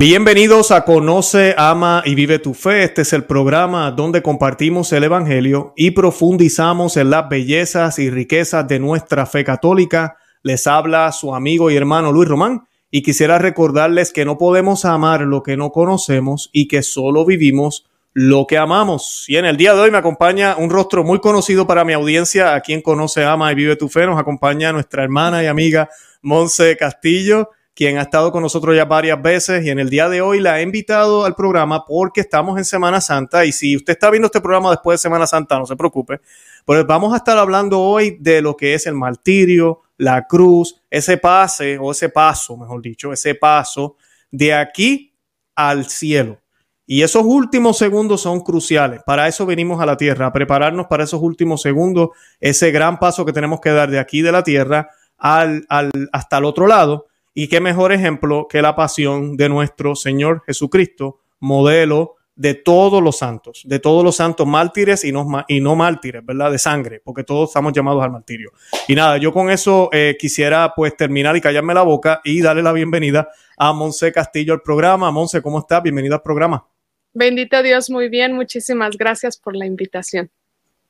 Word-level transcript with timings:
Bienvenidos 0.00 0.70
a 0.70 0.84
Conoce, 0.84 1.56
Ama 1.58 2.04
y 2.04 2.14
Vive 2.14 2.38
tu 2.38 2.54
Fe. 2.54 2.84
Este 2.84 3.02
es 3.02 3.12
el 3.12 3.24
programa 3.24 3.90
donde 3.90 4.22
compartimos 4.22 4.92
el 4.92 5.02
Evangelio 5.02 5.72
y 5.74 5.90
profundizamos 5.90 6.96
en 6.96 7.10
las 7.10 7.28
bellezas 7.28 7.98
y 7.98 8.08
riquezas 8.08 8.68
de 8.68 8.78
nuestra 8.78 9.26
fe 9.26 9.42
católica. 9.42 10.16
Les 10.44 10.68
habla 10.68 11.10
su 11.10 11.34
amigo 11.34 11.68
y 11.68 11.74
hermano 11.76 12.12
Luis 12.12 12.28
Román 12.28 12.68
y 12.92 13.02
quisiera 13.02 13.40
recordarles 13.40 14.12
que 14.12 14.24
no 14.24 14.38
podemos 14.38 14.84
amar 14.84 15.22
lo 15.22 15.42
que 15.42 15.56
no 15.56 15.72
conocemos 15.72 16.48
y 16.52 16.68
que 16.68 16.84
solo 16.84 17.24
vivimos 17.24 17.84
lo 18.12 18.46
que 18.46 18.56
amamos. 18.56 19.24
Y 19.26 19.36
en 19.36 19.46
el 19.46 19.56
día 19.56 19.74
de 19.74 19.80
hoy 19.80 19.90
me 19.90 19.98
acompaña 19.98 20.54
un 20.58 20.70
rostro 20.70 21.02
muy 21.02 21.18
conocido 21.18 21.66
para 21.66 21.84
mi 21.84 21.92
audiencia, 21.92 22.54
a 22.54 22.60
quien 22.60 22.82
conoce, 22.82 23.24
ama 23.24 23.50
y 23.50 23.56
vive 23.56 23.74
tu 23.74 23.88
fe. 23.88 24.06
Nos 24.06 24.20
acompaña 24.20 24.72
nuestra 24.72 25.02
hermana 25.02 25.42
y 25.42 25.48
amiga 25.48 25.88
Monse 26.22 26.76
Castillo 26.76 27.50
quien 27.78 27.96
ha 27.96 28.02
estado 28.02 28.32
con 28.32 28.42
nosotros 28.42 28.74
ya 28.74 28.86
varias 28.86 29.22
veces 29.22 29.64
y 29.64 29.70
en 29.70 29.78
el 29.78 29.88
día 29.88 30.08
de 30.08 30.20
hoy 30.20 30.40
la 30.40 30.58
he 30.58 30.64
invitado 30.64 31.24
al 31.24 31.36
programa 31.36 31.84
porque 31.86 32.22
estamos 32.22 32.58
en 32.58 32.64
Semana 32.64 33.00
Santa 33.00 33.44
y 33.44 33.52
si 33.52 33.76
usted 33.76 33.92
está 33.92 34.10
viendo 34.10 34.26
este 34.26 34.40
programa 34.40 34.70
después 34.70 34.94
de 34.94 35.02
Semana 35.02 35.28
Santa, 35.28 35.56
no 35.60 35.64
se 35.64 35.76
preocupe, 35.76 36.20
pues 36.64 36.84
vamos 36.88 37.14
a 37.14 37.18
estar 37.18 37.38
hablando 37.38 37.78
hoy 37.78 38.16
de 38.18 38.42
lo 38.42 38.56
que 38.56 38.74
es 38.74 38.88
el 38.88 38.94
martirio, 38.94 39.82
la 39.96 40.26
cruz, 40.26 40.82
ese 40.90 41.18
pase 41.18 41.78
o 41.78 41.92
ese 41.92 42.08
paso, 42.08 42.56
mejor 42.56 42.82
dicho, 42.82 43.12
ese 43.12 43.36
paso 43.36 43.94
de 44.32 44.54
aquí 44.54 45.14
al 45.54 45.88
cielo. 45.88 46.40
Y 46.84 47.02
esos 47.02 47.22
últimos 47.24 47.78
segundos 47.78 48.22
son 48.22 48.40
cruciales. 48.40 49.02
Para 49.06 49.28
eso 49.28 49.46
venimos 49.46 49.80
a 49.80 49.86
la 49.86 49.96
tierra, 49.96 50.26
a 50.26 50.32
prepararnos 50.32 50.88
para 50.88 51.04
esos 51.04 51.22
últimos 51.22 51.62
segundos, 51.62 52.08
ese 52.40 52.72
gran 52.72 52.98
paso 52.98 53.24
que 53.24 53.32
tenemos 53.32 53.60
que 53.60 53.70
dar 53.70 53.88
de 53.88 54.00
aquí 54.00 54.20
de 54.20 54.32
la 54.32 54.42
tierra 54.42 54.90
al, 55.16 55.64
al, 55.68 55.92
hasta 56.10 56.38
el 56.38 56.44
otro 56.44 56.66
lado 56.66 57.06
y 57.34 57.48
qué 57.48 57.60
mejor 57.60 57.92
ejemplo 57.92 58.46
que 58.48 58.62
la 58.62 58.74
pasión 58.74 59.36
de 59.36 59.48
nuestro 59.48 59.94
Señor 59.94 60.42
Jesucristo, 60.46 61.20
modelo 61.40 62.16
de 62.38 62.54
todos 62.54 63.02
los 63.02 63.18
santos, 63.18 63.62
de 63.64 63.80
todos 63.80 64.04
los 64.04 64.14
santos 64.14 64.46
mártires 64.46 65.04
y 65.04 65.10
no, 65.10 65.26
y 65.48 65.60
no 65.60 65.74
mártires, 65.74 66.24
¿verdad? 66.24 66.52
De 66.52 66.58
sangre, 66.58 67.00
porque 67.04 67.24
todos 67.24 67.50
estamos 67.50 67.72
llamados 67.72 68.02
al 68.04 68.12
martirio. 68.12 68.52
Y 68.86 68.94
nada, 68.94 69.18
yo 69.18 69.32
con 69.32 69.50
eso 69.50 69.90
eh, 69.92 70.16
quisiera 70.16 70.72
pues 70.74 70.96
terminar 70.96 71.36
y 71.36 71.40
callarme 71.40 71.74
la 71.74 71.82
boca 71.82 72.20
y 72.22 72.40
darle 72.40 72.62
la 72.62 72.72
bienvenida 72.72 73.28
a 73.56 73.72
Monse 73.72 74.12
Castillo 74.12 74.54
al 74.54 74.62
programa. 74.62 75.10
Monse, 75.10 75.42
¿cómo 75.42 75.58
estás? 75.58 75.82
Bienvenida 75.82 76.14
al 76.14 76.22
programa. 76.22 76.64
Bendito 77.12 77.60
Dios, 77.60 77.90
muy 77.90 78.08
bien. 78.08 78.34
Muchísimas 78.34 78.96
gracias 78.96 79.36
por 79.36 79.56
la 79.56 79.66
invitación. 79.66 80.30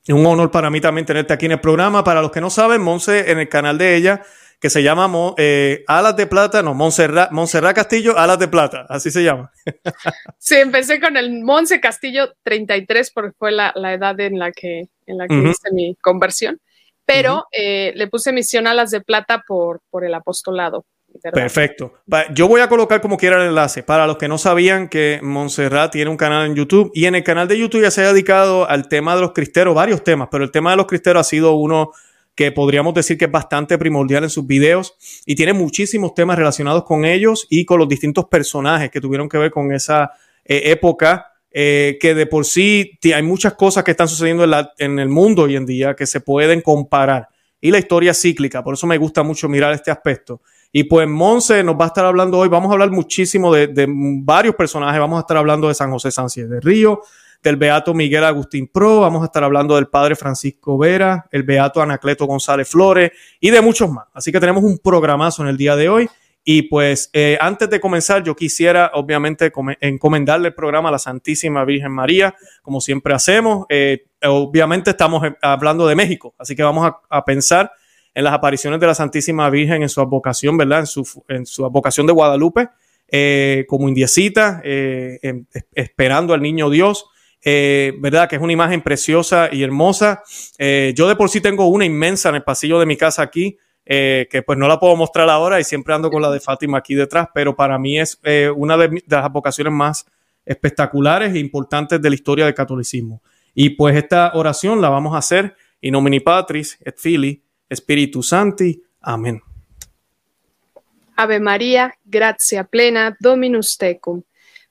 Un 0.08 0.26
honor 0.26 0.50
para 0.50 0.68
mí 0.68 0.82
también 0.82 1.06
tenerte 1.06 1.32
aquí 1.32 1.46
en 1.46 1.52
el 1.52 1.60
programa. 1.60 2.04
Para 2.04 2.20
los 2.20 2.30
que 2.30 2.42
no 2.42 2.50
saben, 2.50 2.82
Monse 2.82 3.30
en 3.30 3.38
el 3.38 3.48
canal 3.48 3.78
de 3.78 3.96
ella 3.96 4.22
que 4.60 4.70
se 4.70 4.82
llama 4.82 5.08
eh, 5.36 5.84
Alas 5.86 6.16
de 6.16 6.26
Plata, 6.26 6.62
no, 6.62 6.74
Montserrat, 6.74 7.30
Montserrat 7.30 7.76
Castillo, 7.76 8.18
Alas 8.18 8.38
de 8.38 8.48
Plata, 8.48 8.86
así 8.88 9.10
se 9.10 9.22
llama. 9.22 9.52
sí, 10.38 10.56
empecé 10.56 11.00
con 11.00 11.16
el 11.16 11.42
Monse 11.42 11.80
Castillo 11.80 12.34
33 12.42 13.10
porque 13.12 13.32
fue 13.38 13.52
la, 13.52 13.72
edad 13.92 14.18
en 14.20 14.38
la 14.38 14.52
que, 14.52 14.88
en 15.06 15.18
la 15.18 15.28
que 15.28 15.34
hice 15.34 15.70
mi 15.72 15.94
conversión, 15.96 16.60
pero 17.04 17.46
eh, 17.52 17.92
le 17.94 18.08
puse 18.08 18.32
misión 18.32 18.66
Alas 18.66 18.90
de 18.90 19.00
Plata 19.00 19.44
por, 19.46 19.80
por 19.90 20.04
el 20.04 20.14
apostolado. 20.14 20.84
Perfecto. 21.32 21.94
Yo 22.34 22.48
voy 22.48 22.60
a 22.60 22.68
colocar 22.68 23.00
como 23.00 23.16
quiera 23.16 23.36
el 23.40 23.48
enlace 23.48 23.82
para 23.82 24.06
los 24.06 24.18
que 24.18 24.28
no 24.28 24.38
sabían 24.38 24.88
que 24.88 25.20
Montserrat 25.22 25.90
tiene 25.90 26.10
un 26.10 26.16
canal 26.16 26.46
en 26.46 26.54
YouTube 26.54 26.90
y 26.94 27.06
en 27.06 27.14
el 27.14 27.24
canal 27.24 27.48
de 27.48 27.58
YouTube 27.58 27.82
ya 27.82 27.90
se 27.90 28.02
ha 28.02 28.12
dedicado 28.12 28.68
al 28.68 28.88
tema 28.88 29.14
de 29.14 29.22
los 29.22 29.32
cristeros, 29.32 29.74
varios 29.74 30.04
temas, 30.04 30.28
pero 30.30 30.44
el 30.44 30.50
tema 30.50 30.70
de 30.70 30.76
los 30.76 30.86
cristeros 30.86 31.20
ha 31.20 31.24
sido 31.24 31.52
uno 31.52 31.92
que 32.38 32.52
podríamos 32.52 32.94
decir 32.94 33.18
que 33.18 33.24
es 33.24 33.30
bastante 33.32 33.76
primordial 33.78 34.22
en 34.22 34.30
sus 34.30 34.46
videos 34.46 34.94
y 35.26 35.34
tiene 35.34 35.52
muchísimos 35.52 36.14
temas 36.14 36.38
relacionados 36.38 36.84
con 36.84 37.04
ellos 37.04 37.48
y 37.50 37.64
con 37.64 37.80
los 37.80 37.88
distintos 37.88 38.26
personajes 38.26 38.92
que 38.92 39.00
tuvieron 39.00 39.28
que 39.28 39.38
ver 39.38 39.50
con 39.50 39.72
esa 39.72 40.12
eh, 40.44 40.70
época. 40.70 41.32
Eh, 41.50 41.98
que 42.00 42.14
de 42.14 42.26
por 42.26 42.44
sí 42.44 42.96
hay 43.12 43.22
muchas 43.24 43.54
cosas 43.54 43.82
que 43.82 43.90
están 43.90 44.06
sucediendo 44.06 44.44
en, 44.76 44.98
el 45.00 45.08
mundo 45.08 45.44
hoy 45.44 45.56
en 45.56 45.66
día 45.66 45.96
que 45.96 46.06
se 46.06 46.20
pueden 46.20 46.60
comparar. 46.60 47.28
Y 47.60 47.72
la 47.72 47.78
historia 47.78 48.14
cíclica, 48.14 48.62
por 48.62 48.74
eso 48.74 48.86
me 48.86 48.98
gusta 48.98 49.24
mucho 49.24 49.48
mirar 49.48 49.72
este 49.72 49.90
aspecto. 49.90 50.40
Y 50.70 50.84
pues 50.84 51.08
Monse 51.08 51.64
nos 51.64 51.74
va 51.74 51.86
a 51.86 51.88
estar 51.88 52.04
hablando 52.04 52.38
hoy, 52.38 52.48
vamos 52.48 52.70
a 52.70 52.74
hablar 52.74 52.92
muchísimo 52.92 53.52
de, 53.52 53.66
de 53.66 53.86
varios 53.88 54.54
personajes, 54.54 55.00
vamos 55.00 55.16
a 55.16 55.20
estar 55.22 55.38
hablando 55.38 55.66
de 55.66 55.74
San 55.74 55.90
José 55.90 56.12
Sánchez 56.12 56.48
de 56.48 56.60
Río, 56.60 57.00
del 57.42 57.56
Beato 57.56 57.94
Miguel 57.94 58.24
Agustín 58.24 58.68
Pro, 58.68 59.00
vamos 59.00 59.22
a 59.22 59.26
estar 59.26 59.44
hablando 59.44 59.76
del 59.76 59.86
Padre 59.86 60.16
Francisco 60.16 60.76
Vera, 60.76 61.26
el 61.30 61.44
Beato 61.44 61.80
Anacleto 61.80 62.26
González 62.26 62.68
Flores 62.68 63.12
y 63.40 63.50
de 63.50 63.60
muchos 63.60 63.90
más. 63.90 64.06
Así 64.12 64.32
que 64.32 64.40
tenemos 64.40 64.64
un 64.64 64.78
programazo 64.78 65.42
en 65.42 65.48
el 65.48 65.56
día 65.56 65.76
de 65.76 65.88
hoy. 65.88 66.08
Y 66.50 66.62
pues 66.62 67.10
eh, 67.12 67.36
antes 67.40 67.68
de 67.68 67.78
comenzar, 67.78 68.24
yo 68.24 68.34
quisiera 68.34 68.90
obviamente 68.94 69.52
encomendarle 69.80 70.48
el 70.48 70.54
programa 70.54 70.88
a 70.88 70.92
la 70.92 70.98
Santísima 70.98 71.64
Virgen 71.64 71.92
María, 71.92 72.34
como 72.62 72.80
siempre 72.80 73.12
hacemos. 73.12 73.66
Eh, 73.68 74.06
obviamente 74.22 74.90
estamos 74.90 75.22
hablando 75.42 75.86
de 75.86 75.94
México, 75.94 76.34
así 76.38 76.56
que 76.56 76.62
vamos 76.62 76.90
a, 77.10 77.24
pensar 77.24 77.70
en 78.14 78.24
las 78.24 78.32
apariciones 78.32 78.80
de 78.80 78.86
la 78.86 78.94
Santísima 78.94 79.50
Virgen 79.50 79.82
en 79.82 79.90
su 79.90 80.00
advocación, 80.00 80.56
¿verdad? 80.56 80.80
En 80.80 80.86
su, 80.86 81.24
en 81.28 81.44
su 81.44 81.66
advocación 81.66 82.06
de 82.06 82.14
Guadalupe, 82.14 82.70
eh, 83.08 83.66
como 83.68 83.86
indiecita, 83.86 84.62
esperando 85.74 86.32
al 86.32 86.40
niño 86.40 86.70
Dios. 86.70 87.10
Eh, 87.44 87.94
¿verdad? 87.98 88.28
Que 88.28 88.36
es 88.36 88.42
una 88.42 88.52
imagen 88.52 88.82
preciosa 88.82 89.48
y 89.52 89.62
hermosa. 89.62 90.22
Eh, 90.58 90.92
yo 90.96 91.08
de 91.08 91.16
por 91.16 91.30
sí 91.30 91.40
tengo 91.40 91.66
una 91.68 91.84
inmensa 91.84 92.28
en 92.30 92.36
el 92.36 92.42
pasillo 92.42 92.80
de 92.80 92.86
mi 92.86 92.96
casa 92.96 93.22
aquí, 93.22 93.56
eh, 93.84 94.26
que 94.30 94.42
pues 94.42 94.58
no 94.58 94.68
la 94.68 94.78
puedo 94.80 94.96
mostrar 94.96 95.28
ahora 95.30 95.60
y 95.60 95.64
siempre 95.64 95.94
ando 95.94 96.10
con 96.10 96.20
la 96.20 96.30
de 96.30 96.40
Fátima 96.40 96.78
aquí 96.78 96.94
detrás, 96.94 97.28
pero 97.32 97.54
para 97.54 97.78
mí 97.78 97.98
es 97.98 98.20
una 98.56 98.76
de, 98.76 99.02
las 99.06 99.32
vocaciones 99.32 99.72
más 99.72 100.06
espectaculares 100.44 101.34
e 101.34 101.38
importantes 101.38 102.00
de 102.00 102.08
la 102.08 102.14
historia 102.14 102.44
del 102.44 102.54
catolicismo. 102.54 103.22
Y 103.54 103.70
pues 103.70 103.96
esta 103.96 104.32
oración 104.34 104.80
la 104.80 104.88
vamos 104.88 105.14
a 105.14 105.18
hacer 105.18 105.54
in 105.80 105.92
nomine 105.92 106.20
Patris 106.20 106.78
et 106.84 106.98
Filii 106.98 107.42
Spiritus 107.72 108.28
Santi. 108.28 108.82
Amén. 109.00 109.40
Ave 111.16 111.40
María, 111.40 111.94
gracia 112.04 112.64
plena, 112.64 113.16
Dominus 113.20 113.76
tecum 113.76 114.22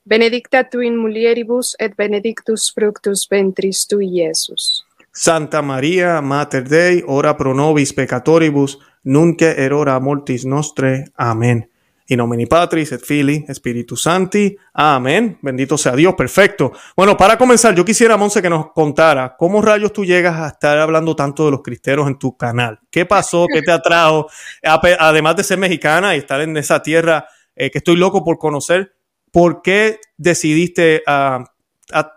benedicta 0.08 0.64
tu 0.64 0.80
in 0.80 0.96
mulieribus 0.96 1.74
et 1.78 1.94
benedictus 1.96 2.72
fructus 2.74 3.26
ventris 3.28 3.86
tui, 3.86 4.08
Iesus. 4.20 4.84
Santa 5.12 5.62
María, 5.62 6.20
Mater 6.20 6.68
Dei, 6.68 7.02
ora 7.06 7.36
pro 7.36 7.52
nobis 7.52 7.92
peccatoribus, 7.92 8.78
nunque 9.04 9.54
erora 9.58 9.98
mortis 10.00 10.44
nostre. 10.44 11.04
Amén. 11.16 11.68
In 12.10 12.16
nomine 12.16 12.46
Patris 12.46 12.92
et 12.92 13.02
Filii, 13.04 13.44
Spiritus 13.52 14.02
Santi. 14.02 14.56
Amén. 14.72 15.38
Bendito 15.42 15.76
sea 15.76 15.94
Dios. 15.94 16.14
Perfecto. 16.14 16.72
Bueno, 16.96 17.18
para 17.18 17.36
comenzar, 17.36 17.74
yo 17.74 17.84
quisiera, 17.84 18.16
Monse, 18.16 18.40
que 18.40 18.48
nos 18.48 18.72
contara 18.72 19.36
cómo 19.36 19.60
rayos 19.60 19.92
tú 19.92 20.06
llegas 20.06 20.36
a 20.36 20.48
estar 20.48 20.78
hablando 20.78 21.14
tanto 21.14 21.44
de 21.44 21.50
los 21.50 21.62
cristeros 21.62 22.08
en 22.08 22.18
tu 22.18 22.34
canal. 22.34 22.78
¿Qué 22.90 23.04
pasó? 23.04 23.46
¿Qué 23.52 23.60
te 23.60 23.72
atrajo? 23.72 24.26
Además 24.62 25.36
de 25.36 25.44
ser 25.44 25.58
mexicana 25.58 26.16
y 26.16 26.20
estar 26.20 26.40
en 26.40 26.56
esa 26.56 26.80
tierra 26.80 27.26
eh, 27.54 27.70
que 27.70 27.78
estoy 27.78 27.96
loco 27.96 28.24
por 28.24 28.38
conocer, 28.38 28.94
¿por 29.32 29.62
qué 29.62 30.00
decidiste, 30.16 31.02
uh, 31.06 31.44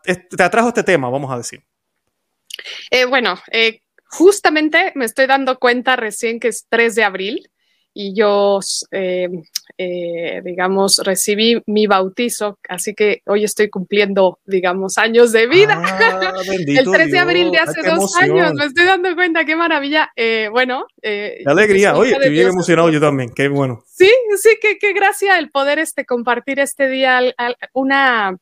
te 0.04 0.44
atrajo 0.44 0.70
este 0.70 0.84
tema, 0.84 1.10
vamos 1.10 1.32
a 1.32 1.38
decir? 1.38 1.64
Eh, 2.90 3.06
bueno, 3.06 3.40
eh, 3.52 3.82
justamente 4.06 4.92
me 4.96 5.06
estoy 5.06 5.28
dando 5.28 5.58
cuenta 5.60 5.96
recién 5.96 6.40
que 6.40 6.50
es 6.50 6.66
3 6.70 6.96
de 6.96 7.04
abril 7.04 7.52
y 7.94 8.16
yo, 8.16 8.60
eh, 8.92 9.30
eh, 9.78 10.42
digamos, 10.44 11.02
recibí 11.04 11.62
mi 11.66 11.88
bautizo, 11.88 12.58
así 12.70 12.94
que 12.94 13.22
hoy 13.26 13.44
estoy 13.44 13.70
cumpliendo, 13.70 14.40
digamos, 14.46 14.98
años 14.98 15.32
de 15.32 15.48
vida. 15.48 15.82
Ah, 15.84 16.34
el 16.48 16.90
3 16.90 17.12
de 17.12 17.20
abril 17.20 17.52
de 17.52 17.60
hace 17.60 17.82
dos 17.82 18.16
años, 18.18 18.54
me 18.54 18.66
estoy 18.66 18.86
dando 18.86 19.14
cuenta, 19.16 19.44
qué 19.46 19.56
maravilla. 19.56 20.12
Eh, 20.16 20.48
bueno. 20.52 20.86
qué 21.02 21.44
alegría, 21.46 21.96
oye, 21.96 22.14
estoy 22.14 22.30
bien 22.30 22.48
emocionado 22.50 22.90
yo 22.90 23.02
también, 23.02 23.30
qué 23.36 23.50
bueno. 23.50 23.84
Sí, 23.88 24.10
sí, 24.38 24.58
qué, 24.62 24.78
qué 24.78 24.94
gracia 24.94 25.38
el 25.38 25.50
poder 25.50 25.80
este, 25.80 26.06
compartir 26.06 26.60
este 26.60 26.88
día 26.88 27.22
una 27.74 28.38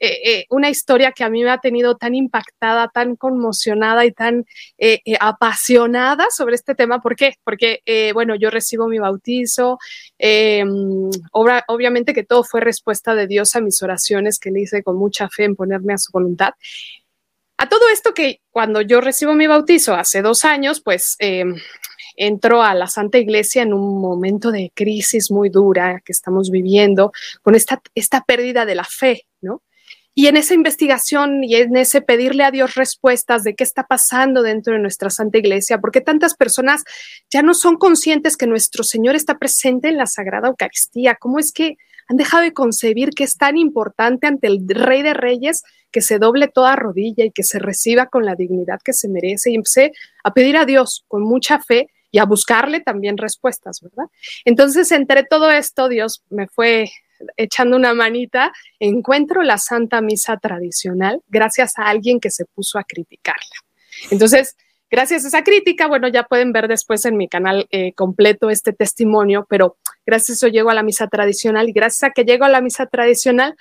eh, 0.00 0.20
eh, 0.24 0.46
una 0.50 0.70
historia 0.70 1.12
que 1.12 1.24
a 1.24 1.30
mí 1.30 1.44
me 1.44 1.50
ha 1.50 1.58
tenido 1.58 1.96
tan 1.96 2.14
impactada, 2.14 2.88
tan 2.88 3.16
conmocionada 3.16 4.04
y 4.04 4.12
tan 4.12 4.44
eh, 4.76 5.00
apasionada 5.20 6.26
sobre 6.30 6.56
este 6.56 6.74
tema. 6.74 7.00
¿Por 7.00 7.16
qué? 7.16 7.34
Porque, 7.44 7.80
bueno, 8.12 8.34
yo 8.34 8.50
recibo 8.50 8.88
mi 8.88 8.98
bautizo, 8.98 9.78
em, 10.18 11.10
obviamente 11.32 12.12
que 12.12 12.24
todo 12.24 12.44
fue 12.44 12.60
respuesta 12.60 13.14
de 13.14 13.26
Dios 13.26 13.54
a 13.56 13.60
mis 13.60 13.82
oraciones 13.82 14.38
que 14.38 14.50
le 14.50 14.62
hice 14.62 14.82
con 14.82 14.96
mucha 14.96 15.28
fe 15.28 15.44
en 15.44 15.56
ponerme 15.56 15.94
a 15.94 15.98
su 15.98 16.10
voluntad. 16.12 16.54
A 17.56 17.68
todo 17.68 17.88
esto 17.92 18.14
que 18.14 18.40
cuando 18.50 18.80
yo 18.80 19.00
recibo 19.00 19.34
mi 19.34 19.46
bautizo 19.46 19.94
hace 19.94 20.22
dos 20.22 20.44
años, 20.44 20.80
pues 20.80 21.16
em, 21.20 21.54
entro 22.16 22.62
a 22.62 22.74
la 22.74 22.88
Santa 22.88 23.18
Iglesia 23.18 23.62
en 23.62 23.72
un 23.72 24.00
momento 24.00 24.50
de 24.50 24.72
crisis 24.74 25.30
muy 25.30 25.50
dura 25.50 26.02
que 26.04 26.12
estamos 26.12 26.50
viviendo, 26.50 27.12
con 27.42 27.54
esta, 27.54 27.80
esta 27.94 28.22
pérdida 28.22 28.66
de 28.66 28.74
la 28.74 28.84
fe, 28.84 29.26
¿no? 29.40 29.62
Y 30.14 30.28
en 30.28 30.36
esa 30.36 30.54
investigación 30.54 31.42
y 31.42 31.56
en 31.56 31.76
ese 31.76 32.00
pedirle 32.00 32.44
a 32.44 32.50
Dios 32.50 32.74
respuestas 32.74 33.42
de 33.42 33.54
qué 33.54 33.64
está 33.64 33.84
pasando 33.84 34.42
dentro 34.42 34.74
de 34.74 34.78
nuestra 34.78 35.10
Santa 35.10 35.38
Iglesia, 35.38 35.78
porque 35.78 36.00
tantas 36.00 36.34
personas 36.34 36.84
ya 37.30 37.42
no 37.42 37.54
son 37.54 37.76
conscientes 37.76 38.36
que 38.36 38.46
nuestro 38.46 38.84
Señor 38.84 39.16
está 39.16 39.38
presente 39.38 39.88
en 39.88 39.96
la 39.96 40.06
Sagrada 40.06 40.48
Eucaristía, 40.48 41.16
cómo 41.16 41.38
es 41.38 41.52
que 41.52 41.76
han 42.06 42.16
dejado 42.16 42.42
de 42.42 42.52
concebir 42.52 43.10
que 43.10 43.24
es 43.24 43.36
tan 43.36 43.56
importante 43.56 44.26
ante 44.26 44.46
el 44.46 44.66
Rey 44.68 45.02
de 45.02 45.14
Reyes 45.14 45.62
que 45.90 46.00
se 46.00 46.18
doble 46.18 46.48
toda 46.48 46.76
rodilla 46.76 47.24
y 47.24 47.30
que 47.30 47.44
se 47.44 47.58
reciba 47.58 48.06
con 48.06 48.24
la 48.24 48.34
dignidad 48.34 48.80
que 48.84 48.92
se 48.92 49.08
merece. 49.08 49.50
Y 49.50 49.54
empecé 49.54 49.92
a 50.22 50.34
pedir 50.34 50.56
a 50.56 50.66
Dios 50.66 51.04
con 51.08 51.22
mucha 51.22 51.60
fe 51.60 51.88
y 52.10 52.18
a 52.18 52.24
buscarle 52.24 52.80
también 52.80 53.16
respuestas, 53.16 53.80
¿verdad? 53.80 54.10
Entonces, 54.44 54.92
entre 54.92 55.24
todo 55.24 55.50
esto, 55.50 55.88
Dios 55.88 56.22
me 56.30 56.46
fue 56.46 56.90
echando 57.36 57.76
una 57.76 57.94
manita, 57.94 58.52
encuentro 58.78 59.42
la 59.42 59.58
Santa 59.58 60.00
Misa 60.00 60.36
tradicional 60.36 61.20
gracias 61.28 61.78
a 61.78 61.84
alguien 61.84 62.20
que 62.20 62.30
se 62.30 62.44
puso 62.44 62.78
a 62.78 62.84
criticarla. 62.84 63.56
Entonces, 64.10 64.56
gracias 64.90 65.24
a 65.24 65.28
esa 65.28 65.44
crítica, 65.44 65.86
bueno, 65.86 66.08
ya 66.08 66.24
pueden 66.24 66.52
ver 66.52 66.68
después 66.68 67.04
en 67.04 67.16
mi 67.16 67.28
canal 67.28 67.66
eh, 67.70 67.92
completo 67.94 68.50
este 68.50 68.72
testimonio, 68.72 69.46
pero 69.48 69.76
gracias 70.06 70.30
a 70.30 70.32
eso 70.46 70.48
llego 70.48 70.70
a 70.70 70.74
la 70.74 70.82
misa 70.82 71.08
tradicional 71.08 71.68
y 71.68 71.72
gracias 71.72 72.10
a 72.10 72.12
que 72.12 72.24
llego 72.24 72.44
a 72.44 72.48
la 72.48 72.60
misa 72.60 72.86
tradicional, 72.86 73.54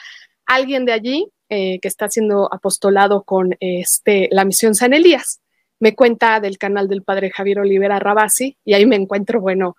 alguien 0.45 0.85
de 0.85 0.93
allí 0.93 1.27
eh, 1.49 1.79
que 1.81 1.87
está 1.87 2.05
haciendo 2.05 2.53
apostolado 2.53 3.23
con 3.23 3.55
este, 3.59 4.27
la 4.31 4.45
misión 4.45 4.75
San 4.75 4.93
Elías 4.93 5.39
me 5.83 5.95
cuenta 5.95 6.39
del 6.39 6.57
canal 6.57 6.87
del 6.87 7.03
padre 7.03 7.29
Javier 7.29 7.59
Olivera 7.59 7.99
Rabasi 7.99 8.57
y 8.63 8.73
ahí 8.73 8.85
me 8.85 8.95
encuentro, 8.95 9.41
bueno, 9.41 9.75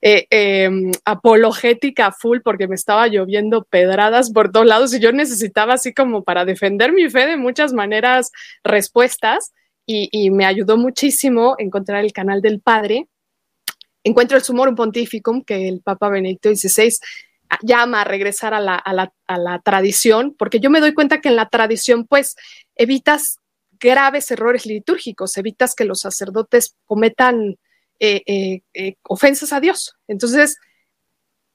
eh, 0.00 0.26
em, 0.30 0.92
apologética 1.04 2.12
full 2.12 2.38
porque 2.44 2.68
me 2.68 2.76
estaba 2.76 3.08
lloviendo 3.08 3.64
pedradas 3.64 4.30
por 4.30 4.52
todos 4.52 4.66
lados 4.66 4.94
y 4.94 5.00
yo 5.00 5.10
necesitaba 5.10 5.74
así 5.74 5.92
como 5.92 6.22
para 6.22 6.44
defender 6.44 6.92
mi 6.92 7.10
fe 7.10 7.26
de 7.26 7.36
muchas 7.36 7.72
maneras 7.72 8.30
respuestas 8.62 9.52
y, 9.90 10.30
me 10.30 10.44
ayudó 10.44 10.76
muchísimo 10.76 11.54
encontrar 11.58 12.04
el 12.04 12.12
canal 12.12 12.42
del 12.42 12.60
padre. 12.60 13.08
Encuentro 14.04 14.36
el 14.36 14.44
Sumorum 14.44 14.74
Pontificum 14.74 15.42
que 15.42 15.66
el 15.66 15.80
Papa 15.80 16.10
Benedicto 16.10 16.54
XVI 16.54 16.92
llama 17.62 18.02
a 18.02 18.04
regresar 18.04 18.52
a 18.52 18.60
la, 18.60 18.74
a 18.74 18.92
la, 18.92 19.12
a 19.26 19.38
la 19.38 19.58
tradición, 19.60 20.34
porque 20.38 20.60
yo 20.60 20.68
me 20.68 20.80
doy 20.80 20.92
cuenta 20.92 21.22
que 21.22 21.30
en 21.30 21.36
la 21.36 21.48
tradición 21.48 22.06
pues 22.06 22.36
evitas 22.76 23.38
graves 23.80 24.30
errores 24.30 24.66
litúrgicos, 24.66 25.38
evitas 25.38 25.74
que 25.74 25.84
los 25.84 26.00
sacerdotes 26.00 26.76
cometan 26.84 27.56
eh, 28.00 28.22
eh, 28.26 28.60
eh, 28.74 28.94
ofensas 29.08 29.52
a 29.52 29.60
Dios. 29.60 29.96
Entonces, 30.06 30.58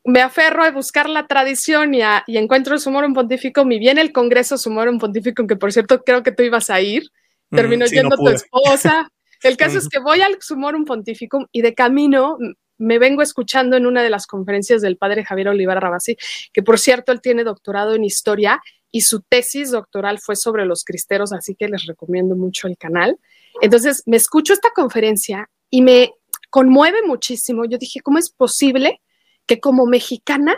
me 0.03 0.21
aferro 0.21 0.63
a 0.63 0.71
buscar 0.71 1.09
la 1.09 1.27
tradición 1.27 1.93
y, 1.93 2.01
encuentro 2.27 2.73
el 2.73 2.81
Sumorum 2.81 3.13
Pontificum 3.13 3.71
y 3.71 3.79
viene 3.79 4.01
el 4.01 4.11
Congreso 4.11 4.57
Sumorum 4.57 4.99
Pontificum, 4.99 5.47
que 5.47 5.55
por 5.55 5.71
cierto 5.71 6.03
creo 6.03 6.23
que 6.23 6.33
tú 6.33 6.43
ibas 6.43 6.69
a 6.69 6.81
ir, 6.81 7.03
mm, 7.49 7.55
terminó 7.55 7.85
yendo 7.85 8.17
tu 8.17 8.29
esposa. 8.29 9.09
El 9.43 9.57
caso 9.57 9.77
es 9.77 9.89
que 9.89 9.99
voy 9.99 10.21
al 10.21 10.37
Sumorum 10.41 10.85
Pontificum 10.85 11.47
y 11.51 11.61
de 11.61 11.73
camino 11.73 12.37
me 12.77 12.97
vengo 12.97 13.21
escuchando 13.21 13.75
en 13.75 13.85
una 13.85 14.01
de 14.01 14.09
las 14.09 14.25
conferencias 14.25 14.81
del 14.81 14.95
padre 14.95 15.25
Javier 15.25 15.49
Olivar 15.49 15.81
Rabasi, 15.81 16.15
que 16.53 16.63
por 16.63 16.79
cierto 16.79 17.11
él 17.11 17.19
tiene 17.19 17.43
doctorado 17.43 17.93
en 17.93 18.05
historia 18.05 18.61
y 18.89 19.01
su 19.01 19.21
tesis 19.21 19.71
doctoral 19.71 20.19
fue 20.19 20.35
sobre 20.35 20.65
los 20.65 20.83
cristeros, 20.83 21.33
así 21.33 21.55
que 21.55 21.67
les 21.67 21.85
recomiendo 21.85 22.35
mucho 22.35 22.67
el 22.67 22.77
canal. 22.77 23.17
Entonces, 23.61 24.03
me 24.05 24.17
escucho 24.17 24.53
esta 24.53 24.69
conferencia 24.69 25.49
y 25.69 25.81
me 25.81 26.13
conmueve 26.53 27.01
muchísimo. 27.01 27.65
Yo 27.65 27.79
dije, 27.79 28.01
¿cómo 28.01 28.19
es 28.19 28.29
posible 28.29 29.01
que 29.47 29.59
como 29.59 29.87
mexicana 29.87 30.55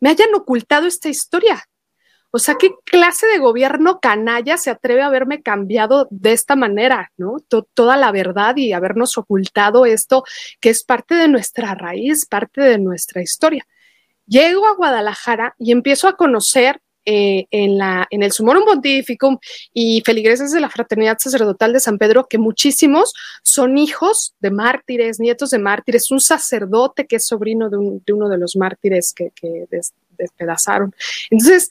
me 0.00 0.10
hayan 0.10 0.34
ocultado 0.34 0.88
esta 0.88 1.08
historia? 1.08 1.62
O 2.32 2.40
sea, 2.40 2.56
¿qué 2.56 2.72
clase 2.84 3.28
de 3.28 3.38
gobierno 3.38 4.00
canalla 4.00 4.56
se 4.58 4.70
atreve 4.70 5.02
a 5.02 5.06
haberme 5.06 5.40
cambiado 5.40 6.08
de 6.10 6.32
esta 6.32 6.56
manera, 6.56 7.12
¿no? 7.16 7.36
toda 7.72 7.96
la 7.96 8.10
verdad 8.10 8.56
y 8.56 8.72
habernos 8.72 9.16
ocultado 9.16 9.86
esto 9.86 10.24
que 10.60 10.70
es 10.70 10.82
parte 10.82 11.14
de 11.14 11.28
nuestra 11.28 11.72
raíz, 11.76 12.26
parte 12.26 12.60
de 12.60 12.78
nuestra 12.78 13.22
historia. 13.22 13.64
Llego 14.26 14.66
a 14.66 14.74
Guadalajara 14.74 15.54
y 15.56 15.70
empiezo 15.70 16.08
a 16.08 16.16
conocer 16.16 16.82
eh, 17.10 17.46
en, 17.52 17.78
la, 17.78 18.06
en 18.10 18.22
el 18.22 18.32
Sumorum 18.32 18.66
Pontificum 18.66 19.38
y 19.72 20.02
feligreses 20.04 20.52
de 20.52 20.60
la 20.60 20.68
Fraternidad 20.68 21.16
Sacerdotal 21.18 21.72
de 21.72 21.80
San 21.80 21.96
Pedro, 21.96 22.26
que 22.28 22.36
muchísimos 22.36 23.14
son 23.42 23.78
hijos 23.78 24.34
de 24.40 24.50
mártires, 24.50 25.18
nietos 25.18 25.48
de 25.48 25.58
mártires, 25.58 26.10
un 26.10 26.20
sacerdote 26.20 27.06
que 27.06 27.16
es 27.16 27.24
sobrino 27.24 27.70
de, 27.70 27.78
uno 28.12 28.28
de 28.28 28.36
los 28.36 28.56
mártires 28.56 29.14
que, 29.14 29.32
despedazaron. 30.18 30.94
Entonces, 31.30 31.70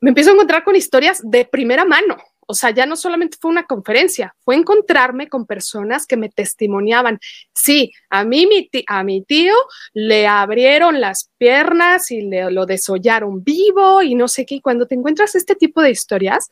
me 0.00 0.08
empiezo 0.08 0.30
a 0.30 0.34
encontrar 0.34 0.64
con 0.64 0.74
historias 0.74 1.20
de 1.22 1.44
primera 1.44 1.84
mano, 1.84 2.16
o 2.52 2.54
sea, 2.54 2.68
ya 2.68 2.84
no 2.84 2.96
solamente 2.96 3.38
fue 3.40 3.50
una 3.50 3.64
conferencia, 3.64 4.36
fue 4.44 4.56
encontrarme 4.56 5.26
con 5.26 5.46
personas 5.46 6.06
que 6.06 6.18
me 6.18 6.28
testimoniaban. 6.28 7.18
Sí, 7.54 7.90
a 8.10 8.24
mí, 8.24 8.46
mi 8.46 8.68
a 8.88 9.02
mi 9.04 9.22
tío 9.22 9.54
le 9.94 10.26
abrieron 10.26 11.00
las 11.00 11.30
piernas 11.38 12.10
y 12.10 12.20
le, 12.20 12.50
lo 12.50 12.66
desollaron 12.66 13.42
vivo 13.42 14.02
y 14.02 14.14
no 14.14 14.28
sé 14.28 14.44
qué. 14.44 14.56
Y 14.56 14.60
cuando 14.60 14.86
te 14.86 14.94
encuentras 14.94 15.34
este 15.34 15.54
tipo 15.54 15.80
de 15.80 15.92
historias, 15.92 16.50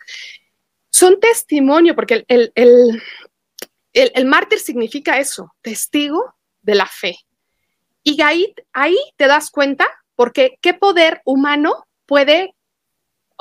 son 0.88 1.20
testimonio, 1.20 1.94
porque 1.94 2.25
el, 2.26 2.50
el, 2.55 3.03
el, 3.93 4.25
mártir 4.25 4.58
significa 4.58 5.19
eso, 5.19 5.55
testigo 5.61 6.35
de 6.62 6.76
la 6.76 6.87
fe. 6.87 7.14
Y 8.03 8.23
ahí, 8.23 8.55
ahí 8.73 8.96
te 9.19 9.26
das 9.26 9.50
cuenta, 9.50 9.87
porque 10.17 10.56
qué 10.62 10.73
poder 10.73 11.20
humano 11.26 11.85
puede 12.06 12.55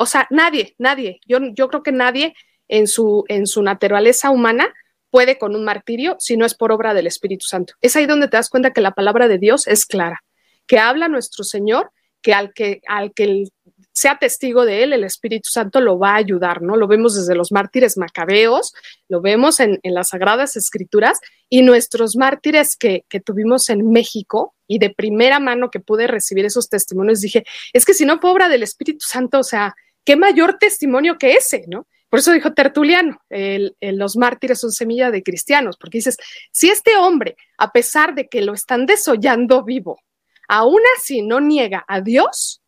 o 0.02 0.06
sea, 0.06 0.28
nadie, 0.30 0.76
nadie, 0.78 1.20
yo, 1.26 1.40
yo 1.54 1.68
creo 1.68 1.84
que 1.84 1.92
nadie 1.92 2.34
en 2.70 2.88
su, 2.88 3.26
en 3.28 3.46
su 3.48 3.62
naturaleza 3.62 4.30
humana 4.30 4.74
puede 5.10 5.38
con 5.38 5.56
un 5.56 5.66
martirio 5.66 6.16
si 6.20 6.38
no 6.38 6.46
es 6.46 6.56
por 6.56 6.72
obra 6.72 6.94
del 6.94 7.08
Espíritu 7.08 7.46
Santo. 7.46 7.74
Es 7.82 7.96
ahí 7.96 8.06
donde 8.06 8.28
te 8.28 8.38
das 8.38 8.50
cuenta 8.50 8.72
que 8.72 8.82
la 8.82 8.92
palabra 8.92 9.28
de 9.28 9.40
Dios 9.40 9.68
es 9.68 9.86
clara, 9.86 10.24
que 10.68 10.80
habla 10.80 11.08
nuestro 11.08 11.44
Señor, 11.44 11.92
que 12.22 12.34
al 12.34 12.54
que, 12.54 12.82
al 12.88 13.14
que 13.14 13.46
sea 13.92 14.18
testigo 14.18 14.66
de 14.66 14.84
él, 14.84 14.94
el 14.94 15.04
Espíritu 15.04 15.50
Santo 15.50 15.82
lo 15.82 15.98
va 15.98 16.12
a 16.12 16.18
ayudar, 16.18 16.62
¿no? 16.62 16.76
Lo 16.76 16.88
vemos 16.88 17.16
desde 17.16 17.36
los 17.36 17.52
mártires 17.52 17.98
macabeos, 17.98 18.74
lo 19.08 19.22
vemos 19.22 19.60
en, 19.60 19.80
las 19.84 20.10
Sagradas 20.10 20.56
Escrituras 20.56 21.20
y 21.50 21.64
nuestros 21.64 22.16
mártires 22.16 22.78
que, 22.78 23.04
que, 23.10 23.20
tuvimos 23.20 23.70
en 23.70 23.90
México 23.90 24.54
y 24.68 24.80
de 24.80 24.90
primera 24.90 25.40
mano 25.40 25.72
que 25.72 25.80
pude 25.80 26.08
recibir 26.08 26.46
esos 26.46 26.70
testimonios, 26.70 27.22
dije, 27.22 27.44
es 27.74 27.86
que 27.86 27.94
si 27.94 28.06
no 28.06 28.20
fue 28.20 28.32
obra 28.32 28.48
del 28.48 28.64
Espíritu 28.64 29.06
Santo, 29.06 29.40
o 29.40 29.44
sea, 29.44 29.76
qué 30.06 30.16
mayor 30.16 30.58
testimonio 30.60 31.18
que 31.18 31.34
ese, 31.34 31.66
¿no? 31.68 31.88
Por 32.10 32.20
eso 32.20 32.32
dijo 32.32 32.54
Tertuliano, 32.54 33.22
los 33.30 34.18
mártires 34.18 34.60
son 34.60 34.72
semilla 34.72 35.12
de 35.12 35.24
cristianos, 35.24 35.78
porque 35.78 36.00
dices, 36.00 36.18
si 36.52 36.70
este 36.70 36.98
hombre, 36.98 37.36
a 37.58 37.72
pesar 37.72 38.16
de 38.16 38.28
que 38.28 38.42
lo 38.42 38.54
están 38.54 38.88
desollando 38.88 39.64
vivo, 39.64 40.02
aún 40.48 40.82
así 40.98 41.22
no 41.22 41.40
niega 41.40 41.86
a 41.88 42.02
Dios, 42.02 42.62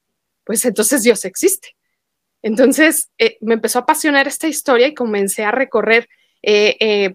pues 0.43 0.63
entonces 0.65 1.03
Dios 1.03 1.25
existe. 1.25 1.75
Entonces 2.43 3.09
eh, 3.17 3.37
me 3.41 3.55
empezó 3.55 3.79
a 3.79 3.81
apasionar 3.83 4.27
esta 4.27 4.47
historia 4.47 4.87
y 4.87 4.93
comencé 4.93 5.43
a 5.43 5.51
recorrer 5.51 6.07
eh, 6.43 6.75
eh, 6.79 7.13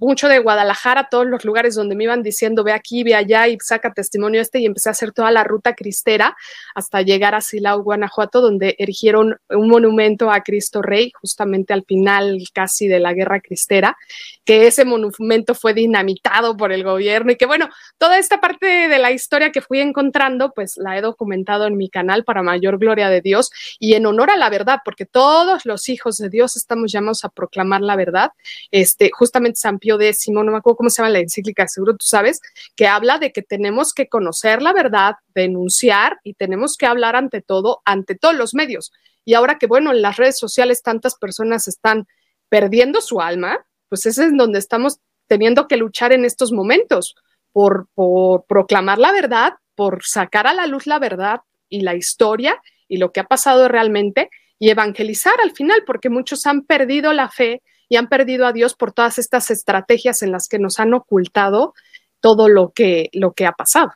mucho 0.00 0.28
de 0.28 0.38
Guadalajara, 0.38 1.08
todos 1.10 1.26
los 1.26 1.44
lugares 1.44 1.74
donde 1.74 1.94
me 1.94 2.04
iban 2.04 2.22
diciendo 2.22 2.64
ve 2.64 2.72
aquí, 2.72 3.02
ve 3.02 3.14
allá 3.14 3.46
y 3.48 3.58
saca 3.60 3.92
testimonio 3.92 4.40
este 4.40 4.60
y 4.60 4.66
empecé 4.66 4.88
a 4.88 4.92
hacer 4.92 5.12
toda 5.12 5.30
la 5.30 5.44
ruta 5.44 5.74
cristera 5.74 6.36
hasta 6.74 7.02
llegar 7.02 7.34
a 7.34 7.40
Silao, 7.40 7.82
Guanajuato, 7.82 8.40
donde 8.40 8.74
erigieron 8.78 9.36
un 9.50 9.68
monumento 9.68 10.30
a 10.30 10.40
Cristo 10.40 10.82
Rey, 10.82 11.12
justamente 11.20 11.74
al 11.74 11.84
final 11.84 12.38
casi 12.52 12.88
de 12.88 13.00
la 13.00 13.12
guerra 13.12 13.40
cristera, 13.40 13.96
que 14.44 14.66
ese 14.66 14.84
monumento 14.84 15.54
fue 15.54 15.74
dinamitado 15.74 16.56
por 16.56 16.72
el 16.72 16.84
gobierno 16.84 17.32
y 17.32 17.36
que 17.36 17.46
bueno, 17.46 17.68
toda 17.98 18.18
esta 18.18 18.40
parte 18.40 18.88
de 18.88 18.98
la 18.98 19.12
historia 19.12 19.52
que 19.52 19.60
fui 19.60 19.80
encontrando, 19.80 20.52
pues 20.54 20.76
la 20.76 20.96
he 20.96 21.00
documentado 21.02 21.66
en 21.66 21.76
mi 21.76 21.90
canal 21.90 22.24
para 22.24 22.42
mayor 22.42 22.78
gloria 22.78 23.08
de 23.08 23.20
Dios 23.20 23.50
y 23.78 23.94
en 23.94 24.06
honor 24.06 24.30
a 24.30 24.36
la 24.36 24.48
verdad, 24.50 24.80
porque 24.84 25.04
todos 25.06 25.66
los 25.66 25.88
hijos 25.88 26.16
de 26.16 26.30
Dios 26.30 26.56
estamos 26.56 26.92
llamados 26.92 27.24
a 27.24 27.28
proclamar 27.28 27.82
la 27.82 27.96
verdad 27.96 28.32
este, 28.70 29.10
justamente 29.12 29.60
San 29.60 29.78
Pío 29.78 30.00
X, 30.00 30.28
no 30.28 30.42
me 30.44 30.56
acuerdo 30.56 30.76
cómo 30.76 30.90
se 30.90 31.02
llama 31.02 31.10
la 31.12 31.20
encíclica, 31.20 31.68
seguro 31.68 31.96
tú 31.96 32.06
sabes, 32.06 32.40
que 32.76 32.86
habla 32.86 33.18
de 33.18 33.32
que 33.32 33.42
tenemos 33.42 33.92
que 33.94 34.08
conocer 34.08 34.62
la 34.62 34.72
verdad, 34.72 35.14
denunciar 35.34 36.18
y 36.22 36.34
tenemos 36.34 36.76
que 36.76 36.86
hablar 36.86 37.16
ante 37.16 37.42
todo, 37.42 37.82
ante 37.84 38.14
todos 38.14 38.34
los 38.34 38.54
medios. 38.54 38.92
Y 39.24 39.34
ahora 39.34 39.58
que, 39.58 39.66
bueno, 39.66 39.92
en 39.92 40.02
las 40.02 40.16
redes 40.16 40.38
sociales 40.38 40.82
tantas 40.82 41.14
personas 41.16 41.68
están 41.68 42.06
perdiendo 42.48 43.00
su 43.00 43.20
alma, 43.20 43.64
pues 43.88 44.06
ese 44.06 44.26
es 44.26 44.36
donde 44.36 44.58
estamos 44.58 44.98
teniendo 45.26 45.66
que 45.66 45.76
luchar 45.76 46.12
en 46.12 46.24
estos 46.24 46.52
momentos 46.52 47.14
por, 47.52 47.88
por 47.94 48.44
proclamar 48.46 48.98
la 48.98 49.12
verdad, 49.12 49.54
por 49.74 50.04
sacar 50.04 50.46
a 50.46 50.52
la 50.52 50.66
luz 50.66 50.86
la 50.86 50.98
verdad 50.98 51.40
y 51.68 51.80
la 51.80 51.94
historia 51.94 52.60
y 52.88 52.98
lo 52.98 53.12
que 53.12 53.20
ha 53.20 53.24
pasado 53.24 53.68
realmente 53.68 54.28
y 54.58 54.70
evangelizar 54.70 55.34
al 55.42 55.52
final, 55.52 55.82
porque 55.86 56.10
muchos 56.10 56.46
han 56.46 56.62
perdido 56.62 57.12
la 57.12 57.28
fe, 57.28 57.62
y 57.88 57.96
han 57.96 58.08
perdido 58.08 58.46
a 58.46 58.52
Dios 58.52 58.74
por 58.74 58.92
todas 58.92 59.18
estas 59.18 59.50
estrategias 59.50 60.22
en 60.22 60.32
las 60.32 60.48
que 60.48 60.58
nos 60.58 60.80
han 60.80 60.94
ocultado 60.94 61.74
todo 62.20 62.48
lo 62.48 62.72
que, 62.72 63.10
lo 63.12 63.32
que 63.32 63.46
ha 63.46 63.52
pasado. 63.52 63.92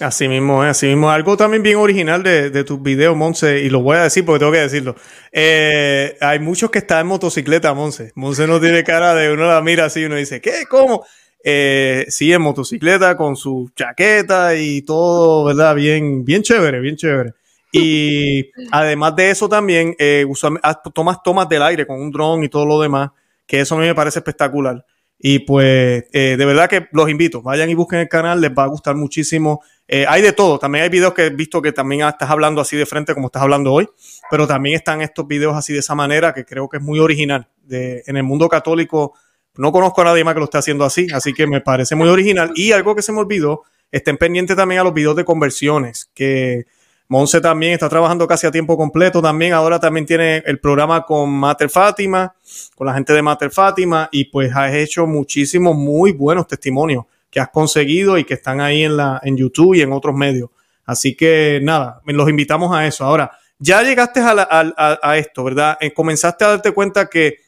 Así 0.00 0.28
mismo, 0.28 0.62
así 0.62 0.86
mismo. 0.86 1.10
Algo 1.10 1.36
también 1.36 1.62
bien 1.62 1.76
original 1.76 2.22
de, 2.22 2.50
de 2.50 2.64
tus 2.64 2.82
videos, 2.82 3.16
Monse, 3.16 3.60
y 3.60 3.70
lo 3.70 3.80
voy 3.80 3.96
a 3.96 4.02
decir 4.02 4.26
porque 4.26 4.40
tengo 4.40 4.52
que 4.52 4.58
decirlo. 4.58 4.94
Eh, 5.32 6.16
hay 6.20 6.38
muchos 6.38 6.70
que 6.70 6.78
están 6.78 7.00
en 7.00 7.06
motocicleta, 7.06 7.72
Monse. 7.72 8.12
Monse 8.14 8.46
no 8.46 8.60
tiene 8.60 8.84
cara 8.84 9.14
de 9.14 9.32
uno 9.32 9.46
la 9.46 9.62
mira 9.62 9.86
así 9.86 10.00
y 10.00 10.04
uno 10.04 10.16
dice, 10.16 10.40
¿qué? 10.40 10.66
¿Cómo? 10.68 11.06
Eh, 11.42 12.06
sí, 12.08 12.32
en 12.32 12.42
motocicleta 12.42 13.16
con 13.16 13.36
su 13.36 13.70
chaqueta 13.74 14.54
y 14.54 14.82
todo, 14.82 15.44
¿verdad? 15.44 15.74
Bien, 15.74 16.24
bien 16.24 16.42
chévere, 16.42 16.80
bien 16.80 16.96
chévere. 16.96 17.32
Y 17.72 18.50
además 18.70 19.16
de 19.16 19.30
eso 19.30 19.48
también, 19.48 19.94
eh, 19.98 20.24
ah, 20.62 20.82
tomas 20.94 21.22
tomas 21.22 21.48
del 21.48 21.62
aire 21.62 21.86
con 21.86 22.00
un 22.00 22.10
dron 22.10 22.44
y 22.44 22.48
todo 22.48 22.64
lo 22.64 22.80
demás, 22.80 23.10
que 23.46 23.60
eso 23.60 23.74
a 23.74 23.78
mí 23.78 23.86
me 23.86 23.94
parece 23.94 24.20
espectacular. 24.20 24.84
Y 25.18 25.40
pues 25.40 26.04
eh, 26.12 26.36
de 26.36 26.44
verdad 26.44 26.68
que 26.68 26.88
los 26.92 27.08
invito, 27.08 27.40
vayan 27.40 27.70
y 27.70 27.74
busquen 27.74 28.00
el 28.00 28.08
canal, 28.08 28.40
les 28.40 28.50
va 28.50 28.64
a 28.64 28.68
gustar 28.68 28.94
muchísimo. 28.96 29.62
Eh, 29.88 30.04
hay 30.08 30.20
de 30.20 30.32
todo, 30.32 30.58
también 30.58 30.84
hay 30.84 30.90
videos 30.90 31.14
que 31.14 31.26
he 31.26 31.30
visto 31.30 31.62
que 31.62 31.72
también 31.72 32.06
estás 32.06 32.28
hablando 32.28 32.60
así 32.60 32.76
de 32.76 32.86
frente 32.86 33.14
como 33.14 33.26
estás 33.28 33.42
hablando 33.42 33.72
hoy, 33.72 33.88
pero 34.30 34.46
también 34.46 34.76
están 34.76 35.00
estos 35.00 35.26
videos 35.26 35.56
así 35.56 35.72
de 35.72 35.78
esa 35.78 35.94
manera 35.94 36.34
que 36.34 36.44
creo 36.44 36.68
que 36.68 36.78
es 36.78 36.82
muy 36.82 36.98
original. 36.98 37.48
De, 37.62 38.02
en 38.06 38.16
el 38.16 38.22
mundo 38.22 38.48
católico 38.48 39.14
no 39.56 39.72
conozco 39.72 40.02
a 40.02 40.04
nadie 40.04 40.22
más 40.22 40.34
que 40.34 40.40
lo 40.40 40.44
esté 40.44 40.58
haciendo 40.58 40.84
así, 40.84 41.06
así 41.12 41.32
que 41.32 41.46
me 41.46 41.60
parece 41.60 41.94
muy 41.94 42.08
original. 42.08 42.52
Y 42.54 42.72
algo 42.72 42.94
que 42.94 43.02
se 43.02 43.12
me 43.12 43.20
olvidó, 43.20 43.62
estén 43.90 44.18
pendientes 44.18 44.56
también 44.56 44.82
a 44.82 44.84
los 44.84 44.92
videos 44.92 45.16
de 45.16 45.24
conversiones, 45.24 46.10
que 46.14 46.66
Monse 47.08 47.40
también 47.40 47.72
está 47.72 47.88
trabajando 47.88 48.26
casi 48.26 48.46
a 48.46 48.50
tiempo 48.50 48.76
completo 48.76 49.22
también. 49.22 49.52
Ahora 49.52 49.78
también 49.78 50.06
tiene 50.06 50.42
el 50.44 50.58
programa 50.58 51.04
con 51.04 51.30
Mater 51.30 51.70
Fátima, 51.70 52.34
con 52.74 52.86
la 52.86 52.94
gente 52.94 53.12
de 53.12 53.22
Mater 53.22 53.50
Fátima, 53.50 54.08
y 54.10 54.24
pues 54.24 54.54
has 54.54 54.74
hecho 54.74 55.06
muchísimos 55.06 55.76
muy 55.76 56.12
buenos 56.12 56.46
testimonios 56.46 57.04
que 57.30 57.40
has 57.40 57.48
conseguido 57.50 58.18
y 58.18 58.24
que 58.24 58.34
están 58.34 58.60
ahí 58.60 58.82
en, 58.82 58.96
la, 58.96 59.20
en 59.22 59.36
YouTube 59.36 59.74
y 59.74 59.82
en 59.82 59.92
otros 59.92 60.14
medios. 60.16 60.50
Así 60.84 61.16
que 61.16 61.60
nada, 61.62 62.00
los 62.06 62.28
invitamos 62.28 62.74
a 62.74 62.86
eso. 62.86 63.04
Ahora, 63.04 63.32
ya 63.58 63.82
llegaste 63.82 64.20
a, 64.20 65.16
esto, 65.16 65.44
¿verdad? 65.44 65.78
Eh, 65.80 65.92
comenzaste 65.92 66.44
a 66.44 66.48
darte 66.48 66.72
cuenta 66.72 67.08
que 67.08 67.38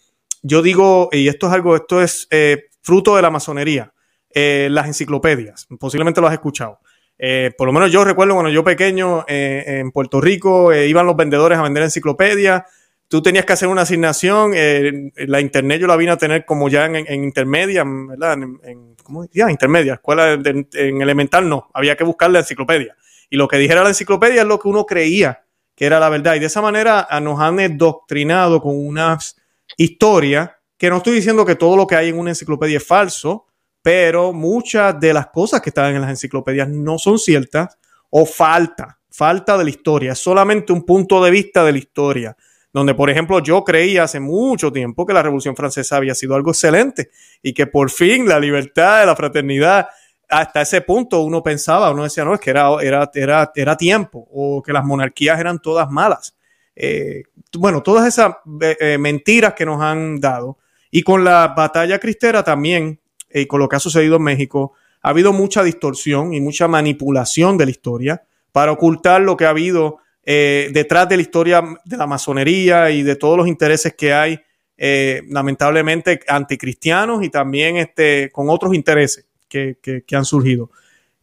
yo 0.42 0.62
digo, 0.62 1.08
y 1.12 1.28
esto 1.28 1.48
es 1.48 1.52
algo, 1.52 1.76
esto 1.76 2.02
es 2.02 2.26
eh, 2.30 2.68
fruto 2.82 3.16
de 3.16 3.22
la 3.22 3.30
masonería, 3.30 3.92
eh, 4.30 4.68
las 4.70 4.86
enciclopedias, 4.86 5.66
posiblemente 5.78 6.20
lo 6.20 6.26
has 6.26 6.32
escuchado. 6.32 6.80
Eh, 7.18 7.50
por 7.58 7.66
lo 7.66 7.72
menos 7.72 7.90
yo 7.90 8.04
recuerdo 8.04 8.34
cuando 8.34 8.50
yo 8.50 8.62
pequeño 8.62 9.24
eh, 9.26 9.80
en 9.80 9.90
Puerto 9.90 10.20
Rico 10.20 10.72
eh, 10.72 10.86
iban 10.86 11.04
los 11.04 11.16
vendedores 11.16 11.58
a 11.58 11.62
vender 11.62 11.82
enciclopedias. 11.82 12.62
Tú 13.08 13.22
tenías 13.22 13.44
que 13.44 13.54
hacer 13.54 13.68
una 13.68 13.82
asignación. 13.82 14.52
la 14.52 15.40
internet 15.40 15.80
yo 15.80 15.86
la 15.86 15.96
vine 15.96 16.12
a 16.12 16.18
tener 16.18 16.44
como 16.44 16.68
ya 16.68 16.84
en, 16.84 17.24
intermedia, 17.24 17.82
¿verdad? 17.86 18.34
En, 18.34 18.96
¿Cómo 19.02 19.22
decía? 19.22 19.50
Intermedia. 19.50 19.94
Escuela 19.94 20.32
en 20.32 21.02
elemental 21.02 21.48
no. 21.48 21.70
Había 21.72 21.96
que 21.96 22.04
buscar 22.04 22.30
la 22.30 22.40
enciclopedia. 22.40 22.94
Y 23.30 23.36
lo 23.36 23.48
que 23.48 23.56
dijera 23.56 23.82
la 23.82 23.88
enciclopedia 23.88 24.42
es 24.42 24.46
lo 24.46 24.58
que 24.58 24.68
uno 24.68 24.84
creía 24.84 25.42
que 25.74 25.86
era 25.86 25.98
la 25.98 26.10
verdad. 26.10 26.34
Y 26.34 26.40
de 26.40 26.46
esa 26.46 26.60
manera 26.60 27.08
nos 27.22 27.40
han 27.40 27.78
doctrinado 27.78 28.60
con 28.60 28.76
unas 28.76 29.36
historias 29.78 30.50
que 30.76 30.90
no 30.90 30.98
estoy 30.98 31.14
diciendo 31.14 31.46
que 31.46 31.56
todo 31.56 31.76
lo 31.76 31.86
que 31.86 31.96
hay 31.96 32.10
en 32.10 32.18
una 32.18 32.30
enciclopedia 32.30 32.76
es 32.76 32.86
falso, 32.86 33.46
pero 33.88 34.34
muchas 34.34 35.00
de 35.00 35.14
las 35.14 35.28
cosas 35.28 35.62
que 35.62 35.70
están 35.70 35.94
en 35.94 36.02
las 36.02 36.10
enciclopedias 36.10 36.68
no 36.68 36.98
son 36.98 37.18
ciertas 37.18 37.78
o 38.10 38.26
falta, 38.26 38.98
falta 39.08 39.56
de 39.56 39.64
la 39.64 39.70
historia, 39.70 40.12
es 40.12 40.18
solamente 40.18 40.74
un 40.74 40.84
punto 40.84 41.24
de 41.24 41.30
vista 41.30 41.64
de 41.64 41.72
la 41.72 41.78
historia, 41.78 42.36
donde 42.70 42.94
por 42.94 43.08
ejemplo 43.08 43.38
yo 43.38 43.64
creía 43.64 44.02
hace 44.02 44.20
mucho 44.20 44.70
tiempo 44.70 45.06
que 45.06 45.14
la 45.14 45.22
Revolución 45.22 45.56
Francesa 45.56 45.96
había 45.96 46.14
sido 46.14 46.34
algo 46.34 46.50
excelente 46.50 47.08
y 47.42 47.54
que 47.54 47.66
por 47.66 47.90
fin 47.90 48.28
la 48.28 48.38
libertad, 48.38 49.06
la 49.06 49.16
fraternidad, 49.16 49.88
hasta 50.28 50.60
ese 50.60 50.82
punto 50.82 51.22
uno 51.22 51.42
pensaba, 51.42 51.90
uno 51.90 52.02
decía, 52.02 52.26
no, 52.26 52.34
es 52.34 52.40
que 52.40 52.50
era, 52.50 52.68
era, 52.82 53.10
era, 53.14 53.52
era 53.54 53.74
tiempo 53.78 54.28
o 54.30 54.62
que 54.62 54.74
las 54.74 54.84
monarquías 54.84 55.40
eran 55.40 55.60
todas 55.60 55.90
malas. 55.90 56.36
Eh, 56.76 57.22
bueno, 57.56 57.82
todas 57.82 58.06
esas 58.06 58.34
eh, 58.60 58.76
eh, 58.80 58.98
mentiras 58.98 59.54
que 59.54 59.64
nos 59.64 59.80
han 59.80 60.20
dado. 60.20 60.58
Y 60.90 61.00
con 61.00 61.24
la 61.24 61.54
batalla 61.56 61.98
cristera 61.98 62.42
también 62.44 63.00
y 63.32 63.46
con 63.46 63.60
lo 63.60 63.68
que 63.68 63.76
ha 63.76 63.80
sucedido 63.80 64.16
en 64.16 64.22
México, 64.22 64.72
ha 65.02 65.10
habido 65.10 65.32
mucha 65.32 65.62
distorsión 65.62 66.34
y 66.34 66.40
mucha 66.40 66.68
manipulación 66.68 67.56
de 67.56 67.64
la 67.66 67.70
historia 67.70 68.22
para 68.52 68.72
ocultar 68.72 69.20
lo 69.20 69.36
que 69.36 69.44
ha 69.44 69.50
habido 69.50 69.98
eh, 70.24 70.70
detrás 70.72 71.08
de 71.08 71.16
la 71.16 71.22
historia 71.22 71.62
de 71.84 71.96
la 71.96 72.06
masonería 72.06 72.90
y 72.90 73.02
de 73.02 73.16
todos 73.16 73.36
los 73.36 73.46
intereses 73.46 73.94
que 73.94 74.12
hay, 74.12 74.38
eh, 74.76 75.22
lamentablemente, 75.28 76.20
anticristianos 76.28 77.24
y 77.24 77.30
también 77.30 77.76
este, 77.76 78.30
con 78.32 78.50
otros 78.50 78.74
intereses 78.74 79.26
que, 79.48 80.04
han 80.12 80.24
surgido. 80.24 80.70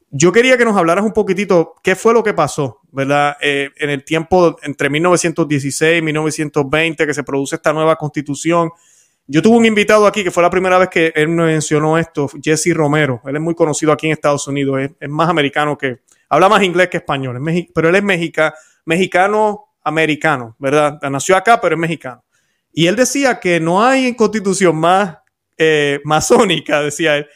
Yo 0.10 0.32
quería 0.32 0.58
que 0.58 0.66
nos 0.66 0.78
hablaras 0.78 1.04
un 1.04 1.14
poquitito 1.14 1.76
qué 1.84 1.96
fue 1.96 2.14
lo 2.14 2.24
que 2.24 2.34
pasó, 2.34 2.80
¿verdad? 2.92 3.38
Eh, 3.42 3.70
en 3.78 3.90
el 3.90 4.04
tiempo 4.04 4.58
entre 4.64 4.90
1916 4.90 6.00
y 6.00 6.02
1920 6.02 7.06
que 7.06 7.14
se 7.14 7.24
produce 7.24 7.58
esta 7.58 7.74
nueva 7.74 7.98
constitución 7.98 8.72
yo 9.28 9.42
tuve 9.42 9.58
un 9.58 9.66
invitado 9.66 10.06
aquí 10.06 10.24
que 10.24 10.32
fue 10.32 10.44
la 10.44 10.50
primera 10.50 10.78
vez 10.78 10.90
que 10.90 11.12
él 11.16 11.30
mencionó 11.30 11.98
esto, 11.98 12.30
Jesse 12.42 12.74
Romero. 12.74 13.22
Él 13.26 13.36
es 13.36 13.42
muy 13.42 13.56
conocido 13.56 13.92
aquí 13.92 14.06
en 14.06 14.14
Estados 14.14 14.48
Unidos, 14.48 14.92
es, 15.00 15.10
más 15.10 15.30
americano 15.30 15.78
que, 15.78 16.02
habla 16.30 16.48
más 16.50 16.64
inglés 16.64 16.90
que 16.90 16.98
español, 16.98 17.42
pero 17.74 17.90
él 17.90 17.96
es 17.96 18.04
mexicano 18.86 19.66
americano, 19.84 20.56
¿verdad? 20.60 21.00
Nació 21.10 21.38
acá, 21.38 21.60
pero 21.62 21.76
es 21.76 21.80
mexicano. 21.82 22.24
Y 22.74 22.88
él 22.88 22.96
decía 22.96 23.40
que 23.40 23.60
no 23.60 23.84
hay 23.84 24.16
constitución 24.16 24.76
más 24.76 25.18
eh, 25.58 26.02
masónica, 26.04 26.82
decía 26.82 27.18
él, 27.18 27.28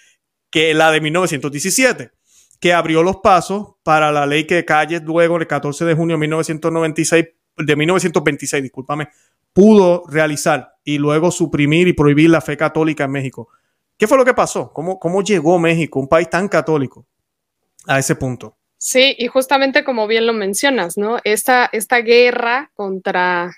que 0.50 0.74
la 0.74 0.92
de 0.92 1.00
1917, 1.00 2.12
que 2.60 2.74
abrió 2.74 3.04
los 3.04 3.18
pasos 3.18 3.76
para 3.84 4.12
la 4.12 4.26
ley 4.26 4.46
que 4.46 4.66
Calles 4.66 5.04
luego, 5.04 5.38
el 5.38 5.48
14 5.48 5.86
de 5.86 5.94
junio 5.94 6.16
de 6.16 6.20
1996, 6.22 7.26
de 7.58 7.76
1926, 7.76 8.64
discúlpame, 8.64 9.10
pudo 9.54 10.04
realizar 10.08 10.76
y 10.90 10.98
luego 10.98 11.30
suprimir 11.30 11.88
y 11.88 11.94
prohibir 11.94 12.30
la 12.30 12.42
fe 12.42 12.58
católica 12.58 13.04
en 13.04 13.12
México. 13.12 13.50
¿Qué 13.98 14.08
fue 14.08 14.18
lo 14.18 14.26
que 14.26 14.34
pasó? 14.34 14.74
¿Cómo, 14.74 14.98
cómo 14.98 15.22
llegó 15.22 15.60
México, 15.60 16.00
un 16.00 16.08
país 16.08 16.30
tan 16.30 16.48
católico, 16.48 17.06
a 17.86 18.00
ese 18.00 18.16
punto? 18.16 18.58
Sí, 18.78 19.16
y 19.20 19.28
justamente 19.28 19.84
como 19.84 20.08
bien 20.08 20.26
lo 20.26 20.34
mencionas, 20.34 20.98
¿no? 20.98 21.20
Esta, 21.24 21.70
esta 21.74 22.00
guerra 22.00 22.72
contra, 22.74 23.52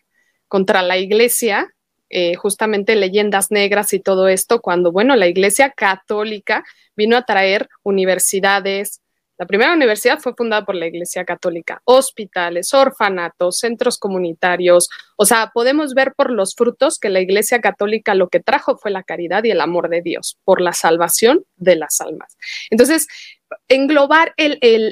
contra 0.48 0.82
la 0.82 0.98
iglesia, 0.98 1.74
eh, 2.10 2.36
justamente 2.36 2.96
leyendas 2.96 3.52
negras 3.52 3.94
y 3.94 4.00
todo 4.00 4.28
esto, 4.28 4.62
cuando, 4.62 4.92
bueno, 4.92 5.16
la 5.16 5.28
iglesia 5.28 5.70
católica 5.70 6.66
vino 6.98 7.16
a 7.16 7.24
traer 7.24 7.70
universidades, 7.84 9.02
la 9.42 9.48
primera 9.48 9.74
universidad 9.74 10.20
fue 10.20 10.36
fundada 10.36 10.64
por 10.64 10.76
la 10.76 10.86
Iglesia 10.86 11.26
Católica, 11.26 11.82
hospitales, 11.86 12.76
orfanatos, 12.76 13.58
centros 13.58 13.98
comunitarios. 13.98 14.88
O 15.18 15.26
sea, 15.26 15.50
podemos 15.52 15.96
ver 15.96 16.14
por 16.16 16.30
los 16.30 16.54
frutos 16.54 17.00
que 17.00 17.10
la 17.10 17.22
Iglesia 17.22 17.60
Católica 17.60 18.14
lo 18.14 18.30
que 18.30 18.40
trajo 18.40 18.78
fue 18.78 18.92
la 18.92 19.02
caridad 19.02 19.44
y 19.44 19.50
el 19.50 19.60
amor 19.60 19.90
de 19.90 20.04
Dios 20.04 20.38
por 20.44 20.62
la 20.62 20.74
salvación 20.74 21.44
de 21.56 21.76
las 21.76 22.02
almas. 22.02 22.38
Entonces, 22.70 23.08
englobar 23.68 24.34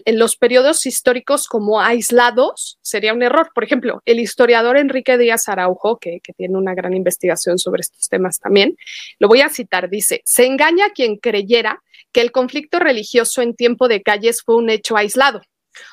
los 0.07 0.35
periodos 0.35 0.85
históricos 0.85 1.47
como 1.47 1.81
aislados 1.81 2.79
sería 2.81 3.13
un 3.13 3.23
error. 3.23 3.51
Por 3.53 3.63
ejemplo, 3.63 4.01
el 4.05 4.19
historiador 4.19 4.77
Enrique 4.77 5.17
Díaz 5.17 5.49
Araujo, 5.49 5.97
que, 5.97 6.19
que, 6.21 6.33
tiene 6.33 6.57
una 6.57 6.73
gran 6.73 6.93
investigación 6.93 7.57
sobre 7.57 7.81
estos 7.81 8.07
temas 8.09 8.39
también, 8.39 8.75
lo 9.19 9.27
voy 9.27 9.41
a 9.41 9.49
citar, 9.49 9.89
dice, 9.89 10.21
se 10.25 10.45
engaña 10.45 10.89
quien 10.89 11.17
creyera 11.17 11.81
que 12.11 12.21
el 12.21 12.31
conflicto 12.31 12.79
religioso 12.79 13.41
en 13.41 13.55
tiempo 13.55 13.87
de 13.87 14.01
calles 14.01 14.41
fue 14.43 14.55
un 14.55 14.69
hecho 14.69 14.97
aislado 14.97 15.41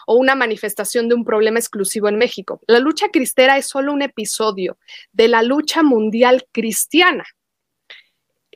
o 0.06 0.16
una 0.16 0.34
manifestación 0.34 1.08
de 1.08 1.14
un 1.14 1.24
problema 1.24 1.58
exclusivo 1.58 2.08
en 2.08 2.16
México. 2.16 2.60
La 2.66 2.78
lucha 2.78 3.08
cristera 3.08 3.58
es 3.58 3.66
solo 3.66 3.92
un 3.92 4.02
episodio 4.02 4.78
de 5.12 5.28
la 5.28 5.42
lucha 5.42 5.82
mundial 5.82 6.46
cristiana. 6.52 7.24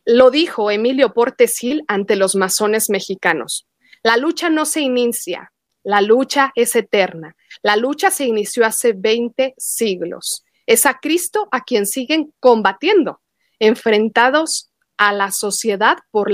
Lo 0.04 0.30
dijo 0.30 0.70
Emilio 0.70 1.12
Portes 1.12 1.58
Gil 1.58 1.82
ante 1.86 2.16
los 2.16 2.34
masones 2.34 2.90
mexicanos. 2.90 3.66
La 4.02 4.16
lucha 4.16 4.48
no 4.48 4.64
se 4.64 4.80
inicia, 4.80 5.52
la 5.82 6.00
lucha 6.00 6.52
es 6.54 6.76
eterna. 6.76 7.36
La 7.62 7.76
lucha 7.76 8.10
se 8.10 8.24
inició 8.24 8.66
hace 8.66 8.92
20 8.92 9.54
siglos. 9.56 10.44
Es 10.66 10.86
a 10.86 10.98
Cristo 11.00 11.48
a 11.50 11.64
quien 11.64 11.86
siguen 11.86 12.32
combatiendo, 12.38 13.20
enfrentados 13.58 14.70
a 14.98 15.12
la 15.12 15.30
sociedad 15.30 15.98
por, 16.10 16.30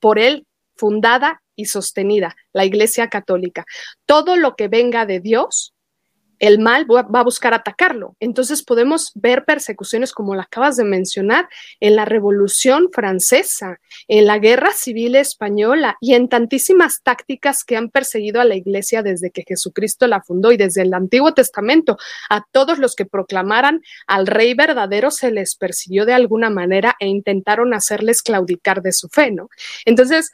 por 0.00 0.18
él 0.18 0.46
fundada 0.76 1.42
y 1.56 1.66
sostenida, 1.66 2.36
la 2.52 2.64
Iglesia 2.64 3.08
Católica. 3.08 3.64
Todo 4.06 4.36
lo 4.36 4.56
que 4.56 4.68
venga 4.68 5.06
de 5.06 5.20
Dios, 5.20 5.74
el 6.38 6.58
mal 6.58 6.86
va 6.90 7.20
a 7.20 7.24
buscar 7.24 7.54
atacarlo. 7.54 8.16
Entonces 8.20 8.62
podemos 8.62 9.12
ver 9.14 9.44
persecuciones 9.44 10.12
como 10.12 10.34
la 10.34 10.42
acabas 10.42 10.76
de 10.76 10.84
mencionar 10.84 11.48
en 11.80 11.96
la 11.96 12.04
Revolución 12.04 12.88
Francesa, 12.92 13.80
en 14.06 14.26
la 14.26 14.38
Guerra 14.38 14.72
Civil 14.72 15.16
Española 15.16 15.96
y 16.00 16.14
en 16.14 16.28
tantísimas 16.28 17.02
tácticas 17.02 17.64
que 17.64 17.76
han 17.76 17.90
perseguido 17.90 18.40
a 18.40 18.44
la 18.44 18.54
Iglesia 18.54 19.02
desde 19.02 19.30
que 19.30 19.44
Jesucristo 19.46 20.06
la 20.06 20.22
fundó 20.22 20.52
y 20.52 20.56
desde 20.56 20.82
el 20.82 20.94
Antiguo 20.94 21.34
Testamento. 21.34 21.98
A 22.30 22.44
todos 22.50 22.78
los 22.78 22.94
que 22.94 23.06
proclamaran 23.06 23.82
al 24.06 24.26
Rey 24.26 24.54
verdadero 24.54 25.10
se 25.10 25.30
les 25.30 25.56
persiguió 25.56 26.06
de 26.06 26.14
alguna 26.14 26.50
manera 26.50 26.96
e 27.00 27.06
intentaron 27.06 27.74
hacerles 27.74 28.22
claudicar 28.22 28.82
de 28.82 28.92
su 28.92 29.08
fe, 29.08 29.30
¿no? 29.30 29.48
Entonces, 29.84 30.30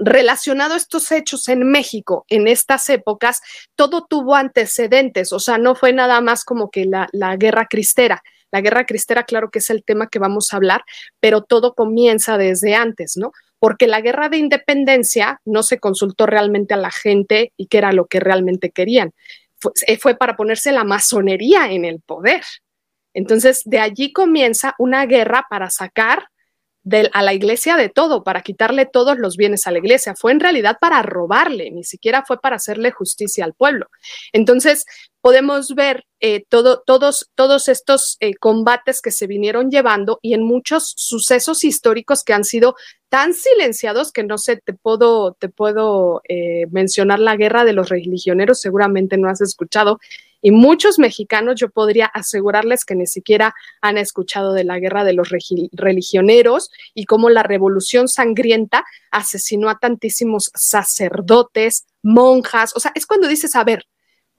relacionado 0.00 0.74
a 0.74 0.78
estos 0.78 1.12
hechos 1.12 1.48
en 1.48 1.70
México 1.70 2.24
en 2.28 2.48
estas 2.48 2.88
épocas, 2.88 3.40
todo 3.76 4.06
tuvo 4.08 4.34
antecedentes, 4.34 5.32
o 5.32 5.38
sea, 5.38 5.58
no 5.58 5.74
fue 5.74 5.92
nada 5.92 6.20
más 6.20 6.44
como 6.44 6.70
que 6.70 6.86
la, 6.86 7.36
guerra 7.36 7.66
cristera. 7.66 8.22
La 8.50 8.62
guerra 8.62 8.84
cristera, 8.84 9.22
claro 9.22 9.50
que 9.50 9.60
es 9.60 9.70
el 9.70 9.84
tema 9.84 10.08
que 10.08 10.18
vamos 10.18 10.52
a 10.52 10.56
hablar, 10.56 10.82
pero 11.20 11.42
todo 11.42 11.74
comienza 11.74 12.36
desde 12.36 12.74
antes, 12.74 13.16
¿no? 13.16 13.30
Porque 13.60 13.86
la 13.86 14.00
guerra 14.00 14.28
de 14.28 14.38
independencia 14.38 15.40
no 15.44 15.62
se 15.62 15.78
consultó 15.78 16.26
realmente 16.26 16.74
a 16.74 16.78
la 16.78 16.90
gente 16.90 17.52
y 17.56 17.68
qué 17.68 17.78
era 17.78 17.92
lo 17.92 18.06
que 18.06 18.18
realmente 18.18 18.70
querían. 18.70 19.12
eh, 19.86 19.98
fue, 19.98 20.16
para 20.16 20.36
ponerse 20.36 20.72
la 20.72 20.82
masonería 20.82 21.70
en 21.70 21.84
el 21.84 22.00
poder. 22.00 22.42
Entonces, 23.14 23.62
de 23.66 23.78
allí 23.78 24.12
comienza 24.12 24.74
una 24.78 25.06
guerra 25.06 25.46
para 25.48 25.70
sacar 25.70 26.30
a 27.12 27.22
la 27.22 27.34
iglesia 27.34 27.76
de 27.76 27.88
todo, 27.88 28.24
para 28.24 28.42
quitarle 28.42 28.86
todos 28.86 29.18
los 29.18 29.36
bienes 29.36 29.66
a 29.66 29.70
la 29.70 29.78
iglesia. 29.78 30.14
Fue 30.16 30.32
en 30.32 30.40
realidad 30.40 30.78
para 30.80 31.02
robarle, 31.02 31.70
ni 31.70 31.84
siquiera 31.84 32.24
fue 32.26 32.40
para 32.40 32.56
hacerle 32.56 32.90
justicia 32.90 33.44
al 33.44 33.54
pueblo. 33.54 33.86
Entonces, 34.32 34.84
podemos 35.20 35.74
ver 35.74 36.04
eh, 36.20 36.44
todo, 36.48 36.82
todos, 36.86 37.30
todos 37.34 37.68
estos 37.68 38.16
eh, 38.20 38.34
combates 38.34 39.02
que 39.02 39.10
se 39.10 39.26
vinieron 39.26 39.70
llevando 39.70 40.18
y 40.22 40.34
en 40.34 40.44
muchos 40.44 40.92
sucesos 40.96 41.64
históricos 41.64 42.24
que 42.24 42.32
han 42.32 42.44
sido 42.44 42.74
tan 43.08 43.34
silenciados 43.34 44.12
que 44.12 44.22
no 44.22 44.38
sé, 44.38 44.56
te 44.56 44.72
puedo, 44.72 45.34
te 45.34 45.48
puedo 45.48 46.22
eh, 46.28 46.66
mencionar 46.70 47.18
la 47.18 47.36
guerra 47.36 47.64
de 47.64 47.72
los 47.72 47.88
religioneros, 47.88 48.60
seguramente 48.60 49.16
no 49.16 49.28
has 49.28 49.40
escuchado. 49.40 49.98
Y 50.42 50.50
muchos 50.50 50.98
mexicanos, 50.98 51.56
yo 51.60 51.70
podría 51.70 52.06
asegurarles 52.06 52.84
que 52.84 52.94
ni 52.94 53.06
siquiera 53.06 53.54
han 53.80 53.98
escuchado 53.98 54.52
de 54.52 54.64
la 54.64 54.78
guerra 54.78 55.04
de 55.04 55.12
los 55.12 55.30
religioneros 55.72 56.70
y 56.94 57.04
cómo 57.04 57.30
la 57.30 57.42
revolución 57.42 58.08
sangrienta 58.08 58.84
asesinó 59.10 59.68
a 59.68 59.78
tantísimos 59.78 60.50
sacerdotes, 60.54 61.86
monjas. 62.02 62.72
O 62.74 62.80
sea, 62.80 62.92
es 62.94 63.06
cuando 63.06 63.28
dices, 63.28 63.54
a 63.56 63.64
ver, 63.64 63.86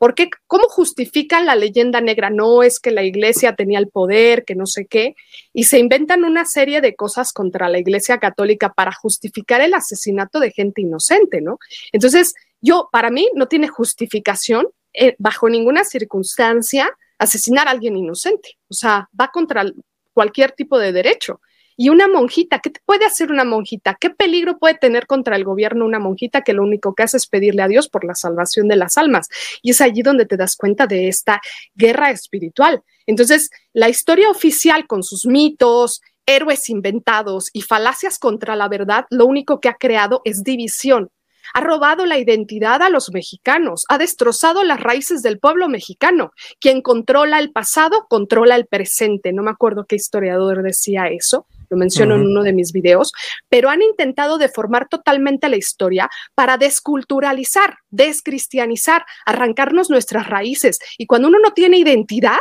¿Por 0.01 0.15
qué? 0.15 0.31
¿Cómo 0.47 0.63
justifican 0.67 1.45
la 1.45 1.53
leyenda 1.53 2.01
negra? 2.01 2.31
No 2.31 2.63
es 2.63 2.79
que 2.79 2.89
la 2.89 3.03
iglesia 3.03 3.55
tenía 3.55 3.77
el 3.77 3.87
poder, 3.87 4.45
que 4.45 4.55
no 4.55 4.65
sé 4.65 4.87
qué, 4.87 5.13
y 5.53 5.65
se 5.65 5.77
inventan 5.77 6.23
una 6.23 6.45
serie 6.45 6.81
de 6.81 6.95
cosas 6.95 7.31
contra 7.33 7.69
la 7.69 7.77
iglesia 7.77 8.17
católica 8.17 8.73
para 8.73 8.93
justificar 8.93 9.61
el 9.61 9.75
asesinato 9.75 10.39
de 10.39 10.49
gente 10.49 10.81
inocente, 10.81 11.39
¿no? 11.39 11.59
Entonces, 11.91 12.33
yo, 12.61 12.89
para 12.91 13.11
mí, 13.11 13.29
no 13.35 13.47
tiene 13.47 13.67
justificación 13.67 14.69
eh, 14.93 15.15
bajo 15.17 15.49
ninguna 15.49 15.83
circunstancia 15.83 16.89
asesinar 17.17 17.67
a 17.67 17.71
alguien 17.71 17.95
inocente. 17.95 18.57
O 18.67 18.73
sea, 18.73 19.09
va 19.19 19.29
contra 19.29 19.63
cualquier 20.13 20.51
tipo 20.51 20.79
de 20.79 20.91
derecho. 20.91 21.39
Y 21.77 21.89
una 21.89 22.07
monjita, 22.07 22.59
¿qué 22.59 22.71
puede 22.85 23.05
hacer 23.05 23.31
una 23.31 23.43
monjita? 23.43 23.97
¿Qué 23.99 24.09
peligro 24.09 24.59
puede 24.59 24.75
tener 24.75 25.07
contra 25.07 25.35
el 25.35 25.43
gobierno 25.43 25.85
una 25.85 25.99
monjita 25.99 26.41
que 26.41 26.53
lo 26.53 26.63
único 26.63 26.93
que 26.93 27.03
hace 27.03 27.17
es 27.17 27.27
pedirle 27.27 27.63
a 27.63 27.67
Dios 27.67 27.89
por 27.89 28.03
la 28.03 28.13
salvación 28.13 28.67
de 28.67 28.75
las 28.75 28.97
almas? 28.97 29.29
Y 29.61 29.71
es 29.71 29.81
allí 29.81 30.01
donde 30.01 30.25
te 30.25 30.37
das 30.37 30.55
cuenta 30.55 30.85
de 30.85 31.07
esta 31.07 31.41
guerra 31.73 32.11
espiritual. 32.11 32.83
Entonces, 33.07 33.49
la 33.73 33.89
historia 33.89 34.29
oficial 34.29 34.85
con 34.85 35.01
sus 35.01 35.25
mitos, 35.25 36.01
héroes 36.25 36.69
inventados 36.69 37.49
y 37.53 37.61
falacias 37.61 38.19
contra 38.19 38.55
la 38.55 38.67
verdad, 38.67 39.05
lo 39.09 39.25
único 39.25 39.59
que 39.59 39.69
ha 39.69 39.75
creado 39.75 40.21
es 40.23 40.43
división, 40.43 41.09
ha 41.53 41.61
robado 41.61 42.05
la 42.05 42.17
identidad 42.17 42.81
a 42.81 42.89
los 42.89 43.11
mexicanos, 43.11 43.85
ha 43.89 43.97
destrozado 43.97 44.63
las 44.63 44.79
raíces 44.79 45.21
del 45.21 45.39
pueblo 45.39 45.69
mexicano. 45.69 46.31
Quien 46.59 46.81
controla 46.81 47.39
el 47.39 47.51
pasado, 47.51 48.05
controla 48.09 48.55
el 48.55 48.67
presente. 48.67 49.33
No 49.33 49.43
me 49.43 49.51
acuerdo 49.51 49.85
qué 49.85 49.95
historiador 49.95 50.63
decía 50.63 51.07
eso, 51.07 51.47
lo 51.69 51.77
menciono 51.77 52.15
en 52.15 52.21
uno 52.21 52.43
de 52.43 52.53
mis 52.53 52.73
videos, 52.73 53.13
pero 53.49 53.69
han 53.69 53.81
intentado 53.81 54.37
deformar 54.37 54.87
totalmente 54.89 55.49
la 55.49 55.57
historia 55.57 56.09
para 56.35 56.57
desculturalizar, 56.57 57.77
descristianizar, 57.89 59.05
arrancarnos 59.25 59.89
nuestras 59.89 60.27
raíces. 60.27 60.79
Y 60.97 61.05
cuando 61.05 61.29
uno 61.29 61.39
no 61.39 61.51
tiene 61.51 61.77
identidad, 61.77 62.39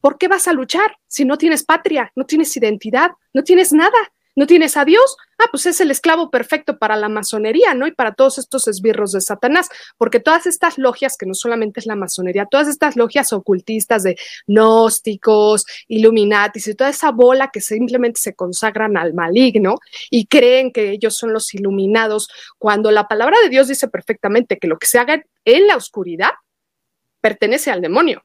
¿por 0.00 0.18
qué 0.18 0.28
vas 0.28 0.48
a 0.48 0.52
luchar 0.52 0.96
si 1.06 1.24
no 1.24 1.36
tienes 1.36 1.64
patria, 1.64 2.10
no 2.16 2.24
tienes 2.24 2.56
identidad, 2.56 3.10
no 3.34 3.42
tienes 3.44 3.72
nada? 3.72 3.98
¿No 4.34 4.46
tienes 4.46 4.78
a 4.78 4.86
Dios? 4.86 5.16
Ah, 5.38 5.46
pues 5.50 5.66
es 5.66 5.80
el 5.82 5.90
esclavo 5.90 6.30
perfecto 6.30 6.78
para 6.78 6.96
la 6.96 7.10
masonería, 7.10 7.74
¿no? 7.74 7.86
Y 7.86 7.92
para 7.92 8.14
todos 8.14 8.38
estos 8.38 8.66
esbirros 8.66 9.12
de 9.12 9.20
Satanás, 9.20 9.68
porque 9.98 10.20
todas 10.20 10.46
estas 10.46 10.78
logias, 10.78 11.16
que 11.18 11.26
no 11.26 11.34
solamente 11.34 11.80
es 11.80 11.86
la 11.86 11.96
masonería, 11.96 12.46
todas 12.46 12.68
estas 12.68 12.96
logias 12.96 13.32
ocultistas 13.34 14.04
de 14.04 14.16
gnósticos, 14.46 15.66
illuminatis 15.88 16.66
y 16.68 16.74
toda 16.74 16.90
esa 16.90 17.10
bola 17.10 17.50
que 17.52 17.60
simplemente 17.60 18.20
se 18.20 18.34
consagran 18.34 18.96
al 18.96 19.12
maligno 19.12 19.74
y 20.10 20.26
creen 20.26 20.72
que 20.72 20.90
ellos 20.92 21.16
son 21.16 21.34
los 21.34 21.52
iluminados, 21.54 22.28
cuando 22.58 22.90
la 22.90 23.08
palabra 23.08 23.36
de 23.42 23.50
Dios 23.50 23.68
dice 23.68 23.88
perfectamente 23.88 24.58
que 24.58 24.68
lo 24.68 24.78
que 24.78 24.86
se 24.86 24.98
haga 24.98 25.22
en 25.44 25.66
la 25.66 25.76
oscuridad 25.76 26.30
pertenece 27.20 27.70
al 27.70 27.82
demonio 27.82 28.24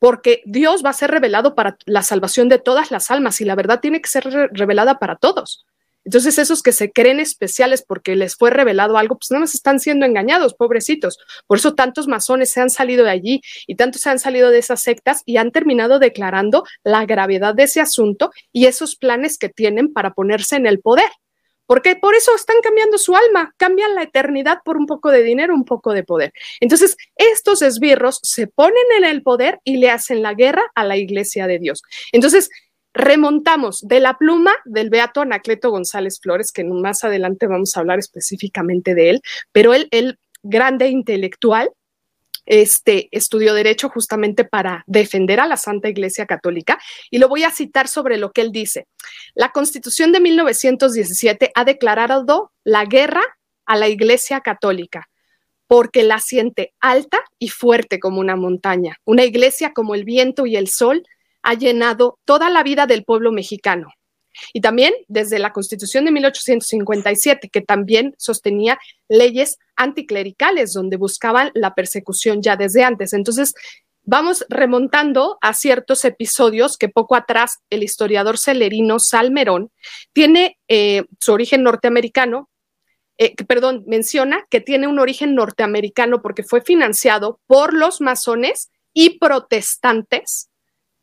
porque 0.00 0.42
Dios 0.46 0.84
va 0.84 0.90
a 0.90 0.94
ser 0.94 1.12
revelado 1.12 1.54
para 1.54 1.76
la 1.84 2.02
salvación 2.02 2.48
de 2.48 2.58
todas 2.58 2.90
las 2.90 3.12
almas 3.12 3.40
y 3.40 3.44
la 3.44 3.54
verdad 3.54 3.78
tiene 3.80 4.00
que 4.00 4.08
ser 4.08 4.24
revelada 4.52 4.98
para 4.98 5.14
todos. 5.14 5.64
Entonces 6.04 6.38
esos 6.38 6.62
que 6.62 6.72
se 6.72 6.90
creen 6.90 7.20
especiales 7.20 7.84
porque 7.86 8.16
les 8.16 8.34
fue 8.34 8.50
revelado 8.50 8.96
algo, 8.96 9.18
pues 9.18 9.30
nada 9.30 9.40
más 9.40 9.54
están 9.54 9.78
siendo 9.78 10.06
engañados, 10.06 10.54
pobrecitos. 10.54 11.18
Por 11.46 11.58
eso 11.58 11.74
tantos 11.74 12.08
masones 12.08 12.50
se 12.50 12.60
han 12.60 12.70
salido 12.70 13.04
de 13.04 13.10
allí 13.10 13.42
y 13.66 13.76
tantos 13.76 14.00
se 14.00 14.08
han 14.10 14.18
salido 14.18 14.50
de 14.50 14.58
esas 14.58 14.82
sectas 14.82 15.22
y 15.26 15.36
han 15.36 15.52
terminado 15.52 15.98
declarando 15.98 16.64
la 16.82 17.04
gravedad 17.04 17.54
de 17.54 17.64
ese 17.64 17.82
asunto 17.82 18.30
y 18.50 18.64
esos 18.66 18.96
planes 18.96 19.36
que 19.36 19.50
tienen 19.50 19.92
para 19.92 20.14
ponerse 20.14 20.56
en 20.56 20.66
el 20.66 20.80
poder 20.80 21.10
porque 21.70 21.94
por 21.94 22.16
eso 22.16 22.34
están 22.34 22.56
cambiando 22.64 22.98
su 22.98 23.14
alma, 23.14 23.54
cambian 23.56 23.94
la 23.94 24.02
eternidad 24.02 24.58
por 24.64 24.76
un 24.76 24.86
poco 24.86 25.12
de 25.12 25.22
dinero, 25.22 25.54
un 25.54 25.64
poco 25.64 25.92
de 25.92 26.02
poder. 26.02 26.32
Entonces, 26.58 26.96
estos 27.14 27.62
esbirros 27.62 28.18
se 28.24 28.48
ponen 28.48 28.74
en 28.98 29.04
el 29.04 29.22
poder 29.22 29.60
y 29.62 29.76
le 29.76 29.88
hacen 29.88 30.20
la 30.20 30.34
guerra 30.34 30.64
a 30.74 30.82
la 30.82 30.96
iglesia 30.96 31.46
de 31.46 31.60
Dios. 31.60 31.82
Entonces, 32.10 32.50
remontamos 32.92 33.86
de 33.86 34.00
la 34.00 34.18
pluma 34.18 34.50
del 34.64 34.90
beato 34.90 35.20
Anacleto 35.20 35.70
González 35.70 36.18
Flores, 36.20 36.50
que 36.50 36.64
más 36.64 37.04
adelante 37.04 37.46
vamos 37.46 37.76
a 37.76 37.80
hablar 37.80 38.00
específicamente 38.00 38.96
de 38.96 39.10
él, 39.10 39.22
pero 39.52 39.72
él, 39.72 39.86
el 39.92 40.18
grande 40.42 40.88
intelectual, 40.88 41.70
este, 42.50 43.08
estudió 43.12 43.54
derecho 43.54 43.88
justamente 43.88 44.44
para 44.44 44.82
defender 44.88 45.38
a 45.38 45.46
la 45.46 45.56
Santa 45.56 45.88
Iglesia 45.88 46.26
Católica 46.26 46.80
y 47.08 47.18
lo 47.18 47.28
voy 47.28 47.44
a 47.44 47.52
citar 47.52 47.86
sobre 47.86 48.16
lo 48.16 48.32
que 48.32 48.40
él 48.40 48.50
dice. 48.50 48.88
La 49.34 49.52
Constitución 49.52 50.10
de 50.10 50.18
1917 50.18 51.52
ha 51.54 51.64
declarado 51.64 52.50
la 52.64 52.86
guerra 52.86 53.22
a 53.66 53.76
la 53.76 53.88
Iglesia 53.88 54.40
Católica 54.40 55.08
porque 55.68 56.02
la 56.02 56.18
siente 56.18 56.74
alta 56.80 57.20
y 57.38 57.50
fuerte 57.50 58.00
como 58.00 58.18
una 58.18 58.34
montaña. 58.34 58.96
Una 59.04 59.22
iglesia 59.22 59.72
como 59.72 59.94
el 59.94 60.04
viento 60.04 60.44
y 60.44 60.56
el 60.56 60.66
sol 60.66 61.04
ha 61.42 61.54
llenado 61.54 62.18
toda 62.24 62.50
la 62.50 62.64
vida 62.64 62.88
del 62.88 63.04
pueblo 63.04 63.30
mexicano. 63.30 63.92
Y 64.52 64.60
también 64.60 64.94
desde 65.08 65.38
la 65.38 65.52
Constitución 65.52 66.04
de 66.04 66.12
1857, 66.12 67.48
que 67.48 67.60
también 67.60 68.14
sostenía 68.18 68.78
leyes 69.08 69.58
anticlericales, 69.76 70.72
donde 70.72 70.96
buscaban 70.96 71.50
la 71.54 71.74
persecución 71.74 72.42
ya 72.42 72.56
desde 72.56 72.84
antes. 72.84 73.12
Entonces, 73.12 73.54
vamos 74.02 74.44
remontando 74.48 75.38
a 75.40 75.54
ciertos 75.54 76.04
episodios 76.04 76.76
que 76.76 76.88
poco 76.88 77.14
atrás 77.14 77.58
el 77.70 77.82
historiador 77.82 78.38
celerino 78.38 78.98
Salmerón 78.98 79.70
tiene 80.12 80.58
eh, 80.68 81.04
su 81.18 81.32
origen 81.32 81.62
norteamericano, 81.62 82.48
eh, 83.18 83.34
perdón, 83.46 83.84
menciona 83.86 84.46
que 84.50 84.60
tiene 84.60 84.86
un 84.86 84.98
origen 84.98 85.34
norteamericano 85.34 86.22
porque 86.22 86.42
fue 86.42 86.62
financiado 86.62 87.40
por 87.46 87.74
los 87.74 88.00
masones 88.00 88.70
y 88.92 89.18
protestantes 89.18 90.50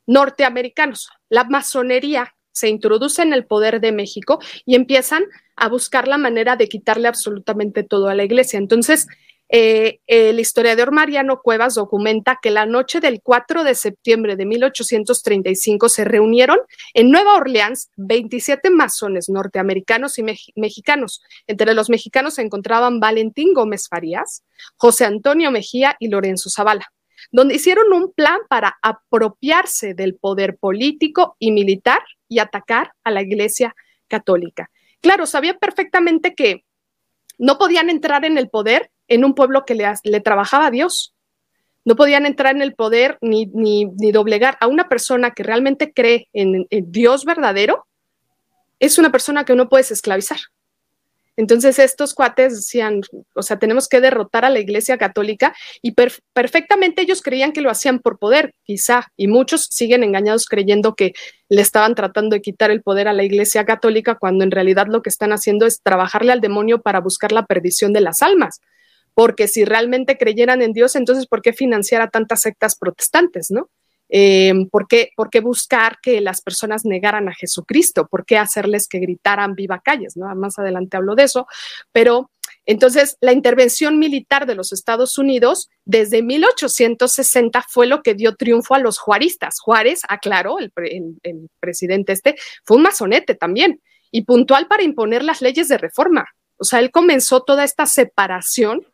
norteamericanos. 0.07 1.09
La 1.29 1.43
masonería 1.43 2.35
se 2.57 2.69
introduce 2.69 3.21
en 3.21 3.33
el 3.33 3.45
poder 3.45 3.79
de 3.81 3.91
México 3.91 4.39
y 4.65 4.75
empiezan 4.75 5.23
a 5.55 5.69
buscar 5.69 6.07
la 6.07 6.17
manera 6.17 6.55
de 6.55 6.67
quitarle 6.67 7.07
absolutamente 7.07 7.83
todo 7.83 8.07
a 8.07 8.15
la 8.15 8.23
iglesia. 8.23 8.57
Entonces, 8.57 9.07
eh, 9.49 9.99
el 10.07 10.39
historiador 10.39 10.91
Mariano 10.91 11.39
Cuevas 11.41 11.75
documenta 11.75 12.37
que 12.41 12.51
la 12.51 12.65
noche 12.65 12.99
del 12.99 13.21
4 13.21 13.63
de 13.63 13.75
septiembre 13.75 14.35
de 14.35 14.45
1835 14.45 15.87
se 15.87 16.03
reunieron 16.03 16.57
en 16.93 17.11
Nueva 17.11 17.35
Orleans 17.35 17.89
27 17.95 18.69
masones 18.69 19.29
norteamericanos 19.29 20.17
y 20.19 20.25
mexicanos. 20.55 21.21
Entre 21.47 21.73
los 21.73 21.89
mexicanos 21.89 22.35
se 22.35 22.41
encontraban 22.41 22.99
Valentín 22.99 23.53
Gómez 23.53 23.87
Farías, 23.87 24.43
José 24.75 25.05
Antonio 25.05 25.49
Mejía 25.49 25.95
y 25.99 26.09
Lorenzo 26.09 26.49
Zavala 26.49 26.91
donde 27.31 27.55
hicieron 27.55 27.91
un 27.93 28.13
plan 28.13 28.39
para 28.47 28.77
apropiarse 28.81 29.93
del 29.93 30.15
poder 30.15 30.57
político 30.57 31.35
y 31.39 31.51
militar 31.51 31.99
y 32.27 32.39
atacar 32.39 32.91
a 33.03 33.11
la 33.11 33.21
Iglesia 33.21 33.75
Católica. 34.07 34.69
Claro, 35.01 35.25
sabía 35.25 35.55
perfectamente 35.57 36.33
que 36.33 36.63
no 37.37 37.57
podían 37.57 37.89
entrar 37.89 38.25
en 38.25 38.37
el 38.37 38.49
poder 38.49 38.89
en 39.07 39.23
un 39.23 39.33
pueblo 39.35 39.65
que 39.65 39.75
le, 39.75 40.21
trabajaba 40.21 40.67
a 40.67 40.71
Dios. 40.71 41.13
No 41.85 41.95
podían 41.95 42.25
entrar 42.25 42.55
en 42.55 42.61
el 42.61 42.73
poder 42.75 43.17
ni, 43.21 43.45
ni, 43.45 43.85
doblegar 44.11 44.57
a 44.59 44.67
una 44.67 44.89
persona 44.89 45.31
que 45.31 45.43
realmente 45.43 45.93
cree 45.93 46.27
en, 46.33 46.67
en 46.69 46.91
Dios 46.91 47.23
verdadero. 47.23 47.85
Es 48.79 48.97
una 48.97 49.11
persona 49.11 49.45
que 49.45 49.55
no 49.55 49.69
puedes 49.69 49.91
esclavizar. 49.91 50.39
Entonces 51.37 51.77
estos 51.77 52.15
cuates 52.15 52.55
decían, 52.55 53.01
o 53.35 53.43
sea, 53.43 53.59
tenemos 53.59 53.87
que 53.87 54.01
derrotar 54.01 54.43
a 54.43 54.49
la 54.49 54.59
Iglesia 54.59 54.97
Católica 54.97 55.55
y 55.83 55.93
perfectamente 56.33 57.03
ellos 57.03 57.21
creían 57.21 57.53
que 57.53 57.61
lo 57.61 57.69
hacían 57.69 57.99
por 57.99 58.17
poder, 58.17 58.55
quizá, 58.63 59.11
y 59.15 59.27
muchos 59.27 59.67
siguen 59.69 60.03
engañados 60.03 60.47
creyendo 60.47 60.95
que 60.95 61.13
le 61.47 61.61
estaban 61.61 61.93
tratando 61.93 62.33
de 62.35 62.41
quitar 62.41 62.71
el 62.71 62.81
poder 62.81 63.07
a 63.07 63.13
la 63.13 63.23
Iglesia 63.23 63.65
Católica 63.65 64.15
cuando 64.15 64.43
en 64.43 64.51
realidad 64.51 64.87
lo 64.87 65.03
que 65.03 65.09
están 65.09 65.31
haciendo 65.31 65.67
es 65.67 65.81
trabajarle 65.81 66.31
al 66.31 66.41
demonio 66.41 66.81
para 66.81 66.99
buscar 67.01 67.31
la 67.31 67.45
perdición 67.45 67.93
de 67.93 68.01
las 68.01 68.21
almas. 68.23 68.59
porque 69.13 69.47
si 69.47 69.65
realmente 69.65 70.15
creyeran 70.19 70.61
en 70.61 70.73
Dios, 70.73 70.95
entonces 70.95 71.25
¿por 71.25 71.41
qué 71.41 71.51
financiar 71.51 72.03
a 72.03 72.09
tantas 72.11 72.41
sectas 72.41 72.75
protestantes, 72.75 73.49
no? 73.49 73.67
Eh, 74.09 74.53
¿por, 74.71 74.87
qué, 74.87 75.11
¿por, 75.15 75.29
qué, 75.29 75.41
buscar 75.41 75.99
que 76.01 76.21
las 76.21 76.41
personas 76.41 76.85
negaran 76.85 77.27
a 77.27 77.33
Jesucristo? 77.33 78.07
¿Por 78.07 78.25
qué 78.25 78.37
hacerles 78.37 78.87
que 78.87 78.99
gritaran 78.99 79.55
viva 79.55 79.81
calles? 79.83 80.15
¿no? 80.15 80.33
Más 80.35 80.57
adelante 80.59 80.97
hablo 80.97 81.15
de 81.15 81.23
eso, 81.23 81.47
pero 81.91 82.31
entonces 82.65 83.17
la 83.21 83.33
intervención 83.33 83.99
militar 83.99 84.45
de 84.45 84.55
los 84.55 84.71
Estados 84.71 85.17
Unidos 85.17 85.69
desde 85.85 86.21
1860 86.21 87.65
fue 87.69 87.87
lo 87.87 88.01
que 88.01 88.13
dio 88.13 88.35
triunfo 88.35 88.75
a 88.75 88.79
los 88.79 88.97
juaristas. 88.99 89.59
Juárez, 89.59 90.01
aclaró, 90.07 90.59
el, 90.59 90.71
el 91.23 91.49
presidente 91.59 92.13
este, 92.13 92.35
fue 92.63 92.77
un 92.77 92.83
masonete 92.83 93.35
también 93.35 93.81
y 94.11 94.23
puntual 94.23 94.67
para 94.67 94.83
imponer 94.83 95.23
las 95.23 95.41
leyes 95.41 95.67
de 95.67 95.77
reforma. 95.77 96.27
O 96.57 96.63
sea, 96.63 96.79
él 96.79 96.91
comenzó 96.91 97.43
toda 97.43 97.63
esta 97.63 97.85
separación 97.85 98.85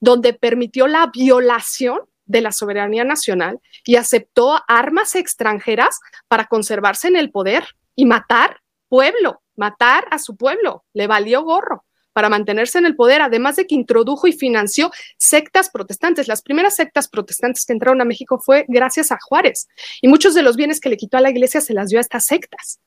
donde 0.00 0.32
permitió 0.32 0.88
la 0.88 1.10
violación 1.14 2.00
de 2.26 2.40
la 2.40 2.52
soberanía 2.52 3.04
nacional 3.04 3.60
y 3.84 3.96
aceptó 3.96 4.60
armas 4.68 5.14
extranjeras 5.14 6.00
para 6.28 6.46
conservarse 6.46 7.08
en 7.08 7.16
el 7.16 7.30
poder 7.30 7.64
y 7.94 8.06
matar 8.06 8.60
pueblo, 8.88 9.42
matar 9.56 10.04
a 10.10 10.18
su 10.18 10.36
pueblo. 10.36 10.84
Le 10.92 11.06
valió 11.06 11.42
gorro 11.42 11.84
para 12.12 12.28
mantenerse 12.28 12.78
en 12.78 12.86
el 12.86 12.96
poder, 12.96 13.22
además 13.22 13.56
de 13.56 13.66
que 13.66 13.74
introdujo 13.74 14.26
y 14.26 14.32
financió 14.32 14.90
sectas 15.16 15.70
protestantes. 15.70 16.28
Las 16.28 16.42
primeras 16.42 16.76
sectas 16.76 17.08
protestantes 17.08 17.64
que 17.64 17.72
entraron 17.72 18.00
a 18.00 18.04
México 18.04 18.38
fue 18.38 18.64
gracias 18.68 19.12
a 19.12 19.18
Juárez 19.20 19.68
y 20.00 20.08
muchos 20.08 20.34
de 20.34 20.42
los 20.42 20.56
bienes 20.56 20.80
que 20.80 20.90
le 20.90 20.96
quitó 20.96 21.16
a 21.16 21.20
la 21.20 21.30
iglesia 21.30 21.60
se 21.60 21.74
las 21.74 21.88
dio 21.88 21.98
a 21.98 22.02
estas 22.02 22.26
sectas. 22.26 22.80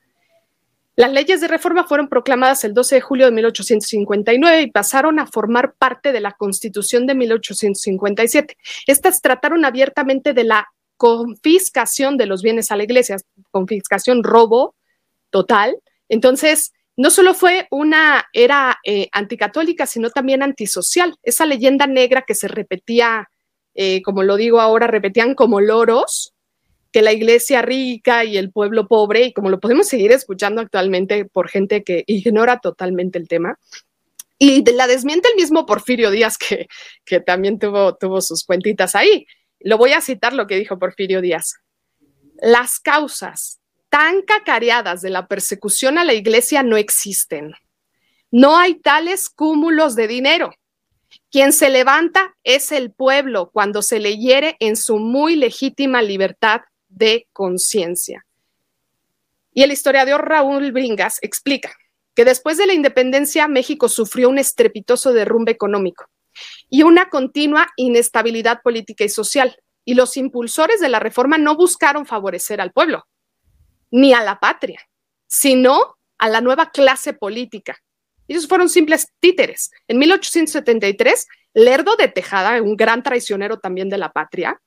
Las 0.97 1.11
leyes 1.11 1.41
de 1.41 1.49
reforma 1.49 1.85
fueron 1.85 2.07
proclamadas 2.07 2.63
el 2.63 2.73
12 2.73 2.95
de 2.95 3.01
julio 3.01 3.25
de 3.25 3.31
1859 3.33 4.61
y 4.61 4.71
pasaron 4.71 5.19
a 5.19 5.27
formar 5.27 5.73
parte 5.73 6.13
de 6.13 6.21
la 6.21 6.31
Constitución 6.31 7.05
de 7.05 7.15
1857. 7.15 8.57
Estas 8.87 9.21
trataron 9.21 9.65
abiertamente 9.65 10.33
de 10.33 10.45
la 10.45 10.69
confiscación 10.95 12.15
de 12.17 12.25
los 12.27 12.41
bienes 12.41 12.71
a 12.71 12.77
la 12.77 12.83
iglesia, 12.83 13.17
confiscación, 13.51 14.23
robo 14.23 14.75
total. 15.31 15.75
Entonces, 16.07 16.71
no 16.95 17.09
solo 17.09 17.33
fue 17.33 17.67
una 17.71 18.25
era 18.31 18.77
eh, 18.85 19.09
anticatólica, 19.11 19.85
sino 19.85 20.09
también 20.09 20.43
antisocial. 20.43 21.17
Esa 21.23 21.45
leyenda 21.45 21.87
negra 21.87 22.21
que 22.21 22.35
se 22.35 22.47
repetía, 22.47 23.29
eh, 23.73 24.01
como 24.01 24.23
lo 24.23 24.37
digo 24.37 24.61
ahora, 24.61 24.87
repetían 24.87 25.35
como 25.35 25.59
loros, 25.59 26.34
que 26.95 27.01
la 27.01 27.11
iglesia 27.11 27.61
rica 27.61 28.23
y 28.23 28.37
el 28.37 28.53
pueblo 28.53 28.87
pobre, 28.87 29.25
y 29.25 29.33
como 29.33 29.49
lo 29.49 29.59
podemos 29.59 29.85
seguir 29.85 30.13
escuchando 30.13 30.61
actualmente 30.61 31.25
por 31.25 31.49
gente 31.49 31.83
que 31.83 32.05
ignora 32.07 32.59
totalmente 32.59 33.19
el 33.19 33.27
tema. 33.27 33.59
Y 34.39 34.63
la 34.71 34.87
desmiente 34.87 35.27
el 35.27 35.35
mismo 35.35 35.65
Porfirio 35.65 36.09
Díaz, 36.09 36.37
que, 36.37 36.67
que 37.03 37.19
también 37.19 37.59
tuvo, 37.59 37.97
tuvo 37.97 38.21
sus 38.21 38.45
cuentitas 38.45 38.95
ahí. 38.95 39.27
Lo 39.59 39.77
voy 39.77 39.91
a 39.91 39.99
citar 39.99 40.31
lo 40.31 40.47
que 40.47 40.55
dijo 40.55 40.79
Porfirio 40.79 41.19
Díaz. 41.19 41.55
Las 42.41 42.79
causas 42.79 43.59
tan 43.89 44.21
cacareadas 44.21 45.01
de 45.01 45.09
la 45.09 45.27
persecución 45.27 45.97
a 45.97 46.05
la 46.05 46.13
iglesia 46.13 46.63
no 46.63 46.77
existen. 46.77 47.55
No 48.31 48.57
hay 48.57 48.75
tales 48.75 49.29
cúmulos 49.29 49.97
de 49.97 50.07
dinero. 50.07 50.53
Quien 51.29 51.51
se 51.51 51.69
levanta 51.69 52.37
es 52.45 52.71
el 52.71 52.93
pueblo 52.93 53.49
cuando 53.51 53.81
se 53.81 53.99
le 53.99 54.17
hiere 54.17 54.55
en 54.61 54.77
su 54.77 54.97
muy 54.97 55.35
legítima 55.35 56.01
libertad 56.01 56.61
de 56.95 57.27
conciencia. 57.33 58.25
Y 59.53 59.63
el 59.63 59.71
historiador 59.71 60.27
Raúl 60.27 60.71
Bringas 60.71 61.19
explica 61.21 61.73
que 62.15 62.25
después 62.25 62.57
de 62.57 62.65
la 62.65 62.73
independencia 62.73 63.47
México 63.47 63.89
sufrió 63.89 64.29
un 64.29 64.39
estrepitoso 64.39 65.13
derrumbe 65.13 65.51
económico 65.51 66.05
y 66.69 66.83
una 66.83 67.09
continua 67.09 67.67
inestabilidad 67.75 68.61
política 68.61 69.03
y 69.03 69.09
social. 69.09 69.57
Y 69.83 69.93
los 69.93 70.17
impulsores 70.17 70.79
de 70.79 70.89
la 70.89 70.99
reforma 70.99 71.37
no 71.37 71.55
buscaron 71.55 72.05
favorecer 72.05 72.59
al 72.59 72.71
pueblo, 72.71 73.05
ni 73.91 74.13
a 74.13 74.23
la 74.23 74.39
patria, 74.39 74.81
sino 75.27 75.97
a 76.17 76.27
la 76.27 76.41
nueva 76.41 76.71
clase 76.71 77.13
política. 77.13 77.77
Ellos 78.27 78.47
fueron 78.47 78.69
simples 78.69 79.07
títeres. 79.19 79.69
En 79.87 79.99
1873, 79.99 81.27
Lerdo 81.53 81.95
de 81.97 82.07
Tejada, 82.07 82.61
un 82.61 82.75
gran 82.75 83.03
traicionero 83.03 83.59
también 83.59 83.89
de 83.89 83.99
la 83.99 84.11
patria, 84.11 84.59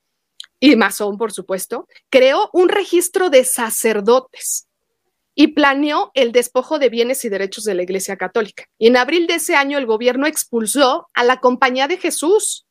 y 0.61 0.77
masón, 0.77 1.19
por 1.19 1.33
supuesto, 1.33 1.87
creó 2.11 2.51
un 2.53 2.69
registro 2.69 3.31
de 3.31 3.45
sacerdotes 3.45 4.69
y 5.35 5.49
planeó 5.49 6.11
el 6.15 6.33
despojo 6.33 6.81
de 6.81 6.89
bienes 6.89 7.25
y 7.25 7.29
derechos 7.29 7.63
de 7.63 7.75
la 7.75 7.85
Iglesia 7.85 8.17
Católica. 8.17 8.65
Y 8.77 8.89
en 8.89 8.97
abril 8.97 9.29
de 9.29 9.35
ese 9.35 9.55
año 9.55 9.79
el 9.79 9.87
gobierno 9.87 10.27
expulsó 10.27 11.07
a 11.15 11.23
la 11.23 11.39
Compañía 11.39 11.87
de 11.87 11.97
Jesús. 11.97 12.67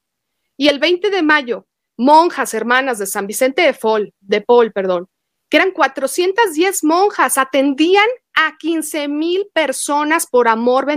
Y 0.58 0.68
el 0.68 0.80
20 0.80 1.10
de 1.10 1.22
mayo, 1.22 1.66
monjas 1.96 2.54
hermanas 2.54 3.00
de 3.00 3.06
San 3.06 3.26
Vicente 3.26 3.62
de 3.62 3.74
Paul, 3.74 4.14
de 4.20 4.42
Paul, 4.42 4.74
perdón, 4.74 5.08
que 5.50 5.58
eran 5.58 5.72
410 5.72 6.84
monjas, 6.84 7.38
atendían 7.38 8.08
a 8.34 8.58
15 8.58 9.08
mil 9.08 9.48
personas 9.54 10.28
por 10.28 10.50
amor 10.50 10.88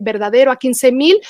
verdadero, 0.00 0.50
a 0.50 0.56
15 0.56 0.92
mil 0.92 1.20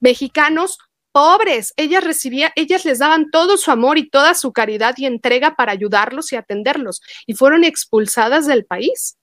mexicanos 0.00 0.78
pobres. 1.14 1.72
Ellas 1.76 2.02
recibían, 2.02 2.50
ellas 2.56 2.84
les 2.84 2.98
daban 2.98 3.30
todo 3.30 3.56
su 3.56 3.70
amor 3.70 3.98
y 3.98 4.10
toda 4.10 4.34
su 4.34 4.52
caridad 4.52 4.96
y 4.98 5.06
entrega 5.06 5.54
para 5.54 5.70
ayudarlos 5.70 6.32
y 6.32 6.36
atenderlos 6.36 7.00
y 7.24 7.34
fueron 7.34 7.62
expulsadas 7.62 8.46
del 8.46 8.64
país. 8.64 9.16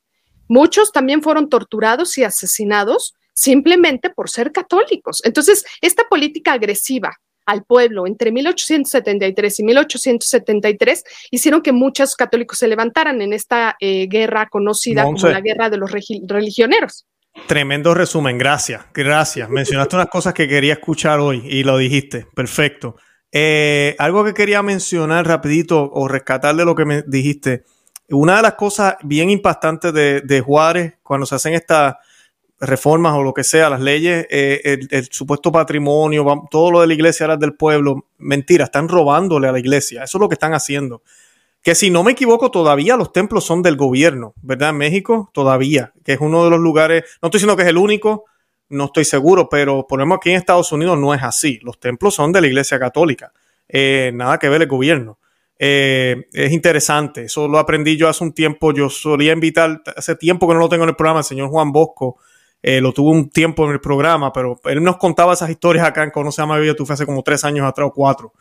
Muchos 0.47 0.93
también 0.93 1.21
fueron 1.21 1.49
torturados 1.49 2.17
y 2.17 2.23
asesinados 2.23 3.13
simplemente 3.33 4.09
por 4.09 4.29
ser 4.29 4.53
católicos. 4.53 5.21
Entonces, 5.25 5.65
esta 5.81 6.05
política 6.05 6.53
agresiva 6.53 7.19
al 7.45 7.65
pueblo 7.65 8.07
entre 8.07 8.31
1873 8.31 9.59
y 9.59 9.63
1873 9.63 11.03
hicieron 11.31 11.61
que 11.61 11.73
muchos 11.73 12.15
católicos 12.15 12.57
se 12.57 12.69
levantaran 12.69 13.21
en 13.21 13.33
esta 13.33 13.75
eh, 13.81 14.07
guerra 14.07 14.47
conocida 14.49 15.03
como 15.03 15.27
la 15.27 15.41
guerra 15.41 15.69
de 15.69 15.77
los 15.77 15.91
religioneros. 15.91 17.05
Tremendo 17.47 17.93
resumen, 17.93 18.37
gracias, 18.37 18.85
gracias. 18.93 19.49
Mencionaste 19.49 19.95
unas 19.95 20.09
cosas 20.09 20.33
que 20.33 20.47
quería 20.47 20.73
escuchar 20.73 21.19
hoy 21.19 21.43
y 21.45 21.63
lo 21.63 21.77
dijiste, 21.77 22.27
perfecto. 22.33 22.97
Eh, 23.31 23.95
algo 23.99 24.25
que 24.25 24.33
quería 24.33 24.61
mencionar 24.61 25.25
rapidito 25.25 25.89
o 25.93 26.07
rescatar 26.07 26.55
de 26.55 26.65
lo 26.65 26.75
que 26.75 26.85
me 26.85 27.03
dijiste. 27.03 27.63
Una 28.09 28.37
de 28.37 28.41
las 28.41 28.55
cosas 28.55 28.95
bien 29.03 29.29
impactantes 29.29 29.93
de, 29.93 30.43
Juárez 30.45 30.95
cuando 31.01 31.25
se 31.25 31.35
hacen 31.35 31.53
estas 31.53 31.95
reformas 32.59 33.13
o 33.13 33.23
lo 33.23 33.33
que 33.33 33.45
sea, 33.45 33.69
las 33.69 33.79
leyes, 33.79 34.27
eh, 34.29 34.79
el, 34.89 35.05
supuesto 35.09 35.51
patrimonio, 35.51 36.25
todo 36.51 36.71
lo 36.71 36.81
de 36.81 36.87
la 36.87 36.93
iglesia 36.93 37.23
era 37.23 37.37
del 37.37 37.55
pueblo, 37.55 38.07
mentira, 38.17 38.65
están 38.65 38.89
robándole 38.89 39.47
a 39.47 39.53
la 39.53 39.59
iglesia. 39.59 40.03
Eso 40.03 40.17
es 40.17 40.21
lo 40.21 40.27
que 40.27 40.35
están 40.35 40.53
haciendo 40.53 41.01
que 41.63 41.75
si 41.75 41.89
no 41.89 42.03
me 42.03 42.13
equivoco, 42.13 42.49
todavía 42.49 42.97
los 42.97 43.13
templos 43.13 43.43
son 43.45 43.61
del 43.61 43.75
gobierno, 43.75 44.33
¿verdad? 44.41 44.71
En 44.71 44.77
México, 44.77 45.29
todavía, 45.33 45.93
que 46.03 46.13
es 46.13 46.19
uno 46.19 46.43
de 46.43 46.49
los 46.49 46.59
lugares, 46.59 47.03
no 47.21 47.27
estoy 47.27 47.39
diciendo 47.39 47.55
que 47.55 47.63
es 47.63 47.69
el 47.69 47.77
único, 47.77 48.25
no 48.69 48.85
estoy 48.85 49.05
seguro, 49.05 49.47
pero 49.49 49.85
ejemplo 49.89 50.15
aquí 50.15 50.31
en 50.31 50.37
Estados 50.37 50.71
Unidos 50.71 50.97
no 50.97 51.13
es 51.13 51.21
así. 51.21 51.59
Los 51.61 51.79
templos 51.79 52.15
son 52.15 52.31
de 52.31 52.41
la 52.41 52.47
Iglesia 52.47 52.79
Católica, 52.79 53.31
eh, 53.67 54.11
nada 54.13 54.39
que 54.39 54.49
ver 54.49 54.61
el 54.61 54.67
gobierno. 54.67 55.19
Eh, 55.59 56.27
es 56.33 56.51
interesante, 56.51 57.25
eso 57.25 57.47
lo 57.47 57.59
aprendí 57.59 57.95
yo 57.95 58.09
hace 58.09 58.23
un 58.23 58.33
tiempo, 58.33 58.73
yo 58.73 58.89
solía 58.89 59.31
invitar, 59.31 59.83
hace 59.95 60.15
tiempo 60.15 60.47
que 60.47 60.55
no 60.55 60.59
lo 60.59 60.69
tengo 60.69 60.83
en 60.85 60.89
el 60.89 60.95
programa, 60.95 61.19
el 61.19 61.25
señor 61.25 61.49
Juan 61.49 61.71
Bosco, 61.71 62.17
eh, 62.63 62.81
lo 62.81 62.91
tuvo 62.93 63.11
un 63.11 63.29
tiempo 63.29 63.65
en 63.65 63.71
el 63.73 63.79
programa, 63.79 64.33
pero 64.33 64.59
él 64.63 64.81
nos 64.81 64.97
contaba 64.97 65.33
esas 65.33 65.51
historias 65.51 65.85
acá 65.85 66.03
en 66.03 66.09
Conoce 66.09 66.41
a 66.41 66.47
María 66.47 66.75
tú 66.75 66.85
hace 66.89 67.05
como 67.05 67.21
tres 67.21 67.43
años 67.43 67.67
atrás 67.67 67.89
o 67.89 67.93
cuatro. 67.93 68.33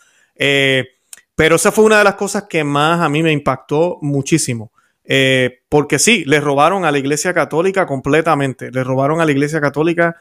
Pero 1.40 1.56
esa 1.56 1.72
fue 1.72 1.84
una 1.84 1.96
de 1.96 2.04
las 2.04 2.16
cosas 2.16 2.44
que 2.50 2.64
más 2.64 3.00
a 3.00 3.08
mí 3.08 3.22
me 3.22 3.32
impactó 3.32 3.96
muchísimo. 4.02 4.72
Eh, 5.04 5.62
porque 5.70 5.98
sí, 5.98 6.22
le 6.26 6.38
robaron 6.38 6.84
a 6.84 6.90
la 6.92 6.98
Iglesia 6.98 7.32
Católica 7.32 7.86
completamente. 7.86 8.70
Le 8.70 8.84
robaron 8.84 9.22
a 9.22 9.24
la 9.24 9.32
Iglesia 9.32 9.58
Católica 9.58 10.16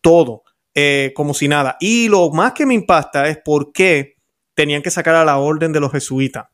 todo, 0.00 0.42
eh, 0.74 1.12
como 1.14 1.32
si 1.32 1.46
nada. 1.46 1.76
Y 1.78 2.08
lo 2.08 2.30
más 2.30 2.54
que 2.54 2.66
me 2.66 2.74
impacta 2.74 3.28
es 3.28 3.38
por 3.38 3.70
qué 3.70 4.16
tenían 4.54 4.82
que 4.82 4.90
sacar 4.90 5.14
a 5.14 5.24
la 5.24 5.38
orden 5.38 5.72
de 5.72 5.78
los 5.78 5.92
jesuitas. 5.92 6.46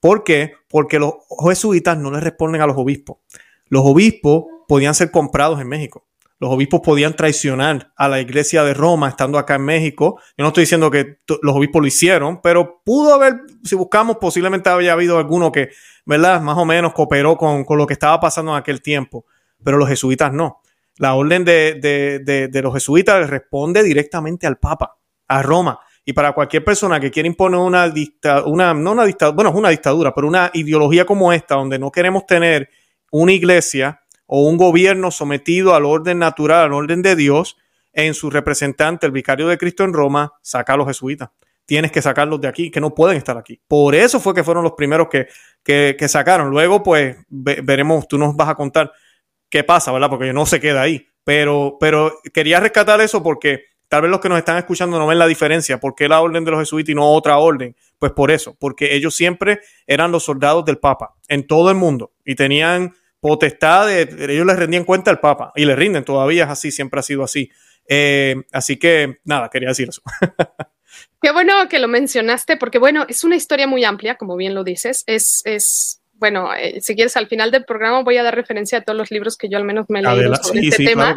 ¿Por 0.00 0.24
qué? 0.24 0.54
Porque 0.66 0.98
los 0.98 1.16
jesuitas 1.46 1.98
no 1.98 2.10
le 2.10 2.20
responden 2.20 2.62
a 2.62 2.66
los 2.66 2.78
obispos. 2.78 3.18
Los 3.66 3.82
obispos 3.84 4.46
podían 4.66 4.94
ser 4.94 5.10
comprados 5.10 5.60
en 5.60 5.68
México 5.68 6.06
los 6.38 6.50
obispos 6.50 6.80
podían 6.80 7.16
traicionar 7.16 7.92
a 7.96 8.08
la 8.08 8.20
iglesia 8.20 8.62
de 8.62 8.74
Roma 8.74 9.08
estando 9.08 9.38
acá 9.38 9.54
en 9.54 9.64
México. 9.64 10.20
Yo 10.36 10.42
no 10.42 10.48
estoy 10.48 10.62
diciendo 10.62 10.90
que 10.90 11.20
los 11.40 11.56
obispos 11.56 11.80
lo 11.80 11.88
hicieron, 11.88 12.40
pero 12.42 12.82
pudo 12.84 13.14
haber, 13.14 13.40
si 13.64 13.74
buscamos, 13.74 14.18
posiblemente 14.20 14.68
había 14.68 14.92
habido 14.92 15.18
alguno 15.18 15.50
que, 15.50 15.70
¿verdad? 16.04 16.42
Más 16.42 16.58
o 16.58 16.66
menos 16.66 16.92
cooperó 16.92 17.36
con, 17.36 17.64
lo 17.68 17.86
que 17.86 17.94
estaba 17.94 18.20
pasando 18.20 18.52
en 18.52 18.58
aquel 18.58 18.82
tiempo, 18.82 19.24
pero 19.64 19.78
los 19.78 19.88
jesuitas 19.88 20.32
no. 20.32 20.60
La 20.98 21.14
orden 21.14 21.44
de, 21.44 22.50
los 22.62 22.74
jesuitas 22.74 23.30
responde 23.30 23.82
directamente 23.82 24.46
al 24.46 24.58
Papa, 24.58 24.98
a 25.28 25.42
Roma. 25.42 25.80
Y 26.04 26.12
para 26.12 26.32
cualquier 26.32 26.64
persona 26.64 27.00
que 27.00 27.10
quiera 27.10 27.26
imponer 27.26 27.58
una 27.58 27.88
dictadura, 27.88 28.46
una, 28.46 28.74
no 28.74 28.92
una 28.92 29.04
dictadura, 29.04 29.34
bueno, 29.34 29.50
es 29.50 29.56
una 29.56 29.70
dictadura, 29.70 30.14
pero 30.14 30.28
una 30.28 30.50
ideología 30.52 31.04
como 31.04 31.32
esta, 31.32 31.56
donde 31.56 31.78
no 31.78 31.90
queremos 31.90 32.26
tener 32.26 32.68
una 33.10 33.32
iglesia 33.32 34.02
o 34.26 34.42
un 34.42 34.56
gobierno 34.56 35.10
sometido 35.10 35.74
al 35.74 35.84
orden 35.84 36.18
natural, 36.18 36.64
al 36.64 36.72
orden 36.72 37.02
de 37.02 37.16
Dios, 37.16 37.56
en 37.92 38.14
su 38.14 38.28
representante, 38.30 39.06
el 39.06 39.12
vicario 39.12 39.48
de 39.48 39.56
Cristo 39.56 39.84
en 39.84 39.92
Roma, 39.92 40.32
saca 40.42 40.74
a 40.74 40.76
los 40.76 40.86
jesuitas. 40.86 41.30
Tienes 41.64 41.90
que 41.90 42.02
sacarlos 42.02 42.40
de 42.40 42.48
aquí, 42.48 42.70
que 42.70 42.80
no 42.80 42.94
pueden 42.94 43.16
estar 43.16 43.38
aquí. 43.38 43.60
Por 43.66 43.94
eso 43.94 44.20
fue 44.20 44.34
que 44.34 44.44
fueron 44.44 44.62
los 44.62 44.72
primeros 44.72 45.08
que, 45.08 45.26
que, 45.64 46.08
sacaron. 46.08 46.50
Luego, 46.50 46.82
pues, 46.82 47.16
veremos, 47.28 48.06
tú 48.06 48.18
nos 48.18 48.36
vas 48.36 48.50
a 48.50 48.54
contar 48.54 48.92
qué 49.48 49.64
pasa, 49.64 49.90
¿verdad? 49.92 50.10
Porque 50.10 50.32
no 50.32 50.46
se 50.46 50.60
queda 50.60 50.82
ahí. 50.82 51.08
Pero, 51.24 51.76
pero 51.80 52.20
quería 52.32 52.60
rescatar 52.60 53.00
eso 53.00 53.20
porque 53.22 53.64
tal 53.88 54.02
vez 54.02 54.10
los 54.10 54.20
que 54.20 54.28
nos 54.28 54.38
están 54.38 54.58
escuchando 54.58 54.98
no 54.98 55.06
ven 55.06 55.18
la 55.18 55.26
diferencia. 55.26 55.80
¿Por 55.80 55.94
qué 55.94 56.08
la 56.08 56.20
orden 56.20 56.44
de 56.44 56.50
los 56.52 56.60
jesuitas 56.60 56.90
y 56.90 56.94
no 56.94 57.10
otra 57.10 57.38
orden? 57.38 57.74
Pues 57.98 58.12
por 58.12 58.30
eso, 58.30 58.54
porque 58.60 58.94
ellos 58.94 59.16
siempre 59.16 59.60
eran 59.86 60.12
los 60.12 60.22
soldados 60.22 60.64
del 60.64 60.78
Papa 60.78 61.14
en 61.28 61.46
todo 61.46 61.70
el 61.70 61.76
mundo 61.76 62.12
y 62.24 62.34
tenían 62.34 62.94
potestad, 63.20 63.86
de, 63.86 64.02
ellos 64.32 64.46
les 64.46 64.56
rendían 64.56 64.84
cuenta 64.84 65.10
al 65.10 65.20
Papa 65.20 65.52
y 65.56 65.64
le 65.64 65.76
rinden, 65.76 66.04
todavía 66.04 66.44
es 66.44 66.50
así, 66.50 66.70
siempre 66.70 67.00
ha 67.00 67.02
sido 67.02 67.22
así. 67.22 67.50
Eh, 67.88 68.36
así 68.52 68.78
que 68.78 69.18
nada, 69.24 69.48
quería 69.48 69.68
decir 69.68 69.88
eso. 69.88 70.02
Qué 71.20 71.32
bueno 71.32 71.68
que 71.68 71.78
lo 71.78 71.88
mencionaste, 71.88 72.56
porque 72.56 72.78
bueno, 72.78 73.04
es 73.08 73.24
una 73.24 73.36
historia 73.36 73.66
muy 73.66 73.84
amplia, 73.84 74.16
como 74.16 74.36
bien 74.36 74.54
lo 74.54 74.64
dices, 74.64 75.02
es, 75.06 75.42
es 75.44 76.02
bueno, 76.18 76.54
eh, 76.54 76.80
si 76.80 76.94
quieres, 76.94 77.16
al 77.16 77.26
final 77.26 77.50
del 77.50 77.64
programa 77.64 78.02
voy 78.02 78.16
a 78.16 78.22
dar 78.22 78.34
referencia 78.34 78.78
a 78.78 78.80
todos 78.80 78.96
los 78.96 79.10
libros 79.10 79.36
que 79.36 79.48
yo 79.48 79.58
al 79.58 79.64
menos 79.64 79.86
me 79.88 80.00
he 80.00 80.02
leído 80.02 80.34
sobre 80.36 80.60
este 80.60 80.84
tema 80.84 81.14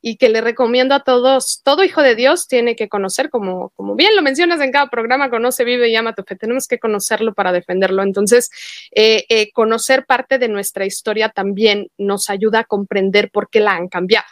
y 0.00 0.16
que 0.16 0.28
le 0.28 0.40
recomiendo 0.40 0.94
a 0.94 1.00
todos, 1.00 1.62
todo 1.64 1.82
hijo 1.82 2.02
de 2.02 2.14
Dios 2.14 2.46
tiene 2.46 2.76
que 2.76 2.88
conocer, 2.88 3.28
como, 3.30 3.70
como 3.70 3.96
bien 3.96 4.14
lo 4.14 4.22
mencionas 4.22 4.60
en 4.60 4.70
cada 4.70 4.88
programa, 4.88 5.30
conoce, 5.30 5.64
vive 5.64 5.88
y 5.88 5.96
ama 5.96 6.14
tu 6.14 6.22
fe, 6.22 6.36
tenemos 6.36 6.68
que 6.68 6.78
conocerlo 6.78 7.34
para 7.34 7.52
defenderlo. 7.52 8.02
Entonces, 8.02 8.50
eh, 8.92 9.24
eh, 9.28 9.50
conocer 9.52 10.06
parte 10.06 10.38
de 10.38 10.48
nuestra 10.48 10.86
historia 10.86 11.28
también 11.30 11.88
nos 11.98 12.30
ayuda 12.30 12.60
a 12.60 12.64
comprender 12.64 13.30
por 13.30 13.50
qué 13.50 13.60
la 13.60 13.72
han 13.72 13.88
cambiado 13.88 14.26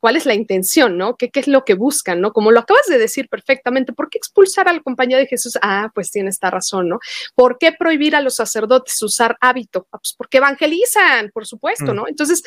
cuál 0.00 0.16
es 0.16 0.26
la 0.26 0.34
intención, 0.34 0.96
¿no? 0.96 1.16
¿Qué, 1.16 1.30
¿Qué, 1.30 1.40
es 1.40 1.48
lo 1.48 1.64
que 1.64 1.74
buscan, 1.74 2.20
¿no? 2.20 2.32
Como 2.32 2.50
lo 2.50 2.60
acabas 2.60 2.86
de 2.86 2.98
decir 2.98 3.28
perfectamente, 3.28 3.92
¿por 3.92 4.08
qué 4.08 4.18
expulsar 4.18 4.68
a 4.68 4.72
la 4.72 4.80
compañía 4.80 5.18
de 5.18 5.26
Jesús? 5.26 5.58
Ah, 5.62 5.90
pues 5.94 6.10
tiene 6.10 6.30
esta 6.30 6.50
razón, 6.50 6.88
¿no? 6.88 6.98
¿Por 7.34 7.58
qué 7.58 7.72
prohibir 7.72 8.16
a 8.16 8.22
los 8.22 8.36
sacerdotes 8.36 9.02
usar 9.02 9.36
hábito? 9.40 9.86
Ah, 9.92 9.98
pues 9.98 10.14
porque 10.16 10.38
evangelizan, 10.38 11.30
por 11.32 11.46
supuesto, 11.46 11.92
mm. 11.92 11.96
¿no? 11.96 12.08
Entonces, 12.08 12.42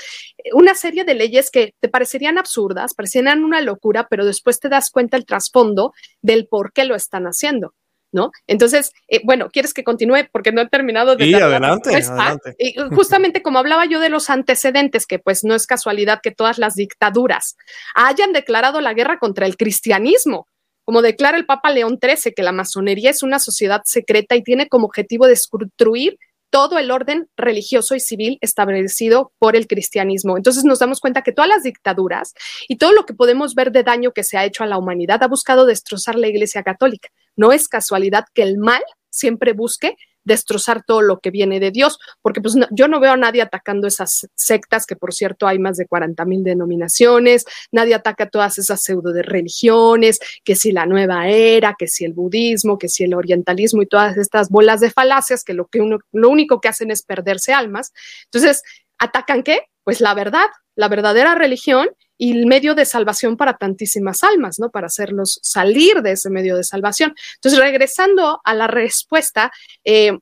una 0.53 0.75
serie 0.75 1.03
de 1.03 1.13
leyes 1.13 1.51
que 1.51 1.73
te 1.79 1.89
parecerían 1.89 2.37
absurdas, 2.37 2.93
parecerían 2.93 3.43
una 3.43 3.61
locura, 3.61 4.07
pero 4.09 4.25
después 4.25 4.59
te 4.59 4.69
das 4.69 4.89
cuenta 4.89 5.17
el 5.17 5.25
trasfondo 5.25 5.93
del 6.21 6.47
por 6.47 6.73
qué 6.73 6.85
lo 6.85 6.95
están 6.95 7.25
haciendo. 7.25 7.73
¿No? 8.13 8.32
Entonces, 8.47 8.93
eh, 9.10 9.21
bueno, 9.23 9.49
¿quieres 9.52 9.73
que 9.73 9.84
continúe? 9.84 10.28
Porque 10.32 10.52
no 10.52 10.62
he 10.62 10.69
terminado 10.69 11.15
de... 11.15 11.26
Sí, 11.26 11.34
adelante, 11.34 11.89
adelante. 11.93 12.56
Y 12.58 12.76
justamente 12.95 13.41
como 13.41 13.60
hablaba 13.60 13.86
yo 13.86 13.99
de 13.99 14.10
los 14.10 14.30
antecedentes, 14.30 15.06
que 15.06 15.19
pues 15.19 15.43
no 15.43 15.56
es 15.56 15.67
casualidad 15.67 16.21
que 16.21 16.32
todas 16.32 16.58
las 16.58 16.76
dictaduras 16.76 17.58
hayan 17.95 18.32
declarado 18.32 18.80
la 18.80 18.93
guerra 18.93 19.19
contra 19.19 19.45
el 19.45 19.58
cristianismo, 19.58 20.47
como 20.86 21.02
declara 21.02 21.38
el 21.38 21.45
Papa 21.45 21.71
León 21.71 21.99
XIII, 22.02 22.34
que 22.34 22.43
la 22.43 22.52
masonería 22.52 23.10
es 23.10 23.23
una 23.23 23.39
sociedad 23.39 23.82
secreta 23.86 24.36
y 24.36 24.43
tiene 24.43 24.67
como 24.67 24.86
objetivo 24.86 25.28
destruir 25.28 26.17
todo 26.53 26.77
el 26.77 26.91
orden 26.91 27.27
religioso 27.35 27.95
y 27.95 27.99
civil 27.99 28.37
establecido 28.39 29.33
por 29.39 29.55
el 29.55 29.65
cristianismo. 29.65 30.37
Entonces 30.37 30.63
nos 30.63 30.77
damos 30.77 30.99
cuenta 30.99 31.23
que 31.23 31.31
todas 31.31 31.49
las 31.49 31.63
dictaduras 31.63 32.35
y 32.67 32.77
todo 32.77 32.91
lo 32.91 33.07
que 33.07 33.15
podemos 33.15 33.55
ver 33.55 33.71
de 33.71 33.81
daño 33.81 34.11
que 34.11 34.23
se 34.23 34.37
ha 34.37 34.45
hecho 34.45 34.63
a 34.63 34.67
la 34.67 34.77
humanidad 34.77 35.23
ha 35.23 35.27
buscado 35.27 35.65
destrozar 35.65 36.13
la 36.13 36.27
Iglesia 36.27 36.61
Católica. 36.61 37.09
No 37.35 37.53
es 37.53 37.67
casualidad 37.67 38.25
que 38.35 38.43
el 38.43 38.59
mal 38.59 38.83
siempre 39.09 39.53
busque 39.53 39.95
destrozar 40.23 40.83
todo 40.86 41.01
lo 41.01 41.19
que 41.19 41.31
viene 41.31 41.59
de 41.59 41.71
Dios, 41.71 41.99
porque 42.21 42.41
pues 42.41 42.55
yo 42.71 42.88
no 42.88 42.99
veo 42.99 43.13
a 43.13 43.17
nadie 43.17 43.41
atacando 43.41 43.88
esas 43.88 44.27
sectas, 44.36 44.86
que 44.86 44.95
por 44.95 45.13
cierto 45.13 45.47
hay 45.47 45.59
más 45.59 45.77
de 45.77 45.88
40 45.88 46.23
mil 46.25 46.43
denominaciones, 46.43 47.45
nadie 47.71 47.95
ataca 47.95 48.29
todas 48.29 48.57
esas 48.57 48.81
pseudo 48.81 49.13
religiones, 49.21 50.19
que 50.43 50.55
si 50.55 50.71
la 50.71 50.86
nueva 50.86 51.27
era, 51.27 51.75
que 51.77 51.88
si 51.88 52.05
el 52.05 52.13
budismo, 52.13 52.77
que 52.77 52.89
si 52.89 53.03
el 53.03 53.13
orientalismo 53.13 53.81
y 53.81 53.88
todas 53.88 54.17
estas 54.17 54.49
bolas 54.49 54.79
de 54.79 54.91
falacias 54.91 55.43
que 55.43 55.53
lo, 55.53 55.67
que 55.67 55.79
uno, 55.79 55.99
lo 56.12 56.29
único 56.29 56.62
que 56.62 56.67
hacen 56.67 56.91
es 56.91 57.03
perderse 57.03 57.53
almas. 57.53 57.93
Entonces, 58.25 58.63
¿atacan 58.97 59.43
qué? 59.43 59.62
Pues 59.83 60.01
la 60.01 60.13
verdad, 60.13 60.47
la 60.75 60.88
verdadera 60.88 61.36
religión 61.36 61.89
y 62.17 62.32
el 62.32 62.45
medio 62.45 62.76
de 62.76 62.86
salvación 62.86 63.38
para 63.38 63.58
tantísimas 63.58 64.23
almas, 64.23 64.60
¿no? 64.60 64.69
Para 64.69 64.88
hacerlos 64.88 65.39
salir 65.41 66.02
de 66.02 66.12
ese 66.12 66.30
medio 66.30 66.56
de 66.56 66.63
salvación. 66.63 67.13
Entonces, 67.36 67.60
regresando 67.60 68.41
a 68.43 68.54
la 68.54 68.67
respuesta 68.67 69.52
eh, 69.84 70.17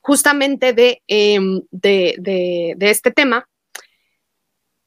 justamente 0.00 1.02
em, 1.06 1.62
de, 1.70 2.16
de, 2.18 2.90
este 2.90 3.10
tema, 3.10 3.48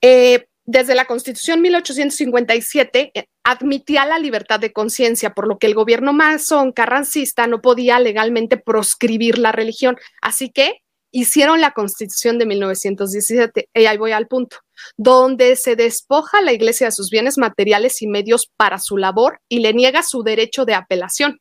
eh, 0.02 0.46
desde 0.64 0.96
la 0.96 1.06
Constitución 1.06 1.62
1857 1.62 3.12
eh, 3.14 3.26
admitía 3.44 4.06
la 4.06 4.20
libertad 4.20 4.60
de 4.60 4.74
conciencia, 4.74 5.34
por 5.34 5.48
lo 5.48 5.58
que 5.58 5.68
el 5.68 5.74
gobierno 5.74 6.14
masón 6.14 6.72
carrancista 6.72 7.48
no 7.48 7.62
podía 7.62 8.00
legalmente 8.00 8.58
proscribir 8.58 9.38
la 9.40 9.52
religión. 9.52 9.98
Así 10.22 10.50
que 10.52 10.82
hicieron 11.12 11.62
la 11.62 11.72
Constitución 11.72 12.38
de 12.38 12.46
1917, 12.46 13.70
y 13.74 13.86
ahí 13.86 13.98
voy 13.98 14.12
al 14.12 14.28
punto, 14.28 14.58
donde 14.98 15.56
se 15.56 15.76
despoja 15.76 16.42
la 16.42 16.54
Iglesia 16.54 16.88
de 16.88 16.92
sus 16.92 17.10
bienes 17.10 17.38
materiales 17.38 18.02
y 18.02 18.08
medios 18.08 18.52
para 18.58 18.80
su 18.80 18.98
labor 18.98 19.42
y 19.50 19.60
le 19.60 19.74
niega 19.74 20.04
su 20.04 20.24
derecho 20.24 20.66
de 20.66 20.74
apelación. 20.76 21.40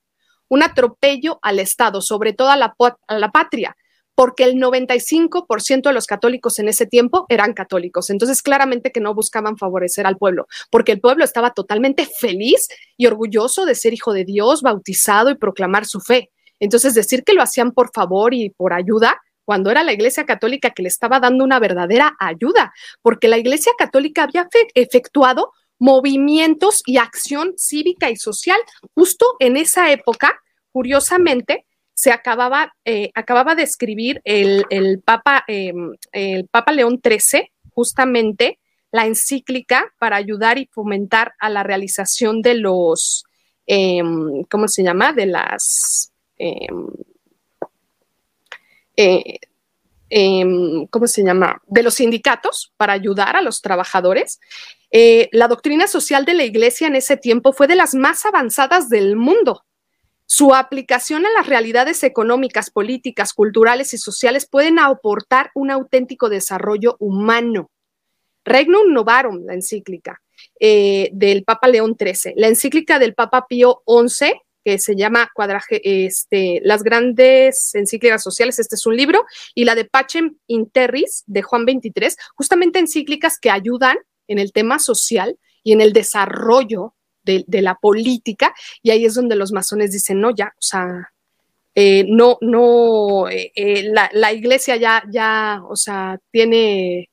Un 0.48 0.62
atropello 0.62 1.38
al 1.42 1.58
Estado, 1.58 2.00
sobre 2.00 2.32
todo 2.32 2.50
a 2.50 2.56
la, 2.56 2.74
a 3.08 3.18
la 3.18 3.30
patria, 3.30 3.76
porque 4.16 4.44
el 4.44 4.54
95% 4.54 5.82
de 5.82 5.92
los 5.92 6.06
católicos 6.06 6.58
en 6.58 6.68
ese 6.68 6.86
tiempo 6.86 7.26
eran 7.28 7.52
católicos. 7.52 8.10
Entonces, 8.10 8.42
claramente 8.42 8.90
que 8.90 9.00
no 9.00 9.14
buscaban 9.14 9.58
favorecer 9.58 10.06
al 10.06 10.16
pueblo, 10.16 10.46
porque 10.70 10.92
el 10.92 11.00
pueblo 11.00 11.22
estaba 11.22 11.50
totalmente 11.50 12.06
feliz 12.06 12.66
y 12.96 13.06
orgulloso 13.06 13.66
de 13.66 13.74
ser 13.74 13.92
hijo 13.92 14.12
de 14.12 14.24
Dios, 14.24 14.62
bautizado 14.62 15.30
y 15.30 15.36
proclamar 15.36 15.84
su 15.84 16.00
fe. 16.00 16.30
Entonces, 16.58 16.94
decir 16.94 17.22
que 17.24 17.34
lo 17.34 17.42
hacían 17.42 17.72
por 17.72 17.90
favor 17.92 18.32
y 18.32 18.48
por 18.50 18.72
ayuda, 18.72 19.20
cuando 19.46 19.70
era 19.70 19.84
la 19.84 19.92
Iglesia 19.92 20.26
Católica 20.26 20.70
que 20.70 20.82
le 20.82 20.88
estaba 20.88 21.20
dando 21.20 21.44
una 21.44 21.58
verdadera 21.60 22.16
ayuda, 22.18 22.74
porque 23.00 23.28
la 23.28 23.38
Iglesia 23.38 23.72
Católica 23.78 24.24
había 24.24 24.48
efectuado 24.74 25.52
movimientos 25.78 26.82
y 26.84 26.98
acción 26.98 27.54
cívica 27.56 28.10
y 28.10 28.16
social 28.16 28.58
justo 28.94 29.36
en 29.38 29.56
esa 29.56 29.90
época, 29.92 30.40
curiosamente, 30.72 31.64
se 31.94 32.10
acababa, 32.10 32.74
eh, 32.84 33.10
acababa 33.14 33.54
de 33.54 33.62
escribir 33.62 34.20
el, 34.24 35.00
Papa, 35.04 35.44
em, 35.46 35.92
el 36.12 36.46
Papa 36.48 36.72
León 36.72 37.00
XIII, 37.02 37.50
justamente 37.70 38.58
la 38.90 39.06
encíclica 39.06 39.94
para 39.98 40.16
ayudar 40.16 40.58
y 40.58 40.68
fomentar 40.72 41.34
a 41.38 41.48
la 41.50 41.62
realización 41.62 42.42
de 42.42 42.54
los, 42.54 43.24
em, 43.66 44.42
¿cómo 44.50 44.66
se 44.66 44.82
llama? 44.82 45.12
De 45.12 45.26
las 45.26 46.12
eh, 48.96 49.38
em, 50.08 50.86
¿cómo 50.86 51.06
se 51.06 51.24
llama? 51.24 51.60
De 51.66 51.82
los 51.82 51.94
sindicatos 51.94 52.72
para 52.76 52.92
ayudar 52.92 53.36
a 53.36 53.42
los 53.42 53.62
trabajadores. 53.62 54.40
Eh, 54.90 55.28
la 55.32 55.48
doctrina 55.48 55.86
social 55.86 56.24
de 56.24 56.34
la 56.34 56.44
iglesia 56.44 56.86
en 56.86 56.96
ese 56.96 57.16
tiempo 57.16 57.52
fue 57.52 57.66
de 57.66 57.76
las 57.76 57.94
más 57.94 58.24
avanzadas 58.24 58.88
del 58.88 59.16
mundo. 59.16 59.64
Su 60.26 60.54
aplicación 60.54 61.24
a 61.24 61.30
las 61.30 61.46
realidades 61.46 62.02
económicas, 62.02 62.70
políticas, 62.70 63.32
culturales 63.32 63.94
y 63.94 63.98
sociales 63.98 64.46
pueden 64.46 64.78
aportar 64.78 65.50
un 65.54 65.70
auténtico 65.70 66.28
desarrollo 66.28 66.96
humano. 66.98 67.70
Regnum 68.44 68.92
Novarum, 68.92 69.44
la 69.44 69.54
encíclica 69.54 70.20
eh, 70.58 71.10
del 71.12 71.44
Papa 71.44 71.68
León 71.68 71.96
XIII, 71.98 72.34
la 72.36 72.48
encíclica 72.48 72.98
del 72.98 73.14
Papa 73.14 73.46
Pío 73.48 73.82
XI, 73.86 74.32
que 74.66 74.80
se 74.80 74.96
llama 74.96 75.30
Cuadraje, 75.32 75.80
este, 75.84 76.60
Las 76.64 76.82
grandes 76.82 77.72
encíclicas 77.76 78.20
sociales, 78.20 78.58
este 78.58 78.74
es 78.74 78.84
un 78.84 78.96
libro, 78.96 79.24
y 79.54 79.64
la 79.64 79.76
de 79.76 79.84
Pacem 79.84 80.38
Interris 80.48 81.22
de 81.28 81.42
Juan 81.42 81.64
23, 81.64 82.16
justamente 82.34 82.80
encíclicas 82.80 83.38
que 83.40 83.48
ayudan 83.48 83.96
en 84.26 84.40
el 84.40 84.52
tema 84.52 84.80
social 84.80 85.38
y 85.62 85.72
en 85.72 85.80
el 85.80 85.92
desarrollo 85.92 86.94
de, 87.22 87.44
la 87.62 87.76
política, 87.76 88.52
y 88.82 88.90
ahí 88.90 89.04
es 89.04 89.14
donde 89.14 89.36
los 89.36 89.52
masones 89.52 89.92
dicen, 89.92 90.20
no, 90.20 90.34
ya, 90.34 90.46
o 90.46 90.62
sea, 90.62 91.12
eh, 91.76 92.04
no, 92.08 92.36
no, 92.40 93.28
eh, 93.28 93.52
eh, 93.54 93.84
la, 93.84 94.10
la, 94.12 94.32
iglesia 94.32 94.74
ya, 94.74 95.04
ya, 95.08 95.60
o 95.68 95.76
sea, 95.76 96.18
tiene, 96.32 97.08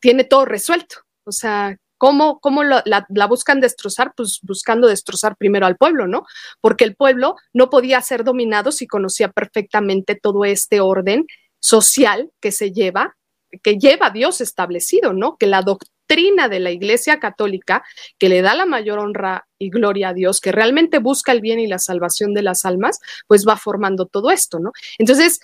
tiene 0.00 0.24
todo 0.24 0.44
resuelto, 0.44 0.96
o 1.22 1.30
sea, 1.30 1.76
¿Cómo, 1.98 2.40
cómo 2.40 2.62
la, 2.62 2.82
la, 2.84 3.26
buscan 3.26 3.60
destrozar? 3.60 4.12
Pues 4.16 4.40
buscando 4.42 4.88
destrozar 4.88 5.36
primero 5.36 5.66
al 5.66 5.76
pueblo, 5.76 6.06
¿no? 6.06 6.26
Porque 6.60 6.84
el 6.84 6.94
pueblo 6.94 7.36
no 7.52 7.70
podía 7.70 8.00
ser 8.02 8.24
dominado 8.24 8.72
si 8.72 8.86
conocía 8.86 9.28
perfectamente 9.32 10.14
todo 10.14 10.44
este 10.44 10.80
orden 10.80 11.26
social 11.58 12.30
que 12.40 12.52
se 12.52 12.72
lleva, 12.72 13.16
que 13.62 13.78
lleva 13.78 14.10
Dios 14.10 14.40
establecido, 14.40 15.12
¿no? 15.12 15.36
Que 15.36 15.46
la 15.46 15.62
doctrina 15.62 16.48
de 16.48 16.60
la 16.60 16.70
Iglesia 16.70 17.18
Católica, 17.18 17.84
que 18.18 18.28
le 18.28 18.42
da 18.42 18.54
la 18.54 18.66
mayor 18.66 18.98
honra 18.98 19.48
y 19.58 19.70
gloria 19.70 20.10
a 20.10 20.14
Dios, 20.14 20.40
que 20.40 20.52
realmente 20.52 20.98
busca 20.98 21.32
el 21.32 21.40
bien 21.40 21.58
y 21.58 21.66
la 21.66 21.78
salvación 21.78 22.34
de 22.34 22.42
las 22.42 22.64
almas, 22.64 23.00
pues 23.26 23.46
va 23.46 23.56
formando 23.56 24.06
todo 24.06 24.30
esto, 24.30 24.60
¿no? 24.60 24.72
Entonces, 24.98 25.40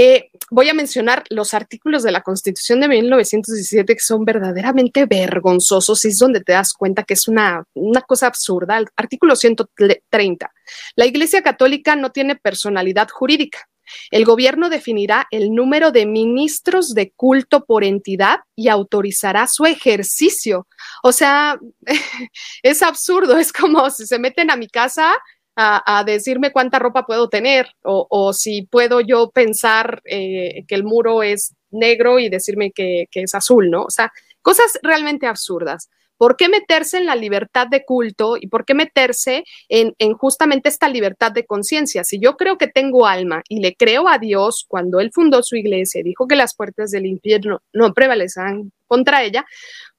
Eh, 0.00 0.30
voy 0.52 0.68
a 0.68 0.74
mencionar 0.74 1.24
los 1.28 1.54
artículos 1.54 2.04
de 2.04 2.12
la 2.12 2.22
Constitución 2.22 2.78
de 2.78 2.86
1917 2.86 3.94
que 3.94 4.00
son 4.00 4.24
verdaderamente 4.24 5.06
vergonzosos 5.06 6.04
y 6.04 6.08
es 6.08 6.18
donde 6.20 6.40
te 6.40 6.52
das 6.52 6.72
cuenta 6.72 7.02
que 7.02 7.14
es 7.14 7.26
una, 7.26 7.64
una 7.74 8.02
cosa 8.02 8.28
absurda. 8.28 8.78
El 8.78 8.86
artículo 8.94 9.34
130. 9.34 10.52
La 10.94 11.04
Iglesia 11.04 11.42
Católica 11.42 11.96
no 11.96 12.12
tiene 12.12 12.36
personalidad 12.36 13.08
jurídica. 13.08 13.68
El 14.12 14.24
gobierno 14.24 14.70
definirá 14.70 15.26
el 15.32 15.52
número 15.52 15.90
de 15.90 16.06
ministros 16.06 16.94
de 16.94 17.10
culto 17.10 17.64
por 17.64 17.82
entidad 17.82 18.38
y 18.54 18.68
autorizará 18.68 19.48
su 19.48 19.66
ejercicio. 19.66 20.68
O 21.02 21.10
sea, 21.10 21.58
es 22.62 22.82
absurdo, 22.84 23.36
es 23.36 23.52
como 23.52 23.90
si 23.90 24.06
se 24.06 24.20
meten 24.20 24.52
a 24.52 24.56
mi 24.56 24.68
casa 24.68 25.16
a, 25.60 26.04
decirme 26.04 26.52
cuánta 26.52 26.78
ropa 26.78 27.04
puedo 27.04 27.28
tener 27.28 27.66
o, 27.82 28.32
si 28.32 28.62
puedo 28.62 29.00
yo 29.00 29.30
pensar 29.30 30.00
eh, 30.04 30.64
que 30.68 30.74
el 30.76 30.84
muro 30.84 31.24
es 31.24 31.54
negro 31.70 32.20
y 32.20 32.28
decirme 32.28 32.70
que, 32.70 33.06
que 33.10 33.22
es 33.22 33.34
azul, 33.34 33.68
¿no? 33.68 33.82
O 33.82 33.90
sea, 33.90 34.12
cosas 34.40 34.78
realmente 34.82 35.26
absurdas. 35.26 35.90
¿Por 36.18 36.36
qué 36.36 36.48
meterse 36.48 36.98
en 36.98 37.06
la 37.06 37.14
libertad 37.14 37.68
de 37.68 37.84
culto 37.84 38.36
y 38.36 38.48
por 38.48 38.64
qué 38.64 38.74
meterse 38.74 39.44
en, 39.68 39.94
justamente 40.14 40.68
esta 40.68 40.88
libertad 40.88 41.32
de 41.32 41.46
conciencia? 41.46 42.04
Si 42.04 42.18
yo 42.18 42.36
creo 42.36 42.58
que 42.58 42.66
tengo 42.66 43.06
alma 43.06 43.42
y 43.48 43.60
le 43.60 43.74
creo 43.74 44.08
a 44.08 44.18
Dios 44.18 44.66
cuando 44.68 45.00
Él 45.00 45.10
fundó 45.14 45.42
su 45.42 45.56
iglesia 45.56 46.00
y 46.00 46.04
dijo 46.04 46.26
que 46.26 46.36
las 46.36 46.54
puertas 46.54 46.90
del 46.90 47.06
infierno 47.06 47.62
no 47.72 47.94
prevalecerán 47.94 48.72
contra 48.88 49.22
ella, 49.22 49.46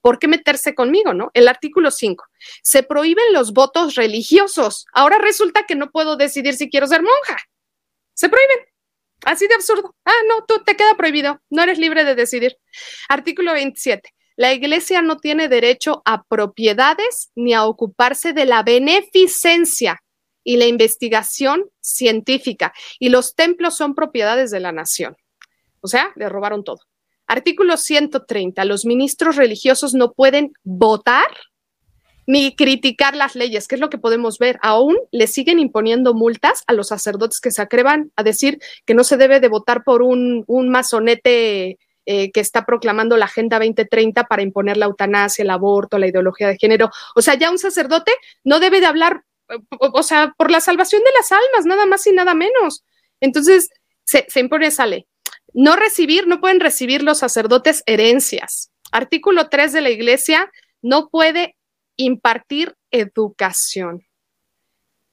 ¿por 0.01 0.19
qué 0.19 0.27
meterse 0.27 0.75
conmigo, 0.75 1.13
no? 1.13 1.31
El 1.33 1.47
artículo 1.47 1.89
5. 1.89 2.25
Se 2.61 2.83
prohíben 2.83 3.33
los 3.33 3.53
votos 3.53 3.95
religiosos. 3.95 4.85
Ahora 4.93 5.17
resulta 5.19 5.63
que 5.63 5.75
no 5.75 5.89
puedo 5.89 6.17
decidir 6.17 6.55
si 6.55 6.69
quiero 6.69 6.87
ser 6.87 7.01
monja. 7.01 7.41
Se 8.13 8.27
prohíben. 8.27 8.57
Así 9.25 9.47
de 9.47 9.55
absurdo. 9.55 9.95
Ah, 10.05 10.21
no, 10.27 10.45
tú 10.45 10.63
te 10.63 10.75
queda 10.75 10.95
prohibido. 10.95 11.41
No 11.49 11.63
eres 11.63 11.77
libre 11.77 12.03
de 12.03 12.15
decidir. 12.15 12.57
Artículo 13.09 13.53
27. 13.53 14.09
La 14.39 14.53
iglesia 14.53 15.01
no 15.01 15.17
tiene 15.17 15.49
derecho 15.49 16.01
a 16.05 16.23
propiedades 16.23 17.29
ni 17.35 17.53
a 17.53 17.65
ocuparse 17.65 18.31
de 18.31 18.45
la 18.45 18.63
beneficencia 18.63 20.01
y 20.45 20.55
la 20.55 20.65
investigación 20.65 21.65
científica. 21.81 22.71
Y 22.99 23.09
los 23.09 23.35
templos 23.35 23.75
son 23.75 23.95
propiedades 23.95 24.49
de 24.49 24.61
la 24.61 24.71
nación. 24.71 25.17
O 25.81 25.89
sea, 25.89 26.13
le 26.15 26.29
robaron 26.29 26.63
todo. 26.63 26.79
Artículo 27.27 27.75
130. 27.75 28.63
Los 28.63 28.85
ministros 28.85 29.35
religiosos 29.35 29.93
no 29.93 30.13
pueden 30.13 30.53
votar 30.63 31.27
ni 32.25 32.55
criticar 32.55 33.17
las 33.17 33.35
leyes, 33.35 33.67
que 33.67 33.75
es 33.75 33.81
lo 33.81 33.89
que 33.89 33.97
podemos 33.97 34.37
ver. 34.37 34.57
Aún 34.61 34.95
le 35.11 35.27
siguen 35.27 35.59
imponiendo 35.59 36.13
multas 36.13 36.63
a 36.67 36.71
los 36.71 36.87
sacerdotes 36.87 37.41
que 37.41 37.51
se 37.51 37.61
atrevan 37.61 38.13
a 38.15 38.23
decir 38.23 38.59
que 38.85 38.93
no 38.93 39.03
se 39.03 39.17
debe 39.17 39.41
de 39.41 39.49
votar 39.49 39.83
por 39.83 40.01
un, 40.01 40.45
un 40.47 40.69
masonete 40.69 41.77
eh, 42.11 42.31
que 42.31 42.39
está 42.39 42.65
proclamando 42.65 43.17
la 43.17 43.25
Agenda 43.25 43.59
2030 43.59 44.23
para 44.23 44.41
imponer 44.41 44.77
la 44.77 44.87
eutanasia, 44.87 45.43
el 45.43 45.51
aborto, 45.51 45.99
la 45.99 46.07
ideología 46.07 46.47
de 46.47 46.57
género. 46.57 46.89
O 47.13 47.21
sea, 47.21 47.35
ya 47.35 47.51
un 47.51 47.59
sacerdote 47.59 48.11
no 48.43 48.59
debe 48.59 48.79
de 48.79 48.87
hablar, 48.87 49.25
o, 49.79 50.01
sea, 50.01 50.33
por 50.35 50.49
la 50.49 50.59
salvación 50.59 51.03
de 51.03 51.11
las 51.15 51.31
almas, 51.31 51.67
nada 51.67 51.85
más 51.85 52.07
y 52.07 52.11
nada 52.11 52.33
menos. 52.33 52.83
Entonces, 53.19 53.69
se, 54.05 54.25
se 54.27 54.39
impone 54.39 54.65
esa 54.65 54.87
ley. 54.87 55.05
No 55.53 55.75
recibir, 55.75 56.25
no 56.25 56.41
pueden 56.41 56.59
recibir 56.59 57.03
los 57.03 57.19
sacerdotes 57.19 57.83
herencias. 57.85 58.71
Artículo 58.91 59.47
3 59.47 59.71
de 59.71 59.81
la 59.81 59.91
Iglesia 59.91 60.51
no 60.81 61.09
puede 61.09 61.57
impartir 61.95 62.75
educación 62.89 64.08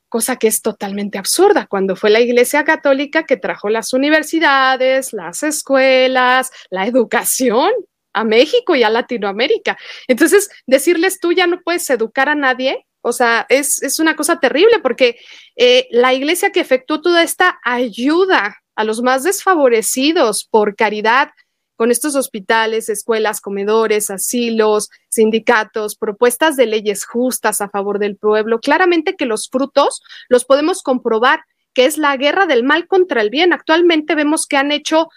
cosa 0.08 0.36
que 0.36 0.48
es 0.48 0.62
totalmente 0.62 1.18
absurda, 1.18 1.66
cuando 1.66 1.96
fue 1.96 2.10
la 2.10 2.20
Iglesia 2.20 2.64
Católica 2.64 3.24
que 3.24 3.36
trajo 3.36 3.68
las 3.68 3.92
universidades, 3.92 5.12
las 5.12 5.42
escuelas, 5.42 6.50
la 6.70 6.86
educación 6.86 7.72
a 8.12 8.24
México 8.24 8.74
y 8.74 8.82
a 8.82 8.90
Latinoamérica. 8.90 9.76
Entonces, 10.08 10.48
decirles 10.66 11.20
tú 11.20 11.32
ya 11.32 11.46
no 11.46 11.60
puedes 11.62 11.88
educar 11.90 12.28
a 12.28 12.34
nadie, 12.34 12.86
o 13.02 13.12
sea, 13.12 13.46
es, 13.48 14.00
una 14.00 14.16
cosa 14.16 14.40
terrible 14.40 14.80
porque 14.82 15.16
eh, 15.54 15.86
la 15.90 16.12
Iglesia 16.12 16.50
que 16.50 16.58
efectuó 16.58 17.00
toda 17.00 17.22
esta 17.22 17.60
ayuda 17.62 18.56
a 18.74 18.82
los 18.82 19.00
más 19.00 19.22
desfavorecidos 19.22 20.44
por 20.50 20.74
caridad, 20.74 21.30
con 21.76 21.90
estos 21.90 22.16
hospitales, 22.16 22.88
escuelas, 22.88 23.40
comedores, 23.40 24.10
asilos, 24.10 24.88
sindicatos, 25.08 25.96
propuestas 25.96 26.56
de 26.56 26.66
leyes 26.66 27.04
justas 27.04 27.60
a 27.60 27.68
favor 27.68 27.98
del 27.98 28.16
pueblo, 28.16 28.60
claramente 28.60 29.14
que 29.14 29.26
los 29.26 29.48
frutos 29.48 30.02
los 30.28 30.44
podemos 30.44 30.82
comprobar, 30.82 31.40
que 31.74 31.84
es 31.84 31.98
la 31.98 32.16
guerra 32.16 32.46
del 32.46 32.64
mal 32.64 32.86
contra 32.88 33.20
el 33.20 33.30
bien. 33.30 33.52
Actualmente 33.52 34.14
vemos 34.14 34.46
que 34.46 34.56
han 34.56 34.72
hecho 34.72 35.08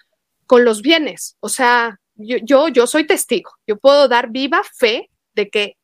con 0.45 0.65
los 0.65 0.81
bienes, 0.81 1.37
o 1.39 1.49
sea, 1.49 1.99
yo, 2.15 2.67
yo, 2.67 2.85
soy 2.85 3.07
testigo, 3.07 3.51
yo 3.65 3.77
puedo 3.77 4.09
dar 4.09 4.29
viva 4.29 4.61
fe 4.75 5.09
de 5.35 5.49
que 5.49 5.77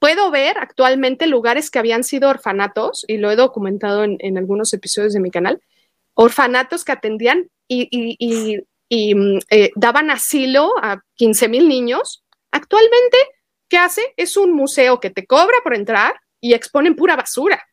puedo 0.00 0.30
ver 0.32 0.58
actualmente 0.58 1.28
lugares 1.28 1.70
que 1.70 1.78
habían 1.78 2.02
sido 2.02 2.28
orfanatos, 2.28 3.04
y 3.06 3.18
lo 3.18 3.30
he 3.30 3.36
documentado 3.36 4.02
en, 4.02 4.38
algunos 4.38 4.72
episodios 4.72 5.12
de 5.12 5.20
mi 5.20 5.30
canal, 5.30 5.60
orfanatos 6.14 6.84
que 6.84 6.92
atendían 6.92 7.48
y, 7.68 7.86
y 7.90 8.16
y 8.18 8.60
mm, 8.90 9.38
eh, 9.50 9.70
daban 9.74 10.10
asilo 10.10 10.72
a 10.82 11.00
15 11.14 11.48
mil 11.48 11.68
niños. 11.68 12.24
Actualmente, 12.50 13.18
¿qué 13.68 13.78
hace? 13.78 14.14
Es 14.16 14.36
un 14.36 14.52
museo 14.52 15.00
que 15.00 15.10
te 15.10 15.26
cobra 15.26 15.58
por 15.62 15.74
entrar 15.74 16.20
y 16.40 16.54
exponen 16.54 16.96
pura 16.96 17.16
basura. 17.16 17.64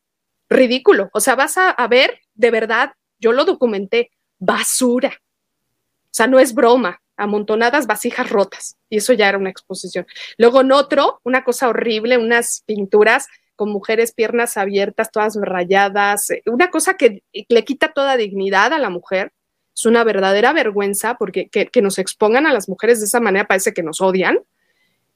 Ridículo. 0.49 1.09
O 1.13 1.19
sea, 1.19 1.35
vas 1.35 1.57
a, 1.57 1.87
ver, 1.87 2.19
de 2.33 2.51
verdad, 2.51 2.93
yo 3.19 3.31
lo 3.31 3.45
documenté, 3.45 4.11
basura. 4.39 5.19
O 5.19 6.15
sea, 6.15 6.27
no 6.27 6.39
es 6.39 6.53
broma, 6.53 7.01
amontonadas 7.17 7.87
vasijas 7.87 8.29
rotas. 8.29 8.77
Y 8.89 8.97
eso 8.97 9.13
ya 9.13 9.29
era 9.29 9.37
una 9.37 9.49
exposición. 9.49 10.05
Luego 10.37 10.61
en 10.61 10.71
otro, 10.71 11.19
una 11.23 11.43
cosa 11.43 11.69
horrible, 11.69 12.17
unas 12.17 12.63
pinturas 12.65 13.27
con 13.55 13.69
mujeres 13.69 14.13
piernas 14.13 14.57
abiertas, 14.57 15.11
todas 15.11 15.37
rayadas, 15.39 16.31
eh, 16.31 16.41
una 16.47 16.69
cosa 16.71 16.95
que 16.95 17.23
le 17.31 17.63
quita 17.63 17.93
toda 17.93 18.17
dignidad 18.17 18.73
a 18.73 18.79
la 18.79 18.89
mujer 18.89 19.31
es 19.75 19.85
una 19.85 20.03
verdadera 20.03 20.53
vergüenza 20.53 21.15
porque 21.15 21.49
que, 21.49 21.81
nos 21.81 21.99
expongan 21.99 22.45
a 22.45 22.53
las 22.53 22.69
mujeres 22.69 22.99
de 22.99 23.05
esa 23.05 23.19
manera 23.19 23.47
parece 23.47 23.73
que 23.73 23.83
nos 23.83 24.01
odian. 24.01 24.39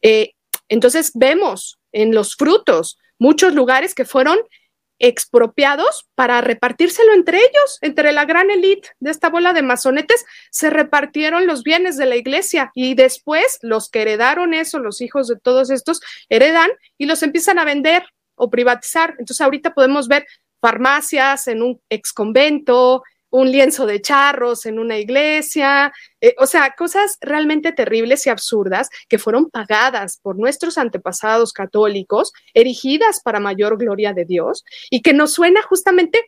Eh, 0.02 0.34
entonces 0.70 1.12
vemos 1.14 1.80
en 1.92 2.14
los 2.14 2.36
frutos 2.36 2.98
muchos 3.20 3.54
lugares 3.54 3.96
que 3.96 4.06
fueron 4.06 4.38
expropiados 5.00 6.08
para 6.16 6.42
repartírselo 6.42 7.14
entre 7.14 7.38
ellos, 7.38 7.78
entre 7.82 8.12
la 8.12 8.26
gran 8.26 8.50
élite 8.50 8.90
de 9.00 9.12
esta 9.12 9.30
bola 9.30 9.54
de 9.54 9.62
masonetes, 9.62 10.26
se 10.50 10.70
repartieron 10.70 11.46
los 11.46 11.64
bienes 11.64 11.98
de 11.98 12.08
la 12.08 12.16
iglesia 12.16 12.72
y 12.74 12.96
después 12.96 13.60
los 13.62 13.90
que 13.90 14.02
heredaron 14.02 14.54
eso, 14.54 14.80
los 14.80 15.02
hijos 15.02 15.28
de 15.28 15.38
todos 15.38 15.70
estos, 15.70 16.02
heredan 16.30 16.72
y 16.98 17.06
los 17.06 17.22
empiezan 17.22 17.60
a 17.60 17.66
vender 17.66 18.04
o 18.36 18.50
privatizar. 18.50 19.12
Entonces 19.20 19.42
ahorita 19.42 19.74
podemos 19.74 20.08
ver 20.08 20.26
farmacias 20.60 21.48
en 21.48 21.62
un 21.62 21.80
ex 21.90 22.12
convento, 22.12 23.04
un 23.30 23.52
lienzo 23.52 23.86
de 23.86 24.02
charros 24.02 24.66
en 24.66 24.80
una 24.80 24.98
iglesia, 24.98 25.94
eh, 26.22 26.36
o 26.40 26.46
sea, 26.46 26.74
cosas 26.78 27.18
realmente 27.22 27.72
terribles 27.72 28.26
y 28.26 28.30
absurdas 28.30 28.90
que 29.10 29.20
fueron 29.20 29.50
pagadas 29.50 30.20
por 30.22 30.38
nuestros 30.38 30.78
antepasados 30.78 31.54
católicos, 31.54 32.32
erigidas 32.54 33.22
para 33.24 33.40
mayor 33.40 33.78
gloria 33.78 34.14
de 34.14 34.26
Dios 34.26 34.64
y 34.90 35.02
que 35.02 35.14
nos 35.14 35.34
suena 35.34 35.62
justamente 35.62 36.26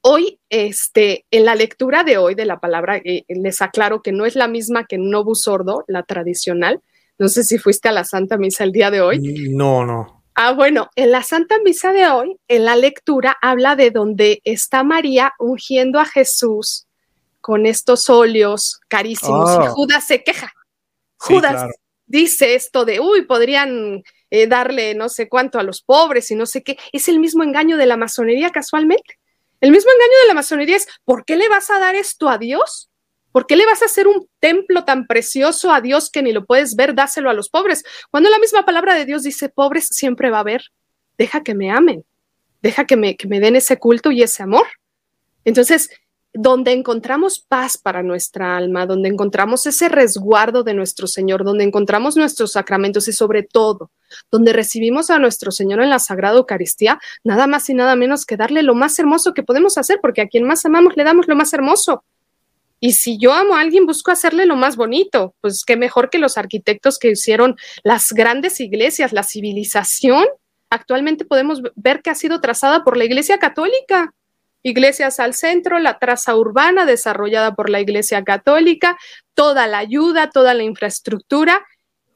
hoy, 0.00 0.40
este, 0.48 1.26
en 1.30 1.44
la 1.44 1.54
lectura 1.54 2.04
de 2.04 2.18
hoy 2.18 2.34
de 2.34 2.46
la 2.46 2.60
palabra, 2.60 2.96
eh, 2.98 3.24
les 3.28 3.60
aclaro 3.62 4.02
que 4.02 4.12
no 4.12 4.26
es 4.26 4.36
la 4.36 4.48
misma 4.48 4.86
que 4.86 4.98
Novus 4.98 5.42
Sordo, 5.42 5.84
la 5.88 6.02
tradicional. 6.02 6.80
No 7.18 7.28
sé 7.28 7.42
si 7.42 7.58
fuiste 7.58 7.88
a 7.88 7.92
la 7.92 8.04
Santa 8.04 8.36
Misa 8.36 8.64
el 8.64 8.72
día 8.72 8.90
de 8.90 9.00
hoy. 9.00 9.18
No, 9.50 9.84
no. 9.84 10.17
Ah, 10.40 10.52
bueno, 10.52 10.88
en 10.94 11.10
la 11.10 11.24
Santa 11.24 11.58
Misa 11.64 11.92
de 11.92 12.06
hoy, 12.06 12.38
en 12.46 12.64
la 12.64 12.76
lectura, 12.76 13.36
habla 13.42 13.74
de 13.74 13.90
donde 13.90 14.40
está 14.44 14.84
María 14.84 15.34
ungiendo 15.40 15.98
a 15.98 16.04
Jesús 16.04 16.86
con 17.40 17.66
estos 17.66 18.08
óleos 18.08 18.78
carísimos 18.86 19.50
y 19.50 19.66
ah. 19.66 19.70
Judas 19.70 20.06
se 20.06 20.22
queja. 20.22 20.52
Judas 21.16 21.68
dice 22.06 22.54
esto 22.54 22.84
de, 22.84 23.00
uy, 23.00 23.22
podrían 23.22 24.04
eh, 24.30 24.46
darle 24.46 24.94
no 24.94 25.08
sé 25.08 25.28
cuánto 25.28 25.58
a 25.58 25.64
los 25.64 25.82
pobres 25.82 26.30
y 26.30 26.36
no 26.36 26.46
sé 26.46 26.62
qué. 26.62 26.78
Es 26.92 27.08
el 27.08 27.18
mismo 27.18 27.42
engaño 27.42 27.76
de 27.76 27.86
la 27.86 27.96
masonería 27.96 28.50
casualmente. 28.50 29.18
El 29.60 29.72
mismo 29.72 29.90
engaño 29.90 30.20
de 30.22 30.28
la 30.28 30.34
masonería 30.34 30.76
es, 30.76 30.86
¿por 31.04 31.24
qué 31.24 31.36
le 31.36 31.48
vas 31.48 31.68
a 31.68 31.80
dar 31.80 31.96
esto 31.96 32.28
a 32.28 32.38
Dios? 32.38 32.90
¿Por 33.32 33.46
qué 33.46 33.56
le 33.56 33.66
vas 33.66 33.82
a 33.82 33.86
hacer 33.86 34.06
un 34.06 34.28
templo 34.40 34.84
tan 34.84 35.06
precioso 35.06 35.72
a 35.72 35.80
Dios 35.80 36.10
que 36.10 36.22
ni 36.22 36.32
lo 36.32 36.44
puedes 36.46 36.76
ver? 36.76 36.94
Dáselo 36.94 37.30
a 37.30 37.34
los 37.34 37.48
pobres. 37.48 37.84
Cuando 38.10 38.30
la 38.30 38.38
misma 38.38 38.64
palabra 38.64 38.94
de 38.94 39.04
Dios 39.04 39.22
dice, 39.22 39.48
pobres 39.48 39.88
siempre 39.90 40.30
va 40.30 40.38
a 40.38 40.40
haber. 40.40 40.62
Deja 41.16 41.42
que 41.42 41.54
me 41.54 41.70
amen. 41.70 42.04
Deja 42.62 42.86
que 42.86 42.96
me, 42.96 43.16
que 43.16 43.28
me 43.28 43.40
den 43.40 43.56
ese 43.56 43.78
culto 43.78 44.10
y 44.10 44.22
ese 44.22 44.42
amor. 44.42 44.66
Entonces, 45.44 45.90
donde 46.32 46.72
encontramos 46.72 47.40
paz 47.40 47.78
para 47.78 48.02
nuestra 48.02 48.56
alma, 48.56 48.86
donde 48.86 49.08
encontramos 49.08 49.66
ese 49.66 49.88
resguardo 49.88 50.62
de 50.62 50.74
nuestro 50.74 51.06
Señor, 51.06 51.44
donde 51.44 51.64
encontramos 51.64 52.16
nuestros 52.16 52.52
sacramentos 52.52 53.08
y 53.08 53.12
sobre 53.12 53.42
todo, 53.42 53.90
donde 54.30 54.52
recibimos 54.52 55.10
a 55.10 55.18
nuestro 55.18 55.50
Señor 55.50 55.80
en 55.82 55.90
la 55.90 55.98
Sagrada 55.98 56.36
Eucaristía, 56.36 57.00
nada 57.24 57.46
más 57.46 57.68
y 57.70 57.74
nada 57.74 57.96
menos 57.96 58.26
que 58.26 58.36
darle 58.36 58.62
lo 58.62 58.74
más 58.74 58.98
hermoso 58.98 59.32
que 59.32 59.42
podemos 59.42 59.78
hacer, 59.78 60.00
porque 60.02 60.20
a 60.20 60.28
quien 60.28 60.44
más 60.44 60.64
amamos 60.64 60.96
le 60.96 61.04
damos 61.04 61.28
lo 61.28 61.34
más 61.34 61.52
hermoso, 61.52 62.04
Y 62.80 62.92
si 62.92 63.18
yo 63.18 63.32
amo 63.32 63.54
a 63.54 63.60
alguien, 63.60 63.86
busco 63.86 64.10
hacerle 64.10 64.46
lo 64.46 64.56
más 64.56 64.76
bonito. 64.76 65.34
Pues 65.40 65.64
qué 65.66 65.76
mejor 65.76 66.10
que 66.10 66.18
los 66.18 66.38
arquitectos 66.38 66.98
que 66.98 67.10
hicieron 67.10 67.56
las 67.82 68.12
grandes 68.12 68.60
iglesias, 68.60 69.12
la 69.12 69.22
civilización. 69.22 70.26
Actualmente 70.70 71.24
podemos 71.24 71.62
ver 71.74 72.02
que 72.02 72.10
ha 72.10 72.14
sido 72.14 72.40
trazada 72.40 72.84
por 72.84 72.96
la 72.96 73.04
Iglesia 73.04 73.38
Católica. 73.38 74.12
Iglesias 74.62 75.20
al 75.20 75.34
centro, 75.34 75.78
la 75.78 75.98
traza 75.98 76.36
urbana 76.36 76.84
desarrollada 76.84 77.54
por 77.54 77.70
la 77.70 77.80
Iglesia 77.80 78.22
Católica, 78.24 78.98
toda 79.34 79.66
la 79.66 79.78
ayuda, 79.78 80.30
toda 80.30 80.52
la 80.54 80.64
infraestructura 80.64 81.64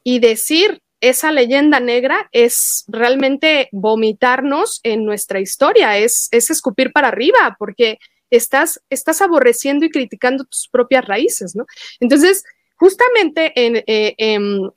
y 0.03 0.19
decir 0.19 0.81
esa 0.99 1.31
leyenda 1.31 1.79
negra 1.79 2.29
es 2.31 2.85
realmente 2.87 3.67
vomitarnos 3.71 4.79
en 4.83 5.05
nuestra 5.05 5.41
historia, 5.41 5.97
es, 5.97 6.29
es 6.31 6.49
escupir 6.49 6.93
para 6.93 7.09
arriba, 7.09 7.57
porque 7.59 7.97
estás, 8.35 8.81
estás 8.89 9.21
aborreciendo 9.21 9.85
y 9.85 9.89
criticando 9.89 10.45
tus 10.45 10.67
propias 10.69 11.05
raíces, 11.05 11.55
¿no? 11.55 11.65
Entonces, 11.99 12.43
justamente 12.75 13.53
en, 13.55 13.77
eh, 13.87 14.15
em, 14.17 14.69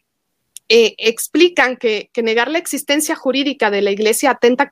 eh, 0.68 0.96
explican 0.98 1.76
que, 1.76 2.10
negar 2.24 2.50
la 2.50 2.58
existencia 2.58 3.14
jurídica 3.14 3.70
de 3.70 3.82
la 3.82 3.92
iglesia 3.92 4.32
atenta 4.32 4.68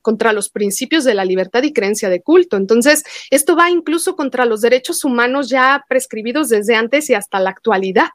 contra 0.00 0.32
los 0.32 0.48
principios 0.48 1.04
de 1.04 1.12
la 1.12 1.26
libertad 1.26 1.62
y 1.64 1.74
creencia 1.74 2.08
de 2.08 2.22
culto. 2.22 2.56
Entonces, 2.56 3.04
esto 3.28 3.54
va 3.54 3.70
incluso 3.70 4.16
contra 4.16 4.46
los 4.46 4.62
derechos 4.62 5.04
humanos 5.04 5.50
ya 5.50 5.84
prescribidos 5.86 6.48
desde 6.48 6.76
antes 6.76 7.10
y 7.10 7.14
hasta 7.14 7.40
la 7.40 7.50
actualidad. 7.50 8.08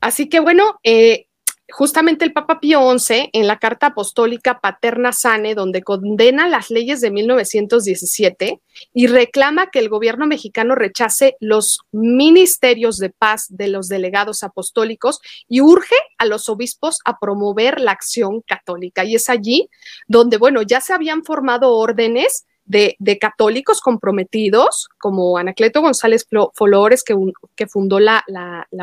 Así 0.00 0.28
que 0.28 0.38
bueno, 0.38 0.78
eh, 0.84 1.26
justamente 1.72 2.24
el 2.24 2.32
Papa 2.32 2.60
Pío 2.60 2.98
XI 2.98 3.30
en 3.32 3.46
la 3.46 3.58
Carta 3.58 3.88
Apostólica 3.88 4.60
Paterna 4.60 5.12
Sane, 5.12 5.54
donde 5.54 5.82
condena 5.82 6.48
las 6.48 6.70
leyes 6.70 7.00
de 7.00 7.10
1917 7.10 8.60
y 8.92 9.06
reclama 9.06 9.70
que 9.70 9.78
el 9.78 9.88
gobierno 9.88 10.26
mexicano 10.26 10.74
rechace 10.74 11.36
los 11.40 11.80
ministerios 11.90 12.98
de 12.98 13.10
paz 13.10 13.46
de 13.48 13.68
los 13.68 13.88
delegados 13.88 14.42
apostólicos 14.42 15.20
y 15.48 15.60
urge 15.60 15.96
a 16.18 16.26
los 16.26 16.48
obispos 16.48 16.98
a 17.04 17.18
promover 17.18 17.80
la 17.80 17.92
acción 17.92 18.42
católica. 18.42 19.04
Y 19.04 19.14
es 19.14 19.28
allí 19.28 19.70
donde, 20.06 20.36
bueno, 20.36 20.62
ya 20.62 20.80
se 20.80 20.92
habían 20.92 21.24
formado 21.24 21.74
órdenes 21.74 22.46
de, 22.64 23.18
católicos 23.20 23.80
comprometidos, 23.80 24.88
como 24.98 25.36
Anacleto 25.38 25.80
González 25.80 26.26
Flores, 26.54 27.04
que, 27.04 27.66
fundó 27.66 28.00
la, 28.00 28.24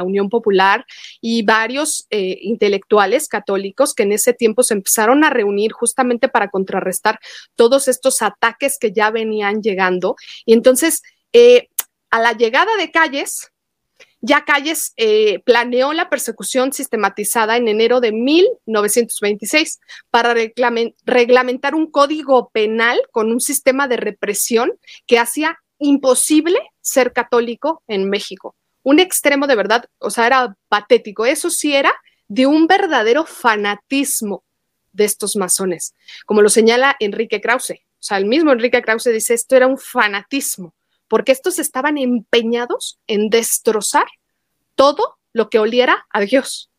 Unión 0.04 0.30
Popular, 0.30 0.86
y 1.22 1.44
varios 1.44 2.06
eh, 2.10 2.38
intelectuales 2.42 3.28
católicos 3.28 3.94
que 3.94 4.04
en 4.04 4.14
ese 4.14 4.34
tiempo 4.34 4.64
se 4.64 4.74
empezaron 4.74 5.24
a 5.24 5.30
reunir 5.30 5.72
justamente 5.72 6.28
para 6.28 6.50
contrarrestar 6.50 7.20
todos 7.56 7.88
estos 7.88 8.22
ataques 8.22 8.78
que 8.80 8.92
ya 8.92 9.12
venían 9.12 9.62
llegando. 9.62 10.16
Y 10.46 10.54
entonces, 10.54 11.02
eh, 11.34 11.70
a 12.12 12.20
la 12.20 12.34
llegada 12.34 12.76
de 12.78 12.92
Calles, 12.92 13.52
ya 14.22 14.44
Calles 14.44 14.94
eh, 14.98 15.40
planeó 15.46 15.94
la 15.94 16.10
persecución 16.10 16.74
sistematizada 16.74 17.58
en 17.58 17.68
enero 17.68 18.02
de 18.02 18.12
1926 18.12 19.80
para 20.10 20.36
reglamentar 21.06 21.76
un 21.76 21.90
código 21.90 22.50
penal 22.50 23.02
con 23.12 23.32
un 23.32 23.40
sistema 23.40 23.88
de 23.88 23.98
represión 23.98 24.74
que 25.08 25.20
hacía 25.20 25.58
imposible 25.80 26.60
ser 26.82 27.14
católico 27.14 27.84
en 27.88 28.10
México. 28.10 28.56
Un 28.84 29.00
extremo 29.00 29.48
de 29.48 29.56
verdad, 29.56 29.86
o 30.00 30.10
sea, 30.10 30.28
era 30.28 30.56
patético. 30.68 31.26
Eso 31.26 31.50
sí 31.50 31.76
era 31.76 31.94
de 32.28 32.46
un 32.46 32.68
verdadero 32.68 33.26
fanatismo 33.26 34.44
de 34.92 35.06
estos 35.06 35.36
masones, 35.36 35.94
como 36.26 36.42
lo 36.42 36.50
señala 36.50 36.96
Enrique 37.00 37.40
Krause. 37.40 37.72
O 37.72 38.02
sea, 38.02 38.18
el 38.18 38.26
mismo 38.26 38.52
Enrique 38.52 38.82
Krause 38.82 39.12
dice, 39.12 39.34
esto 39.34 39.56
era 39.56 39.68
un 39.68 39.78
fanatismo 39.78 40.74
porque 41.10 41.32
estos 41.32 41.60
estaban 41.60 41.98
empeñados 41.98 43.00
en 43.08 43.30
destrozar 43.30 44.06
todo 44.76 45.18
lo 45.34 45.50
que 45.50 45.60
oliera 45.60 46.06
a 46.12 46.22
Dios. 46.22 46.70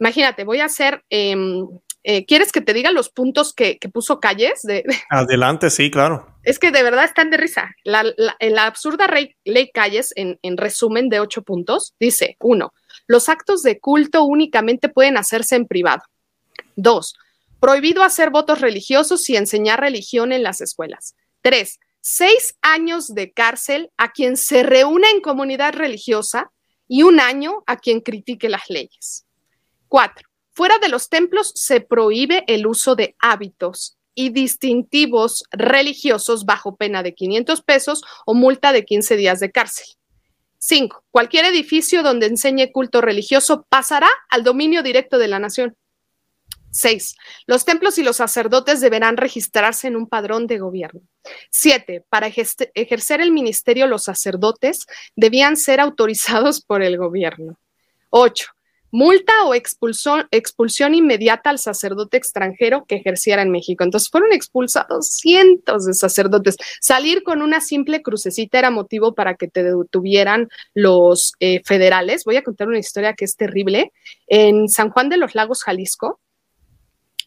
Imagínate, 0.00 0.44
voy 0.44 0.60
a 0.60 0.66
hacer, 0.66 1.04
em, 1.10 1.66
eh, 2.02 2.24
¿quieres 2.26 2.52
que 2.52 2.60
te 2.60 2.72
diga 2.72 2.90
los 2.90 3.10
puntos 3.10 3.52
que, 3.52 3.78
puso 3.92 4.20
Calles? 4.20 4.62
De, 4.62 4.84
Adelante, 5.10 5.70
sí, 5.70 5.90
claro. 5.90 6.38
Es 6.42 6.58
que 6.58 6.70
de 6.70 6.82
verdad 6.82 7.04
están 7.04 7.30
de 7.30 7.36
risa. 7.36 7.74
La, 7.84 8.04
absurda 8.64 9.08
ley 9.44 9.70
Calles, 9.72 10.12
en, 10.16 10.38
en 10.42 10.56
resumen 10.56 11.08
de 11.08 11.20
ocho 11.20 11.42
puntos, 11.42 11.94
dice, 11.98 12.36
uno, 12.40 12.72
los 13.06 13.28
actos 13.28 13.62
de 13.62 13.78
culto 13.80 14.24
únicamente 14.24 14.88
pueden 14.88 15.16
hacerse 15.16 15.56
en 15.56 15.66
privado. 15.66 16.02
Dos, 16.76 17.14
prohibido 17.60 18.02
hacer 18.02 18.30
votos 18.30 18.60
religiosos 18.60 19.28
y 19.30 19.36
enseñar 19.36 19.80
religión 19.80 20.32
en 20.32 20.42
las 20.42 20.60
escuelas. 20.60 21.14
Tres, 21.40 21.78
seis 22.06 22.54
años 22.60 23.14
de 23.14 23.32
cárcel 23.32 23.90
a 23.96 24.12
quien 24.12 24.36
se 24.36 24.62
reúna 24.62 25.08
en 25.08 25.22
comunidad 25.22 25.72
religiosa 25.72 26.52
y 26.86 27.02
un 27.02 27.18
año 27.18 27.64
a 27.66 27.78
quien 27.78 28.02
critique 28.02 28.50
las 28.50 28.68
leyes. 28.68 29.24
Cuatro, 29.88 30.28
fuera 30.52 30.78
de 30.78 30.90
los 30.90 31.08
templos 31.08 31.50
se 31.54 31.80
prohíbe 31.80 32.44
el 32.46 32.66
uso 32.66 32.94
de 32.94 33.16
hábitos 33.20 33.96
y 34.14 34.28
distintivos 34.28 35.44
religiosos 35.50 36.44
bajo 36.44 36.76
pena 36.76 37.02
de 37.02 37.14
500 37.14 37.62
pesos 37.62 38.02
o 38.26 38.34
multa 38.34 38.74
de 38.74 38.84
15 38.84 39.16
días 39.16 39.40
de 39.40 39.50
cárcel. 39.50 39.86
Cinco, 40.58 41.04
cualquier 41.10 41.46
edificio 41.46 42.02
donde 42.02 42.26
enseñe 42.26 42.70
culto 42.70 43.00
religioso 43.00 43.66
pasará 43.70 44.10
al 44.28 44.44
dominio 44.44 44.82
directo 44.82 45.16
de 45.16 45.28
la 45.28 45.38
nación. 45.38 45.74
6. 46.74 47.16
Los 47.46 47.64
templos 47.64 47.98
y 47.98 48.02
los 48.02 48.16
sacerdotes 48.16 48.80
deberán 48.80 49.16
registrarse 49.16 49.86
en 49.86 49.96
un 49.96 50.08
padrón 50.08 50.46
de 50.46 50.58
gobierno. 50.58 51.00
7. 51.50 52.04
Para 52.08 52.26
ejercer 52.26 53.20
el 53.20 53.30
ministerio, 53.30 53.86
los 53.86 54.04
sacerdotes 54.04 54.86
debían 55.14 55.56
ser 55.56 55.80
autorizados 55.80 56.60
por 56.60 56.82
el 56.82 56.98
gobierno. 56.98 57.56
8. 58.10 58.46
Multa 58.90 59.32
o 59.44 59.54
expulsión, 59.54 60.94
inmediata 60.94 61.50
al 61.50 61.58
sacerdote 61.58 62.16
extranjero 62.16 62.84
que 62.86 62.94
ejerciera 62.94 63.42
en 63.42 63.50
México. 63.50 63.82
Entonces 63.82 64.08
fueron 64.08 64.32
expulsados 64.32 65.08
cientos 65.08 65.84
de 65.84 65.94
sacerdotes. 65.94 66.56
Salir 66.80 67.24
con 67.24 67.42
una 67.42 67.60
simple 67.60 68.02
crucecita 68.02 68.60
era 68.60 68.70
motivo 68.70 69.12
para 69.16 69.34
que 69.34 69.48
te 69.48 69.64
detuvieran 69.64 70.48
los 70.74 71.32
eh, 71.40 71.60
federales. 71.64 72.22
Voy 72.24 72.36
a 72.36 72.44
contar 72.44 72.68
una 72.68 72.78
historia 72.78 73.14
que 73.14 73.24
es 73.24 73.34
terrible. 73.34 73.92
En 74.28 74.68
San 74.68 74.90
Juan 74.90 75.08
de 75.08 75.16
los 75.16 75.34
Lagos, 75.34 75.64
Jalisco, 75.64 76.20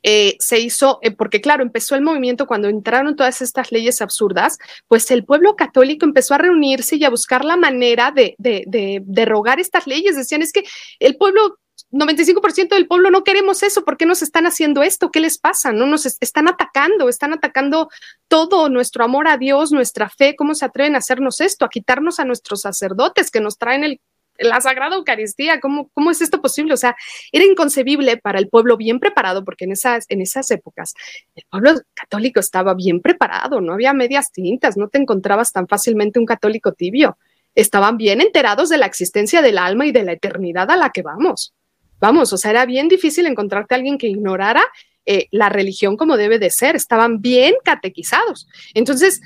eh, 0.03 0.35
se 0.39 0.59
hizo, 0.59 0.99
eh, 1.01 1.11
porque 1.11 1.41
claro, 1.41 1.63
empezó 1.63 1.95
el 1.95 2.01
movimiento 2.01 2.47
cuando 2.47 2.67
entraron 2.67 3.15
todas 3.15 3.41
estas 3.41 3.71
leyes 3.71 4.01
absurdas, 4.01 4.57
pues 4.87 5.09
el 5.11 5.25
pueblo 5.25 5.55
católico 5.55 6.05
empezó 6.05 6.33
a 6.33 6.39
reunirse 6.39 6.95
y 6.95 7.03
a 7.03 7.09
buscar 7.09 7.43
la 7.45 7.57
manera 7.57 8.11
de, 8.11 8.35
de, 8.37 9.01
derogar 9.05 9.59
estas 9.59 9.87
leyes. 9.87 10.15
Decían, 10.15 10.41
es 10.41 10.51
que 10.51 10.63
el 10.99 11.17
pueblo 11.17 11.57
95% 11.91 12.69
del 12.69 12.87
pueblo 12.87 13.11
no 13.11 13.23
queremos 13.23 13.63
eso, 13.63 13.85
¿por 13.85 13.97
qué 13.97 14.05
nos 14.05 14.21
están 14.21 14.45
haciendo 14.45 14.83
esto? 14.83 15.09
¿Qué 15.11 15.19
les 15.19 15.37
pasa? 15.37 15.71
No 15.71 15.85
nos 15.85 16.05
están 16.05 16.47
atacando, 16.47 17.07
están 17.07 17.33
atacando 17.33 17.89
todo 18.27 18.69
nuestro 18.69 19.05
amor 19.05 19.27
a 19.27 19.37
Dios, 19.37 19.71
nuestra 19.71 20.09
fe, 20.09 20.35
¿cómo 20.35 20.53
se 20.53 20.65
atreven 20.65 20.95
a 20.95 20.99
hacernos 20.99 21.39
esto? 21.39 21.65
A 21.65 21.69
quitarnos 21.69 22.19
a 22.19 22.25
nuestros 22.25 22.61
sacerdotes 22.61 23.31
que 23.31 23.39
nos 23.39 23.57
traen 23.57 23.83
el 23.83 24.01
la 24.39 24.61
Sagrada 24.61 24.95
Eucaristía, 24.95 25.59
¿cómo, 25.59 25.89
¿cómo 25.93 26.11
es 26.11 26.21
esto 26.21 26.41
posible? 26.41 26.73
O 26.73 26.77
sea, 26.77 26.95
era 27.31 27.45
inconcebible 27.45 28.17
para 28.17 28.39
el 28.39 28.49
pueblo 28.49 28.77
bien 28.77 28.99
preparado, 28.99 29.43
porque 29.43 29.65
en 29.65 29.71
esas, 29.71 30.05
en 30.09 30.21
esas 30.21 30.49
épocas 30.51 30.93
el 31.35 31.43
pueblo 31.49 31.81
católico 31.93 32.39
estaba 32.39 32.73
bien 32.73 33.01
preparado, 33.01 33.61
no 33.61 33.73
había 33.73 33.93
medias 33.93 34.31
tintas, 34.31 34.77
no 34.77 34.89
te 34.89 34.97
encontrabas 34.97 35.51
tan 35.51 35.67
fácilmente 35.67 36.19
un 36.19 36.25
católico 36.25 36.73
tibio. 36.73 37.17
Estaban 37.55 37.97
bien 37.97 38.21
enterados 38.21 38.69
de 38.69 38.77
la 38.77 38.85
existencia 38.85 39.41
del 39.41 39.57
alma 39.57 39.85
y 39.87 39.91
de 39.91 40.03
la 40.03 40.11
eternidad 40.11 40.69
a 40.69 40.77
la 40.77 40.91
que 40.91 41.01
vamos. 41.01 41.53
Vamos, 41.99 42.31
o 42.31 42.37
sea, 42.37 42.51
era 42.51 42.65
bien 42.65 42.87
difícil 42.87 43.25
encontrarte 43.25 43.73
a 43.73 43.77
alguien 43.77 43.97
que 43.97 44.07
ignorara 44.07 44.63
eh, 45.09 45.27
la 45.31 45.49
religión 45.49 45.95
como 45.95 46.17
debe 46.17 46.37
de 46.37 46.49
ser, 46.49 46.75
estaban 46.75 47.21
bien 47.21 47.55
catequizados. 47.63 48.47
Entonces, 48.73 49.21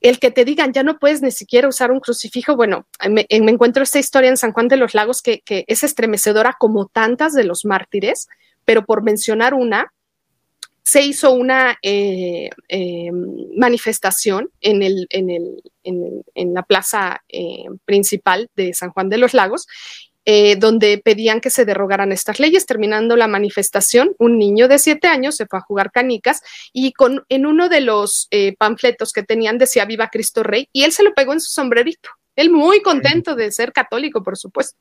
el 0.00 0.18
que 0.18 0.30
te 0.30 0.44
digan 0.44 0.72
ya 0.72 0.82
no 0.82 0.98
puedes 0.98 1.22
ni 1.22 1.30
siquiera 1.30 1.68
usar 1.68 1.90
un 1.90 2.00
crucifijo, 2.00 2.56
bueno, 2.56 2.86
me, 3.08 3.26
encuentro 3.28 3.82
esta 3.82 3.98
historia 3.98 4.30
en 4.30 4.36
San 4.36 4.52
Juan 4.52 4.68
de 4.68 4.76
los 4.76 4.94
Lagos 4.94 5.22
que, 5.22 5.42
es 5.46 5.82
estremecedora 5.82 6.56
como 6.58 6.86
tantas 6.86 7.32
de 7.32 7.44
los 7.44 7.64
mártires, 7.64 8.28
pero 8.64 8.84
por 8.84 9.02
mencionar 9.02 9.54
una, 9.54 9.92
se 10.82 11.02
hizo 11.02 11.32
una 11.32 11.78
eh, 11.82 12.50
eh, 12.68 13.10
manifestación 13.56 14.50
en, 14.60 14.82
el, 14.82 15.06
en, 15.10 15.30
el, 15.30 15.62
en, 15.82 16.54
la 16.54 16.62
plaza 16.62 17.22
eh, 17.28 17.64
principal 17.84 18.50
de 18.54 18.74
San 18.74 18.90
Juan 18.90 19.08
de 19.08 19.18
los 19.18 19.34
Lagos 19.34 19.66
eh, 20.28 20.56
donde 20.56 20.98
pedían 20.98 21.40
que 21.40 21.50
se 21.50 21.64
derrogaran 21.64 22.10
estas 22.10 22.40
leyes. 22.40 22.66
Terminando 22.66 23.14
la 23.14 23.28
manifestación, 23.28 24.16
un 24.18 24.38
niño 24.38 24.66
de 24.66 24.80
siete 24.80 25.06
años 25.06 25.36
se 25.36 25.46
fue 25.46 25.60
a 25.60 25.62
jugar 25.62 25.92
canicas 25.92 26.42
y 26.72 26.92
con, 26.92 27.24
en 27.28 27.46
uno 27.46 27.68
de 27.68 27.80
los 27.80 28.26
eh, 28.32 28.56
panfletos 28.56 29.12
que 29.12 29.22
tenían 29.22 29.56
decía 29.56 29.84
Viva 29.84 30.08
Cristo 30.08 30.42
Rey 30.42 30.68
y 30.72 30.82
él 30.82 30.90
se 30.90 31.04
lo 31.04 31.14
pegó 31.14 31.32
en 31.32 31.40
su 31.40 31.52
sombrerito. 31.52 32.10
Él 32.34 32.50
muy 32.50 32.82
contento 32.82 33.36
de 33.36 33.52
ser 33.52 33.72
católico, 33.72 34.24
por 34.24 34.36
supuesto. 34.36 34.76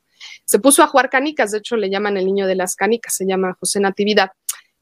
Se 0.46 0.58
puso 0.58 0.82
a 0.82 0.88
jugar 0.88 1.12
canicas, 1.12 1.52
de 1.52 1.60
hecho 1.60 1.76
le 1.78 1.92
llaman 1.92 2.18
el 2.18 2.26
niño 2.26 2.48
de 2.48 2.56
las 2.56 2.76
canicas, 2.76 3.16
se 3.16 3.28
llama 3.28 3.56
José 3.60 3.80
Natividad. 3.80 4.32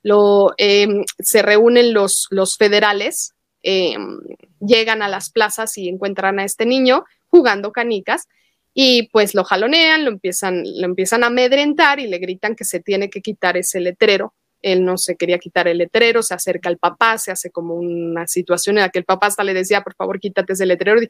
Lo, 0.01 0.53
em, 0.57 1.03
se 1.19 1.41
reúnen 1.41 1.93
los, 1.93 2.29
federales 2.57 3.33
em, 3.63 4.17
llegan 4.65 5.01
a 5.01 5.09
las 5.09 5.29
plazas 5.29 5.77
y 5.77 5.89
encuentran 5.89 6.39
a 6.39 6.45
este 6.45 6.65
niño 6.65 7.03
jugando 7.27 7.73
canicas 7.73 8.29
y 8.73 9.09
pues 9.09 9.35
lo 9.35 9.43
jalonean, 9.43 10.03
lo 10.03 10.11
empiezan, 10.11 10.63
lo 10.63 10.85
empiezan 10.85 11.23
a 11.23 11.27
amedrentar 11.27 11.99
y 11.99 12.07
le 12.07 12.17
gritan 12.17 12.55
que 12.55 12.65
se 12.65 12.79
tiene 12.79 13.09
que 13.09 13.21
quitar 13.21 13.55
ese 13.55 13.79
letrero. 13.79 14.33
Él 14.61 14.85
no 14.85 14.97
se 14.97 15.17
quería 15.17 15.37
quitar 15.39 15.67
el 15.67 15.77
letrero, 15.77 16.23
se 16.23 16.33
acerca 16.33 16.69
al 16.69 16.77
papá, 16.77 17.17
se 17.17 17.31
hace 17.31 17.51
como 17.51 17.75
una 17.75 18.25
situación 18.27 18.77
en 18.77 18.83
la 18.83 18.89
que 18.89 18.99
el 18.99 19.05
papá 19.05 19.27
hasta 19.27 19.43
le 19.43 19.53
decía, 19.53 19.81
por 19.81 19.93
favor, 19.93 20.19
quítate 20.19 20.53
ese 20.53 20.65
letrero. 20.65 21.01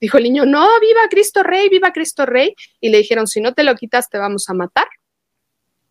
Dijo 0.00 0.16
el 0.16 0.24
niño, 0.24 0.46
no, 0.46 0.66
viva 0.80 1.00
Cristo 1.10 1.42
Rey, 1.42 1.68
viva 1.68 1.92
Cristo 1.92 2.24
Rey. 2.24 2.54
Y 2.80 2.88
le 2.88 2.98
dijeron, 2.98 3.26
si 3.26 3.40
no 3.42 3.52
te 3.52 3.64
lo 3.64 3.74
quitas, 3.74 4.08
te 4.08 4.16
vamos 4.16 4.48
a 4.48 4.54
matar. 4.54 4.88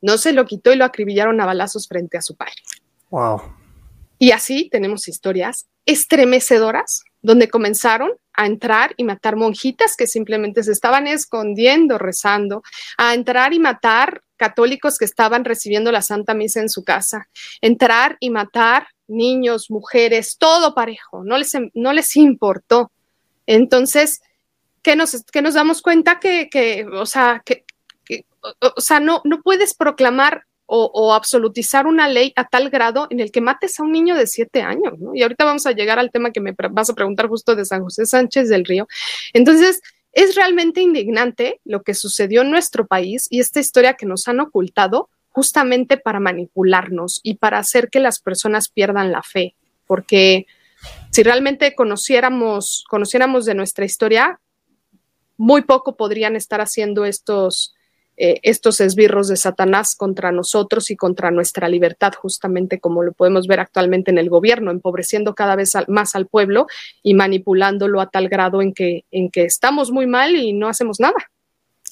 No 0.01 0.17
se 0.17 0.33
lo 0.33 0.45
quitó 0.45 0.73
y 0.73 0.77
lo 0.77 0.83
acribillaron 0.83 1.39
a 1.39 1.45
balazos 1.45 1.87
frente 1.87 2.17
a 2.17 2.23
su 2.23 2.35
padre. 2.35 2.55
Wow. 3.11 3.41
Y 4.17 4.31
así 4.31 4.67
tenemos 4.69 5.07
historias 5.07 5.67
estremecedoras 5.85 7.03
donde 7.21 7.49
comenzaron 7.49 8.11
a 8.33 8.45
entrar 8.45 8.93
y 8.97 9.03
matar 9.03 9.35
monjitas 9.35 9.95
que 9.95 10.07
simplemente 10.07 10.63
se 10.63 10.71
estaban 10.71 11.07
escondiendo, 11.07 11.97
rezando, 11.97 12.63
a 12.97 13.13
entrar 13.13 13.53
y 13.53 13.59
matar 13.59 14.21
católicos 14.37 14.97
que 14.97 15.05
estaban 15.05 15.45
recibiendo 15.45 15.91
la 15.91 16.01
Santa 16.01 16.33
Misa 16.33 16.61
en 16.61 16.69
su 16.69 16.83
casa, 16.83 17.27
entrar 17.61 18.17
y 18.19 18.29
matar 18.29 18.87
niños, 19.07 19.69
mujeres, 19.69 20.37
todo 20.37 20.73
parejo, 20.73 21.23
no 21.23 21.37
les, 21.37 21.51
no 21.73 21.93
les 21.93 22.15
importó. 22.15 22.91
Entonces, 23.45 24.21
¿qué 24.81 24.95
nos, 24.95 25.23
que 25.25 25.41
nos 25.41 25.53
damos 25.53 25.81
cuenta 25.81 26.19
que, 26.19 26.49
que 26.49 26.85
o 26.85 27.05
sea, 27.05 27.43
que, 27.45 27.65
o, 28.59 28.81
sea, 28.81 28.99
no, 28.99 29.21
no 29.25 29.41
puedes 29.41 29.75
proclamar 29.75 30.45
o, 30.73 31.13
absolutizar 31.13 31.85
una 31.85 32.07
ley 32.07 32.31
a 32.37 32.47
tal 32.47 32.69
grado 32.69 33.07
en 33.09 33.19
el 33.19 33.29
que 33.29 33.41
mates 33.41 33.77
a 33.77 33.83
un 33.83 33.91
niño 33.91 34.15
de 34.15 34.25
siete 34.25 34.61
años, 34.61 34.97
¿no? 34.99 35.13
Y 35.13 35.21
ahorita 35.21 35.43
vamos 35.43 35.65
a 35.65 35.73
llegar 35.73 35.99
al 35.99 36.11
tema 36.11 36.31
que 36.31 36.39
me 36.39 36.55
vas 36.71 36.89
a 36.89 36.93
preguntar 36.93 37.27
justo 37.27 37.57
de 37.57 37.65
San 37.65 37.83
José 37.83 38.05
Sánchez 38.05 38.47
del 38.47 38.63
Río. 38.63 38.87
Entonces, 39.33 39.81
es 40.13 40.35
realmente 40.35 40.81
indignante 40.81 41.59
lo 41.65 41.83
que 41.83 41.93
sucedió 41.93 42.41
en 42.43 42.51
nuestro 42.51 42.87
país 42.87 43.27
y 43.29 43.41
esta 43.41 43.59
historia 43.59 43.95
que 43.95 44.05
nos 44.05 44.29
han 44.29 44.39
ocultado 44.39 45.09
justamente 45.29 45.97
para 45.97 46.21
manipularnos 46.21 47.19
y 47.21 47.35
para 47.35 47.57
hacer 47.57 47.89
que 47.89 47.99
las 47.99 48.21
personas 48.21 48.69
pierdan 48.69 49.11
la 49.11 49.23
fe, 49.23 49.55
porque 49.87 50.47
si 51.09 51.21
realmente 51.21 51.75
conociéramos, 51.75 52.85
conociéramos 52.89 53.43
de 53.43 53.55
nuestra 53.55 53.83
historia, 53.83 54.39
muy 55.35 55.63
poco 55.63 55.97
podrían 55.97 56.37
estar 56.37 56.61
haciendo 56.61 57.03
estos, 57.03 57.73
eh, 58.23 58.39
estos 58.43 58.79
esbirros 58.81 59.29
de 59.29 59.35
Satanás 59.35 59.95
contra 59.95 60.31
nosotros 60.31 60.91
y 60.91 60.95
contra 60.95 61.31
nuestra 61.31 61.67
libertad, 61.67 62.13
justamente 62.13 62.79
como 62.79 63.01
lo 63.01 63.13
podemos 63.13 63.47
ver 63.47 63.59
actualmente 63.59 64.11
en 64.11 64.19
el 64.19 64.29
gobierno, 64.29 64.69
empobreciendo 64.69 65.33
cada 65.33 65.55
vez 65.55 65.73
más 65.87 66.13
al 66.13 66.27
pueblo 66.27 66.67
y 67.01 67.15
manipulándolo 67.15 67.99
a 67.99 68.11
tal 68.11 68.29
grado 68.29 68.61
en 68.61 68.75
que, 68.75 69.05
en 69.09 69.31
que 69.31 69.45
estamos 69.45 69.89
muy 69.89 70.05
mal 70.05 70.35
y 70.35 70.53
no 70.53 70.69
hacemos 70.69 70.99
nada. 70.99 71.15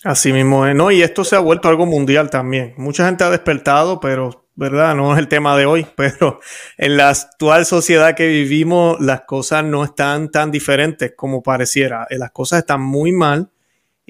Así 0.04 0.32
mismo, 0.32 0.68
¿no? 0.68 0.92
Y 0.92 1.02
esto 1.02 1.24
se 1.24 1.36
ha 1.36 1.40
vuelto 1.40 1.68
algo 1.68 1.88
mundial 1.88 2.30
también. 2.30 2.76
Mucha 2.78 3.08
gente 3.08 3.24
ha 3.24 3.32
despertado, 3.32 4.00
pero, 4.00 4.46
¿verdad? 4.54 4.94
No 4.94 5.14
es 5.14 5.18
el 5.18 5.30
tema 5.30 5.58
de 5.58 5.66
hoy, 5.66 5.88
pero 5.96 6.42
en 6.78 6.96
la 6.96 7.10
actual 7.10 7.66
sociedad 7.66 8.16
que 8.16 8.28
vivimos, 8.28 9.02
las 9.02 9.22
cosas 9.22 9.64
no 9.64 9.84
están 9.84 10.30
tan 10.30 10.52
diferentes 10.52 11.14
como 11.18 11.42
pareciera. 11.42 12.06
Las 12.12 12.30
cosas 12.30 12.60
están 12.60 12.82
muy 12.84 13.12
mal 13.12 13.50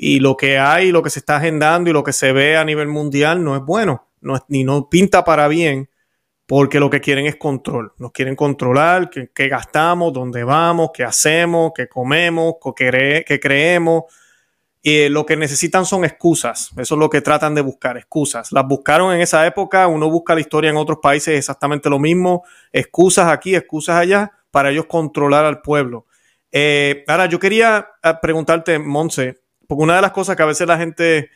y 0.01 0.21
lo 0.21 0.37
que 0.37 0.57
hay, 0.57 0.91
lo 0.91 1.03
que 1.03 1.09
se 1.09 1.19
está 1.19 1.37
agendando 1.37 1.89
y 1.89 1.93
lo 1.93 2.05
que 2.05 2.13
se 2.13 2.31
ve 2.31 2.55
a 2.55 2.63
nivel 2.63 2.87
mundial 2.87 3.43
no 3.43 3.57
es 3.57 3.61
bueno, 3.61 4.07
no 4.21 4.39
ni 4.47 4.63
no 4.63 4.89
pinta 4.89 5.25
para 5.25 5.49
bien, 5.49 5.89
porque 6.45 6.79
lo 6.79 6.89
que 6.89 7.01
quieren 7.01 7.25
es 7.25 7.35
control. 7.35 7.91
Nos 7.97 8.13
quieren 8.13 8.37
controlar 8.37 9.09
qué, 9.09 9.47
gastamos, 9.49 10.13
dónde 10.13 10.45
vamos, 10.45 10.91
qué 10.93 11.03
hacemos, 11.03 11.73
qué 11.75 11.89
comemos, 11.89 12.55
qué, 12.77 13.39
creemos. 13.41 14.05
Y 14.81 15.09
lo 15.09 15.25
que 15.25 15.35
necesitan 15.35 15.85
son 15.85 16.05
excusas. 16.05 16.71
Eso 16.77 16.95
es 16.95 16.99
lo 16.99 17.09
que 17.09 17.19
tratan 17.19 17.53
de 17.53 17.61
buscar, 17.61 17.97
excusas. 17.97 18.53
Las 18.53 18.65
buscaron 18.65 19.13
en 19.13 19.19
esa 19.19 19.45
época, 19.45 19.87
uno 19.87 20.09
busca 20.09 20.33
la 20.33 20.39
historia 20.39 20.69
en 20.69 20.77
otros 20.77 20.99
países 21.01 21.37
exactamente 21.37 21.89
lo 21.89 21.99
mismo, 21.99 22.45
excusas 22.71 23.27
aquí, 23.27 23.53
excusas 23.53 23.97
allá, 23.97 24.31
para 24.49 24.71
ellos 24.71 24.85
controlar 24.85 25.43
al 25.43 25.61
pueblo. 25.61 26.05
Eh, 26.53 27.03
ahora, 27.05 27.25
yo 27.25 27.37
quería 27.37 27.89
eh, 28.01 28.13
preguntarte, 28.21 28.79
Monse, 28.79 29.41
porque 29.69 29.83
una 29.83 29.97
de 29.97 30.01
las 30.01 30.13
cosas 30.13 30.35
que 30.35 30.41
a 30.41 30.47
veces 30.47 30.67
la 30.67 30.79
gente 30.79 31.29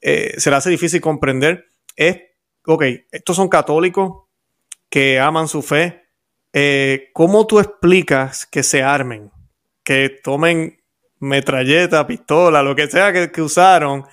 eh, 0.00 0.34
se 0.38 0.50
le 0.50 0.56
hace 0.56 0.70
difícil 0.70 1.00
comprender 1.00 1.66
es, 1.94 2.20
ok, 2.66 2.82
estos 3.12 3.36
son 3.36 3.48
católicos 3.48 4.24
que 4.90 5.20
aman 5.20 5.46
su 5.46 5.62
fe. 5.62 6.02
Eh, 6.52 7.10
¿Cómo 7.12 7.46
tú 7.46 7.60
explicas 7.60 8.44
que 8.44 8.64
se 8.64 8.82
armen? 8.82 9.30
Que 9.84 10.08
tomen 10.08 10.82
metralleta, 11.20 12.08
pistola, 12.08 12.60
lo 12.60 12.74
que 12.74 12.88
sea 12.88 13.12
que, 13.30 13.40
usaron. 13.40 14.04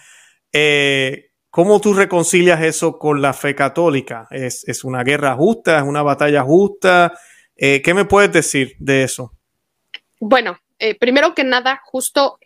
Eh, 0.52 1.32
¿Cómo 1.50 1.82
tú 1.82 1.96
reconcilias 1.96 2.62
eso 2.62 3.00
con 3.00 3.24
la 3.24 3.34
fe 3.34 3.56
católica? 3.56 4.28
¿Es, 4.30 4.70
¿Es, 4.70 4.84
una 4.84 5.04
guerra 5.04 5.34
justa? 5.34 5.80
¿Es 5.80 5.84
una 5.84 6.04
batalla 6.04 6.44
justa? 6.44 7.12
¿Qué 7.56 7.94
me 7.96 8.06
puedes 8.06 8.32
decir 8.32 8.76
de 8.78 9.02
eso? 9.02 9.34
Bueno, 10.20 10.60
primero 11.00 11.34
que 11.34 11.44
nada, 11.44 11.82
justo 11.84 12.38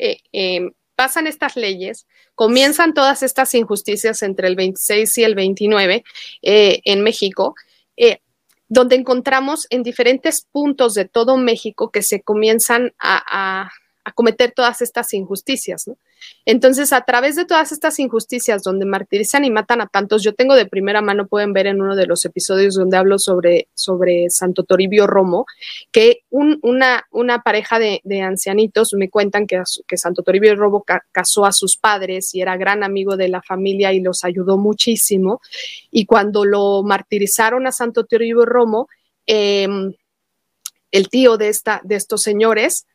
pasan 0.98 1.28
estas 1.28 1.56
leyes, 1.56 2.08
comienzan 2.34 2.96
todas 2.96 3.22
estas 3.22 3.54
injusticias 3.54 4.24
entre 4.24 4.48
el 4.48 4.56
26 4.56 5.18
y 5.20 5.24
el 5.24 5.36
29 5.36 6.04
eh, 6.42 6.82
en 6.86 7.04
México, 7.04 7.54
eh, 7.96 8.20
donde 8.68 8.96
encontramos 8.96 9.68
en 9.70 9.84
diferentes 9.84 10.48
puntos 10.52 10.96
de 10.96 11.06
todo 11.06 11.38
México 11.38 11.92
que 11.92 12.02
se 12.02 12.24
comienzan 12.24 12.96
a, 12.98 13.70
a 14.04 14.12
cometer 14.14 14.54
todas 14.56 14.82
estas 14.82 15.14
injusticias. 15.14 15.88
¿no? 15.88 15.98
Entonces, 16.46 16.94
a 16.94 17.02
través 17.02 17.36
de 17.36 17.46
todas 17.46 17.72
estas 17.72 18.00
injusticias 18.00 18.64
donde 18.64 18.86
martirizan 18.86 19.44
y 19.44 19.52
matan 19.52 19.82
a 19.82 19.88
tantos, 19.88 20.24
yo 20.24 20.34
tengo 20.34 20.56
de 20.56 20.66
primera 20.66 21.02
mano, 21.02 21.28
pueden 21.28 21.52
ver 21.52 21.68
en 21.68 21.82
uno 21.82 21.96
de 21.96 22.08
los 22.08 22.24
episodios 22.24 22.76
donde 22.76 22.96
hablo 22.96 23.20
sobre, 23.20 23.68
sobre 23.74 24.30
Santo 24.30 24.64
Toribio 24.64 25.08
Romo, 25.08 25.46
que 25.92 26.22
una, 26.30 27.06
una 27.12 27.42
pareja 27.42 27.80
de, 27.80 28.02
ancianitos 28.22 28.94
me 28.94 29.10
cuentan 29.10 29.46
que, 29.46 29.62
que 29.88 29.98
Santo 29.98 30.24
Toribio 30.24 30.56
Romo 30.56 30.86
casó 31.12 31.46
a 31.46 31.52
sus 31.52 31.76
padres 31.76 32.34
y 32.34 32.42
era 32.42 32.58
gran 32.58 32.84
amigo 32.84 33.18
de 33.18 33.28
la 33.28 33.42
familia 33.42 33.92
y 33.92 34.00
los 34.00 34.24
ayudó 34.24 34.58
muchísimo. 34.58 35.42
Y 35.92 36.06
cuando 36.06 36.46
lo 36.46 36.82
martirizaron 36.84 37.68
a 37.68 37.72
Santo 37.72 38.06
Toribio 38.06 38.46
Romo, 38.46 38.88
em, 39.26 39.94
el 40.92 41.10
tío 41.10 41.38
de, 41.38 41.50
esta, 41.50 41.82
de 41.84 41.96
estos 41.96 42.22
señores, 42.22 42.86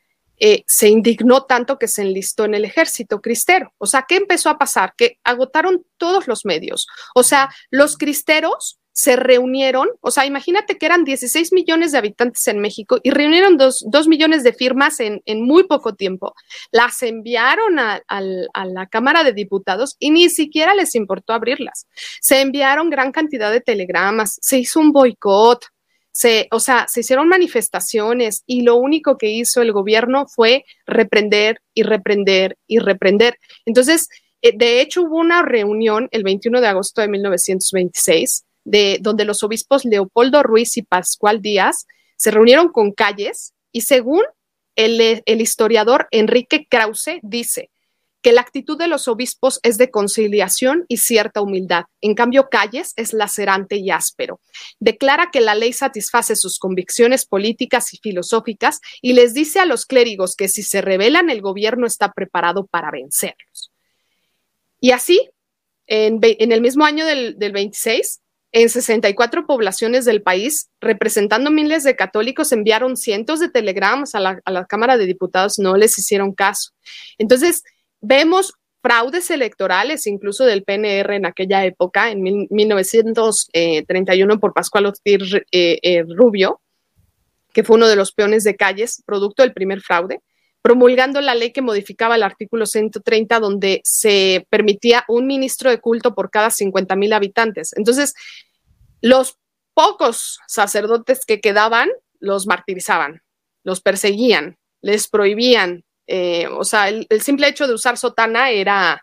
eh, 0.45 0.65
se 0.67 0.89
indignó 0.89 1.45
tanto 1.45 1.79
que 1.79 1.87
se 1.87 2.03
enlistó 2.03 2.45
en 2.45 2.55
el 2.55 2.65
ejército 2.65 3.21
cristero. 3.21 3.73
O 3.79 3.87
sea, 3.87 4.07
¿qué 4.09 4.17
empezó 4.17 4.51
a 4.51 4.59
pasar? 4.59 4.93
Que 4.97 5.19
agotaron 5.23 5.87
todos 5.99 6.27
los 6.27 6.45
medios. 6.45 6.89
O 7.15 7.23
sea, 7.23 7.49
los 7.71 7.97
cristeros 7.97 8.81
se 8.91 9.15
reunieron, 9.15 9.89
o 10.01 10.11
sea, 10.11 10.27
imagínate 10.27 10.79
que 10.79 10.87
eran 10.87 11.05
16 11.05 11.53
millones 11.53 11.93
de 11.93 11.99
habitantes 11.99 12.47
en 12.49 12.59
México 12.59 12.99
y 13.05 13.11
reunieron 13.11 13.57
dos, 13.57 13.85
millones 14.09 14.43
de 14.43 14.53
firmas 14.53 14.99
en, 14.99 15.23
muy 15.45 15.63
poco 15.69 15.95
tiempo. 15.95 16.35
Las 16.73 17.05
enviaron 17.05 17.79
a, 17.79 18.03
la 18.11 18.87
Cámara 18.91 19.23
de 19.23 19.33
Diputados 19.33 19.95
y 20.01 20.11
ni 20.11 20.29
siquiera 20.29 20.75
les 20.75 20.97
importó 20.97 21.35
abrirlas. 21.35 21.87
Se 22.21 22.41
enviaron 22.41 22.91
gran 22.91 23.13
cantidad 23.13 23.53
de 23.53 23.61
telegramas, 23.61 24.39
se 24.43 24.59
hizo 24.59 24.81
un 24.81 24.91
boicot, 24.91 25.67
se, 26.13 26.47
o 26.51 26.61
sea, 26.61 26.87
se 26.89 27.01
hicieron 27.01 27.29
manifestaciones 27.29 28.43
y 28.47 28.63
lo 28.63 28.77
único 28.77 29.17
que 29.17 29.31
hizo 29.31 29.63
el 29.63 29.73
gobierno 29.73 30.27
fue 30.27 30.65
reprender 30.87 31.61
y 31.75 31.83
reprender 31.83 32.59
y 32.67 32.79
reprender. 32.79 33.39
Entonces, 33.65 34.09
eh, 34.43 34.53
de 34.55 34.81
hecho, 34.81 35.03
hubo 35.03 35.17
una 35.17 35.43
reunión 35.43 36.09
el 36.11 36.23
21 36.23 36.61
de 36.61 36.67
agosto 36.69 37.01
de 37.01 37.09
1926, 37.09 38.45
de, 38.65 38.99
donde 39.01 39.25
los 39.25 39.43
obispos 39.43 39.85
Leopoldo 39.85 40.43
Ruiz 40.43 40.77
y 40.77 40.83
Pascual 40.83 41.41
Díaz 41.41 41.87
se 42.17 42.31
reunieron 42.31 42.69
con 42.69 42.93
calles 42.93 43.55
y 43.73 43.81
según 43.81 44.23
el, 44.77 45.23
el 45.25 45.41
historiador 45.41 46.09
Enrique 46.11 46.67
Krause 46.69 47.19
dice, 47.23 47.71
que 48.23 48.33
la 48.33 48.41
actitud 48.41 48.79
de 48.79 48.87
los 48.87 49.09
obispos 49.09 49.59
es 49.63 49.79
de 49.79 49.91
conciliación 49.91 50.85
y 50.89 50.99
cierta 50.99 51.43
humildad. 51.43 51.85
En 52.01 52.15
cambio, 52.15 52.49
Calles 52.49 52.93
es 52.97 53.13
lacerante 53.13 53.77
y 53.77 53.91
áspero. 53.91 54.41
Declara 54.79 55.31
que 55.33 55.41
la 55.41 55.57
ley 55.57 55.73
satisface 55.73 56.37
sus 56.37 56.59
convicciones 56.59 57.27
políticas 57.27 57.93
y 57.93 57.99
filosóficas 57.99 58.81
y 59.03 59.15
les 59.15 59.35
dice 59.35 59.59
a 59.59 59.67
los 59.67 59.87
clérigos 59.87 60.37
que 60.37 60.49
si 60.49 60.63
se 60.63 60.81
rebelan, 60.81 61.31
el 61.31 61.43
gobierno 61.43 61.87
está 61.87 62.13
preparado 62.13 62.67
para 62.67 62.93
vencerlos. 62.93 63.73
Y 64.81 64.93
así, 64.93 65.31
en, 65.87 66.21
el 66.23 66.61
mismo 66.61 66.85
año 66.85 67.05
del, 67.05 67.37
26, 67.39 68.21
en 68.53 68.69
64 68.69 69.47
poblaciones 69.47 70.05
del 70.05 70.23
país, 70.23 70.71
representando 70.81 71.51
miles 71.51 71.83
de 71.83 71.97
católicos, 71.97 72.53
enviaron 72.53 72.97
cientos 72.97 73.41
de 73.41 73.49
telegramas 73.49 74.15
a 74.15 74.21
la, 74.21 74.41
a 74.45 74.51
la 74.51 74.67
Cámara 74.67 74.97
de 74.97 75.07
Diputados, 75.07 75.59
no 75.59 75.77
les 75.77 75.99
hicieron 75.99 76.33
caso. 76.33 76.73
Entonces, 77.19 77.63
Vemos 78.03 78.53
fraudes 78.83 79.31
electorales, 79.31 80.09
incluso 80.09 80.45
del 80.45 80.65
PNR 80.65 81.15
en 81.15 81.25
aquella 81.25 81.65
época, 81.65 82.11
en 82.11 82.21
1931 82.51 84.41
por 84.41 84.53
Pascual 84.53 84.87
Ortiz 84.87 85.35
eh, 85.53 85.79
eh, 85.83 86.05
Rubio, 86.09 86.61
que 87.53 87.63
fue 87.63 87.77
uno 87.77 87.87
de 87.87 87.95
los 87.95 88.13
peones 88.13 88.43
de 88.43 88.57
calles, 88.57 89.03
producto 89.07 89.43
del 89.45 89.53
primer 89.53 89.81
fraude, 89.83 90.21
promulgando 90.63 91.21
la 91.21 91.37
ley 91.37 91.53
que 91.53 91.63
modificaba 91.63 92.17
el 92.17 92.25
artículo 92.25 92.67
130, 92.67 93.39
donde 93.39 93.81
se 93.85 94.47
permitía 94.51 95.05
un 95.07 95.29
ministro 95.29 95.71
de 95.71 95.79
culto 95.79 96.15
por 96.15 96.31
cada 96.31 96.51
50 96.51 96.97
mil 96.97 97.13
habitantes. 97.13 97.73
Entonces, 97.77 98.15
los 99.01 99.39
pocos 99.75 100.41
sacerdotes 100.49 101.25
que 101.25 101.41
quedaban 101.41 101.89
los 102.19 102.49
martirizaban, 102.49 103.23
los 103.65 103.81
perseguían, 103.81 104.59
les 104.81 105.09
prohibían. 105.09 105.85
Eh, 106.15 106.47
o 106.47 106.63
sea, 106.63 106.91
el, 106.91 107.23
simple 107.23 107.49
hecho 107.49 107.67
de 107.67 107.73
usar 107.73 107.97
sotana 107.97 108.51
era 108.51 109.03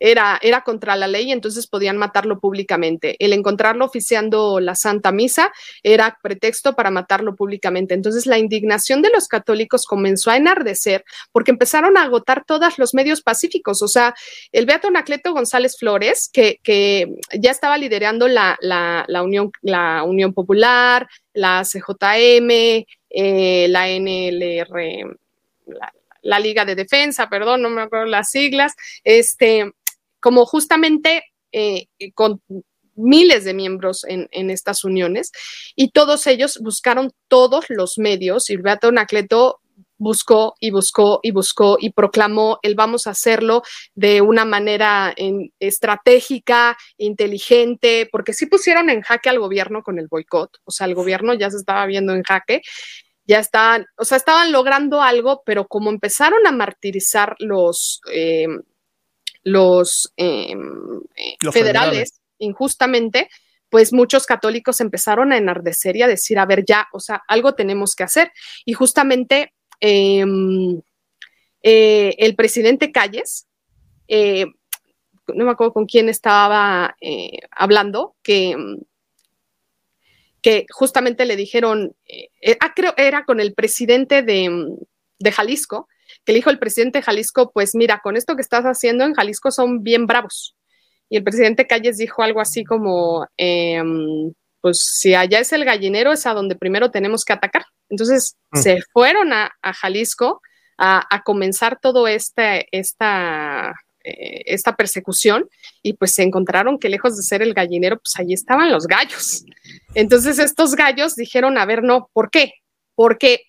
era, 0.00 0.38
era 0.42 0.62
contra 0.62 0.96
la 0.96 1.06
ley, 1.06 1.30
entonces 1.30 1.68
podían 1.68 1.96
matarlo 1.96 2.40
públicamente. 2.40 3.16
El 3.18 3.32
encontrarlo 3.32 3.84
oficiando 3.84 4.58
la 4.58 4.74
Santa 4.74 5.12
Misa 5.12 5.52
era 5.84 6.18
pretexto 6.20 6.74
para 6.74 6.90
matarlo 6.90 7.36
públicamente. 7.36 7.94
Entonces 7.94 8.26
la 8.26 8.38
indignación 8.38 9.02
de 9.02 9.10
los 9.10 9.28
católicos 9.28 9.86
comenzó 9.86 10.30
a 10.30 10.36
enardecer 10.36 11.04
porque 11.32 11.52
empezaron 11.52 11.96
a 11.96 12.02
agotar 12.02 12.44
todos 12.44 12.78
los 12.78 12.92
medios 12.92 13.22
pacíficos. 13.22 13.82
O 13.82 13.88
sea, 13.88 14.14
el 14.50 14.66
Beato 14.66 14.88
Anacleto 14.88 15.32
González 15.32 15.76
Flores, 15.78 16.28
que, 16.32 16.58
ya 17.38 17.50
estaba 17.52 17.78
liderando 17.78 18.26
la, 18.28 18.56
la, 18.60 19.04
la, 19.06 19.22
Unión, 19.22 19.52
la 19.62 20.02
Unión 20.04 20.32
Popular, 20.32 21.08
la 21.34 21.62
CJM, 21.62 22.84
eh, 23.10 23.66
la 23.68 23.88
NLR, 23.88 25.18
la 26.28 26.38
Liga 26.38 26.64
de 26.64 26.74
Defensa, 26.74 27.28
perdón, 27.28 27.62
no 27.62 27.70
me 27.70 27.82
acuerdo 27.82 28.04
las 28.04 28.30
siglas, 28.30 28.74
este, 29.02 29.72
como 30.20 30.44
justamente 30.44 31.24
eh, 31.52 31.86
con 32.14 32.42
miles 32.94 33.44
de 33.44 33.54
miembros 33.54 34.04
en, 34.06 34.50
estas 34.50 34.84
uniones 34.84 35.30
y 35.76 35.90
todos 35.90 36.26
ellos 36.26 36.58
buscaron 36.60 37.12
todos 37.28 37.66
los 37.68 37.96
medios 37.96 38.50
y 38.50 38.56
Beato 38.56 38.88
Anacleto 38.88 39.60
buscó 39.96 40.54
y 40.58 40.70
buscó 40.70 41.20
y 41.22 41.30
buscó 41.30 41.78
y 41.80 41.92
proclamó 41.92 42.58
el 42.62 42.74
vamos 42.74 43.06
a 43.06 43.10
hacerlo 43.10 43.62
de 43.94 44.20
una 44.20 44.44
manera 44.44 45.14
estratégica, 45.60 46.76
inteligente, 46.98 48.08
porque 48.10 48.32
sí 48.32 48.46
pusieron 48.46 48.90
en 48.90 49.02
jaque 49.02 49.28
al 49.28 49.38
gobierno 49.38 49.82
con 49.82 49.98
el 49.98 50.08
boicot, 50.08 50.58
o 50.64 50.70
sea, 50.72 50.86
el 50.86 50.94
gobierno 50.94 51.34
ya 51.34 51.50
se 51.50 51.56
estaba 51.56 51.86
viendo 51.86 52.14
en 52.14 52.24
jaque, 52.24 52.62
ya 53.28 53.40
estaban, 53.40 53.86
o 53.96 54.06
sea, 54.06 54.16
estaban 54.16 54.50
logrando 54.52 55.02
algo, 55.02 55.42
pero 55.44 55.68
como 55.68 55.90
empezaron 55.90 56.46
a 56.46 56.50
martirizar 56.50 57.36
los, 57.38 58.00
eh, 58.10 58.48
los, 59.42 60.12
em, 60.16 61.02
eh, 61.14 61.36
federales, 61.52 62.22
injustamente, 62.38 63.28
pues 63.68 63.92
muchos 63.92 64.24
católicos 64.24 64.80
empezaron 64.80 65.30
a 65.32 65.36
enardecer 65.36 65.94
y 65.96 66.02
a 66.02 66.08
decir, 66.08 66.38
a 66.38 66.46
ver, 66.46 66.64
ya, 66.66 66.88
o 66.90 67.00
sea, 67.00 67.22
algo 67.28 67.54
tenemos 67.54 67.94
que 67.94 68.04
hacer. 68.04 68.32
Y 68.64 68.72
justamente 68.72 69.52
em, 69.78 70.80
eh, 71.62 72.14
el 72.16 72.34
presidente 72.34 72.92
Calles, 72.92 73.46
eh, 74.08 74.46
no 75.34 75.44
me 75.44 75.50
acuerdo 75.50 75.74
con 75.74 75.84
quién 75.84 76.08
estaba 76.08 76.96
hablando, 77.50 78.16
que, 78.22 78.56
que 80.48 80.64
justamente 80.70 81.26
le 81.26 81.36
dijeron, 81.36 81.94
ah, 82.60 82.72
creo 82.74 82.94
era 82.96 83.26
con 83.26 83.38
el 83.38 83.52
presidente 83.52 84.22
de, 84.22 84.48
de 85.18 85.32
Jalisco, 85.32 85.88
que 86.24 86.32
le 86.32 86.38
dijo 86.38 86.48
el 86.48 86.58
presidente 86.58 87.00
de 87.00 87.02
Jalisco, 87.02 87.50
pues 87.52 87.74
mira, 87.74 88.00
con 88.02 88.16
esto 88.16 88.34
que 88.34 88.40
estás 88.40 88.64
haciendo 88.64 89.04
en 89.04 89.12
Jalisco 89.12 89.50
son 89.50 89.82
bien 89.82 90.06
bravos. 90.06 90.56
Y 91.10 91.18
el 91.18 91.22
presidente 91.22 91.66
Calles 91.66 91.98
dijo 91.98 92.22
algo 92.22 92.40
así 92.40 92.64
como, 92.64 93.26
em, 93.36 94.32
pues 94.62 94.78
si 94.78 95.14
allá 95.14 95.38
es 95.38 95.52
el 95.52 95.66
gallinero, 95.66 96.12
es 96.12 96.26
a 96.26 96.32
donde 96.32 96.56
primero 96.56 96.90
tenemos 96.90 97.26
que 97.26 97.34
atacar. 97.34 97.66
Entonces 97.90 98.38
mm. 98.50 98.58
se 98.58 98.78
fueron 98.90 99.34
a, 99.34 99.50
Jalisco 99.62 100.40
a, 100.78 101.22
comenzar 101.26 101.78
todo 101.78 102.08
este, 102.08 102.68
esta, 102.72 103.74
eh, 104.04 104.42
esta 104.46 104.76
persecución 104.76 105.48
y 105.82 105.94
pues 105.94 106.12
se 106.12 106.22
encontraron 106.22 106.78
que 106.78 106.88
lejos 106.88 107.16
de 107.16 107.22
ser 107.22 107.42
el 107.42 107.54
gallinero, 107.54 107.98
pues 107.98 108.14
allí 108.18 108.34
estaban 108.34 108.70
los 108.70 108.86
gallos. 108.86 109.44
Entonces 109.94 110.38
estos 110.38 110.74
gallos 110.74 111.16
dijeron, 111.16 111.58
a 111.58 111.66
ver, 111.66 111.82
no, 111.82 112.10
¿por 112.12 112.30
qué? 112.30 112.54
Porque 112.94 113.42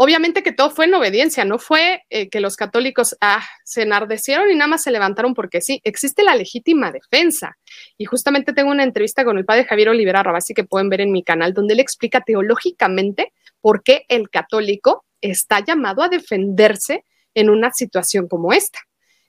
Obviamente 0.00 0.44
que 0.44 0.52
todo 0.52 0.70
fue 0.70 0.84
en 0.84 0.94
obediencia, 0.94 1.44
no 1.44 1.58
fue 1.58 2.04
eh, 2.08 2.28
que 2.28 2.38
los 2.38 2.54
católicos 2.54 3.16
ah, 3.20 3.44
se 3.64 3.82
enardecieron 3.82 4.48
y 4.48 4.54
nada 4.54 4.68
más 4.68 4.84
se 4.84 4.92
levantaron 4.92 5.34
porque 5.34 5.60
sí, 5.60 5.80
existe 5.82 6.22
la 6.22 6.36
legítima 6.36 6.92
defensa. 6.92 7.58
Y 7.96 8.04
justamente 8.04 8.52
tengo 8.52 8.70
una 8.70 8.84
entrevista 8.84 9.24
con 9.24 9.38
el 9.38 9.44
padre 9.44 9.64
Javier 9.64 9.88
Olivera 9.88 10.22
Rabasi 10.22 10.54
que 10.54 10.62
pueden 10.62 10.88
ver 10.88 11.00
en 11.00 11.10
mi 11.10 11.24
canal, 11.24 11.52
donde 11.52 11.74
él 11.74 11.80
explica 11.80 12.20
teológicamente 12.20 13.32
por 13.60 13.82
qué 13.82 14.04
el 14.06 14.30
católico 14.30 15.04
está 15.20 15.64
llamado 15.64 16.04
a 16.04 16.08
defenderse 16.08 17.04
en 17.34 17.50
una 17.50 17.72
situación 17.72 18.28
como 18.28 18.52
esta. 18.52 18.78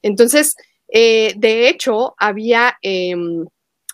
Entonces, 0.02 0.56
eh, 0.88 1.34
de 1.38 1.70
hecho, 1.70 2.16
había... 2.18 2.78
Em, 2.82 3.46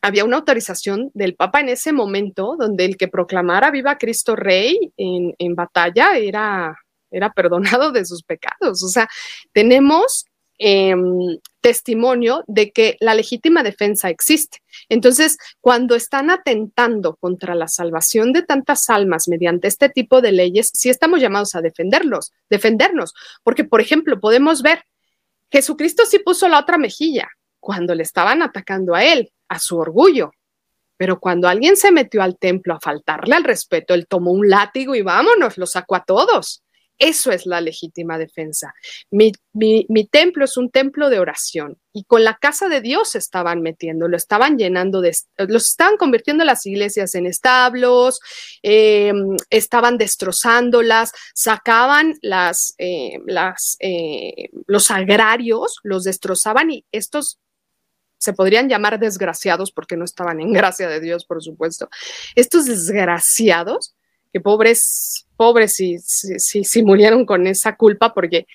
había 0.05 0.23
una 0.23 0.37
autorización 0.37 1.09
del 1.15 1.35
Papa 1.35 1.61
en 1.61 1.69
ese 1.69 1.91
momento 1.91 2.55
donde 2.59 2.85
el 2.85 2.95
que 2.95 3.07
proclamara 3.07 3.71
viva 3.71 3.97
Cristo 3.97 4.35
Rey 4.35 4.93
en, 4.97 5.55
batalla 5.55 6.15
era, 6.15 6.77
era 7.09 7.33
perdonado 7.33 7.91
de 7.91 8.05
sus 8.05 8.21
pecados. 8.21 8.83
O 8.83 8.87
sea, 8.87 9.09
tenemos 9.51 10.25
em, 10.59 11.39
testimonio 11.59 12.43
de 12.45 12.71
que 12.71 12.97
la 12.99 13.15
legítima 13.15 13.63
defensa 13.63 14.11
existe. 14.11 14.59
Entonces, 14.89 15.39
cuando 15.59 15.95
están 15.95 16.29
atentando 16.29 17.15
contra 17.15 17.55
la 17.55 17.67
salvación 17.67 18.31
de 18.31 18.43
tantas 18.43 18.91
almas 18.91 19.27
mediante 19.27 19.67
este 19.67 19.89
tipo 19.89 20.21
de 20.21 20.33
leyes, 20.33 20.69
sí 20.71 20.91
estamos 20.91 21.19
llamados 21.19 21.55
a 21.55 21.61
defenderlos, 21.61 22.31
defendernos, 22.47 23.15
porque, 23.41 23.63
por 23.63 23.81
ejemplo, 23.81 24.19
podemos 24.19 24.61
ver, 24.61 24.83
Jesucristo 25.55 26.03
sí 26.05 26.19
puso 26.19 26.49
la 26.49 26.59
otra 26.59 26.77
mejilla 26.77 27.29
cuando 27.61 27.95
le 27.95 28.03
estaban 28.03 28.41
atacando 28.41 28.93
a 28.93 29.05
él, 29.05 29.31
a 29.47 29.57
su 29.57 29.77
orgullo. 29.77 30.31
Pero 30.97 31.17
cuando 31.21 31.47
alguien 31.47 31.77
se 31.77 31.93
metió 31.93 32.21
al 32.21 32.37
templo 32.37 32.73
a 32.73 32.81
faltarle 32.81 33.35
al 33.35 33.45
respeto, 33.45 33.93
él 33.93 34.05
tomó 34.05 34.31
un 34.31 34.49
látigo 34.49 34.95
y 34.95 35.01
vámonos, 35.01 35.57
lo 35.57 35.65
sacó 35.65 35.95
a 35.95 36.03
todos. 36.03 36.61
Eso 36.97 37.31
es 37.31 37.45
la 37.45 37.59
legítima 37.59 38.17
defensa. 38.17 38.73
Mi, 39.11 39.33
templo 40.11 40.45
es 40.45 40.55
un 40.55 40.69
templo 40.69 41.09
de 41.09 41.19
oración 41.19 41.77
y 41.91 42.05
con 42.05 42.23
la 42.23 42.37
casa 42.37 42.69
de 42.69 42.81
Dios 42.81 43.11
se 43.11 43.17
estaban 43.17 43.61
metiendo, 43.61 44.07
lo 44.07 44.15
estaban 44.15 44.57
llenando 44.57 45.01
de, 45.01 45.15
los 45.47 45.69
estaban 45.69 45.97
convirtiendo 45.97 46.45
las 46.45 46.65
iglesias 46.65 47.15
en 47.15 47.25
establos, 47.25 48.19
em, 48.63 49.35
estaban 49.49 49.97
destrozándolas, 49.97 51.11
sacaban 51.33 52.15
las, 52.21 52.75
eh, 52.77 53.19
las, 53.25 53.77
eh, 53.79 54.49
los 54.67 54.91
agrarios, 54.91 55.79
los 55.83 56.03
destrozaban 56.03 56.71
y 56.71 56.85
estos 56.91 57.39
se 58.17 58.33
podrían 58.33 58.69
llamar 58.69 58.99
desgraciados 58.99 59.71
porque 59.71 59.97
no 59.97 60.05
estaban 60.05 60.41
en 60.41 60.51
gracia 60.53 60.87
de 60.87 60.99
Dios, 60.99 61.25
por 61.25 61.43
supuesto. 61.43 61.89
Estos 62.35 62.65
desgraciados, 62.65 63.95
que 64.33 64.41
pobres, 64.41 65.24
pobres 65.35 65.75
si, 65.75 65.97
si, 65.99 66.83
murieron 66.83 67.25
con 67.25 67.47
esa 67.47 67.75
culpa 67.75 68.13
porque 68.13 68.47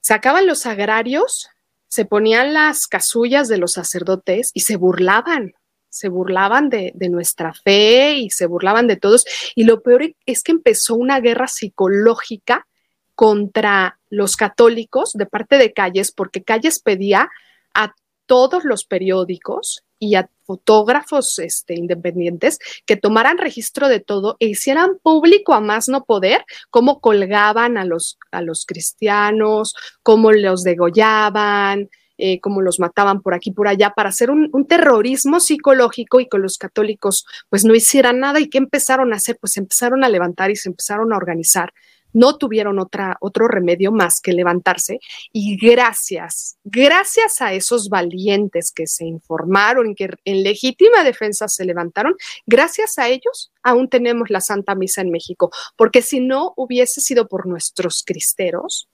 sacaban 0.00 0.46
los 0.46 0.66
agrarios, 0.66 1.48
se 1.88 2.04
ponían 2.04 2.54
las 2.54 2.86
casullas 2.86 3.48
de 3.48 3.58
los 3.58 3.72
sacerdotes 3.72 4.50
y 4.54 4.60
se 4.60 4.76
burlaban, 4.76 5.54
se 5.88 6.08
burlaban 6.08 6.68
de, 6.68 6.92
de, 6.94 7.08
nuestra 7.08 7.54
fe 7.54 8.14
y 8.14 8.30
se 8.30 8.46
burlaban 8.46 8.86
de 8.86 8.96
todos. 8.96 9.24
Y 9.54 9.64
lo 9.64 9.82
peor 9.82 10.14
es 10.26 10.42
que 10.42 10.52
empezó 10.52 10.94
una 10.94 11.20
guerra 11.20 11.46
psicológica 11.46 12.66
contra 13.14 13.98
los 14.10 14.36
católicos 14.36 15.12
de 15.14 15.26
parte 15.26 15.58
de 15.58 15.72
Calles, 15.72 16.12
porque 16.12 16.44
Calles 16.44 16.80
pedía 16.80 17.30
a 17.74 17.94
todos 18.26 18.64
los 18.64 18.84
periódicos 18.84 19.82
y 19.98 20.14
a 20.14 20.30
fotógrafos 20.44 21.38
este, 21.38 21.74
independientes 21.74 22.58
que 22.86 22.96
tomaran 22.96 23.38
registro 23.38 23.88
de 23.88 24.00
todo 24.00 24.36
e 24.40 24.46
hicieran 24.46 24.98
público 25.02 25.52
a 25.52 25.60
más 25.60 25.88
no 25.88 26.04
poder 26.04 26.44
cómo 26.70 27.00
colgaban 27.00 27.76
a 27.76 27.84
los, 27.84 28.18
a 28.30 28.40
los 28.40 28.64
cristianos, 28.64 29.74
cómo 30.02 30.32
los 30.32 30.62
degollaban, 30.62 31.90
eh, 32.20 32.40
cómo 32.40 32.62
los 32.62 32.80
mataban 32.80 33.22
por 33.22 33.32
aquí, 33.32 33.52
por 33.52 33.68
allá, 33.68 33.90
para 33.90 34.08
hacer 34.08 34.30
un, 34.30 34.50
terrorismo 34.66 35.38
psicológico 35.38 36.18
y 36.18 36.28
con 36.28 36.42
los 36.42 36.58
católicos 36.58 37.24
pues 37.48 37.64
no 37.64 37.76
hicieran 37.76 38.18
nada. 38.18 38.40
Y 38.40 38.48
qué 38.48 38.58
empezaron 38.58 39.12
a 39.12 39.16
hacer, 39.16 39.38
pues 39.40 39.56
empezaron 39.56 40.02
a 40.02 40.08
levantar 40.08 40.50
y 40.50 40.56
se 40.56 40.68
empezaron 40.68 41.12
a 41.12 41.16
organizar 41.16 41.72
no 42.12 42.36
tuvieron 42.36 42.78
otra, 42.78 43.16
otro 43.20 43.48
remedio 43.48 43.92
más 43.92 44.20
que 44.20 44.32
levantarse 44.32 44.98
y 45.32 45.56
gracias, 45.56 46.56
gracias 46.64 47.40
a 47.40 47.52
esos 47.52 47.88
valientes 47.88 48.72
que 48.72 48.86
se 48.86 49.04
informaron, 49.04 49.94
que 49.94 50.10
en 50.24 50.42
legítima 50.42 51.04
defensa 51.04 51.48
se 51.48 51.64
levantaron, 51.64 52.14
gracias 52.46 52.98
a 52.98 53.08
ellos 53.08 53.52
aún 53.62 53.88
tenemos 53.88 54.30
la 54.30 54.40
Santa 54.40 54.74
Misa 54.74 55.02
en 55.02 55.10
México, 55.10 55.50
porque 55.76 56.02
si 56.02 56.20
no 56.20 56.54
hubiese 56.56 57.00
sido 57.00 57.28
por 57.28 57.46
nuestros 57.46 58.02
cristeros, 58.06 58.88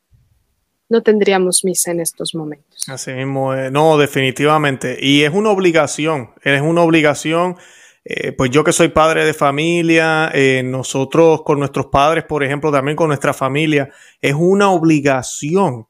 no 0.89 1.03
tendríamos 1.03 1.65
misa 1.65 1.91
en 1.91 2.01
estos 2.01 2.35
momentos. 2.35 2.83
Así 2.89 3.13
mismo, 3.13 3.55
eh, 3.55 3.71
no, 3.71 3.97
definitivamente. 3.97 4.99
Y 5.01 5.23
es 5.23 5.33
una 5.33 5.51
obligación, 5.51 6.31
es 6.43 6.61
una 6.61 6.83
obligación 6.83 7.57
eh, 8.05 8.33
pues 8.33 8.51
yo 8.51 8.63
que 8.63 8.73
soy 8.73 8.89
padre 8.89 9.25
de 9.25 9.33
familia, 9.33 10.31
eh, 10.35 10.63
nosotros 10.63 11.43
con 11.43 11.59
nuestros 11.59 11.87
padres, 11.87 12.25
por 12.25 12.45
ejemplo, 12.45 12.71
también 12.71 12.97
con 12.97 13.09
nuestra 13.09 13.33
familia, 13.33 13.91
es 14.21 14.35
una 14.35 14.71
obligación 14.71 15.87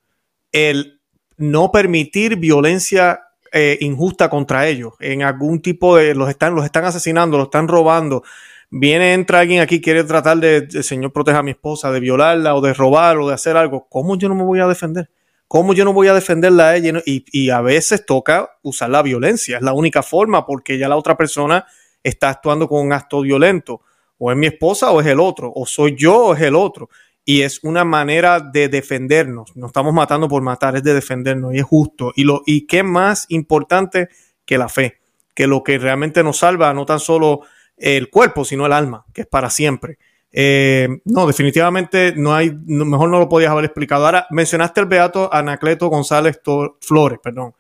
el 0.53 1.01
no 1.37 1.73
permitir 1.73 2.37
violencia 2.37 3.21
eh, 3.53 3.79
injusta 3.81 4.31
contra 4.31 4.69
ellos. 4.69 4.95
En 5.01 5.25
algún 5.25 5.61
tipo 5.61 5.97
de, 5.97 6.15
los 6.15 6.29
están, 6.31 6.55
los 6.55 6.65
están 6.65 6.85
asesinando, 6.85 7.37
los 7.37 7.47
están 7.47 7.67
robando. 7.67 8.23
Viene, 8.71 9.13
entra 9.15 9.41
alguien 9.41 9.61
aquí, 9.61 9.81
quiere 9.81 10.05
tratar 10.05 10.39
de, 10.39 10.83
Señor, 10.85 11.13
proteja 11.13 11.39
a 11.39 11.43
mi 11.43 11.51
esposa, 11.51 11.91
de 11.91 11.99
violarla 11.99 12.55
o 12.55 12.61
de 12.61 12.75
robar 12.75 13.19
o 13.19 13.27
de 13.27 13.35
hacer 13.35 13.57
algo. 13.57 13.89
¿Cómo 13.89 14.17
yo 14.17 14.29
no 14.29 14.37
me 14.37 14.45
voy 14.45 14.61
a 14.61 14.69
defender? 14.69 15.11
¿Cómo 15.49 15.75
yo 15.75 15.85
no 15.85 15.93
voy 15.93 16.07
a 16.07 16.15
defenderla 16.15 16.71
a 16.71 16.77
ella? 16.77 17.03
Y, 17.05 17.25
y 17.33 17.51
a 17.51 17.61
veces 17.61 18.07
toca 18.07 18.51
usar 18.63 18.91
la 18.91 19.03
violencia. 19.03 19.57
Es 19.57 19.63
la 19.63 19.73
única 19.73 20.05
forma 20.05 20.47
porque 20.47 20.79
ya 20.79 20.89
la 20.89 20.97
otra 20.97 21.17
persona 21.17 21.67
está 22.05 22.29
actuando 22.29 22.69
con 22.69 22.87
un 22.87 22.93
acto 22.93 23.23
violento. 23.23 23.81
O 24.19 24.31
es 24.31 24.37
mi 24.37 24.47
esposa 24.47 24.93
o 24.93 25.01
es 25.01 25.07
el 25.09 25.19
otro, 25.19 25.53
o 25.53 25.67
soy 25.67 25.97
yo 25.97 26.27
o 26.27 26.35
es 26.35 26.43
el 26.43 26.55
otro. 26.55 26.89
Y 27.25 27.41
es 27.41 27.65
una 27.65 27.85
manera 27.85 28.39
de 28.39 28.69
defendernos. 28.69 29.57
No 29.57 29.67
estamos 29.67 29.93
matando 29.93 30.29
por 30.29 30.43
matar, 30.43 30.77
es 30.77 30.85
de 30.85 30.95
defendernos 30.95 31.55
y 31.55 31.59
es 31.59 31.65
justo. 31.65 32.13
Y, 32.15 32.25
lo, 32.25 32.43
y 32.47 32.67
qué 32.67 32.83
más 32.83 33.27
importante 33.31 34.09
que 34.45 34.59
la 34.59 34.69
fe, 34.69 35.01
que 35.35 35.47
lo 35.47 35.65
que 35.65 35.79
realmente 35.79 36.23
nos 36.23 36.39
salva 36.39 36.73
no 36.75 36.85
tan 36.85 37.01
solo 37.01 37.41
el 37.77 38.11
cuerpo, 38.11 38.45
sino 38.45 38.67
el 38.67 38.73
alma, 38.73 39.07
que 39.13 39.23
es 39.23 39.27
para 39.27 39.51
siempre. 39.51 39.99
Eh, 40.37 40.89
no, 41.05 41.27
definitivamente 41.27 42.13
no 42.17 42.35
hay, 42.35 42.51
mejor 42.67 43.09
no 43.09 43.19
lo 43.19 43.29
podías 43.29 43.51
haber 43.51 43.65
explicado. 43.65 44.05
Ahora, 44.05 44.27
mencionaste 44.31 44.81
el 44.81 44.87
beato 44.87 45.33
Anacleto 45.33 45.89
González 45.89 46.41
Flores, 46.81 47.19
perdón. 47.23 47.55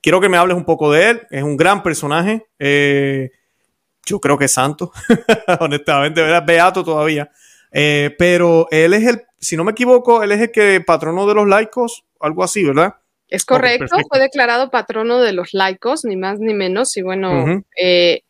Quiero 0.00 0.20
que 0.20 0.28
me 0.28 0.36
hables 0.36 0.56
un 0.56 0.64
poco 0.64 0.92
de 0.92 1.10
él. 1.10 1.22
Es 1.30 1.42
un 1.42 1.56
gran 1.56 1.82
personaje. 1.82 2.46
Eh, 2.58 3.30
yo 4.06 4.20
creo 4.20 4.38
que 4.38 4.46
es 4.46 4.52
santo, 4.52 4.92
honestamente, 5.60 6.20
¿verdad? 6.20 6.44
Beato 6.46 6.84
todavía. 6.84 7.30
Eh, 7.72 8.14
pero 8.18 8.68
él 8.70 8.94
es 8.94 9.06
el, 9.06 9.22
si 9.38 9.56
no 9.56 9.64
me 9.64 9.72
equivoco, 9.72 10.22
él 10.22 10.32
es 10.32 10.40
el 10.40 10.52
que 10.52 10.80
patrono 10.80 11.26
de 11.26 11.34
los 11.34 11.48
laicos, 11.48 12.04
algo 12.20 12.44
así, 12.44 12.62
¿verdad? 12.62 12.94
Es 13.28 13.44
correcto, 13.44 13.96
fue 14.08 14.20
declarado 14.20 14.70
patrono 14.70 15.20
de 15.20 15.32
los 15.32 15.54
laicos, 15.54 16.04
ni 16.04 16.16
más 16.16 16.38
ni 16.38 16.54
menos, 16.54 16.96
y 16.96 17.02
bueno, 17.02 17.62
eh, 17.80 18.22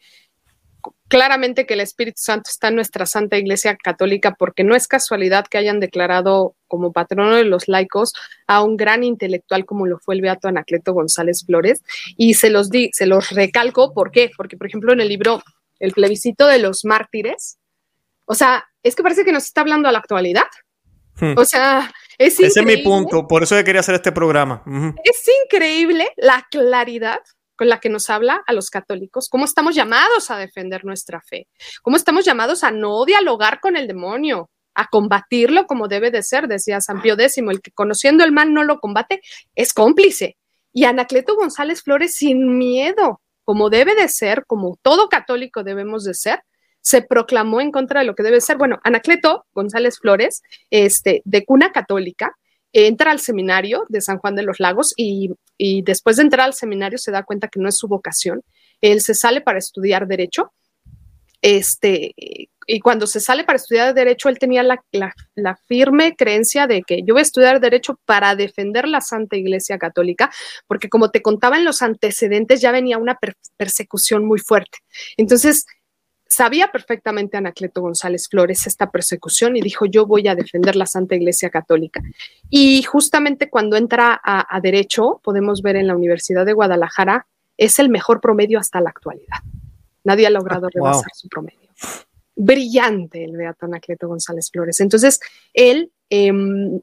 claramente 1.08 1.66
que 1.66 1.74
el 1.74 1.80
Espíritu 1.80 2.22
Santo 2.22 2.48
está 2.48 2.68
en 2.68 2.76
nuestra 2.76 3.04
Santa 3.04 3.36
Iglesia 3.36 3.76
Católica, 3.76 4.34
porque 4.38 4.64
no 4.64 4.74
es 4.74 4.88
casualidad 4.88 5.46
que 5.46 5.58
hayan 5.58 5.78
declarado 5.78 6.54
como 6.68 6.92
patrono 6.92 7.36
de 7.36 7.44
los 7.44 7.68
laicos 7.68 8.14
a 8.46 8.62
un 8.62 8.76
gran 8.76 9.04
intelectual 9.04 9.66
como 9.66 9.86
lo 9.86 9.98
fue 9.98 10.14
el 10.14 10.22
Beato 10.22 10.48
Anacleto 10.48 10.94
González 10.94 11.44
Flores, 11.44 11.82
y 12.16 12.34
se 12.34 12.48
los 12.48 12.70
di, 12.70 12.90
se 12.94 13.06
los 13.06 13.30
recalco, 13.30 13.92
¿por 13.92 14.10
qué? 14.10 14.30
Porque, 14.36 14.56
por 14.56 14.68
ejemplo, 14.68 14.92
en 14.92 15.00
el 15.00 15.08
libro 15.08 15.42
el 15.78 15.92
plebiscito 15.92 16.46
de 16.46 16.58
los 16.58 16.84
mártires. 16.84 17.58
O 18.26 18.34
sea, 18.34 18.66
es 18.82 18.94
que 18.94 19.02
parece 19.02 19.24
que 19.24 19.32
nos 19.32 19.44
está 19.44 19.60
hablando 19.60 19.88
a 19.88 19.92
la 19.92 19.98
actualidad. 19.98 20.46
Hmm. 21.20 21.34
O 21.36 21.44
sea, 21.44 21.92
es 22.18 22.40
Ese 22.40 22.60
es 22.60 22.66
mi 22.66 22.78
punto, 22.78 23.26
por 23.26 23.42
eso 23.42 23.56
yo 23.56 23.64
quería 23.64 23.80
hacer 23.80 23.94
este 23.94 24.12
programa. 24.12 24.62
Es 25.04 25.24
increíble 25.44 26.08
la 26.16 26.46
claridad 26.50 27.20
con 27.56 27.68
la 27.68 27.78
que 27.78 27.88
nos 27.88 28.10
habla 28.10 28.42
a 28.46 28.52
los 28.52 28.68
católicos, 28.68 29.28
cómo 29.28 29.44
estamos 29.44 29.74
llamados 29.74 30.30
a 30.30 30.36
defender 30.36 30.84
nuestra 30.84 31.20
fe, 31.20 31.46
cómo 31.82 31.96
estamos 31.96 32.24
llamados 32.24 32.64
a 32.64 32.72
no 32.72 33.04
dialogar 33.04 33.60
con 33.60 33.76
el 33.76 33.86
demonio, 33.86 34.50
a 34.74 34.88
combatirlo 34.88 35.66
como 35.66 35.86
debe 35.86 36.10
de 36.10 36.22
ser, 36.22 36.48
decía 36.48 36.80
San 36.80 37.00
Pío 37.00 37.14
X, 37.14 37.38
el 37.38 37.62
que 37.62 37.70
conociendo 37.70 38.24
el 38.24 38.32
mal 38.32 38.52
no 38.52 38.64
lo 38.64 38.80
combate 38.80 39.20
es 39.54 39.72
cómplice. 39.72 40.36
Y 40.72 40.84
Anacleto 40.84 41.36
González 41.36 41.82
Flores 41.82 42.16
sin 42.16 42.58
miedo 42.58 43.20
como 43.44 43.70
debe 43.70 43.94
de 43.94 44.08
ser, 44.08 44.44
como 44.46 44.78
todo 44.82 45.08
católico 45.08 45.62
debemos 45.62 46.04
de 46.04 46.14
ser, 46.14 46.40
se 46.80 47.02
proclamó 47.02 47.60
en 47.60 47.72
contra 47.72 48.00
de 48.00 48.06
lo 48.06 48.14
que 48.14 48.22
debe 48.22 48.40
ser. 48.40 48.58
Bueno, 48.58 48.78
Anacleto 48.84 49.46
González 49.54 49.98
Flores, 49.98 50.42
este, 50.70 51.22
de 51.24 51.44
cuna 51.44 51.72
católica, 51.72 52.36
entra 52.72 53.10
al 53.10 53.20
seminario 53.20 53.84
de 53.88 54.00
San 54.00 54.18
Juan 54.18 54.34
de 54.34 54.42
los 54.42 54.60
Lagos 54.60 54.92
y, 54.96 55.30
y, 55.56 55.82
después 55.82 56.16
de 56.16 56.24
entrar 56.24 56.44
al 56.44 56.54
seminario 56.54 56.98
se 56.98 57.12
da 57.12 57.22
cuenta 57.22 57.48
que 57.48 57.60
no 57.60 57.68
es 57.68 57.76
su 57.76 57.88
vocación. 57.88 58.42
Él 58.80 59.00
se 59.00 59.14
sale 59.14 59.40
para 59.40 59.58
estudiar 59.58 60.06
derecho. 60.06 60.52
Este, 61.40 62.14
y 62.66 62.80
cuando 62.80 63.06
se 63.06 63.20
sale 63.20 63.44
para 63.44 63.56
estudiar 63.56 63.94
Derecho, 63.94 64.28
él 64.28 64.38
tenía 64.38 64.62
la, 64.62 65.56
firme 65.66 66.16
creencia 66.16 66.66
de 66.66 66.82
que 66.82 67.02
yo 67.04 67.14
voy 67.14 67.20
a 67.20 67.22
estudiar 67.22 67.60
Derecho 67.60 67.98
para 68.04 68.34
defender 68.34 68.88
la 68.88 69.00
Santa 69.00 69.36
Iglesia 69.36 69.78
Católica, 69.78 70.30
porque 70.66 70.88
como 70.88 71.10
te 71.10 71.22
contaba 71.22 71.56
en 71.56 71.64
los 71.64 71.82
antecedentes, 71.82 72.60
ya 72.60 72.72
venía 72.72 72.98
una 72.98 73.18
persecución 73.56 74.24
muy 74.24 74.38
fuerte. 74.38 74.78
Entonces, 75.16 75.66
sabía 76.26 76.72
perfectamente 76.72 77.36
Anacleto 77.36 77.80
González 77.80 78.28
Flores 78.28 78.66
esta 78.66 78.90
persecución 78.90 79.56
y 79.56 79.60
dijo, 79.60 79.86
yo 79.86 80.06
voy 80.06 80.26
a 80.28 80.34
defender 80.34 80.74
la 80.76 80.86
Santa 80.86 81.14
Iglesia 81.14 81.50
Católica. 81.50 82.02
Y 82.50 82.82
justamente 82.82 83.48
cuando 83.48 83.76
entra 83.76 84.20
a, 84.22 84.60
Derecho, 84.60 85.20
podemos 85.22 85.62
ver 85.62 85.76
en 85.76 85.86
la 85.86 85.96
Universidad 85.96 86.44
de 86.44 86.52
Guadalajara, 86.52 87.26
es 87.56 87.78
el 87.78 87.88
mejor 87.88 88.20
promedio 88.20 88.58
hasta 88.58 88.80
la 88.80 88.90
actualidad. 88.90 89.38
Nadie 90.02 90.26
ha 90.26 90.30
logrado 90.30 90.66
ah, 90.66 90.70
rebasar 90.72 91.10
su 91.14 91.28
promedio 91.28 91.60
brillante 92.36 93.24
el 93.24 93.36
Beato 93.36 93.66
Anacleto 93.66 94.08
González 94.08 94.50
Flores. 94.50 94.80
Entonces, 94.80 95.20
él 95.52 95.92
em, 96.10 96.80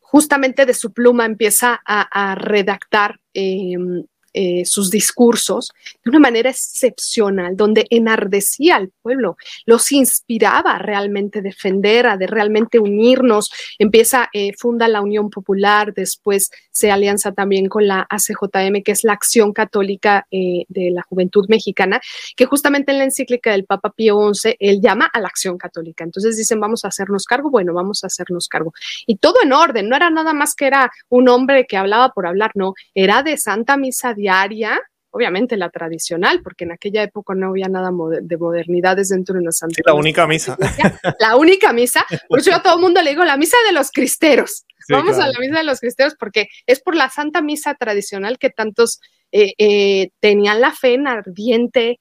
justamente 0.00 0.66
de 0.66 0.74
su 0.74 0.92
pluma 0.92 1.24
empieza 1.24 1.80
a, 1.84 2.34
redactar 2.34 3.20
em, 3.32 4.04
eh, 4.32 4.64
sus 4.64 4.90
discursos 4.90 5.72
de 6.04 6.10
una 6.10 6.20
manera 6.20 6.50
excepcional, 6.50 7.56
donde 7.56 7.86
enardecía 7.90 8.76
al 8.76 8.90
pueblo, 9.02 9.36
los 9.66 9.90
inspiraba 9.92 10.76
a 10.76 10.78
realmente 10.78 11.42
defender, 11.42 12.06
a 12.06 12.16
de 12.16 12.26
realmente 12.26 12.78
unirnos. 12.78 13.50
Empieza, 13.78 14.28
eh, 14.32 14.52
funda 14.56 14.86
la 14.86 15.00
Unión 15.00 15.30
Popular, 15.30 15.92
después 15.94 16.50
se 16.70 16.90
alianza 16.90 17.32
también 17.32 17.68
con 17.68 17.86
la 17.86 18.06
ACJM, 18.08 18.82
que 18.84 18.92
es 18.92 19.04
la 19.04 19.14
Acción 19.14 19.52
Católica 19.52 20.26
eh, 20.30 20.64
de 20.68 20.90
la 20.90 21.02
Juventud 21.02 21.46
Mexicana, 21.48 22.00
que 22.36 22.46
justamente 22.46 22.92
en 22.92 22.98
la 22.98 23.04
encíclica 23.04 23.50
del 23.50 23.64
Papa 23.64 23.90
Pío 23.90 24.32
XI, 24.32 24.54
él 24.60 24.80
llama 24.80 25.10
a 25.12 25.20
la 25.20 25.28
Acción 25.28 25.58
Católica. 25.58 26.04
Entonces 26.04 26.36
dicen, 26.36 26.60
vamos 26.60 26.84
a 26.84 26.88
hacernos 26.88 27.24
cargo, 27.24 27.50
bueno, 27.50 27.74
vamos 27.74 28.04
a 28.04 28.06
hacernos 28.06 28.48
cargo. 28.48 28.72
Y 29.06 29.16
todo 29.16 29.42
en 29.42 29.52
orden, 29.52 29.88
no 29.88 29.96
era 29.96 30.08
nada 30.10 30.32
más 30.32 30.54
que 30.54 30.66
era 30.66 30.90
un 31.08 31.28
hombre 31.28 31.66
que 31.66 31.76
hablaba 31.76 32.12
por 32.12 32.26
hablar, 32.26 32.52
no, 32.54 32.74
era 32.94 33.22
de 33.22 33.36
Santa 33.36 33.76
Misa 33.76 34.14
diaria, 34.20 34.80
obviamente 35.10 35.56
la 35.56 35.70
tradicional, 35.70 36.40
porque 36.42 36.64
en 36.64 36.72
aquella 36.72 37.02
época 37.02 37.34
no 37.34 37.48
había 37.48 37.68
nada 37.68 37.90
de 38.22 38.36
modernidades 38.36 39.08
dentro 39.08 39.34
de 39.34 39.40
una 39.40 39.52
santa. 39.52 39.80
la 39.84 39.94
única 39.94 40.26
misa. 40.26 40.56
La 41.18 41.36
única 41.36 41.72
misa. 41.72 42.04
Por 42.28 42.38
eso 42.38 42.50
yo 42.50 42.56
a 42.56 42.62
todo 42.62 42.76
el 42.76 42.80
mundo 42.80 43.02
le 43.02 43.10
digo 43.10 43.24
la 43.24 43.36
misa 43.36 43.56
de 43.66 43.72
los 43.72 43.90
cristeros. 43.90 44.64
Vamos 44.88 45.18
a 45.18 45.28
la 45.28 45.38
misa 45.38 45.58
de 45.58 45.64
los 45.64 45.78
cristeros 45.78 46.14
porque 46.18 46.48
es 46.66 46.80
por 46.80 46.96
la 46.96 47.10
santa 47.10 47.42
misa 47.42 47.74
tradicional 47.74 48.38
que 48.38 48.50
tantos 48.50 49.00
eh, 49.30 49.54
eh, 49.58 50.10
tenían 50.18 50.60
la 50.60 50.72
fe 50.72 50.94
en 50.94 51.06
ardiente, 51.06 52.00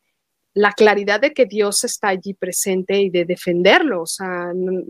la 0.54 0.72
claridad 0.74 1.20
de 1.20 1.34
que 1.34 1.46
Dios 1.46 1.84
está 1.84 2.10
allí 2.10 2.34
presente 2.34 3.00
y 3.00 3.10
de 3.10 3.26
defenderlo. 3.26 4.02
O 4.02 4.08
sea, 4.08 4.52
no, 4.56 4.82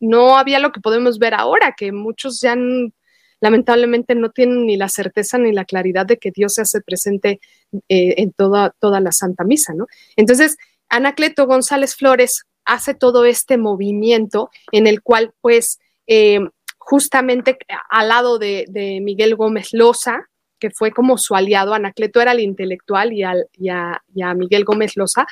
no 0.00 0.36
había 0.36 0.60
lo 0.60 0.70
que 0.70 0.80
podemos 0.80 1.18
ver 1.18 1.34
ahora, 1.34 1.74
que 1.76 1.92
muchos 1.92 2.40
ya 2.40 2.52
han 2.52 2.92
lamentablemente 3.40 4.14
no 4.14 4.30
tienen 4.30 4.66
ni 4.66 4.76
la 4.76 4.88
certeza 4.88 5.38
ni 5.38 5.52
la 5.52 5.64
claridad 5.64 6.06
de 6.06 6.18
que 6.18 6.30
Dios 6.30 6.54
se 6.54 6.62
hace 6.62 6.80
presente 6.80 7.40
eh, 7.88 8.14
en 8.18 8.32
toda, 8.32 8.74
toda 8.78 9.00
la 9.00 9.12
Santa 9.12 9.44
Misa, 9.44 9.74
¿no? 9.74 9.86
Entonces, 10.16 10.56
Anacleto 10.88 11.46
González 11.46 11.94
Flores 11.94 12.44
hace 12.64 12.94
todo 12.94 13.24
este 13.24 13.58
movimiento 13.58 14.50
en 14.72 14.86
el 14.86 15.02
cual, 15.02 15.32
pues, 15.40 15.78
eh, 16.06 16.40
justamente 16.78 17.58
al 17.90 18.08
lado 18.08 18.38
de, 18.38 18.64
de 18.68 19.00
Miguel 19.00 19.36
Gómez 19.36 19.68
Loza, 19.72 20.28
que 20.58 20.70
fue 20.70 20.90
como 20.90 21.18
su 21.18 21.34
aliado. 21.34 21.74
Anacleto 21.74 22.20
era 22.20 22.32
el 22.32 22.40
intelectual 22.40 23.12
y, 23.12 23.22
al, 23.22 23.46
y, 23.56 23.70
a, 23.70 24.00
Miguel 24.34 24.64
Gómez 24.64 24.96
Loza 24.96 25.26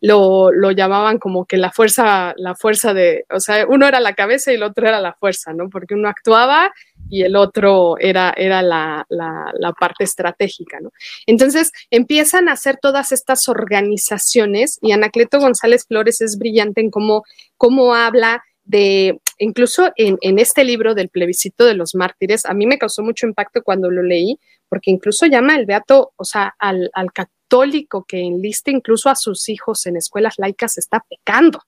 lo, 0.00 0.50
llamaban 0.72 1.18
como 1.18 1.44
que 1.44 1.56
la 1.56 1.70
fuerza, 1.70 2.34
la 2.36 2.54
fuerza 2.54 2.94
de, 2.94 3.24
o 3.30 3.40
sea, 3.40 3.66
uno 3.66 3.86
era 3.86 4.00
la 4.00 4.14
cabeza 4.14 4.52
y 4.52 4.56
el 4.56 4.62
otro 4.62 4.86
era 4.86 5.00
la 5.00 5.14
fuerza, 5.14 5.52
¿no? 5.52 5.68
Porque 5.68 5.94
uno 5.94 6.08
actuaba 6.08 6.72
y 7.08 7.22
el 7.22 7.36
otro 7.36 7.96
era, 7.98 8.32
era 8.36 8.62
la, 8.62 9.06
parte 9.78 10.04
estratégica, 10.04 10.80
¿no? 10.80 10.92
Entonces 11.26 11.72
empiezan 11.90 12.48
a 12.48 12.52
hacer 12.52 12.78
todas 12.80 13.12
estas 13.12 13.48
organizaciones 13.48 14.78
y 14.80 14.92
Anacleto 14.92 15.38
González 15.38 15.86
Flores 15.86 16.20
es 16.20 16.38
brillante 16.38 16.80
en 16.80 16.90
cómo, 16.90 17.24
cómo 17.56 17.94
habla 17.94 18.42
de, 18.64 19.20
incluso 19.38 19.90
en, 19.96 20.18
en, 20.20 20.38
este 20.38 20.64
libro 20.64 20.94
del 20.94 21.08
plebiscito 21.08 21.64
de 21.64 21.74
los 21.74 21.94
mártires, 21.94 22.46
a 22.46 22.54
mí 22.54 22.66
me 22.66 22.78
causó 22.78 23.02
mucho 23.02 23.26
impacto 23.26 23.62
cuando 23.62 23.90
lo 23.90 24.02
leí, 24.02 24.38
porque 24.72 24.90
incluso 24.90 25.26
llama 25.26 25.54
el 25.54 25.66
beato, 25.66 26.14
o 26.16 26.24
sea, 26.24 26.54
al, 26.58 26.90
católico 27.12 28.06
que 28.08 28.20
enliste 28.20 28.70
incluso 28.70 29.10
a 29.10 29.16
sus 29.16 29.50
hijos 29.50 29.84
en 29.84 29.98
escuelas 29.98 30.36
laicas 30.38 30.78
está 30.78 31.04
pecando. 31.06 31.62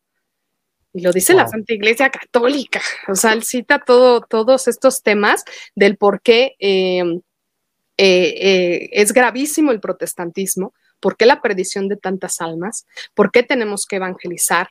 Y 0.91 1.03
lo 1.03 1.13
dice 1.13 1.35
la 1.35 1.47
Santa 1.47 1.75
Iglesia 1.75 2.09
Católica. 2.09 2.81
O 3.09 3.15
sea, 3.15 3.35
él 3.35 3.43
cita 3.45 3.83
todo, 3.85 4.23
todos 4.23 4.69
estos 4.69 5.03
temas 5.03 5.45
del 5.75 5.99
por 5.99 6.23
qué 6.23 6.55
em, 6.59 7.21
eh, 7.99 8.35
eh, 8.41 8.89
es 8.91 9.13
gravísimo 9.13 9.71
el 9.71 9.81
protestantismo, 9.81 10.73
¿Por 10.99 11.19
qué 11.19 11.27
la 11.27 11.43
perdición 11.43 11.89
de 11.89 11.99
tantas 11.99 12.41
almas? 12.41 12.87
¿Por 13.13 13.31
qué 13.33 13.43
tenemos 13.43 13.85
que 13.85 13.97
evangelizar? 13.97 14.71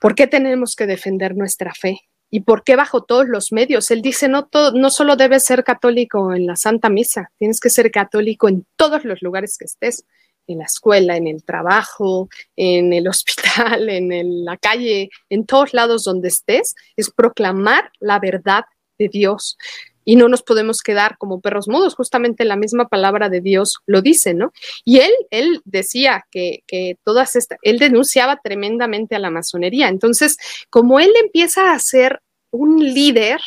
¿Por 0.00 0.14
qué 0.14 0.26
tenemos 0.26 0.74
que 0.74 0.86
defender 0.86 1.36
nuestra 1.36 1.74
fe? 1.74 2.00
¿Y 2.34 2.40
por 2.40 2.64
qué 2.64 2.76
bajo 2.76 3.02
todos 3.02 3.28
los 3.28 3.52
medios? 3.52 3.90
Él 3.90 4.00
dice, 4.00 4.26
no, 4.26 4.46
todo, 4.46 4.72
no 4.72 4.88
solo 4.88 5.16
debes 5.16 5.44
ser 5.44 5.64
católico 5.64 6.32
en 6.32 6.46
la 6.46 6.56
Santa 6.56 6.88
Misa, 6.88 7.30
tienes 7.38 7.60
que 7.60 7.68
ser 7.68 7.90
católico 7.90 8.48
en 8.48 8.66
todos 8.76 9.04
los 9.04 9.20
lugares 9.20 9.58
que 9.58 9.66
estés, 9.66 10.06
en 10.46 10.58
la 10.58 10.64
escuela, 10.64 11.18
en 11.18 11.26
el 11.26 11.44
trabajo, 11.44 12.30
en 12.56 12.94
el 12.94 13.06
hospital, 13.14 13.90
en 13.90 14.46
la 14.46 14.56
calle, 14.56 15.10
en 15.28 15.44
todos 15.44 15.74
lados 15.74 16.04
donde 16.04 16.28
estés, 16.28 16.74
es 16.96 17.10
proclamar 17.10 17.92
la 18.00 18.18
verdad 18.18 18.64
de 18.98 19.08
Dios 19.08 19.58
y 20.04 20.16
no 20.16 20.28
nos 20.28 20.42
podemos 20.42 20.82
quedar 20.82 21.16
como 21.18 21.40
perros 21.40 21.68
mudos, 21.68 21.94
justamente 21.94 22.44
la 22.44 22.56
misma 22.56 22.88
palabra 22.88 23.28
de 23.28 23.40
Dios 23.40 23.78
lo 23.86 24.02
dice, 24.02 24.34
¿no? 24.34 24.52
Y 24.84 24.98
él, 24.98 25.12
él 25.30 25.60
decía 25.64 26.26
que, 26.30 26.62
que 26.66 26.96
todas 27.04 27.36
estas, 27.36 27.58
él 27.62 27.78
denunciaba 27.78 28.40
tremendamente 28.42 29.14
a 29.14 29.18
la 29.18 29.30
masonería, 29.30 29.88
entonces, 29.88 30.36
como 30.70 31.00
él 31.00 31.12
empieza 31.22 31.72
a 31.72 31.78
ser 31.78 32.20
un 32.50 32.78
líder, 32.78 33.40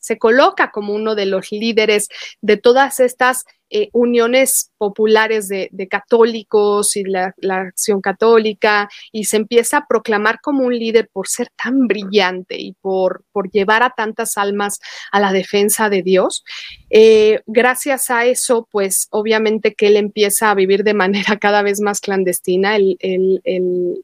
se 0.00 0.18
coloca 0.18 0.70
como 0.70 0.94
uno 0.94 1.14
de 1.14 1.26
los 1.26 1.52
líderes 1.52 2.08
de 2.40 2.56
todas 2.56 3.00
estas 3.00 3.44
eh, 3.72 3.88
uniones 3.92 4.72
populares 4.78 5.46
de, 5.46 5.70
católicos 5.88 6.96
y 6.96 7.04
la, 7.04 7.32
acción 7.48 8.00
católica 8.00 8.88
y 9.12 9.26
se 9.26 9.36
empieza 9.36 9.76
a 9.76 9.86
proclamar 9.86 10.40
como 10.40 10.64
un 10.64 10.76
líder 10.76 11.08
por 11.12 11.28
ser 11.28 11.50
tan 11.62 11.86
brillante 11.86 12.56
y 12.58 12.72
por, 12.80 13.22
por 13.30 13.48
llevar 13.52 13.84
a 13.84 13.90
tantas 13.90 14.36
almas 14.36 14.80
a 15.12 15.20
la 15.20 15.32
defensa 15.32 15.88
de 15.88 16.02
Dios. 16.02 16.42
Eh, 16.90 17.42
gracias 17.46 18.10
a 18.10 18.24
eso, 18.24 18.66
pues 18.72 19.06
obviamente 19.10 19.74
que 19.74 19.86
él 19.86 19.96
empieza 19.96 20.50
a 20.50 20.56
vivir 20.56 20.82
de 20.82 20.94
manera 20.94 21.36
cada 21.40 21.62
vez 21.62 21.80
más 21.80 22.00
clandestina. 22.00 22.74
Él, 22.74 22.98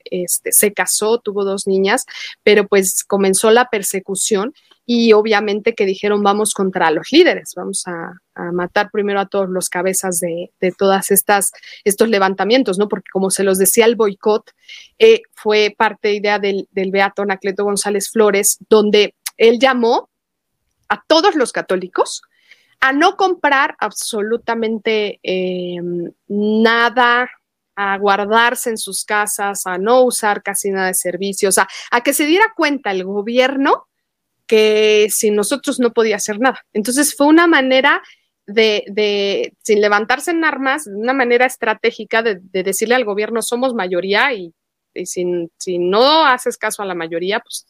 este, 0.05 0.53
se 0.53 0.73
casó, 0.75 1.19
tuvo 1.19 1.45
dos 1.45 1.67
niñas, 1.67 2.07
pero 2.45 2.69
pues 2.69 3.03
comenzó 3.03 3.51
la 3.51 3.69
persecución 3.69 4.55
y 4.87 5.13
obviamente 5.13 5.75
que 5.75 5.85
dijeron 5.85 6.23
vamos 6.23 6.55
contra 6.55 6.93
los 6.93 7.11
líderes, 7.11 7.53
vamos 7.57 7.85
a, 7.87 8.13
matar 8.53 8.91
primero 8.91 9.19
a 9.19 9.27
todos 9.27 9.49
los 9.49 9.71
cabezas 9.71 10.21
de, 10.21 10.53
de 10.61 10.71
todas 10.71 11.11
estas 11.11 11.53
estos 11.85 12.11
levantamientos, 12.11 12.79
¿no? 12.79 12.87
Porque 12.87 13.09
como 13.11 13.31
se 13.31 13.45
los 13.45 13.57
decía 13.57 13.87
el 13.87 13.97
boicot 13.97 14.53
eh, 14.99 15.23
fue 15.33 15.75
parte 15.77 16.13
idea 16.13 16.39
del, 16.39 16.69
del 16.71 16.91
Beato 16.91 17.23
Anacleto 17.23 17.65
González 17.65 18.11
Flores, 18.11 18.59
donde 18.69 19.15
él 19.39 19.59
llamó 19.59 20.11
a 20.91 21.03
todos 21.07 21.35
los 21.35 21.51
católicos 21.51 22.21
a 22.81 22.93
no 22.93 23.17
comprar 23.17 23.75
absolutamente 23.81 25.19
eh, 25.23 25.81
nada 26.29 27.31
a 27.75 27.97
guardarse 27.97 28.69
en 28.69 28.79
sus 28.79 29.05
casas, 29.07 29.67
a 29.67 29.79
no 29.79 30.03
usar 30.03 30.43
casi 30.43 30.71
nada 30.71 30.89
de 30.89 30.95
servicios, 30.95 31.57
a, 31.57 31.67
a 31.91 32.03
que 32.03 32.13
se 32.13 32.27
diera 32.27 32.53
cuenta 32.55 32.91
el 32.91 33.05
gobierno 33.05 33.87
que 34.47 35.09
sin 35.11 35.35
nosotros 35.35 35.79
no 35.81 35.93
podía 35.93 36.17
hacer 36.17 36.39
nada. 36.39 36.61
Entonces 36.73 37.15
fue 37.17 37.27
una 37.27 37.47
manera 37.47 38.03
de, 38.47 39.53
sin 39.63 39.81
levantarse 39.81 40.31
en 40.31 40.45
armas, 40.45 40.87
una 40.87 41.13
manera 41.13 41.47
estratégica 41.47 42.23
de, 42.23 42.41
decirle 42.63 42.95
al 42.95 43.05
gobierno 43.05 43.43
somos 43.43 43.75
mayoría 43.75 44.33
y, 44.33 44.55
si, 45.05 45.51
si, 45.59 45.79
no 45.79 46.25
haces 46.25 46.57
caso 46.57 46.83
a 46.83 46.87
la 46.87 46.95
mayoría, 46.95 47.41
pues 47.41 47.67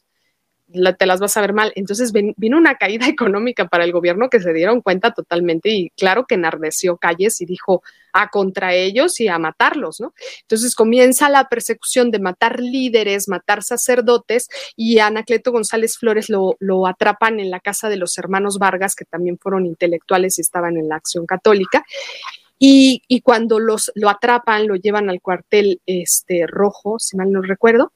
te 0.99 1.07
las 1.07 1.21
vas 1.21 1.37
a 1.37 1.41
ver 1.41 1.53
mal. 1.53 1.73
Entonces 1.77 2.13
vino 2.13 2.57
una 2.57 2.77
caída 2.77 3.07
económica 3.09 3.69
para 3.69 3.85
el 3.85 3.93
gobierno 3.93 4.29
que 4.29 4.41
se 4.41 4.53
dieron 4.53 4.81
cuenta 4.81 5.13
totalmente 5.13 5.71
y 5.71 5.91
claro 5.91 6.27
que 6.27 6.35
enardeció 6.35 6.97
calles 6.97 7.41
y 7.41 7.47
dijo 7.47 7.83
a 8.13 8.29
contra 8.29 8.75
ellos 8.75 9.21
y 9.21 9.29
a 9.29 9.39
matarlos, 9.39 10.01
¿no? 10.01 10.15
Entonces 10.43 10.75
comienza 10.75 11.29
la 11.29 11.49
persecución 11.49 12.11
de 12.11 12.19
matar 12.19 12.61
líderes, 12.61 13.29
matar 13.29 13.63
sacerdotes 13.63 14.49
y 14.75 14.99
Anacleto 15.01 15.53
González 15.53 15.99
Flores 15.99 16.31
lo, 16.31 16.57
lo 16.59 16.87
atrapan 16.87 17.41
en 17.41 17.51
la 17.51 17.61
casa 17.61 17.91
de 17.91 17.97
los 17.97 18.17
hermanos 18.17 18.59
Vargas, 18.59 18.95
que 18.95 19.05
también 19.05 19.39
fueron 19.39 19.67
intelectuales 19.67 20.39
y 20.39 20.41
estaban 20.41 20.79
en 20.79 20.89
la 20.89 20.97
acción 20.97 21.27
católica. 21.27 21.85
Y, 22.59 23.03
y, 23.07 23.21
cuando 23.21 23.59
los, 23.59 23.93
lo 23.95 24.09
atrapan, 24.09 24.67
lo 24.67 24.77
llevan 24.77 25.11
al 25.11 25.21
cuartel 25.21 25.83
este, 25.85 26.47
rojo, 26.47 26.99
si 26.99 27.15
mal 27.19 27.31
no 27.31 27.43
recuerdo, 27.43 27.93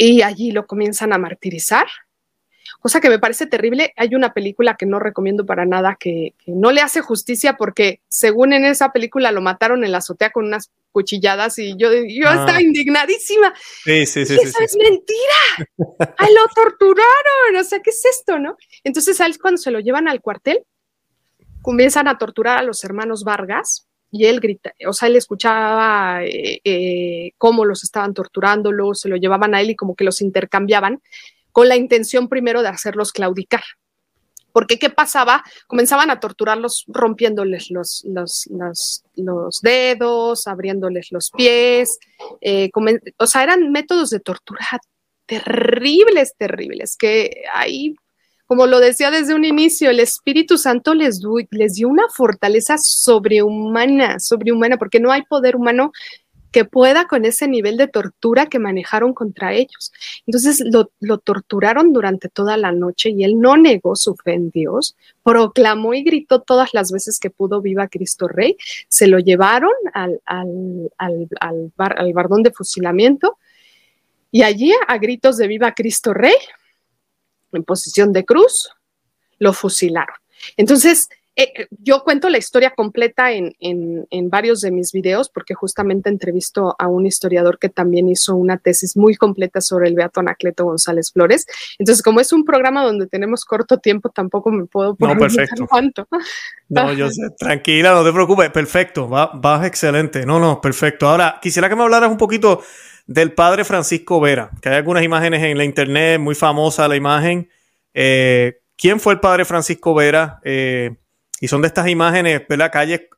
y 0.00 0.22
allí 0.22 0.52
lo 0.52 0.66
comienzan 0.66 1.12
a 1.12 1.18
martirizar, 1.18 1.86
cosa 2.80 3.00
que 3.00 3.08
me 3.08 3.18
parece 3.18 3.46
terrible. 3.46 3.92
Hay 3.96 4.14
una 4.14 4.32
película 4.32 4.76
que 4.76 4.86
no 4.86 5.00
recomiendo 5.00 5.44
para 5.44 5.66
nada, 5.66 5.96
que, 5.98 6.34
no 6.46 6.70
le 6.70 6.80
hace 6.80 7.00
justicia 7.00 7.56
porque 7.56 8.00
según 8.08 8.52
en 8.52 8.64
esa 8.64 8.92
película 8.92 9.32
lo 9.32 9.40
mataron 9.40 9.84
en 9.84 9.90
la 9.90 9.98
azotea 9.98 10.30
con 10.30 10.46
unas 10.46 10.70
cuchilladas 10.92 11.58
y 11.58 11.76
yo, 11.76 11.90
yo 11.92 12.28
ah. 12.28 12.34
estaba 12.34 12.62
indignadísima. 12.62 13.52
Sí, 13.84 14.06
sí, 14.06 14.24
sí. 14.24 14.38
eso 14.40 14.58
es 14.60 14.76
mentira. 14.76 15.68
Ay, 16.16 16.32
lo 16.32 16.46
torturaron. 16.54 17.56
O 17.58 17.64
sea, 17.64 17.80
¿qué 17.80 17.90
es 17.90 18.04
esto, 18.04 18.38
no? 18.38 18.56
Entonces, 18.84 19.16
¿sabes 19.16 19.38
cuando 19.38 19.58
se 19.58 19.72
lo 19.72 19.80
llevan 19.80 20.06
al 20.06 20.20
cuartel? 20.20 20.64
Comienzan 21.60 22.06
a 22.06 22.18
torturar 22.18 22.58
a 22.58 22.62
los 22.62 22.84
hermanos 22.84 23.24
Vargas 23.24 23.87
y 24.10 24.26
él 24.26 24.40
grita, 24.40 24.72
o 24.86 24.92
sea, 24.92 25.08
él 25.08 25.16
escuchaba 25.16 26.24
eh, 26.24 26.60
eh, 26.64 27.32
cómo 27.38 27.64
los 27.64 27.84
estaban 27.84 28.14
torturando, 28.14 28.72
luego 28.72 28.94
se 28.94 29.08
lo 29.08 29.16
llevaban 29.16 29.54
a 29.54 29.60
él 29.60 29.70
y 29.70 29.76
como 29.76 29.94
que 29.94 30.04
los 30.04 30.20
intercambiaban 30.20 31.02
con 31.52 31.68
la 31.68 31.76
intención 31.76 32.28
primero 32.28 32.62
de 32.62 32.68
hacerlos 32.68 33.12
claudicar. 33.12 33.62
Porque 34.52 34.78
¿qué 34.78 34.90
pasaba? 34.90 35.44
Comenzaban 35.66 36.10
a 36.10 36.20
torturarlos 36.20 36.84
rompiéndoles 36.88 37.70
los, 37.70 38.02
los, 38.06 38.48
los, 39.14 39.60
dedos, 39.60 40.46
abriéndoles 40.46 41.12
los 41.12 41.30
pies, 41.30 41.98
eh, 42.40 42.70
o 43.18 43.26
sea, 43.26 43.42
eran 43.42 43.70
métodos 43.70 44.10
de 44.10 44.20
tortura 44.20 44.66
terribles, 45.28 46.34
terribles, 46.38 46.96
que 46.96 47.42
ahí 47.54 47.94
como 48.48 48.66
lo 48.66 48.80
decía 48.80 49.10
desde 49.10 49.34
un 49.34 49.44
inicio, 49.44 49.90
el 49.90 50.00
Espíritu 50.00 50.56
Santo 50.56 50.94
les, 50.94 51.20
dio 51.20 51.86
una 51.86 52.08
fortaleza 52.08 52.78
sobrehumana, 52.78 54.18
sobrehumana, 54.18 54.78
porque 54.78 55.00
no 55.00 55.12
hay 55.12 55.20
poder 55.20 55.54
humano 55.54 55.92
que 56.50 56.64
pueda 56.64 57.06
con 57.06 57.26
ese 57.26 57.46
nivel 57.46 57.76
de 57.76 57.88
tortura 57.88 58.46
que 58.46 58.58
manejaron 58.58 59.12
contra 59.12 59.52
ellos. 59.52 59.92
Entonces 60.26 60.64
lo, 60.64 61.18
torturaron 61.18 61.92
durante 61.92 62.30
toda 62.30 62.56
la 62.56 62.72
noche 62.72 63.10
y 63.10 63.22
él 63.22 63.38
no 63.38 63.58
negó 63.58 63.96
su 63.96 64.16
fe 64.16 64.32
en 64.32 64.48
Dios, 64.48 64.96
proclamó 65.22 65.92
y 65.92 66.02
gritó 66.02 66.40
todas 66.40 66.72
las 66.72 66.90
veces 66.90 67.20
que 67.20 67.28
pudo 67.28 67.60
viva 67.60 67.88
Cristo 67.88 68.28
Rey, 68.28 68.56
se 68.88 69.08
lo 69.08 69.18
llevaron 69.18 69.72
al, 69.92 70.22
al 70.96 72.12
bardón 72.14 72.42
de 72.42 72.50
fusilamiento 72.50 73.36
y 74.30 74.42
allí 74.42 74.72
a 74.86 74.96
gritos 74.96 75.36
de 75.36 75.48
viva 75.48 75.74
Cristo 75.74 76.14
Rey 76.14 76.34
en 77.52 77.64
posición 77.64 78.12
de 78.12 78.24
cruz, 78.24 78.70
lo 79.38 79.52
fusilaron. 79.52 80.16
Entonces, 80.56 81.08
eh, 81.38 81.52
eh, 81.54 81.68
yo 81.70 82.02
cuento 82.02 82.28
la 82.28 82.38
historia 82.38 82.72
completa 82.74 83.30
en, 83.30 83.54
varios 84.28 84.60
de 84.60 84.72
mis 84.72 84.90
videos 84.90 85.30
porque 85.30 85.54
justamente 85.54 86.08
entrevisto 86.08 86.74
a 86.80 86.88
un 86.88 87.06
historiador 87.06 87.60
que 87.60 87.68
también 87.68 88.08
hizo 88.08 88.34
una 88.34 88.58
tesis 88.58 88.96
muy 88.96 89.14
completa 89.14 89.60
sobre 89.60 89.88
el 89.88 89.94
Beato 89.94 90.18
Anacleto 90.18 90.64
González 90.64 91.12
Flores. 91.12 91.46
Entonces, 91.78 92.02
como 92.02 92.18
es 92.18 92.32
un 92.32 92.44
programa 92.44 92.82
donde 92.82 93.06
tenemos 93.06 93.44
corto 93.44 93.78
tiempo, 93.78 94.10
tampoco 94.10 94.50
me 94.50 94.66
puedo 94.66 94.96
poner 94.96 95.16
no, 95.16 95.20
perfecto. 95.20 95.66
cuánto. 95.68 96.08
No, 96.68 96.92
yo 96.92 97.08
sé, 97.08 97.22
tranquila, 97.38 97.92
no 97.92 98.04
te 98.04 98.12
preocupes, 98.12 98.50
perfecto, 98.50 99.08
va, 99.08 99.30
vas 99.32 99.64
excelente. 99.64 100.26
No, 100.26 100.40
no, 100.40 100.60
perfecto. 100.60 101.08
Ahora, 101.08 101.38
quisiera 101.40 101.68
que 101.68 101.76
me 101.76 101.84
hablaras 101.84 102.10
un 102.10 102.18
poquito 102.18 102.62
del 103.08 103.32
padre 103.32 103.64
Francisco 103.64 104.20
Vera, 104.20 104.50
que 104.60 104.68
hay 104.68 104.76
algunas 104.76 105.02
imágenes 105.02 105.42
en 105.42 105.56
la 105.56 105.64
internet, 105.64 106.20
muy 106.20 106.34
famosa 106.34 106.86
la 106.86 106.94
imagen. 106.94 107.48
Eh, 107.94 108.60
¿Quién 108.76 109.00
fue 109.00 109.14
el 109.14 109.20
padre 109.20 109.46
Francisco 109.46 109.94
Vera? 109.94 110.40
Eh, 110.44 110.94
y 111.40 111.48
son 111.48 111.62
de 111.62 111.68
estas 111.68 111.88
imágenes, 111.88 112.42
¿verdad? 112.46 112.70
Calle 112.70 113.08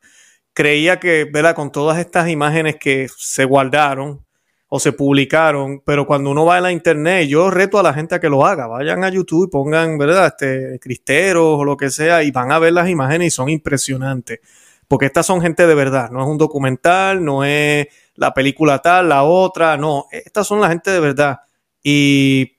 creía 0.53 0.97
que, 0.97 1.25
¿verdad? 1.25 1.55
Con 1.55 1.73
todas 1.73 1.99
estas 1.99 2.29
imágenes 2.29 2.77
que 2.77 3.09
se 3.17 3.43
guardaron 3.43 4.25
o 4.69 4.79
se 4.79 4.93
publicaron, 4.93 5.81
pero 5.85 6.07
cuando 6.07 6.31
uno 6.31 6.45
va 6.45 6.55
a 6.55 6.61
la 6.61 6.71
internet, 6.71 7.27
yo 7.27 7.51
reto 7.51 7.77
a 7.77 7.83
la 7.83 7.93
gente 7.93 8.15
a 8.15 8.21
que 8.21 8.29
lo 8.29 8.45
haga, 8.45 8.67
vayan 8.67 9.03
a 9.03 9.09
YouTube 9.09 9.47
y 9.47 9.51
pongan, 9.51 9.97
¿verdad? 9.97 10.27
Este, 10.27 10.79
cristeros 10.79 11.59
o 11.59 11.65
lo 11.65 11.75
que 11.75 11.89
sea 11.89 12.23
y 12.23 12.31
van 12.31 12.53
a 12.53 12.59
ver 12.59 12.71
las 12.71 12.87
imágenes 12.87 13.27
y 13.27 13.31
son 13.31 13.49
impresionantes, 13.49 14.39
porque 14.87 15.07
estas 15.07 15.25
son 15.25 15.41
gente 15.41 15.67
de 15.67 15.75
verdad, 15.75 16.09
no 16.11 16.21
es 16.21 16.27
un 16.29 16.37
documental, 16.37 17.25
no 17.25 17.43
es 17.43 17.87
la 18.21 18.35
película 18.35 18.79
tal, 18.79 19.09
la 19.09 19.23
otra, 19.23 19.77
no, 19.77 20.05
estas 20.11 20.45
son 20.45 20.61
la 20.61 20.69
gente 20.69 20.91
de 20.91 20.99
verdad. 20.99 21.39
Y 21.81 22.55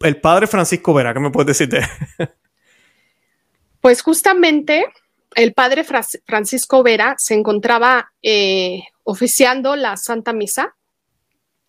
el 0.00 0.20
padre 0.20 0.46
Francisco 0.46 0.92
Vera, 0.92 1.14
¿qué 1.14 1.20
me 1.20 1.30
puedes 1.30 1.58
decir 1.58 1.68
de 1.70 1.82
Pues 3.80 4.02
justamente 4.02 4.84
el 5.34 5.54
padre 5.54 5.82
Francisco 6.26 6.82
Vera 6.82 7.14
se 7.16 7.32
encontraba 7.32 8.12
eh, 8.22 8.82
oficiando 9.02 9.76
la 9.76 9.96
Santa 9.96 10.34
Misa. 10.34 10.76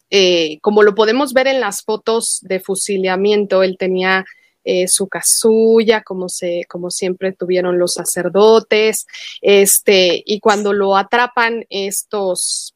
Eh, 0.10 0.60
como 0.60 0.84
lo 0.84 0.94
podemos 0.94 1.32
ver 1.32 1.48
en 1.48 1.62
las 1.62 1.82
fotos 1.82 2.40
de 2.42 2.60
fusilamiento, 2.60 3.64
él 3.64 3.78
tenía 3.80 4.26
eh, 4.66 4.90
su 4.90 5.08
casulla, 5.08 6.04
como, 6.04 6.28
se, 6.28 6.66
como 6.68 6.92
siempre 6.92 7.32
tuvieron 7.32 7.80
los 7.80 7.94
sacerdotes, 7.94 9.08
este, 9.42 10.22
y 10.26 10.42
cuando 10.42 10.74
lo 10.74 10.98
atrapan 10.98 11.66
estos, 11.70 12.74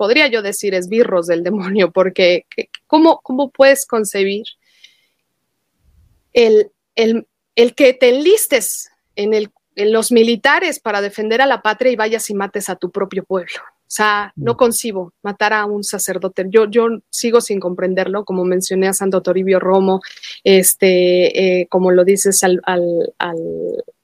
podría 0.00 0.28
yo 0.28 0.40
decir, 0.40 0.72
esbirros 0.72 1.26
del 1.26 1.42
demonio, 1.42 1.90
porque 1.90 2.46
¿cómo, 2.86 3.20
cómo 3.22 3.50
puedes 3.50 3.84
concebir 3.84 4.44
el, 6.32 6.70
el, 6.94 7.26
el 7.54 7.74
que 7.74 7.92
te 7.92 8.08
enlistes 8.08 8.88
en, 9.14 9.34
el, 9.34 9.50
en 9.76 9.92
los 9.92 10.10
militares 10.10 10.80
para 10.80 11.02
defender 11.02 11.42
a 11.42 11.46
la 11.46 11.60
patria 11.60 11.92
y 11.92 11.96
vayas 11.96 12.30
y 12.30 12.34
mates 12.34 12.70
a 12.70 12.76
tu 12.76 12.90
propio 12.90 13.24
pueblo? 13.24 13.60
O 13.62 13.92
sea, 13.92 14.32
no 14.36 14.54
mm. 14.54 14.56
concibo 14.56 15.12
matar 15.22 15.52
a 15.52 15.66
un 15.66 15.84
sacerdote. 15.84 16.46
Yo, 16.48 16.64
yo 16.70 16.86
sigo 17.10 17.42
sin 17.42 17.60
comprenderlo, 17.60 18.24
como 18.24 18.46
mencioné 18.46 18.88
a 18.88 18.94
Santo 18.94 19.20
Toribio 19.20 19.60
Romo, 19.60 20.00
este, 20.44 21.60
eh, 21.60 21.66
como 21.68 21.90
lo 21.90 22.06
dices 22.06 22.42
al, 22.42 22.62
al, 22.64 23.12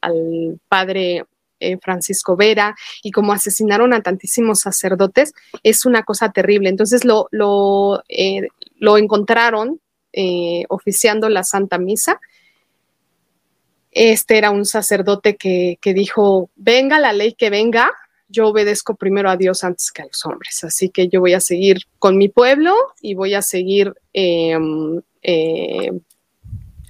al, 0.03 0.61
padre 0.69 1.25
eh, 1.61 1.79
Francisco 1.79 2.37
Vera, 2.37 2.77
y 3.03 3.11
como 3.11 3.33
asesinaron 3.33 3.93
a 3.93 4.03
tantísimos 4.03 4.61
sacerdotes, 4.61 5.35
es 5.63 5.87
una 5.87 6.03
cosa 6.03 6.31
terrible. 6.33 6.69
Entonces 6.69 7.05
lo, 7.05 7.29
lo, 7.31 8.03
eh, 8.09 8.49
encontraron 8.81 9.81
oficiando 10.69 11.29
la 11.29 11.45
Santa 11.45 11.77
Misa. 11.77 12.19
Este 13.91 14.39
era 14.39 14.51
un 14.51 14.65
sacerdote 14.65 15.37
que, 15.37 15.79
que 15.83 15.93
dijo, 15.93 16.49
venga 16.57 16.99
la 16.99 17.13
ley 17.13 17.35
que 17.35 17.51
venga, 17.51 17.93
yo 18.29 18.49
obedezco 18.49 18.97
primero 18.97 19.31
a 19.31 19.37
Dios 19.37 19.65
antes 19.65 19.91
que 19.91 20.03
a 20.03 20.07
los 20.07 20.25
hombres. 20.27 20.65
Así 20.65 20.91
que 20.91 21.09
yo 21.09 21.21
voy 21.21 21.35
a 21.35 21.41
seguir 21.41 21.79
con 21.99 22.17
mi 22.17 22.29
pueblo 22.29 22.75
y 23.01 23.15
voy 23.15 23.35
a 23.35 23.43
seguir 23.43 23.95
em, 24.13 25.01
eh, 25.23 25.93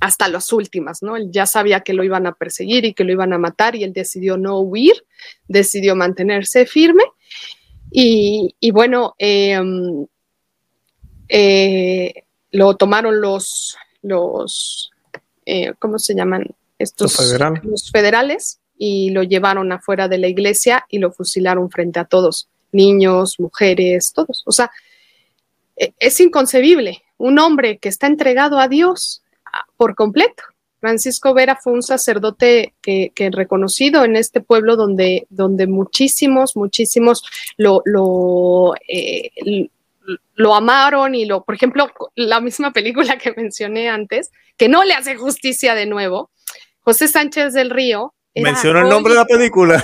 hasta 0.07 0.29
las 0.29 0.53
últimas, 0.53 1.03
¿no? 1.03 1.17
Él 1.17 1.31
ya 1.31 1.47
sabía 1.47 1.81
que 1.81 1.93
lo 1.93 2.05
iban 2.05 2.27
a 2.27 2.33
perseguir 2.33 2.85
y 2.85 2.95
que 2.95 3.05
lo 3.05 3.13
iban 3.13 3.33
a 3.33 3.39
matar 3.39 3.75
y 3.75 3.85
él 3.85 3.93
decidió 3.93 4.37
no 4.37 4.61
huir, 4.61 5.05
decidió 5.49 5.97
mantenerse 5.97 6.65
firme. 6.65 7.05
Y, 7.91 8.55
y 8.61 8.71
bueno, 8.71 9.15
em, 9.19 10.07
eh, 11.29 12.25
lo 12.53 12.77
tomaron 12.77 13.21
los, 13.21 13.77
los 14.03 14.91
eh, 15.45 15.75
¿cómo 15.79 15.99
se 15.99 16.15
llaman? 16.15 16.47
Estos 16.79 17.17
los 17.63 17.91
federales 17.91 18.61
y 18.77 19.11
lo 19.11 19.23
llevaron 19.23 19.73
afuera 19.73 20.09
de 20.09 20.19
la 20.19 20.29
iglesia 20.29 20.85
y 20.91 20.99
lo 20.99 21.11
fusilaron 21.11 21.71
frente 21.71 21.99
a 21.99 22.05
todos, 22.05 22.49
niños, 22.71 23.41
mujeres, 23.41 24.13
todos. 24.13 24.43
O 24.45 24.53
sea, 24.53 24.71
e, 25.77 25.95
es 25.99 26.21
inconcebible 26.21 27.03
un 27.17 27.39
hombre 27.39 27.79
que 27.79 27.89
está 27.89 28.07
entregado 28.07 28.59
a 28.59 28.69
Dios 28.69 29.23
por 29.77 29.95
completo. 29.95 30.43
Francisco 30.81 31.35
Vera 31.35 31.57
fue 31.57 31.73
un 31.73 31.83
sacerdote 31.83 32.75
que, 32.83 33.13
reconocido 33.33 34.05
en 34.05 34.15
este 34.17 34.41
pueblo 34.41 34.77
donde, 34.77 35.27
donde 35.31 35.67
muchísimos, 35.67 36.55
muchísimos 36.55 37.25
lo, 37.57 37.83
lo, 37.85 38.75
eh, 38.87 39.31
lo 40.35 40.55
amaron 40.55 41.15
y 41.15 41.25
lo, 41.25 41.43
por 41.45 41.55
ejemplo, 41.55 41.91
la 42.15 42.41
misma 42.41 42.73
película 42.73 43.19
que 43.19 43.33
mencioné 43.37 43.89
antes, 43.89 44.31
que 44.57 44.69
no 44.69 44.85
le 44.85 44.95
hace 44.95 45.17
justicia 45.17 45.75
de 45.75 45.87
nuevo, 45.87 46.31
José 46.81 47.09
Sánchez 47.09 47.53
del 47.53 47.71
Río 47.71 48.13
Menciona 48.43 48.83
el 48.83 48.89
nombre 48.89 49.15
de 49.15 49.19
la 49.19 49.25
película. 49.25 49.77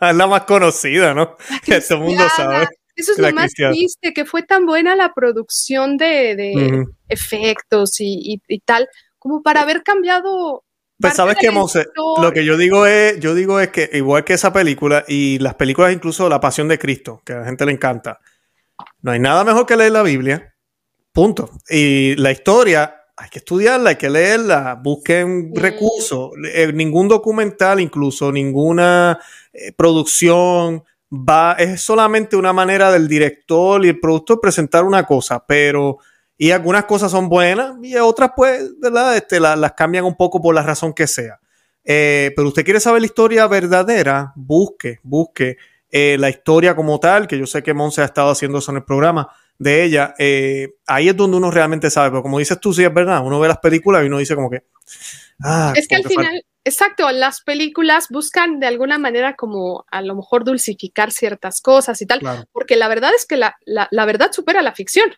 es 0.00 0.16
la 0.16 0.26
más 0.26 0.44
conocida, 0.44 1.14
¿no? 1.14 1.36
Que 1.64 1.80
todo 1.80 1.98
el 1.98 2.04
mundo 2.04 2.24
sabe. 2.36 2.68
Eso 2.96 3.12
es 3.12 3.18
lo 3.18 3.32
más 3.32 3.52
triste, 3.52 4.12
que 4.12 4.24
fue 4.24 4.42
tan 4.42 4.66
buena 4.66 4.94
la 4.94 5.12
producción 5.12 5.96
de, 5.96 6.84
efectos 7.08 7.96
y, 7.98 8.40
tal, 8.64 8.88
como 9.18 9.42
para 9.42 9.62
haber 9.62 9.82
cambiado. 9.82 10.64
Pues 10.98 11.14
sabes 11.14 11.36
que, 11.40 11.50
Monse, 11.50 11.86
lo 11.96 12.32
que 12.32 12.44
yo 12.44 12.56
digo 12.56 12.86
es, 12.86 13.18
yo 13.18 13.34
digo 13.34 13.58
es 13.58 13.68
que 13.68 13.90
igual 13.94 14.24
que 14.24 14.34
esa 14.34 14.52
película 14.52 15.04
y 15.08 15.38
las 15.40 15.54
películas 15.54 15.92
incluso 15.92 16.28
La 16.28 16.40
Pasión 16.40 16.68
de 16.68 16.78
Cristo, 16.78 17.20
que 17.24 17.32
a 17.32 17.40
la 17.40 17.44
gente 17.46 17.66
le 17.66 17.72
encanta, 17.72 18.20
no 19.02 19.10
hay 19.10 19.18
nada 19.18 19.44
mejor 19.44 19.66
que 19.66 19.76
leer 19.76 19.92
la 19.92 20.02
Biblia, 20.02 20.54
punto. 21.12 21.50
Y 21.68 22.14
la 22.16 22.30
historia 22.30 23.04
hay 23.16 23.28
que 23.28 23.38
estudiarla, 23.38 23.90
hay 23.90 23.96
que 23.96 24.10
leerla, 24.10 24.80
busquen 24.82 25.54
recursos. 25.54 26.32
Eh, 26.52 26.72
ningún 26.72 27.08
documental, 27.08 27.80
incluso 27.80 28.32
ninguna 28.32 29.18
eh, 29.52 29.72
producción, 29.72 30.84
va, 31.10 31.54
es 31.58 31.80
solamente 31.80 32.36
una 32.36 32.52
manera 32.52 32.90
del 32.92 33.08
director 33.08 33.84
y 33.84 33.88
el 33.88 34.00
productor 34.00 34.40
presentar 34.40 34.84
una 34.84 35.04
cosa, 35.04 35.44
pero 35.46 35.98
y 36.36 36.50
algunas 36.50 36.84
cosas 36.84 37.12
son 37.12 37.28
buenas 37.28 37.74
y 37.82 37.96
otras 37.96 38.32
pues, 38.34 38.78
¿verdad? 38.80 39.16
Este, 39.16 39.38
las 39.40 39.72
cambian 39.72 40.04
un 40.04 40.16
poco 40.16 40.42
por 40.42 40.54
la 40.54 40.62
razón 40.62 40.92
que 40.92 41.06
sea. 41.06 41.38
Eh, 41.84 42.32
pero 42.34 42.48
usted 42.48 42.64
quiere 42.64 42.80
saber 42.80 43.02
la 43.02 43.06
historia 43.06 43.46
verdadera, 43.46 44.32
busque, 44.34 45.00
busque 45.02 45.56
la 45.90 46.28
historia 46.28 46.74
como 46.74 46.98
tal, 46.98 47.28
que 47.28 47.38
yo 47.38 47.46
sé 47.46 47.62
que 47.62 47.72
Monse 47.72 48.02
ha 48.02 48.06
estado 48.06 48.30
haciendo 48.30 48.58
eso 48.58 48.72
en 48.72 48.78
el 48.78 48.84
programa 48.84 49.28
de 49.58 49.84
ella, 49.84 50.14
eh, 50.18 50.74
ahí 50.86 51.08
es 51.08 51.16
donde 51.16 51.36
uno 51.36 51.50
realmente 51.50 51.90
sabe, 51.90 52.10
pero 52.10 52.22
como 52.22 52.38
dices 52.38 52.58
tú, 52.58 52.72
sí 52.72 52.82
es 52.82 52.92
verdad, 52.92 53.24
uno 53.24 53.38
ve 53.38 53.48
las 53.48 53.58
películas 53.58 54.02
y 54.02 54.06
uno 54.06 54.18
dice 54.18 54.34
como 54.34 54.50
que... 54.50 54.64
Ah, 55.42 55.72
es 55.76 55.86
que 55.88 55.96
al 55.96 56.04
final, 56.04 56.44
exacto, 56.64 57.10
las 57.12 57.42
películas 57.42 58.08
buscan 58.10 58.58
de 58.60 58.66
alguna 58.66 58.98
manera 58.98 59.36
como 59.36 59.84
a 59.90 60.02
lo 60.02 60.14
mejor 60.14 60.44
dulcificar 60.44 61.12
ciertas 61.12 61.60
cosas 61.60 62.00
y 62.02 62.06
tal, 62.06 62.20
porque 62.52 62.76
la 62.76 62.88
verdad 62.88 63.12
es 63.14 63.26
que 63.26 63.36
la, 63.36 63.56
la, 63.64 64.04
verdad 64.06 64.32
supera 64.32 64.62
la 64.62 64.74
ficción. 64.74 65.14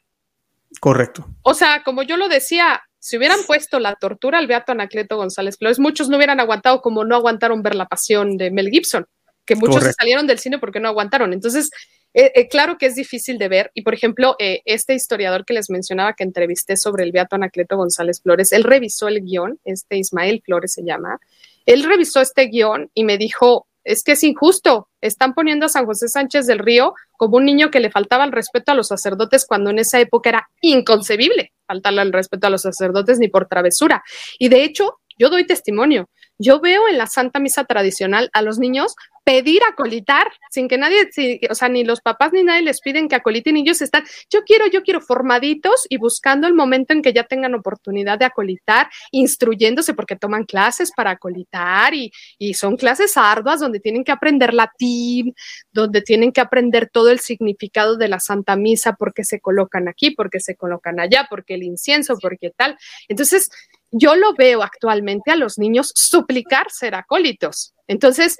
Correcto. 0.80 1.26
O 1.42 1.54
sea, 1.54 1.82
como 1.84 2.02
yo 2.02 2.16
lo 2.16 2.28
decía, 2.28 2.82
si 2.98 3.16
hubieran 3.16 3.40
puesto 3.46 3.78
la 3.78 3.94
tortura 3.94 4.38
al 4.38 4.46
Beato 4.46 4.72
Anacleto 4.72 5.16
González 5.16 5.56
Flores, 5.56 5.78
muchos 5.78 6.08
no 6.08 6.16
hubieran 6.16 6.40
aguantado 6.40 6.82
como 6.82 7.04
no 7.04 7.16
aguantaron 7.16 7.62
ver 7.62 7.74
la 7.74 7.86
pasión 7.86 8.36
de 8.36 8.50
Mel 8.50 8.68
Gibson, 8.68 9.06
que 9.44 9.54
muchos 9.54 9.84
salieron 9.96 10.26
del 10.26 10.38
cine 10.38 10.58
porque 10.58 10.80
no 10.80 10.88
aguantaron. 10.88 11.32
Entonces, 11.32 11.70
eh, 12.18 12.32
eh, 12.34 12.48
claro 12.48 12.78
que 12.78 12.86
es 12.86 12.94
difícil 12.94 13.36
de 13.36 13.48
ver. 13.48 13.70
Y 13.74 13.82
por 13.82 13.92
ejemplo, 13.92 14.36
eh, 14.38 14.62
este 14.64 14.94
historiador 14.94 15.44
que 15.44 15.52
les 15.52 15.68
mencionaba 15.68 16.14
que 16.14 16.24
entrevisté 16.24 16.78
sobre 16.78 17.04
el 17.04 17.12
Beato 17.12 17.36
Anacleto 17.36 17.76
González 17.76 18.22
Flores, 18.22 18.52
él 18.52 18.64
revisó 18.64 19.06
el 19.08 19.20
guion, 19.20 19.60
este 19.64 19.98
Ismael 19.98 20.40
Flores 20.42 20.72
se 20.72 20.82
llama, 20.82 21.20
él 21.66 21.84
revisó 21.84 22.22
este 22.22 22.46
guion 22.46 22.90
y 22.94 23.04
me 23.04 23.18
dijo, 23.18 23.66
es 23.84 24.02
que 24.02 24.12
es 24.12 24.24
injusto, 24.24 24.88
están 25.02 25.34
poniendo 25.34 25.66
a 25.66 25.68
San 25.68 25.84
José 25.84 26.08
Sánchez 26.08 26.46
del 26.46 26.58
Río 26.58 26.94
como 27.12 27.36
un 27.36 27.44
niño 27.44 27.70
que 27.70 27.80
le 27.80 27.90
faltaba 27.90 28.24
el 28.24 28.32
respeto 28.32 28.72
a 28.72 28.74
los 28.74 28.88
sacerdotes 28.88 29.44
cuando 29.46 29.68
en 29.68 29.78
esa 29.78 30.00
época 30.00 30.30
era 30.30 30.48
inconcebible 30.62 31.52
faltarle 31.66 32.00
el 32.00 32.12
respeto 32.12 32.46
a 32.46 32.50
los 32.50 32.62
sacerdotes 32.62 33.18
ni 33.18 33.28
por 33.28 33.46
travesura. 33.46 34.02
Y 34.38 34.48
de 34.48 34.64
hecho, 34.64 35.00
yo 35.18 35.28
doy 35.28 35.46
testimonio. 35.46 36.08
Yo 36.38 36.60
veo 36.60 36.88
en 36.88 36.98
la 36.98 37.06
Santa 37.06 37.40
Misa 37.40 37.64
tradicional 37.64 38.30
a 38.32 38.42
los 38.42 38.58
niños 38.58 38.94
pedir 39.26 39.60
acolitar 39.68 40.28
sin 40.52 40.68
que 40.68 40.78
nadie, 40.78 41.10
o 41.50 41.54
sea, 41.56 41.68
ni 41.68 41.82
los 41.82 42.00
papás 42.00 42.32
ni 42.32 42.44
nadie 42.44 42.62
les 42.62 42.80
piden 42.80 43.08
que 43.08 43.16
acoliten 43.16 43.56
y 43.56 43.62
ellos 43.62 43.82
están, 43.82 44.04
yo 44.30 44.44
quiero, 44.44 44.68
yo 44.68 44.82
quiero 44.84 45.00
formaditos 45.00 45.84
y 45.88 45.96
buscando 45.96 46.46
el 46.46 46.54
momento 46.54 46.92
en 46.92 47.02
que 47.02 47.12
ya 47.12 47.24
tengan 47.24 47.56
oportunidad 47.56 48.20
de 48.20 48.24
acolitar, 48.24 48.88
instruyéndose 49.10 49.94
porque 49.94 50.14
toman 50.14 50.44
clases 50.44 50.92
para 50.92 51.10
acolitar 51.10 51.92
y, 51.92 52.12
y 52.38 52.54
son 52.54 52.76
clases 52.76 53.16
arduas 53.16 53.58
donde 53.58 53.80
tienen 53.80 54.04
que 54.04 54.12
aprender 54.12 54.54
latín, 54.54 55.34
donde 55.72 56.02
tienen 56.02 56.30
que 56.30 56.40
aprender 56.40 56.88
todo 56.88 57.10
el 57.10 57.18
significado 57.18 57.96
de 57.96 58.06
la 58.06 58.20
Santa 58.20 58.54
Misa, 58.54 58.92
porque 58.92 59.24
se 59.24 59.40
colocan 59.40 59.88
aquí, 59.88 60.12
porque 60.12 60.38
se 60.38 60.54
colocan 60.54 61.00
allá, 61.00 61.26
porque 61.28 61.54
el 61.54 61.64
incienso, 61.64 62.16
porque 62.20 62.52
tal. 62.56 62.78
Entonces, 63.08 63.50
yo 63.90 64.16
lo 64.16 64.34
veo 64.34 64.62
actualmente 64.62 65.30
a 65.30 65.36
los 65.36 65.58
niños 65.58 65.92
suplicar 65.94 66.70
ser 66.70 66.94
acólitos. 66.94 67.74
Entonces, 67.86 68.36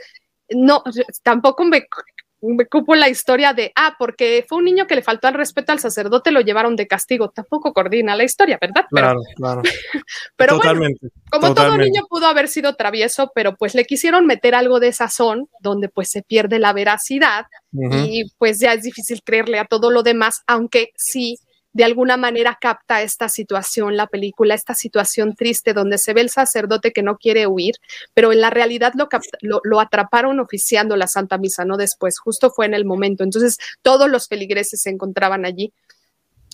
no, 0.50 0.82
tampoco 1.22 1.64
me, 1.64 1.86
me 2.42 2.66
cupo 2.66 2.94
la 2.94 3.08
historia 3.08 3.52
de, 3.52 3.72
ah, 3.74 3.96
porque 3.98 4.44
fue 4.48 4.58
un 4.58 4.64
niño 4.64 4.86
que 4.86 4.94
le 4.94 5.02
faltó 5.02 5.28
al 5.28 5.34
respeto 5.34 5.72
al 5.72 5.78
sacerdote, 5.78 6.30
lo 6.30 6.40
llevaron 6.40 6.76
de 6.76 6.86
castigo. 6.86 7.30
Tampoco 7.30 7.72
coordina 7.72 8.16
la 8.16 8.24
historia, 8.24 8.58
¿verdad? 8.60 8.84
Claro, 8.90 9.20
claro. 9.34 9.62
pero 10.36 10.56
totalmente, 10.56 11.08
como 11.30 11.54
todo 11.54 11.76
niño 11.78 12.02
pudo 12.08 12.26
haber 12.26 12.48
sido 12.48 12.74
travieso, 12.76 13.32
pero 13.34 13.56
pues 13.56 13.74
le 13.74 13.84
quisieron 13.84 14.26
meter 14.26 14.54
algo 14.54 14.80
de 14.80 14.92
sazón 14.92 15.48
donde 15.60 15.88
pues 15.88 16.10
se 16.10 16.22
pierde 16.22 16.58
la 16.58 16.72
veracidad 16.72 17.46
y 17.72 18.24
pues 18.38 18.58
ya 18.58 18.72
es 18.72 18.82
difícil 18.82 19.20
creerle 19.22 19.58
a 19.58 19.66
todo 19.66 19.90
lo 19.90 20.02
demás, 20.02 20.42
aunque 20.46 20.92
sí 20.96 21.38
de 21.76 21.84
alguna 21.84 22.16
manera 22.16 22.56
capta 22.58 23.02
esta 23.02 23.28
situación, 23.28 23.98
la 23.98 24.06
película, 24.06 24.54
esta 24.54 24.74
situación 24.74 25.34
triste 25.34 25.74
donde 25.74 25.98
se 25.98 26.14
ve 26.14 26.22
el 26.22 26.30
sacerdote 26.30 26.90
que 26.90 27.02
no 27.02 27.18
quiere 27.18 27.46
huir, 27.46 27.74
pero 28.14 28.32
en 28.32 28.40
la 28.40 28.48
realidad 28.48 28.94
lo, 29.42 29.78
atraparon 29.78 30.40
oficiando 30.40 30.96
la 30.96 31.06
Santa 31.06 31.36
Misa, 31.36 31.66
no 31.66 31.76
después, 31.76 32.18
justo 32.18 32.50
fue 32.50 32.64
en 32.64 32.72
el 32.72 32.86
momento. 32.86 33.24
Entonces 33.24 33.58
todos 33.82 34.08
los 34.08 34.26
feligreses 34.26 34.80
se 34.80 34.88
encontraban 34.88 35.44
allí 35.44 35.74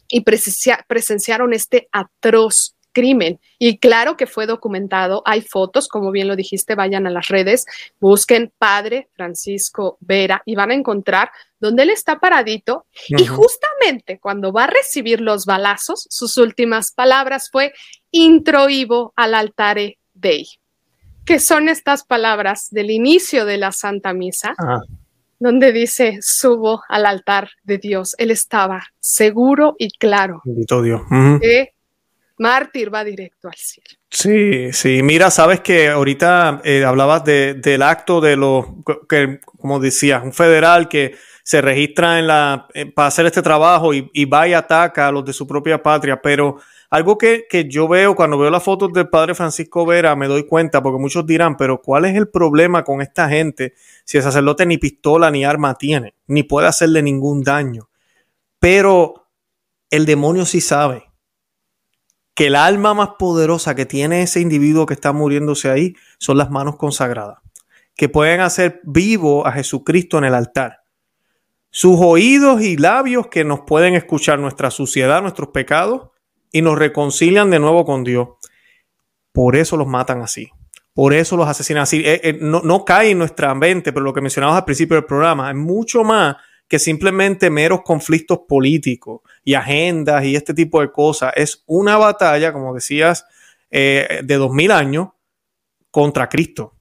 y 0.08 0.22
presenciaron 0.22 1.52
este 1.52 1.88
atroz 1.92 2.74
crimen. 2.92 3.40
Y 3.58 3.78
claro 3.78 4.16
que 4.16 4.26
fue 4.26 4.46
documentado, 4.46 5.22
hay 5.24 5.40
fotos, 5.40 5.88
como 5.88 6.10
bien 6.10 6.28
lo 6.28 6.36
dijiste, 6.36 6.74
vayan 6.74 7.06
a 7.06 7.10
las 7.10 7.28
redes, 7.28 7.66
busquen 8.00 8.52
Padre 8.58 9.08
Francisco 9.14 9.96
Vera 10.00 10.42
y 10.46 10.54
van 10.54 10.70
a 10.70 10.74
encontrar 10.74 11.30
donde 11.58 11.84
él 11.84 11.90
está 11.90 12.18
paradito 12.18 12.86
y 13.08 13.24
justamente 13.24 14.18
cuando 14.18 14.52
va 14.52 14.64
a 14.64 14.66
recibir 14.66 15.20
los 15.20 15.46
balazos, 15.46 16.06
sus 16.10 16.36
últimas 16.36 16.92
palabras 16.92 17.48
fue, 17.50 17.72
introivo 18.10 19.12
al 19.16 19.34
altare 19.34 19.98
Dei, 20.12 20.46
que 21.24 21.38
son 21.38 21.68
estas 21.68 22.04
palabras 22.04 22.68
del 22.70 22.90
inicio 22.90 23.44
de 23.44 23.58
la 23.58 23.72
Santa 23.72 24.12
Misa, 24.12 24.54
donde 25.38 25.72
dice, 25.72 26.18
subo 26.20 26.82
al 26.88 27.06
altar 27.06 27.50
de 27.64 27.78
Dios. 27.78 28.14
Él 28.18 28.30
estaba 28.30 28.82
seguro 29.00 29.74
y 29.78 29.90
claro. 29.90 30.40
Bendito 30.44 30.82
Dios. 30.82 31.00
Mártir 32.38 32.92
va 32.92 33.04
directo 33.04 33.48
al 33.48 33.54
cielo. 33.54 33.88
Sí, 34.10 34.72
sí. 34.72 35.02
Mira, 35.02 35.30
sabes 35.30 35.60
que 35.60 35.88
ahorita 35.88 36.60
eh, 36.64 36.84
hablabas 36.84 37.24
del 37.24 37.82
acto 37.82 38.20
de 38.20 38.36
los, 38.36 38.66
que, 39.08 39.40
como 39.44 39.80
decías, 39.80 40.22
un 40.22 40.32
federal 40.32 40.88
que 40.88 41.14
se 41.42 41.60
registra 41.60 42.18
en 42.18 42.26
la, 42.26 42.68
para 42.94 43.08
hacer 43.08 43.26
este 43.26 43.42
trabajo 43.42 43.92
y, 43.94 44.10
y 44.12 44.24
va 44.24 44.46
y 44.46 44.52
ataca 44.52 45.08
a 45.08 45.12
los 45.12 45.24
de 45.24 45.32
su 45.32 45.46
propia 45.46 45.82
patria, 45.82 46.20
pero 46.20 46.58
algo 46.92 47.16
que, 47.16 47.46
yo 47.70 47.88
veo 47.88 48.14
cuando 48.14 48.36
veo 48.36 48.50
las 48.50 48.62
fotos 48.62 48.92
del 48.92 49.08
padre 49.08 49.34
Francisco 49.34 49.86
Vera, 49.86 50.14
me 50.14 50.28
doy 50.28 50.46
cuenta, 50.46 50.82
porque 50.82 51.00
muchos 51.00 51.26
dirán, 51.26 51.56
pero 51.56 51.80
¿cuál 51.80 52.04
es 52.04 52.14
el 52.14 52.28
problema 52.28 52.84
con 52.84 53.00
esta 53.00 53.30
gente 53.30 53.72
si 54.04 54.18
el 54.18 54.22
sacerdote 54.22 54.66
ni 54.66 54.76
pistola 54.76 55.30
ni 55.30 55.42
arma 55.42 55.74
tiene, 55.74 56.12
ni 56.26 56.42
puede 56.42 56.66
hacerle 56.66 57.00
ningún 57.00 57.42
daño? 57.42 57.88
Pero 58.58 59.26
el 59.88 60.04
demonio 60.04 60.44
sí 60.44 60.60
sabe 60.60 61.10
que 62.34 62.46
el 62.46 62.56
alma 62.56 62.94
más 62.94 63.10
poderosa 63.18 63.74
que 63.74 63.86
tiene 63.86 64.22
ese 64.22 64.40
individuo 64.40 64.86
que 64.86 64.94
está 64.94 65.12
muriéndose 65.12 65.70
ahí 65.70 65.94
son 66.18 66.38
las 66.38 66.50
manos 66.50 66.76
consagradas, 66.76 67.38
que 67.96 68.08
pueden 68.08 68.40
hacer 68.40 68.80
vivo 68.84 69.46
a 69.46 69.52
Jesucristo 69.52 70.18
en 70.18 70.24
el 70.24 70.34
altar. 70.34 70.82
Sus 71.70 71.96
oídos 72.00 72.62
y 72.62 72.76
labios 72.76 73.28
que 73.28 73.44
nos 73.44 73.60
pueden 73.60 73.94
escuchar 73.94 74.38
nuestra 74.38 74.70
suciedad, 74.70 75.22
nuestros 75.22 75.48
pecados, 75.48 76.10
y 76.50 76.60
nos 76.60 76.78
reconcilian 76.78 77.50
de 77.50 77.58
nuevo 77.58 77.84
con 77.84 78.04
Dios. 78.04 78.28
Por 79.32 79.56
eso 79.56 79.78
los 79.78 79.86
matan 79.86 80.20
así. 80.20 80.50
Por 80.92 81.14
eso 81.14 81.36
los 81.38 81.48
asesinan 81.48 81.84
así. 81.84 82.02
Eh, 82.04 82.20
eh, 82.22 82.38
no, 82.38 82.60
no, 82.60 82.84
cae 82.84 83.10
en 83.10 83.18
nuestra 83.18 83.54
mente, 83.54 83.92
pero 83.92 84.04
lo 84.04 84.12
que 84.12 84.20
mencionabas 84.20 84.58
al 84.58 84.64
principio 84.66 84.96
del 84.96 85.06
programa 85.06 85.48
es 85.48 85.56
mucho 85.56 86.04
más 86.04 86.36
que 86.68 86.78
simplemente 86.78 87.50
meros 87.50 87.82
conflictos 87.82 88.40
políticos 88.48 89.20
y 89.44 89.54
agendas 89.54 90.24
y 90.24 90.36
este 90.36 90.54
tipo 90.54 90.80
de 90.80 90.90
cosas. 90.90 91.32
Es 91.36 91.62
una 91.66 91.98
batalla, 91.98 92.52
como 92.52 92.74
decías, 92.74 93.26
eh, 93.70 94.20
de 94.24 94.34
dos 94.36 94.52
mil 94.52 94.70
años 94.70 95.08
contra 95.90 96.28
Cristo. 96.28 96.74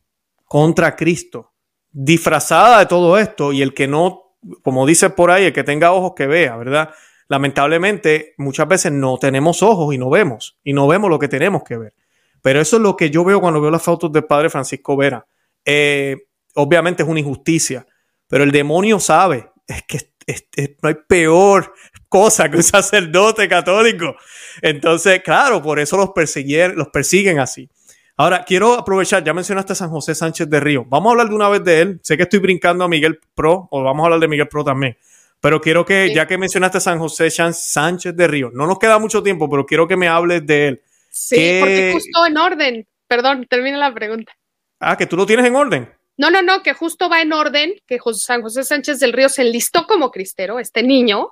Contra 0.45 0.95
Cristo. 0.95 1.51
Disfrazada 1.91 2.79
de 2.79 2.85
todo 2.85 3.17
esto 3.17 3.51
y 3.51 3.61
el 3.61 3.73
que 3.73 3.87
no, 3.87 4.35
como 4.63 4.85
dice 4.85 5.09
por 5.09 5.31
ahí, 5.31 5.45
el 5.45 5.53
que 5.53 5.63
tenga 5.63 5.91
ojos 5.91 6.13
que 6.15 6.27
vea, 6.27 6.55
¿verdad? 6.55 6.91
lamentablemente 7.31 8.33
muchas 8.37 8.67
veces 8.67 8.91
no 8.91 9.17
tenemos 9.17 9.63
ojos 9.63 9.95
y 9.95 9.97
no 9.97 10.09
vemos, 10.09 10.59
y 10.65 10.73
no 10.73 10.85
vemos 10.85 11.09
lo 11.09 11.17
que 11.17 11.29
tenemos 11.29 11.63
que 11.63 11.77
ver. 11.77 11.93
Pero 12.41 12.59
eso 12.59 12.75
es 12.75 12.81
lo 12.81 12.97
que 12.97 13.09
yo 13.09 13.23
veo 13.23 13.39
cuando 13.39 13.61
veo 13.61 13.71
las 13.71 13.83
fotos 13.83 14.11
del 14.11 14.25
padre 14.25 14.49
Francisco 14.49 14.97
Vera. 14.97 15.25
Eh, 15.63 16.27
obviamente 16.55 17.03
es 17.03 17.09
una 17.09 17.21
injusticia, 17.21 17.87
pero 18.27 18.43
el 18.43 18.51
demonio 18.51 18.99
sabe, 18.99 19.49
es 19.75 19.83
que 19.83 20.77
no 20.81 20.89
hay 20.89 20.95
peor 21.07 21.73
cosa 22.09 22.49
que 22.49 22.57
un 22.57 22.63
sacerdote 22.63 23.47
católico. 23.47 24.15
Entonces, 24.61 25.21
claro, 25.23 25.61
por 25.61 25.79
eso 25.79 25.97
los, 25.97 26.09
persiguen, 26.11 26.75
los 26.75 26.89
persiguen 26.89 27.39
así. 27.39 27.69
Ahora, 28.17 28.43
quiero 28.43 28.73
aprovechar, 28.73 29.23
ya 29.23 29.33
mencionaste 29.33 29.73
a 29.73 29.75
San 29.75 29.89
José 29.89 30.13
Sánchez 30.13 30.49
de 30.49 30.59
Río. 30.59 30.85
Vamos 30.87 31.09
a 31.09 31.11
hablar 31.11 31.29
de 31.29 31.35
una 31.35 31.49
vez 31.49 31.63
de 31.63 31.81
él. 31.81 31.99
Sé 32.03 32.17
que 32.17 32.23
estoy 32.23 32.39
brincando 32.39 32.83
a 32.83 32.87
Miguel 32.87 33.19
Pro, 33.33 33.67
o 33.71 33.83
vamos 33.83 34.03
a 34.03 34.05
hablar 34.05 34.19
de 34.19 34.27
Miguel 34.27 34.47
Pro 34.47 34.63
también. 34.63 34.97
Pero 35.39 35.59
quiero 35.59 35.85
que, 35.85 36.13
ya 36.13 36.27
que 36.27 36.37
mencionaste 36.37 36.77
a 36.77 36.81
San 36.81 36.99
José 36.99 37.31
Sánchez 37.31 38.15
de 38.15 38.27
Río, 38.27 38.51
no 38.53 38.67
nos 38.67 38.77
queda 38.77 38.99
mucho 38.99 39.23
tiempo, 39.23 39.49
pero 39.49 39.65
quiero 39.65 39.87
que 39.87 39.97
me 39.97 40.07
hables 40.07 40.45
de 40.45 40.67
él. 40.67 40.81
Sí, 41.09 41.57
porque 41.59 41.91
justo 41.93 42.25
en 42.27 42.37
orden. 42.37 42.87
Perdón, 43.07 43.47
termina 43.49 43.77
la 43.77 43.93
pregunta. 43.93 44.33
Ah, 44.79 44.95
que 44.95 45.07
tú 45.07 45.17
lo 45.17 45.25
tienes 45.25 45.45
en 45.45 45.55
orden. 45.55 45.89
No, 46.21 46.29
no, 46.29 46.43
no, 46.43 46.61
que 46.61 46.75
justo 46.75 47.09
va 47.09 47.23
en 47.23 47.33
orden, 47.33 47.73
que 47.87 47.97
San 48.13 48.43
José 48.43 48.63
Sánchez 48.63 48.99
del 48.99 49.11
Río 49.11 49.27
se 49.27 49.41
enlistó 49.41 49.87
como 49.87 50.11
cristero, 50.11 50.59
este 50.59 50.83
niño, 50.83 51.31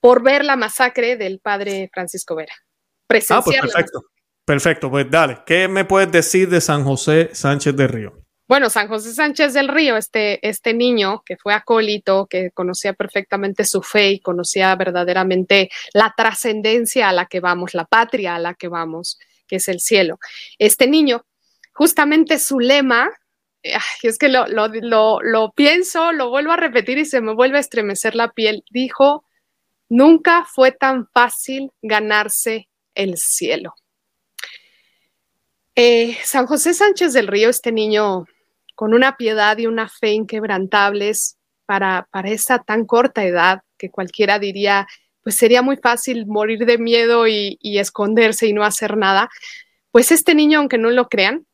por 0.00 0.22
ver 0.22 0.42
la 0.46 0.56
masacre 0.56 1.18
del 1.18 1.38
padre 1.38 1.90
Francisco 1.92 2.34
Vera. 2.34 2.54
Ah, 3.28 3.42
pues 3.44 3.60
perfecto. 3.60 4.00
Perfecto, 4.46 4.90
pues 4.90 5.10
dale. 5.10 5.40
¿Qué 5.44 5.68
me 5.68 5.84
puedes 5.84 6.10
decir 6.10 6.48
de 6.48 6.62
San 6.62 6.82
José 6.82 7.28
Sánchez 7.34 7.76
del 7.76 7.90
Río? 7.90 8.24
Bueno, 8.48 8.70
San 8.70 8.88
José 8.88 9.12
Sánchez 9.12 9.52
del 9.52 9.68
Río, 9.68 9.98
este, 9.98 10.38
este 10.48 10.72
niño 10.72 11.22
que 11.26 11.36
fue 11.36 11.52
acólito, 11.52 12.26
que 12.26 12.50
conocía 12.52 12.94
perfectamente 12.94 13.66
su 13.66 13.82
fe 13.82 14.12
y 14.12 14.20
conocía 14.20 14.74
verdaderamente 14.76 15.68
la 15.92 16.14
trascendencia 16.16 17.10
a 17.10 17.12
la 17.12 17.26
que 17.26 17.40
vamos, 17.40 17.74
la 17.74 17.84
patria 17.84 18.36
a 18.36 18.38
la 18.38 18.54
que 18.54 18.68
vamos, 18.68 19.18
que 19.46 19.56
es 19.56 19.68
el 19.68 19.80
cielo. 19.80 20.18
Este 20.58 20.86
niño, 20.86 21.26
justamente 21.74 22.38
su 22.38 22.60
lema, 22.60 23.10
es 23.62 24.18
que 24.18 24.28
lo, 24.28 24.46
lo, 24.46 25.20
lo 25.22 25.52
pienso, 25.52 26.12
lo 26.12 26.30
vuelvo 26.30 26.52
a 26.52 26.56
repetir 26.56 26.98
y 26.98 27.04
se 27.04 27.20
me 27.20 27.34
vuelve 27.34 27.58
a 27.58 27.60
estremecer 27.60 28.14
la 28.14 28.32
piel, 28.32 28.64
dijo, 28.70 29.24
nunca 29.88 30.44
fue 30.44 30.72
tan 30.72 31.08
fácil 31.08 31.72
ganarse 31.82 32.68
el 32.94 33.16
cielo. 33.16 33.74
Eh, 35.74 36.16
San 36.24 36.46
José 36.46 36.74
Sánchez 36.74 37.12
del 37.12 37.28
Río, 37.28 37.50
este 37.50 37.70
niño 37.70 38.26
con 38.74 38.94
una 38.94 39.16
piedad 39.16 39.56
y 39.58 39.66
una 39.66 39.88
fe 39.88 40.12
inquebrantables 40.12 41.38
para, 41.66 42.08
para 42.10 42.30
esa 42.30 42.58
tan 42.58 42.84
corta 42.84 43.24
edad 43.24 43.62
que 43.76 43.90
cualquiera 43.90 44.38
diría, 44.38 44.86
pues 45.22 45.36
sería 45.36 45.62
muy 45.62 45.76
fácil 45.76 46.26
morir 46.26 46.64
de 46.64 46.78
miedo 46.78 47.28
y, 47.28 47.58
esconderse 47.60 48.46
y 48.46 48.52
no 48.52 48.64
hacer 48.64 48.96
nada. 48.96 49.30
Pues 49.90 50.10
este 50.10 50.34
niño, 50.34 50.58
aunque 50.58 50.78
no 50.78 50.90
lo 50.90 51.08
crean, 51.08 51.46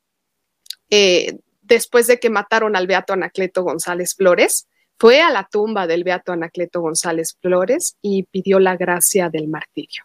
eh, 0.90 1.38
después 1.65 2.07
de 2.07 2.21
que 2.21 2.31
mataron 2.31 2.77
al 2.77 2.87
Beato 2.87 3.12
Anacleto 3.12 3.62
González 3.62 4.15
Flores, 4.15 4.69
fue 4.99 5.21
a 5.21 5.31
la 5.31 5.49
tumba 5.51 5.87
del 5.87 6.05
Beato 6.05 6.33
Anacleto 6.33 6.81
González 6.81 7.37
Flores 7.41 7.97
y 8.01 8.25
pidió 8.25 8.61
la 8.61 8.77
gracia 8.77 9.29
del 9.29 9.49
martirio. 9.49 10.05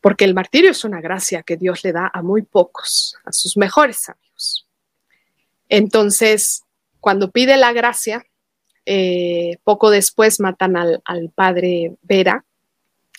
Porque 0.00 0.24
el 0.24 0.34
martirio 0.34 0.70
es 0.70 0.84
una 0.84 1.00
gracia 1.00 1.42
que 1.42 1.56
Dios 1.56 1.84
le 1.84 1.92
da 1.92 2.10
a 2.12 2.22
muy 2.22 2.42
pocos, 2.42 3.16
a 3.24 3.32
sus 3.32 3.56
mejores 3.56 4.08
amigos. 4.08 4.66
Entonces, 5.68 6.62
cuando 7.00 7.30
pide 7.30 7.56
la 7.56 7.72
gracia, 7.72 8.24
eh, 8.86 9.58
poco 9.64 9.90
después 9.90 10.40
matan 10.40 10.76
al, 10.76 11.30
padre 11.34 11.94
Vera 12.02 12.44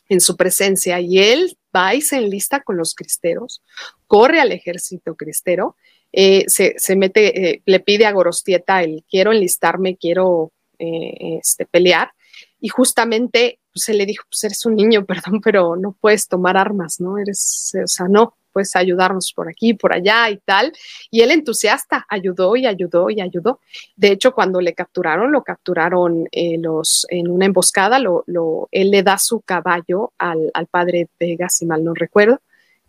en 0.09 0.21
su 0.21 0.37
presencia 0.37 0.99
y 0.99 1.17
él 1.17 1.57
va 1.75 1.95
y 1.95 2.01
se 2.01 2.17
enlista 2.17 2.61
con 2.61 2.77
los 2.77 2.93
cristeros, 2.93 3.63
corre 4.05 4.39
al 4.39 4.51
ejército 4.51 5.15
cristero, 5.15 5.75
eh, 6.17 6.45
se, 6.47 6.95
mete, 6.95 7.49
eh, 7.49 7.61
le 7.65 7.79
pide 7.79 8.05
a 8.05 8.11
Gorostieta 8.11 8.81
el 8.81 9.03
quiero 9.09 9.31
enlistarme, 9.31 9.97
quiero 9.97 10.51
este, 10.77 11.65
pelear 11.65 12.11
y 12.59 12.67
justamente 12.67 13.59
pues, 13.73 13.85
se 13.85 13.93
le 13.93 14.05
dijo, 14.05 14.25
pues 14.29 14.43
eres 14.43 14.65
un 14.65 14.75
niño, 14.75 15.05
perdón, 15.05 15.41
pero 15.41 15.75
no 15.75 15.95
puedes 15.99 16.27
tomar 16.27 16.57
armas, 16.57 16.99
¿no? 16.99 17.17
Eres, 17.17 17.73
o 17.83 17.87
sea, 17.87 18.07
no, 18.07 18.35
pues 18.55 18.73
ayudarnos 18.77 19.33
por 19.33 19.49
aquí, 19.49 19.73
por 19.73 19.93
allá 19.93 20.29
y 20.29 20.37
tal. 20.37 20.71
Y 21.11 21.21
él 21.21 21.31
entusiasta, 21.31 22.05
ayudó 22.09 22.55
y 22.55 22.65
ayudó 22.65 23.09
y 23.09 23.19
ayudó. 23.19 23.59
De 23.97 24.11
hecho, 24.11 24.33
cuando 24.33 24.61
le 24.61 24.73
capturaron, 24.73 25.33
lo 25.33 25.43
capturaron 25.43 26.29
eh, 26.31 26.57
los, 26.57 27.05
en 27.09 27.29
una 27.29 27.47
emboscada, 27.47 27.99
lo, 27.99 28.23
él 28.71 28.91
le 28.91 29.03
da 29.03 29.17
su 29.17 29.41
caballo 29.41 30.13
al, 30.17 30.51
padre 30.71 31.09
Vega, 31.19 31.49
si 31.49 31.65
mal 31.65 31.83
no 31.83 31.93
recuerdo. 31.93 32.39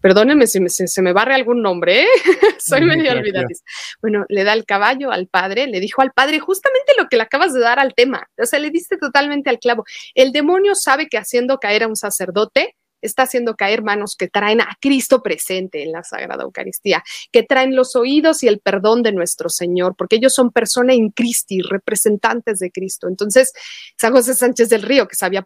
Perdónenme 0.07 0.47
si 0.47 0.61
se 0.69 1.03
me 1.03 1.12
barre 1.12 1.35
algún 1.35 1.62
nombre, 1.62 2.03
¿eh? 2.03 2.07
soy 2.61 2.83
medio 2.83 3.11
olvidadiza. 3.11 3.65
Bueno, 4.01 4.24
le 4.28 4.45
da 4.45 4.53
el 4.53 4.65
caballo 4.65 5.11
al 5.11 5.27
padre, 5.27 5.66
le 5.66 5.81
dijo 5.81 6.01
al 6.01 6.12
padre 6.12 6.39
justamente 6.39 6.93
lo 6.97 7.09
que 7.09 7.16
le 7.16 7.24
acabas 7.24 7.53
de 7.53 7.59
dar 7.59 7.81
al 7.81 7.93
tema, 7.93 8.31
o 8.41 8.47
sea, 8.47 8.61
le 8.61 8.70
diste 8.70 8.99
totalmente 8.99 9.51
al 9.51 9.59
clavo. 9.59 9.85
El 10.15 10.31
demonio 10.31 10.77
sabe 10.77 11.09
que 11.09 11.19
haciendo 11.19 11.59
caer 11.59 11.83
a 11.83 11.89
un 11.89 11.97
sacerdote, 11.97 12.77
está 13.01 13.24
haciendo 13.24 13.56
caer 13.56 13.82
manos 13.82 14.16
que 14.16 14.28
traen 14.28 14.60
a 14.60 14.77
Cristo 14.81 15.23
presente 15.23 15.82
en 15.82 15.93
la 15.93 16.02
Sagrada 16.02 16.44
Eucaristía, 16.44 17.02
que 17.32 17.43
traen 17.43 17.77
los 17.77 17.97
oídos 17.97 18.43
y 18.43 18.48
el 18.48 18.60
perdón 18.60 19.02
de 19.02 19.12
nuestro 19.12 19.48
Señor, 19.48 19.94
porque 19.97 20.16
ellos 20.16 20.35
son 20.35 20.51
persona 20.51 20.94
en 20.94 21.10
Cristi, 21.10 21.60
representantes 21.62 22.59
de 22.59 22.70
Cristo. 22.70 23.09
Entonces, 23.09 23.52
San 23.98 24.12
José 24.12 24.35
Sánchez 24.35 24.68
del 24.68 24.82
Río, 24.82 25.09
que 25.09 25.16
sabía 25.16 25.44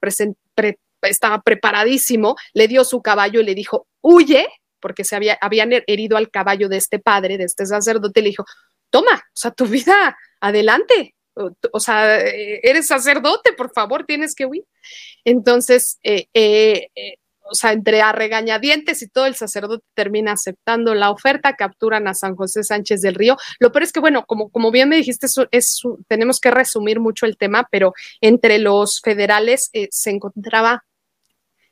estaba 1.02 1.40
preparadísimo, 1.40 2.36
le 2.52 2.68
dio 2.68 2.84
su 2.84 3.00
caballo 3.02 3.40
y 3.40 3.44
le 3.44 3.54
dijo, 3.54 3.86
huye, 4.00 4.46
porque 4.80 5.04
se 5.04 5.16
había, 5.16 5.38
habían 5.40 5.70
herido 5.86 6.16
al 6.16 6.30
caballo 6.30 6.68
de 6.68 6.76
este 6.76 6.98
padre, 6.98 7.38
de 7.38 7.44
este 7.44 7.66
sacerdote, 7.66 8.22
le 8.22 8.30
dijo, 8.30 8.44
toma, 8.90 9.14
o 9.14 9.36
sea, 9.36 9.50
tu 9.50 9.66
vida, 9.66 10.16
adelante, 10.40 11.14
o, 11.72 11.80
sea, 11.80 12.20
eres 12.20 12.86
sacerdote, 12.86 13.52
por 13.52 13.72
favor, 13.72 14.04
tienes 14.04 14.34
que 14.34 14.46
huir. 14.46 14.64
Entonces, 15.24 15.98
eh, 16.02 16.26
eh, 16.34 16.88
eh, 16.94 17.16
o 17.50 17.54
sea, 17.54 17.72
entre 17.72 18.00
a 18.02 18.12
regañadientes 18.12 19.02
y 19.02 19.08
todo 19.08 19.26
el 19.26 19.34
sacerdote 19.34 19.84
termina 19.94 20.32
aceptando 20.32 20.94
la 20.94 21.10
oferta, 21.10 21.56
capturan 21.56 22.08
a 22.08 22.14
San 22.14 22.36
José 22.36 22.62
Sánchez 22.62 23.00
del 23.02 23.14
Río. 23.14 23.36
Lo 23.58 23.72
peor 23.72 23.82
es 23.82 23.92
que, 23.92 24.00
bueno, 24.00 24.24
como, 24.26 24.50
como 24.50 24.70
bien 24.70 24.88
me 24.88 24.96
dijiste, 24.96 25.26
es, 25.50 25.82
tenemos 26.08 26.40
que 26.40 26.50
resumir 26.50 27.00
mucho 27.00 27.26
el 27.26 27.36
tema, 27.36 27.68
pero 27.70 27.92
entre 28.20 28.58
los 28.58 29.00
federales 29.00 29.70
eh, 29.72 29.88
se 29.90 30.10
encontraba 30.10 30.84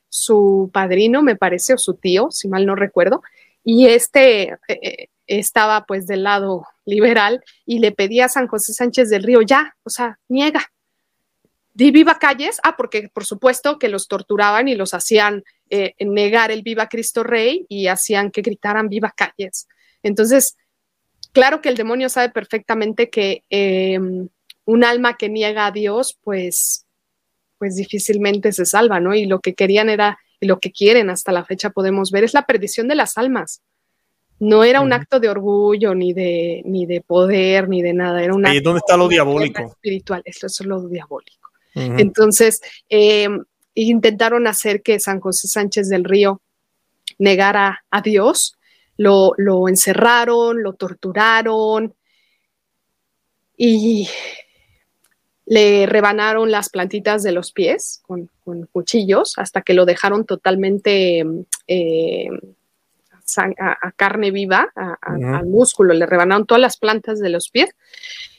su 0.09 0.70
padrino, 0.72 1.22
me 1.22 1.36
parece, 1.36 1.74
o 1.74 1.78
su 1.78 1.94
tío, 1.94 2.28
si 2.30 2.48
mal 2.48 2.66
no 2.66 2.74
recuerdo, 2.74 3.22
y 3.62 3.86
este 3.86 4.56
eh, 4.68 5.09
estaba 5.26 5.84
pues 5.84 6.06
del 6.06 6.24
lado 6.24 6.66
liberal 6.86 7.44
y 7.66 7.78
le 7.78 7.92
pedía 7.92 8.24
a 8.24 8.30
San 8.30 8.48
José 8.48 8.72
Sánchez 8.72 9.10
del 9.10 9.22
Río, 9.22 9.42
ya, 9.42 9.76
o 9.84 9.90
sea, 9.90 10.18
niega. 10.28 10.66
Di 11.74 11.90
viva 11.90 12.19
calles, 12.19 12.61
ah, 12.65 12.77
porque 12.77 13.09
por 13.09 13.24
supuesto 13.24 13.78
que 13.78 13.89
los 13.89 14.09
torturaban 14.09 14.69
y 14.69 14.74
los 14.74 14.95
hacían 14.95 15.45
eh, 15.70 15.95
negar 16.01 16.51
el 16.51 16.62
viva 16.62 16.89
Cristo 16.89 17.23
Rey 17.23 17.66
y 17.69 17.86
hacían 17.89 18.31
que 18.31 18.43
gritaran 18.43 18.89
viva 18.89 19.15
calles. 19.16 19.69
Entonces, 20.03 20.57
claro 21.32 21.61
que 21.61 21.69
el 21.69 21.77
demonio 21.77 22.09
sabe 22.09 22.31
perfectamente 22.31 23.11
que 23.11 23.45
em, 23.51 24.28
un 24.65 24.85
alma 24.85 25.16
que 25.16 25.28
niega 25.28 25.66
a 25.66 25.70
Dios, 25.70 26.19
pues, 26.23 26.86
pues 27.59 27.77
difícilmente 27.77 28.53
se 28.53 28.66
salva, 28.66 29.01
¿no? 29.01 29.15
Y 29.15 29.27
lo 29.27 29.40
que 29.40 29.55
querían 29.55 29.89
era, 29.89 30.19
y 30.40 30.47
lo 30.47 30.59
que 30.59 30.73
quieren 30.73 31.11
hasta 31.11 31.32
la 31.32 31.45
fecha 31.45 31.70
podemos 31.70 32.11
ver, 32.11 32.24
es 32.24 32.35
la 32.35 32.47
perdición 32.47 32.89
de 32.89 32.95
las 32.95 33.19
almas. 33.19 33.62
No 34.40 34.62
era 34.65 34.81
un 34.81 34.93
acto 34.93 35.20
de 35.20 35.28
orgullo, 35.28 35.95
ni 35.95 36.12
de, 36.12 36.62
ni 36.65 36.86
de 36.86 37.01
poder, 37.01 37.69
ni 37.69 37.82
de 37.82 37.93
nada. 37.93 38.23
Era 38.23 38.35
un 38.35 38.47
¿Y 38.47 38.61
dónde 38.61 38.78
está 38.78 38.97
lo 38.97 39.09
diabólico? 39.09 39.62
Espiritual, 39.62 40.23
eso 40.24 40.47
es 40.47 40.61
lo 40.61 40.86
diabólico. 40.86 41.38
Entonces, 41.78 42.60
em, 42.88 43.44
intentaron 43.74 44.46
hacer 44.46 44.82
que 44.82 45.00
San 45.00 45.20
José 45.20 45.48
Sánchez 45.48 45.88
del 45.88 46.05
Río 46.05 46.40
negara 47.18 47.84
a 47.90 48.00
Dios, 48.00 48.56
lo, 48.96 49.32
lo 49.36 49.68
encerraron, 49.68 50.62
lo 50.62 50.74
torturaron 50.74 51.94
y 53.56 54.09
le 55.48 55.86
rebanaron 55.86 56.50
las 56.50 56.68
plantitas 56.68 57.22
de 57.22 57.32
los 57.32 57.52
pies 57.52 58.02
con, 58.06 58.30
cuchillos 58.72 59.34
hasta 59.38 59.62
que 59.62 59.74
lo 59.74 59.86
dejaron 59.86 60.24
totalmente 60.24 61.24
eh, 61.66 62.28
a, 63.36 63.92
carne 63.92 64.30
viva, 64.30 64.72
al 64.74 65.46
músculo, 65.46 65.94
le 65.94 66.06
rebanaron 66.06 66.46
todas 66.46 66.60
las 66.60 66.76
plantas 66.78 67.18
de 67.18 67.28
los 67.28 67.50
pies 67.50 67.70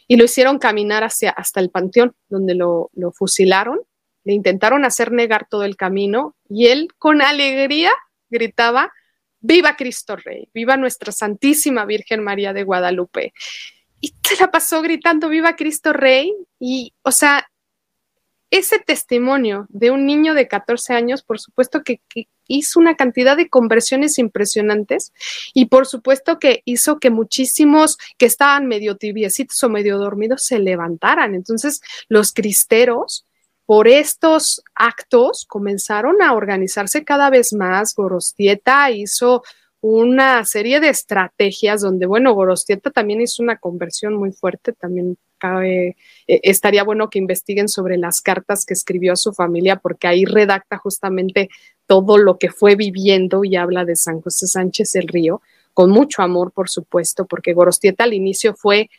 y 0.10 0.18
lo 0.18 0.26
hicieron 0.26 0.58
caminar 0.58 1.04
hacia, 1.04 1.30
hasta 1.30 1.60
el 1.60 1.70
panteón, 1.70 2.16
donde 2.30 2.56
lo, 2.56 2.90
lo 2.94 3.12
fusilaron, 3.12 3.80
le 4.24 4.34
intentaron 4.34 4.84
hacer 4.84 5.12
negar 5.12 5.48
todo 5.48 5.64
el 5.64 5.78
camino 5.78 6.36
y 6.50 6.68
él 6.68 6.88
con 6.98 7.22
alegría 7.22 7.92
gritaba, 8.28 8.92
viva 9.40 9.76
Cristo 9.76 10.16
Rey, 10.16 10.50
viva 10.52 10.78
nuestra 10.78 11.12
Santísima 11.12 11.86
Virgen 11.86 12.24
María 12.24 12.54
de 12.54 12.64
Guadalupe. 12.64 13.34
Y 14.02 14.16
se 14.24 14.36
la 14.40 14.50
pasó 14.50 14.82
gritando, 14.82 15.30
viva 15.30 15.56
Cristo 15.56 15.94
Rey. 15.94 16.34
Y, 16.60 16.96
o 17.04 17.12
sea, 17.12 17.48
ese 18.50 18.80
testimonio 18.80 19.68
de 19.70 19.92
un 19.92 20.08
niño 20.08 20.34
de 20.34 20.48
14 20.48 20.94
años, 20.94 21.22
por 21.22 21.40
supuesto 21.40 21.84
que, 21.84 22.02
hizo 22.50 22.80
una 22.80 22.96
cantidad 22.96 23.38
de 23.38 23.48
conversiones 23.48 24.20
impresionantes 24.20 25.14
y 25.54 25.68
por 25.68 25.88
supuesto 25.88 26.40
que 26.40 26.62
hizo 26.66 27.00
que 27.00 27.10
muchísimos 27.10 27.98
que 28.18 28.26
estaban 28.26 28.68
medio 28.68 28.98
tibiecitos 28.98 29.64
o 29.64 29.70
medio 29.70 29.98
dormidos 29.98 30.44
se 30.44 30.60
levantaran. 30.60 31.36
Entonces, 31.36 31.82
los 32.10 32.34
cristeros, 32.34 33.26
por 33.66 33.88
estos 33.88 34.64
actos, 34.76 35.46
comenzaron 35.48 36.22
a 36.22 36.34
organizarse 36.34 37.06
cada 37.06 37.30
vez 37.30 37.54
más. 37.54 37.96
Gorostieta 37.96 38.92
hizo 38.92 39.44
una 39.82 40.44
serie 40.46 40.80
de 40.80 40.90
estrategias 40.90 41.82
donde, 41.82 42.06
bueno, 42.06 42.34
Gorostieta 42.34 42.92
también 42.92 43.22
hizo 43.22 43.42
una 43.42 43.58
conversión 43.58 44.14
muy 44.14 44.32
fuerte, 44.32 44.74
también 44.74 45.18
cabe, 45.38 45.96
eh, 46.28 46.40
estaría 46.44 46.84
bueno 46.84 47.10
que 47.10 47.20
investiguen 47.20 47.70
sobre 47.70 47.98
las 47.98 48.22
cartas 48.22 48.66
que 48.66 48.74
escribió 48.74 49.14
a 49.14 49.16
su 49.16 49.34
familia, 49.34 49.78
porque 49.78 50.08
ahí 50.08 50.26
redacta 50.26 50.78
justamente 50.78 51.50
todo 51.88 52.18
lo 52.18 52.38
que 52.38 52.52
fue 52.52 52.76
viviendo 52.76 53.46
y 53.46 53.56
habla 53.56 53.86
de 53.86 53.96
San 53.96 54.22
José 54.22 54.48
Sánchez 54.48 54.96
el 54.96 55.08
Río, 55.08 55.42
con 55.74 55.92
mucho 55.92 56.22
amor, 56.22 56.52
por 56.52 56.70
supuesto, 56.70 57.26
porque 57.26 57.54
Gorostieta 57.54 58.04
al 58.04 58.14
inicio 58.14 58.54
fue, 58.56 58.90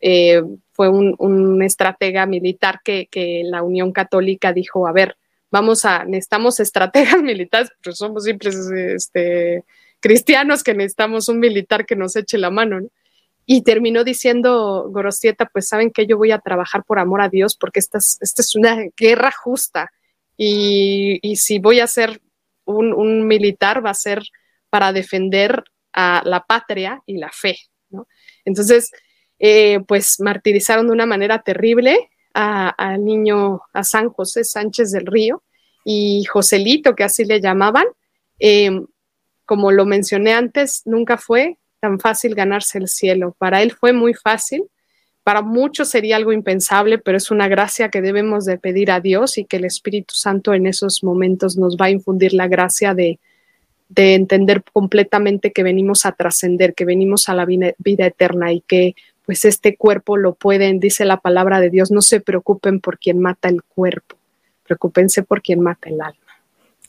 eh, 0.00 0.42
fue 0.72 0.88
un, 0.88 1.62
estratega 1.62 2.24
militar 2.24 2.80
que, 2.82 3.06
que 3.10 3.42
la 3.44 3.62
Unión 3.62 3.92
Católica 3.92 4.52
dijo, 4.54 4.86
a 4.86 4.92
ver, 4.92 5.16
vamos 5.50 5.84
a, 5.84 6.04
necesitamos 6.04 6.58
estrategas 6.58 7.22
militares, 7.22 7.70
pero 7.82 7.94
somos 7.94 8.24
simples, 8.24 8.56
este, 8.56 9.62
cristianos 10.02 10.62
que 10.62 10.74
necesitamos 10.74 11.28
un 11.28 11.38
militar 11.38 11.86
que 11.86 11.96
nos 11.96 12.16
eche 12.16 12.36
la 12.36 12.50
mano. 12.50 12.80
Y 13.46 13.62
terminó 13.62 14.04
diciendo 14.04 14.88
Gorostieta, 14.90 15.46
pues 15.46 15.68
saben 15.68 15.90
que 15.90 16.06
yo 16.06 16.16
voy 16.18 16.32
a 16.32 16.38
trabajar 16.38 16.84
por 16.84 16.98
amor 16.98 17.22
a 17.22 17.28
Dios 17.28 17.56
porque 17.56 17.80
esta 17.80 17.98
es, 17.98 18.18
esta 18.20 18.42
es 18.42 18.54
una 18.54 18.76
guerra 18.96 19.32
justa 19.32 19.90
y, 20.36 21.18
y 21.22 21.36
si 21.36 21.58
voy 21.58 21.80
a 21.80 21.86
ser 21.86 22.20
un, 22.64 23.26
militar 23.26 23.84
va 23.84 23.90
a 23.90 23.94
ser 23.94 24.22
para 24.70 24.92
defender 24.92 25.64
a 25.92 26.22
la 26.24 26.44
patria 26.44 27.02
y 27.06 27.18
la 27.18 27.30
fe. 27.30 27.56
¿no? 27.90 28.06
Entonces, 28.44 28.90
eh, 29.38 29.80
pues 29.86 30.20
martirizaron 30.20 30.86
de 30.86 30.92
una 30.92 31.06
manera 31.06 31.42
terrible 31.42 32.10
al 32.34 33.04
niño, 33.04 33.60
a 33.74 33.84
San 33.84 34.08
José 34.08 34.44
Sánchez 34.44 34.92
del 34.92 35.04
Río 35.04 35.42
y 35.84 36.24
Joselito, 36.24 36.94
que 36.94 37.04
así 37.04 37.24
le 37.24 37.40
llamaban. 37.40 37.84
Eh, 38.38 38.70
como 39.52 39.70
lo 39.70 39.84
mencioné 39.84 40.32
antes, 40.32 40.80
nunca 40.86 41.18
fue 41.18 41.58
tan 41.78 42.00
fácil 42.00 42.34
ganarse 42.34 42.78
el 42.78 42.88
cielo. 42.88 43.36
Para 43.36 43.60
él 43.60 43.72
fue 43.72 43.92
muy 43.92 44.14
fácil. 44.14 44.64
Para 45.24 45.42
muchos 45.42 45.90
sería 45.90 46.16
algo 46.16 46.32
impensable, 46.32 46.96
pero 46.96 47.18
es 47.18 47.30
una 47.30 47.48
gracia 47.48 47.90
que 47.90 48.00
debemos 48.00 48.46
de 48.46 48.56
pedir 48.56 48.90
a 48.90 49.00
Dios 49.00 49.36
y 49.36 49.44
que 49.44 49.58
el 49.58 49.66
Espíritu 49.66 50.14
Santo 50.14 50.54
en 50.54 50.66
esos 50.66 51.04
momentos 51.04 51.58
nos 51.58 51.76
va 51.76 51.84
a 51.84 51.90
infundir 51.90 52.32
la 52.32 52.48
gracia 52.48 52.94
de, 52.94 53.20
de 53.90 54.14
entender 54.14 54.64
completamente 54.72 55.52
que 55.52 55.62
venimos 55.62 56.06
a 56.06 56.12
trascender, 56.12 56.72
que 56.72 56.86
venimos 56.86 57.28
a 57.28 57.34
la 57.34 57.44
vida, 57.44 57.74
vida 57.76 58.06
eterna 58.06 58.54
y 58.54 58.62
que 58.62 58.94
pues 59.26 59.44
este 59.44 59.76
cuerpo 59.76 60.16
lo 60.16 60.32
pueden, 60.34 60.80
dice 60.80 61.04
la 61.04 61.18
palabra 61.18 61.60
de 61.60 61.68
Dios, 61.68 61.90
no 61.90 62.00
se 62.00 62.22
preocupen 62.22 62.80
por 62.80 62.98
quien 62.98 63.20
mata 63.20 63.50
el 63.50 63.62
cuerpo, 63.62 64.16
preocúpense 64.62 65.22
por 65.22 65.42
quien 65.42 65.60
mata 65.60 65.90
el 65.90 66.00
alma. 66.00 66.21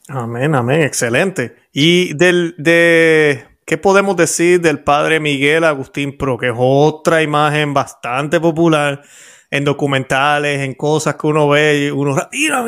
Amén, 0.09 0.53
amén, 0.53 0.81
excelente. 0.81 1.55
Y 1.71 2.13
del, 2.15 2.55
de, 2.57 3.45
¿qué 3.65 3.77
podemos 3.77 4.17
decir 4.17 4.59
del 4.59 4.83
padre 4.83 5.21
Miguel 5.21 5.63
Agustín 5.63 6.17
Pro? 6.17 6.37
Que 6.37 6.47
es 6.47 6.55
otra 6.57 7.21
imagen 7.23 7.73
bastante 7.73 8.41
popular 8.41 9.01
en 9.49 9.63
documentales, 9.63 10.59
en 10.59 10.73
cosas 10.73 11.15
que 11.15 11.27
uno 11.27 11.47
ve 11.47 11.85
y 11.85 11.89
uno, 11.89 12.17
mira, 12.33 12.65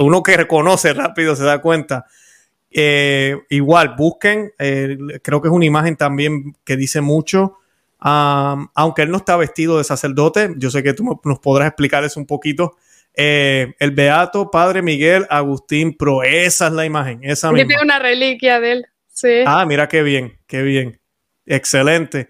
uno 0.00 0.22
que 0.22 0.36
reconoce 0.36 0.92
rápido 0.92 1.36
se 1.36 1.44
da 1.44 1.62
cuenta. 1.62 2.06
Eh, 2.68 3.36
igual, 3.50 3.94
busquen, 3.96 4.52
eh, 4.58 4.98
creo 5.22 5.40
que 5.40 5.48
es 5.48 5.54
una 5.54 5.66
imagen 5.66 5.96
también 5.96 6.56
que 6.64 6.76
dice 6.76 7.00
mucho. 7.00 7.58
aunque 8.00 9.02
él 9.02 9.10
no 9.10 9.18
está 9.18 9.36
vestido 9.36 9.78
de 9.78 9.84
sacerdote, 9.84 10.54
yo 10.56 10.70
sé 10.70 10.82
que 10.82 10.94
tú 10.94 11.20
nos 11.24 11.38
podrás 11.38 11.68
explicar 11.68 12.02
eso 12.02 12.18
un 12.18 12.26
poquito. 12.26 12.76
Eh, 13.14 13.74
el 13.78 13.90
Beato 13.90 14.50
Padre 14.50 14.82
Miguel 14.82 15.26
Agustín 15.28 15.96
Pro. 15.96 16.22
Esa 16.22 16.68
es 16.68 16.72
la 16.72 16.84
imagen. 16.84 17.20
Esa 17.22 17.52
misma. 17.52 17.68
Tiene 17.68 17.82
una 17.82 17.98
reliquia 17.98 18.60
de 18.60 18.72
él. 18.72 18.86
Sí. 19.08 19.42
Ah, 19.46 19.66
mira 19.66 19.88
qué 19.88 20.02
bien, 20.02 20.38
qué 20.46 20.62
bien. 20.62 21.00
Excelente. 21.46 22.28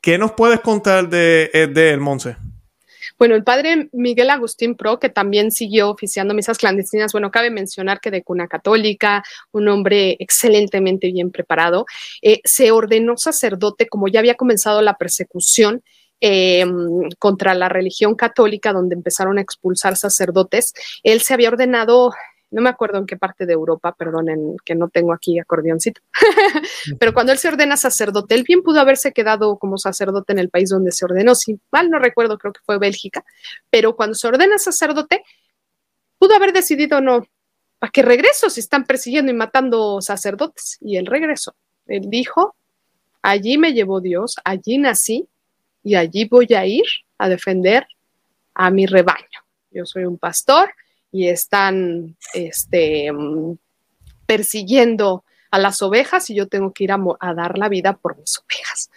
¿Qué 0.00 0.16
nos 0.16 0.32
puedes 0.32 0.60
contar 0.60 1.08
de, 1.08 1.50
eh, 1.52 1.66
de 1.66 1.90
El 1.90 2.00
Monse? 2.00 2.36
Bueno, 3.18 3.34
el 3.34 3.44
padre 3.44 3.90
Miguel 3.92 4.30
Agustín 4.30 4.76
Pro, 4.76 4.98
que 4.98 5.10
también 5.10 5.52
siguió 5.52 5.90
oficiando 5.90 6.32
misas 6.32 6.56
clandestinas, 6.56 7.12
bueno, 7.12 7.30
cabe 7.30 7.50
mencionar 7.50 8.00
que 8.00 8.10
de 8.10 8.22
cuna 8.22 8.48
católica, 8.48 9.22
un 9.52 9.68
hombre 9.68 10.16
excelentemente 10.20 11.12
bien 11.12 11.30
preparado, 11.30 11.84
eh, 12.22 12.40
se 12.44 12.70
ordenó 12.70 13.18
sacerdote 13.18 13.88
como 13.88 14.08
ya 14.08 14.20
había 14.20 14.36
comenzado 14.36 14.80
la 14.80 14.94
persecución 14.94 15.82
eh, 16.20 16.64
contra 17.18 17.54
la 17.54 17.68
religión 17.68 18.14
católica, 18.14 18.72
donde 18.72 18.94
empezaron 18.94 19.38
a 19.38 19.40
expulsar 19.40 19.96
sacerdotes. 19.96 20.72
Él 21.02 21.20
se 21.20 21.34
había 21.34 21.48
ordenado, 21.48 22.12
no 22.50 22.62
me 22.62 22.68
acuerdo 22.68 22.98
en 22.98 23.06
qué 23.06 23.16
parte 23.16 23.46
de 23.46 23.52
Europa, 23.52 23.94
perdonen 23.96 24.56
que 24.64 24.74
no 24.74 24.88
tengo 24.88 25.12
aquí 25.12 25.38
acordeoncito, 25.38 26.00
pero 26.98 27.14
cuando 27.14 27.32
él 27.32 27.38
se 27.38 27.48
ordena 27.48 27.76
sacerdote, 27.76 28.34
él 28.34 28.44
bien 28.46 28.62
pudo 28.62 28.80
haberse 28.80 29.12
quedado 29.12 29.56
como 29.58 29.78
sacerdote 29.78 30.32
en 30.32 30.38
el 30.40 30.50
país 30.50 30.70
donde 30.70 30.92
se 30.92 31.04
ordenó, 31.04 31.34
si 31.34 31.60
mal 31.70 31.90
no 31.90 31.98
recuerdo, 31.98 32.38
creo 32.38 32.52
que 32.52 32.60
fue 32.64 32.78
Bélgica, 32.78 33.24
pero 33.70 33.96
cuando 33.96 34.14
se 34.14 34.28
ordena 34.28 34.58
sacerdote, 34.58 35.22
pudo 36.18 36.34
haber 36.34 36.52
decidido 36.52 37.00
no, 37.00 37.24
¿para 37.78 37.90
qué 37.90 38.02
regreso 38.02 38.50
si 38.50 38.60
están 38.60 38.84
persiguiendo 38.84 39.32
y 39.32 39.34
matando 39.34 40.00
sacerdotes? 40.02 40.76
Y 40.80 40.96
él 40.98 41.06
regresó. 41.06 41.54
Él 41.86 42.02
dijo, 42.08 42.54
allí 43.22 43.58
me 43.58 43.72
llevó 43.72 44.00
Dios, 44.00 44.36
allí 44.44 44.78
nací, 44.78 45.26
y 45.82 45.94
allí 45.94 46.26
voy 46.26 46.48
a 46.54 46.66
ir 46.66 46.84
a 47.18 47.28
defender 47.28 47.86
a 48.54 48.70
mi 48.70 48.86
rebaño. 48.86 49.26
Yo 49.70 49.86
soy 49.86 50.04
un 50.04 50.18
pastor 50.18 50.70
y 51.12 51.28
están 51.28 52.16
este, 52.34 53.10
persiguiendo 54.26 55.24
a 55.50 55.58
las 55.58 55.82
ovejas 55.82 56.30
y 56.30 56.34
yo 56.34 56.46
tengo 56.46 56.72
que 56.72 56.84
ir 56.84 56.92
a, 56.92 57.34
dar 57.34 57.58
la 57.58 57.68
vida 57.68 57.96
por 57.96 58.16
mis 58.18 58.38
ovejas. 58.38 58.90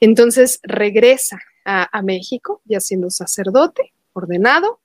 Entonces 0.00 0.60
regresa 0.62 1.38
a, 1.64 2.02
México 2.02 2.62
ya 2.64 2.80
siendo 2.80 3.10
sacerdote 3.10 3.92
ordenado 4.12 4.80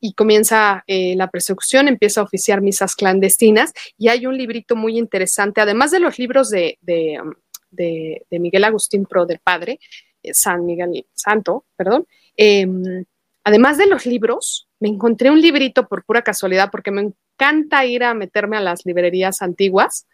y 0.00 0.12
comienza 0.12 0.84
eh, 0.86 1.14
la 1.16 1.30
persecución, 1.30 1.88
empieza 1.88 2.20
a 2.20 2.24
oficiar 2.24 2.60
misas 2.60 2.94
clandestinas 2.94 3.72
y 3.96 4.08
hay 4.08 4.26
un 4.26 4.36
librito 4.36 4.76
muy 4.76 4.98
interesante, 4.98 5.60
además 5.60 5.90
de 5.90 6.00
los 6.00 6.18
libros 6.18 6.50
de, 6.50 6.78
de, 6.82 8.26
Miguel 8.30 8.64
Agustín 8.64 9.06
Pro, 9.06 9.24
del 9.26 9.38
padre, 9.38 9.78
San 10.32 10.64
Miguel 10.64 11.06
Santo, 11.14 11.64
perdón. 11.76 12.06
Em, 12.36 13.04
además 13.44 13.78
de 13.78 13.86
los 13.86 14.06
libros, 14.06 14.68
me 14.80 14.88
encontré 14.88 15.30
un 15.30 15.40
librito 15.40 15.88
por 15.88 16.04
pura 16.04 16.22
casualidad, 16.22 16.70
porque 16.70 16.90
me 16.90 17.02
encanta 17.02 17.84
ir 17.84 18.04
a 18.04 18.14
meterme 18.14 18.56
a 18.56 18.60
las 18.60 18.84
librerías 18.84 19.42
antiguas 19.42 20.06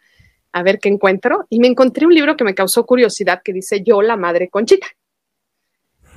a 0.51 0.61
ver 0.61 0.79
qué 0.79 0.89
encuentro, 0.89 1.47
y 1.49 1.59
me 1.59 1.67
encontré 1.67 2.05
un 2.05 2.13
libro 2.13 2.37
que 2.37 2.43
me 2.43 2.53
causó 2.53 2.85
curiosidad 2.85 3.41
que 3.43 3.53
dice 3.53 3.81
Yo, 3.83 4.03
la 4.03 4.15
Madre 4.17 4.49
Conchita. 4.49 4.87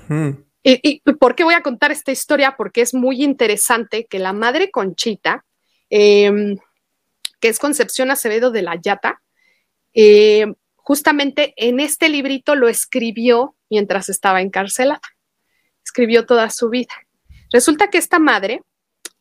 Hmm. 0.08 0.32
¿Y, 0.68 1.00
por 1.20 1.36
qué 1.36 1.44
voy 1.44 1.54
a 1.54 1.62
contar 1.62 1.92
esta 1.92 2.10
historia? 2.10 2.56
Porque 2.56 2.80
es 2.80 2.92
muy 2.92 3.22
interesante 3.22 4.06
que 4.06 4.18
la 4.18 4.32
madre 4.32 4.72
Conchita, 4.72 5.44
em, 5.90 6.56
que 7.38 7.48
es 7.48 7.60
Concepción 7.60 8.10
Acevedo 8.10 8.50
de 8.50 8.62
la 8.62 8.74
Yata, 8.74 9.22
em, 9.92 10.56
justamente 10.74 11.54
en 11.56 11.78
este 11.78 12.08
librito 12.08 12.56
lo 12.56 12.68
escribió 12.68 13.55
mientras 13.70 14.08
estaba 14.08 14.42
encarcelada. 14.42 15.00
Escribió 15.84 16.26
toda 16.26 16.50
su 16.50 16.68
vida. 16.68 16.94
Resulta 17.52 17.90
que 17.90 17.98
esta 17.98 18.18
madre 18.18 18.60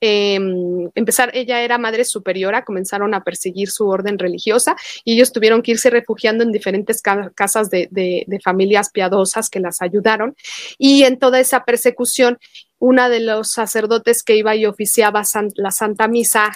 Em, 0.02 0.90
empezar, 0.94 1.32
ella 1.34 1.62
era 1.62 1.78
madre 1.78 2.04
superiora, 2.04 2.66
comenzaron 2.66 3.14
a 3.14 3.24
perseguir 3.24 3.70
su 3.70 3.88
orden 3.88 4.20
religiosa 4.20 4.76
y 5.04 5.14
ellos 5.14 5.32
tuvieron 5.32 5.62
que 5.62 5.72
irse 5.72 5.90
refugiando 5.90 6.44
en 6.44 6.52
diferentes 6.52 7.02
casas 7.02 7.70
de, 7.70 8.40
familias 8.44 8.92
piadosas 8.92 9.50
que 9.50 9.60
las 9.60 9.82
ayudaron. 9.82 10.36
Y 10.78 11.04
en 11.04 11.18
toda 11.18 11.40
esa 11.40 11.64
persecución, 11.64 12.38
una 12.78 13.10
de 13.10 13.22
los 13.22 13.52
sacerdotes 13.52 14.22
que 14.22 14.36
iba 14.36 14.56
y 14.56 14.66
oficiaba 14.66 15.24
la 15.56 15.72
Santa 15.72 16.08
Misa 16.08 16.52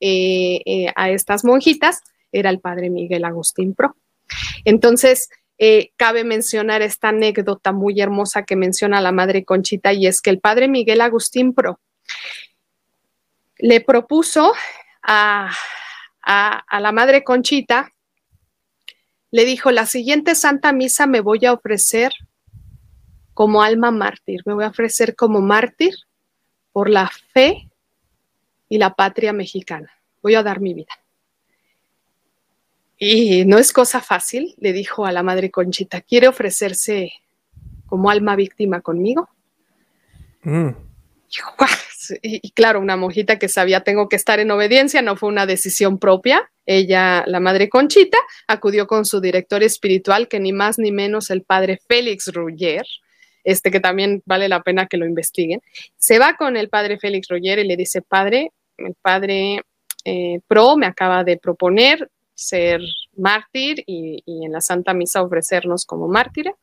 eh, 0.00 0.60
eh, 0.66 0.92
a 0.94 1.10
estas 1.10 1.44
monjitas 1.44 2.02
era 2.30 2.50
el 2.50 2.60
padre 2.60 2.90
Miguel 2.90 3.24
Agustín 3.24 3.74
Pro. 3.74 3.96
Entonces, 4.64 5.28
eh, 5.64 5.92
cabe 5.96 6.24
mencionar 6.24 6.82
esta 6.82 7.10
anécdota 7.10 7.70
muy 7.70 8.00
hermosa 8.00 8.42
que 8.42 8.56
menciona 8.56 9.00
la 9.00 9.12
madre 9.12 9.44
Conchita 9.44 9.92
y 9.92 10.08
es 10.08 10.20
que 10.20 10.30
el 10.30 10.40
padre 10.40 10.66
Miguel 10.66 11.00
Agustín 11.00 11.54
Pro 11.54 11.78
le 13.58 13.80
propuso 13.80 14.54
a, 15.04 15.52
la 16.26 16.90
madre 16.90 17.22
Conchita, 17.22 17.92
le 19.30 19.44
dijo, 19.44 19.70
la 19.70 19.86
siguiente 19.86 20.34
Santa 20.34 20.72
Misa 20.72 21.06
me 21.06 21.20
voy 21.20 21.46
a 21.46 21.52
ofrecer 21.52 22.10
como 23.32 23.62
alma 23.62 23.92
mártir, 23.92 24.40
me 24.44 24.54
voy 24.54 24.64
a 24.64 24.70
ofrecer 24.70 25.14
como 25.14 25.40
mártir 25.40 25.94
por 26.72 26.90
la 26.90 27.08
fe 27.32 27.70
y 28.68 28.78
la 28.78 28.94
patria 28.94 29.32
mexicana. 29.32 29.92
Voy 30.22 30.34
a 30.34 30.42
dar 30.42 30.60
mi 30.60 30.74
vida. 30.74 31.01
Y 33.04 33.44
no 33.46 33.58
es 33.58 33.72
cosa 33.72 34.00
fácil, 34.00 34.54
le 34.58 34.72
dijo 34.72 35.04
a 35.04 35.10
la 35.10 35.24
madre 35.24 35.50
Conchita, 35.50 36.02
¿quiere 36.02 36.28
ofrecerse 36.28 37.12
como 37.86 38.10
alma 38.10 38.36
víctima 38.36 38.80
conmigo? 38.80 39.28
Mm. 40.42 40.68
Y, 42.22 42.52
claro, 42.52 42.78
una 42.78 42.96
monjita 42.96 43.40
que 43.40 43.48
sabía 43.48 43.80
tengo 43.80 44.08
que 44.08 44.14
estar 44.14 44.38
en 44.38 44.52
obediencia, 44.52 45.02
no 45.02 45.16
fue 45.16 45.30
una 45.30 45.46
decisión 45.46 45.98
propia. 45.98 46.48
Ella, 46.64 47.24
la 47.26 47.40
madre 47.40 47.68
Conchita, 47.68 48.18
acudió 48.46 48.86
con 48.86 49.04
su 49.04 49.20
director 49.20 49.64
espiritual, 49.64 50.28
que 50.28 50.38
ni 50.38 50.52
más 50.52 50.78
ni 50.78 50.92
menos 50.92 51.30
el 51.30 51.42
padre 51.42 51.80
Félix 51.88 52.28
Rugger, 52.32 52.86
este 53.42 53.72
que 53.72 53.80
también 53.80 54.22
vale 54.26 54.48
la 54.48 54.62
pena 54.62 54.86
que 54.86 54.96
lo 54.96 55.06
investiguen. 55.06 55.60
Se 55.96 56.20
va 56.20 56.36
con 56.36 56.56
el 56.56 56.68
padre 56.68 57.00
Félix 57.00 57.26
Rugger 57.28 57.58
y 57.58 57.66
le 57.66 57.76
dice, 57.76 58.00
padre, 58.00 58.52
el 58.76 58.94
padre 59.02 59.62
eh, 60.04 60.38
Pro 60.46 60.76
me 60.76 60.86
acaba 60.86 61.24
de 61.24 61.36
proponer 61.36 62.08
ser 62.34 62.80
mártir 63.16 63.82
y, 63.86 64.22
en 64.26 64.52
la 64.52 64.60
Santa 64.60 64.94
Misa 64.94 65.22
ofrecernos 65.22 65.86
como 65.86 66.08
mártires. 66.08 66.54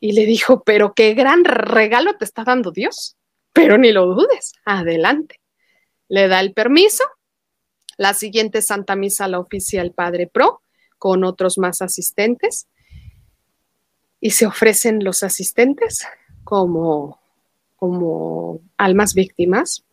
Y 0.00 0.12
le 0.12 0.26
dijo, 0.26 0.62
pero 0.64 0.94
qué 0.94 1.14
gran 1.14 1.44
regalo 1.44 2.16
te 2.16 2.24
está 2.24 2.44
dando 2.44 2.70
Dios 2.70 3.18
pero 3.58 3.76
ni 3.76 3.90
lo 3.90 4.06
dudes, 4.06 4.52
adelante. 4.64 5.40
Le 6.08 6.28
da 6.28 6.38
el 6.38 6.52
permiso. 6.52 7.02
La 7.96 8.14
siguiente 8.14 8.62
Santa 8.62 8.94
Misa 8.94 9.26
la 9.26 9.40
oficia 9.40 9.82
el 9.82 9.90
Padre 9.90 10.28
Pro 10.28 10.60
con 10.96 11.24
otros 11.24 11.58
más 11.58 11.82
asistentes 11.82 12.68
y 14.20 14.30
se 14.30 14.46
ofrecen 14.46 15.02
los 15.02 15.24
asistentes 15.24 16.06
como, 16.44 17.18
como 17.74 18.60
almas 18.76 19.14
víctimas. 19.14 19.84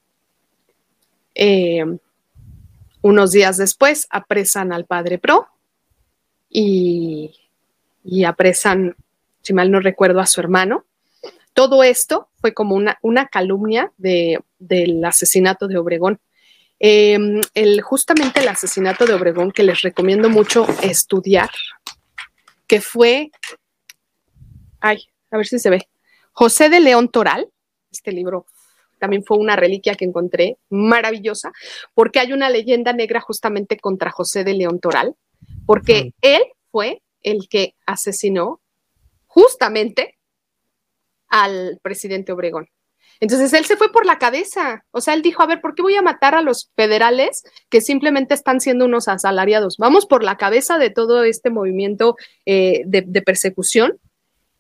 Eh, 1.34 1.84
unos 3.06 3.32
días 3.32 3.57
después 3.57 4.07
apresan 4.10 4.73
al 4.73 4.86
Padre 4.86 5.19
Pro 5.19 5.48
y, 6.49 7.36
y 8.03 8.23
apresan, 8.23 8.95
si 9.44 9.53
mal 9.53 9.69
no 9.69 9.80
recuerdo, 9.80 10.19
a 10.22 10.26
su 10.26 10.40
hermano 10.40 10.86
todo 11.53 11.84
esto 11.84 12.30
fue 12.41 12.53
como 12.53 12.76
una, 12.76 12.98
una 13.02 13.27
calumnia 13.27 13.94
del 13.98 15.06
asesinato 15.06 15.68
de 15.68 15.77
Obregón. 15.77 16.19
Em, 16.80 17.41
el, 17.53 17.82
justamente 17.82 18.41
el 18.41 18.48
asesinato 18.48 19.06
de 19.06 19.14
Obregón, 19.14 19.52
que 19.52 19.64
les 19.64 19.82
recomiendo 19.82 20.27
mucho 20.27 20.65
estudiar, 20.82 21.52
que 22.68 22.82
fue, 22.82 23.32
ay, 24.82 25.07
a 25.32 25.38
ver 25.38 25.45
si 25.45 25.60
se 25.60 25.69
ve, 25.69 25.88
José 26.34 26.69
de 26.69 26.82
León 26.82 27.07
Toral, 27.07 27.48
este 27.90 28.11
libro 28.11 28.48
también 29.06 29.23
fue 29.23 29.38
una 29.38 29.56
reliquia 29.56 29.94
que 29.94 30.03
encontré 30.03 30.57
maravillosa, 30.72 31.52
porque 31.94 32.19
hay 32.19 32.34
una 32.34 32.49
leyenda 32.49 32.91
negra 32.91 33.22
justamente 33.22 33.77
contra 33.77 34.10
José 34.10 34.44
de 34.44 34.56
León 34.56 34.80
Toral, 34.80 35.14
porque 35.68 36.14
él 36.22 36.41
fue 36.72 37.03
el 37.22 37.48
que 37.48 37.76
asesinó 37.86 38.61
justamente 39.27 40.18
al 41.27 41.80
presidente 41.84 42.32
Obregón. 42.32 42.68
Entonces 43.19 43.53
él 43.53 43.65
se 43.65 43.77
fue 43.77 43.91
por 43.91 44.07
la 44.07 44.18
cabeza. 44.18 44.84
O 44.90 45.02
sea, 45.02 45.14
él 45.14 45.22
dijo, 45.22 45.44
a 45.44 45.45
ver, 45.45 45.61
¿por 45.61 45.76
qué 45.76 45.84
voy 45.84 45.95
a 45.95 46.02
matar 46.02 46.34
a 46.34 46.41
los 46.41 46.72
federales 46.76 47.44
que 47.69 47.82
simplemente 47.82 48.34
están 48.34 48.60
siendo 48.60 48.86
unos 48.86 49.07
asalariados? 49.07 49.77
Vamos 49.77 50.07
por 50.07 50.23
la 50.23 50.36
cabeza 50.38 50.80
de 50.80 50.90
todo 50.90 51.23
este 51.23 51.52
movimiento 51.52 52.15
eh, 52.48 52.82
de, 52.88 53.22
persecución. 53.22 53.99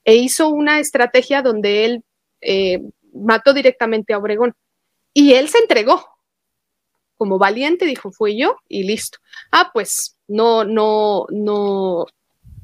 E 0.03 0.17
hizo 0.17 0.49
una 0.49 0.79
estrategia 0.79 1.41
donde 1.41 1.85
él 1.85 2.03
eh, 2.41 2.79
mató 3.15 3.53
directamente 3.53 4.13
a 4.13 4.17
Obregón. 4.17 4.53
Y 5.13 5.33
él 5.33 5.49
se 5.49 5.59
entregó. 5.59 6.07
Como 7.17 7.37
valiente, 7.37 7.85
dijo, 7.85 8.11
fui 8.11 8.37
yo 8.37 8.57
y 8.67 8.83
listo. 8.83 9.19
Ah, 9.51 9.71
pues 9.73 10.17
no, 10.27 10.65
no, 10.65 11.25
no, 11.29 12.05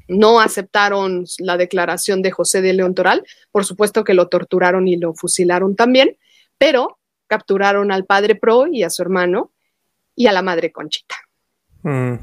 no 0.08 0.40
aceptaron 0.40 1.24
la 1.38 1.56
declaración 1.56 2.20
de 2.20 2.30
José 2.30 2.60
de 2.60 2.74
León 2.74 2.94
Toral, 2.94 3.24
por 3.50 3.64
supuesto 3.64 4.04
que 4.04 4.14
lo 4.14 4.28
torturaron 4.28 4.88
y 4.88 4.96
lo 4.96 5.14
fusilaron 5.14 5.74
también, 5.74 6.18
pero 6.58 6.98
capturaron 7.26 7.92
al 7.92 8.04
padre 8.04 8.34
Pro 8.34 8.66
y 8.66 8.82
a 8.82 8.90
su 8.90 9.00
hermano 9.00 9.52
y 10.14 10.26
a 10.26 10.32
la 10.32 10.42
madre 10.42 10.70
Conchita. 10.70 11.16
Mm. 11.82 12.16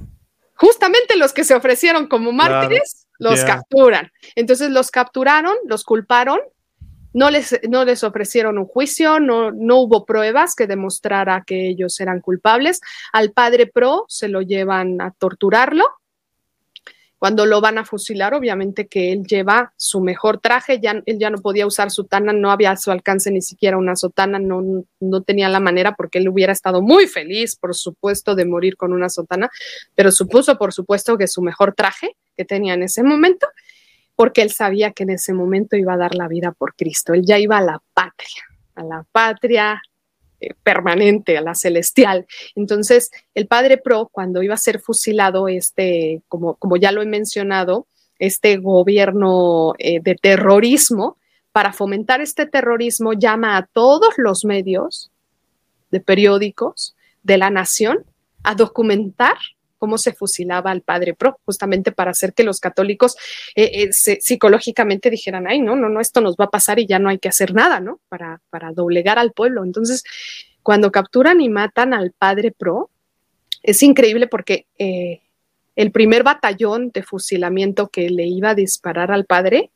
Justamente 0.54 1.18
los 1.18 1.34
que 1.34 1.44
se 1.44 1.56
ofrecieron 1.56 2.08
como 2.08 2.32
mártires 2.32 3.08
los 3.18 3.44
capturan. 3.44 4.12
Entonces 4.36 4.70
los 4.72 4.92
capturaron, 4.92 5.56
los 5.66 5.84
culparon, 5.84 6.40
no 7.14 7.30
les, 7.30 7.60
no 7.70 7.86
les 7.86 8.04
ofrecieron 8.04 8.58
un 8.58 8.66
juicio, 8.66 9.20
no, 9.20 9.52
no 9.52 9.78
hubo 9.78 10.06
pruebas 10.06 10.56
que 10.56 10.68
demostrara 10.68 11.44
que 11.46 11.70
ellos 11.70 12.00
eran 12.00 12.22
culpables. 12.22 12.82
Al 13.14 13.32
padre 13.32 13.68
Pro 13.68 14.06
se 14.08 14.28
lo 14.28 14.42
llevan 14.42 15.02
a 15.02 15.12
torturarlo 15.12 15.86
cuando 17.20 17.46
lo 17.46 17.60
van 17.60 17.78
a 17.78 17.84
fusilar, 17.84 18.34
obviamente 18.34 18.88
que 18.88 19.12
él 19.12 19.26
lleva 19.28 19.74
su 19.76 20.00
mejor 20.00 20.40
traje, 20.40 20.80
ya, 20.80 21.04
él 21.06 21.20
ya 21.20 21.30
no 21.30 21.40
podía 21.40 21.68
usar 21.68 21.92
sotana, 21.92 22.32
no 22.32 22.50
había 22.50 22.72
a 22.72 22.78
su 22.78 22.92
alcance 22.92 23.30
ni 23.30 23.42
siquiera 23.42 23.78
una 23.78 23.98
sotana, 23.98 24.40
no, 24.40 24.86
no 25.02 25.22
tenía 25.22 25.50
la 25.50 25.60
manera 25.60 25.96
porque 25.96 26.20
él 26.20 26.30
hubiera 26.30 26.54
estado 26.54 26.82
muy 26.82 27.08
feliz, 27.08 27.58
por 27.58 27.76
supuesto, 27.76 28.36
de 28.36 28.46
morir 28.46 28.78
con 28.78 28.94
una 28.94 29.10
sotana, 29.10 29.50
pero 29.96 30.14
supuso, 30.14 30.58
por 30.58 30.72
supuesto, 30.72 31.18
que 31.18 31.28
su 31.28 31.42
mejor 31.42 31.76
traje 31.76 32.16
que 32.38 32.46
tenía 32.46 32.74
en 32.74 32.84
ese 32.84 33.04
momento, 33.04 33.48
porque 34.20 34.42
él 34.42 34.52
sabía 34.52 34.92
que 34.92 35.04
en 35.04 35.12
ese 35.12 35.32
momento 35.32 35.78
iba 35.78 35.94
a 35.94 35.98
dar 35.98 36.14
la 36.14 36.28
vida 36.28 36.52
por 36.52 36.76
Cristo, 36.76 37.14
él 37.14 37.24
ya 37.26 37.40
iba 37.40 37.58
a 37.58 37.62
la 37.62 37.82
patria, 37.94 38.44
a 38.76 38.84
la 38.84 39.06
patria 39.10 39.82
eh, 40.42 40.50
permanente, 40.62 41.38
a 41.38 41.42
la 41.42 41.56
celestial. 41.56 42.28
Entonces, 42.54 43.12
el 43.34 43.48
padre 43.48 43.78
Pro, 43.78 44.10
cuando 44.12 44.44
iba 44.44 44.56
a 44.56 44.58
ser 44.58 44.82
fusilado, 44.82 45.48
este, 45.48 46.22
como, 46.28 46.56
como 46.56 46.76
ya 46.76 46.92
lo 46.92 47.02
he 47.02 47.06
mencionado, 47.06 47.88
este 48.18 48.58
gobierno 48.58 49.74
eh, 49.78 50.02
de 50.02 50.16
terrorismo, 50.16 51.16
para 51.54 51.72
fomentar 51.72 52.20
este 52.20 52.46
terrorismo, 52.46 53.14
llama 53.14 53.56
a 53.56 53.68
todos 53.68 54.16
los 54.18 54.44
medios 54.44 55.12
de 55.92 56.02
periódicos 56.02 56.94
de 57.24 57.38
la 57.38 57.52
nación 57.52 58.04
a 58.44 58.54
documentar 58.54 59.38
cómo 59.80 59.98
se 59.98 60.14
fusilaba 60.14 60.70
al 60.70 60.82
padre 60.82 61.16
Pro, 61.16 61.40
justamente 61.46 61.92
para 61.92 62.12
hacer 62.12 62.34
que 62.34 62.44
los 62.44 62.60
católicos 62.60 63.16
eh, 63.56 63.90
psicológicamente 63.92 65.10
dijeran, 65.10 65.48
ay, 65.48 65.62
no, 65.62 65.76
no, 65.76 65.90
no, 65.90 66.00
esto 66.00 66.22
nos 66.22 66.36
va 66.36 66.46
a 66.46 66.52
pasar 66.52 66.78
y 66.78 66.86
ya 66.86 67.00
no 67.00 67.10
hay 67.10 67.18
que 67.18 67.30
hacer 67.30 67.56
nada, 67.56 67.80
¿no? 67.80 68.00
Para, 68.10 68.42
para 68.52 68.72
doblegar 68.72 69.18
al 69.18 69.32
pueblo. 69.32 69.64
Entonces, 69.64 70.04
cuando 70.62 70.92
capturan 70.92 71.42
y 71.42 71.50
matan 71.50 71.94
al 71.94 72.12
padre 72.12 72.52
Pro, 72.52 72.92
es 73.64 73.82
increíble 73.82 74.28
porque 74.28 74.68
eh, 74.78 75.22
el 75.76 75.92
primer 75.92 76.24
batallón 76.24 76.92
de 76.92 77.04
fusilamiento 77.04 77.88
que 77.88 78.10
le 78.10 78.28
iba 78.28 78.52
a 78.52 78.56
disparar 78.56 79.12
al 79.12 79.26
padre, 79.26 79.72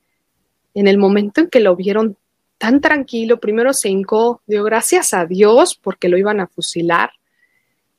en 0.74 0.88
el 0.88 0.98
momento 0.98 1.42
en 1.42 1.50
que 1.50 1.60
lo 1.60 1.76
vieron 1.76 2.18
tan 2.58 2.82
tranquilo, 2.82 3.40
primero 3.40 3.74
se 3.74 3.90
hincó, 3.90 4.42
dio 4.46 4.64
gracias 4.64 5.14
a 5.14 5.26
Dios 5.26 5.76
porque 5.82 6.10
lo 6.10 6.18
iban 6.18 6.40
a 6.40 6.48
fusilar, 6.48 7.12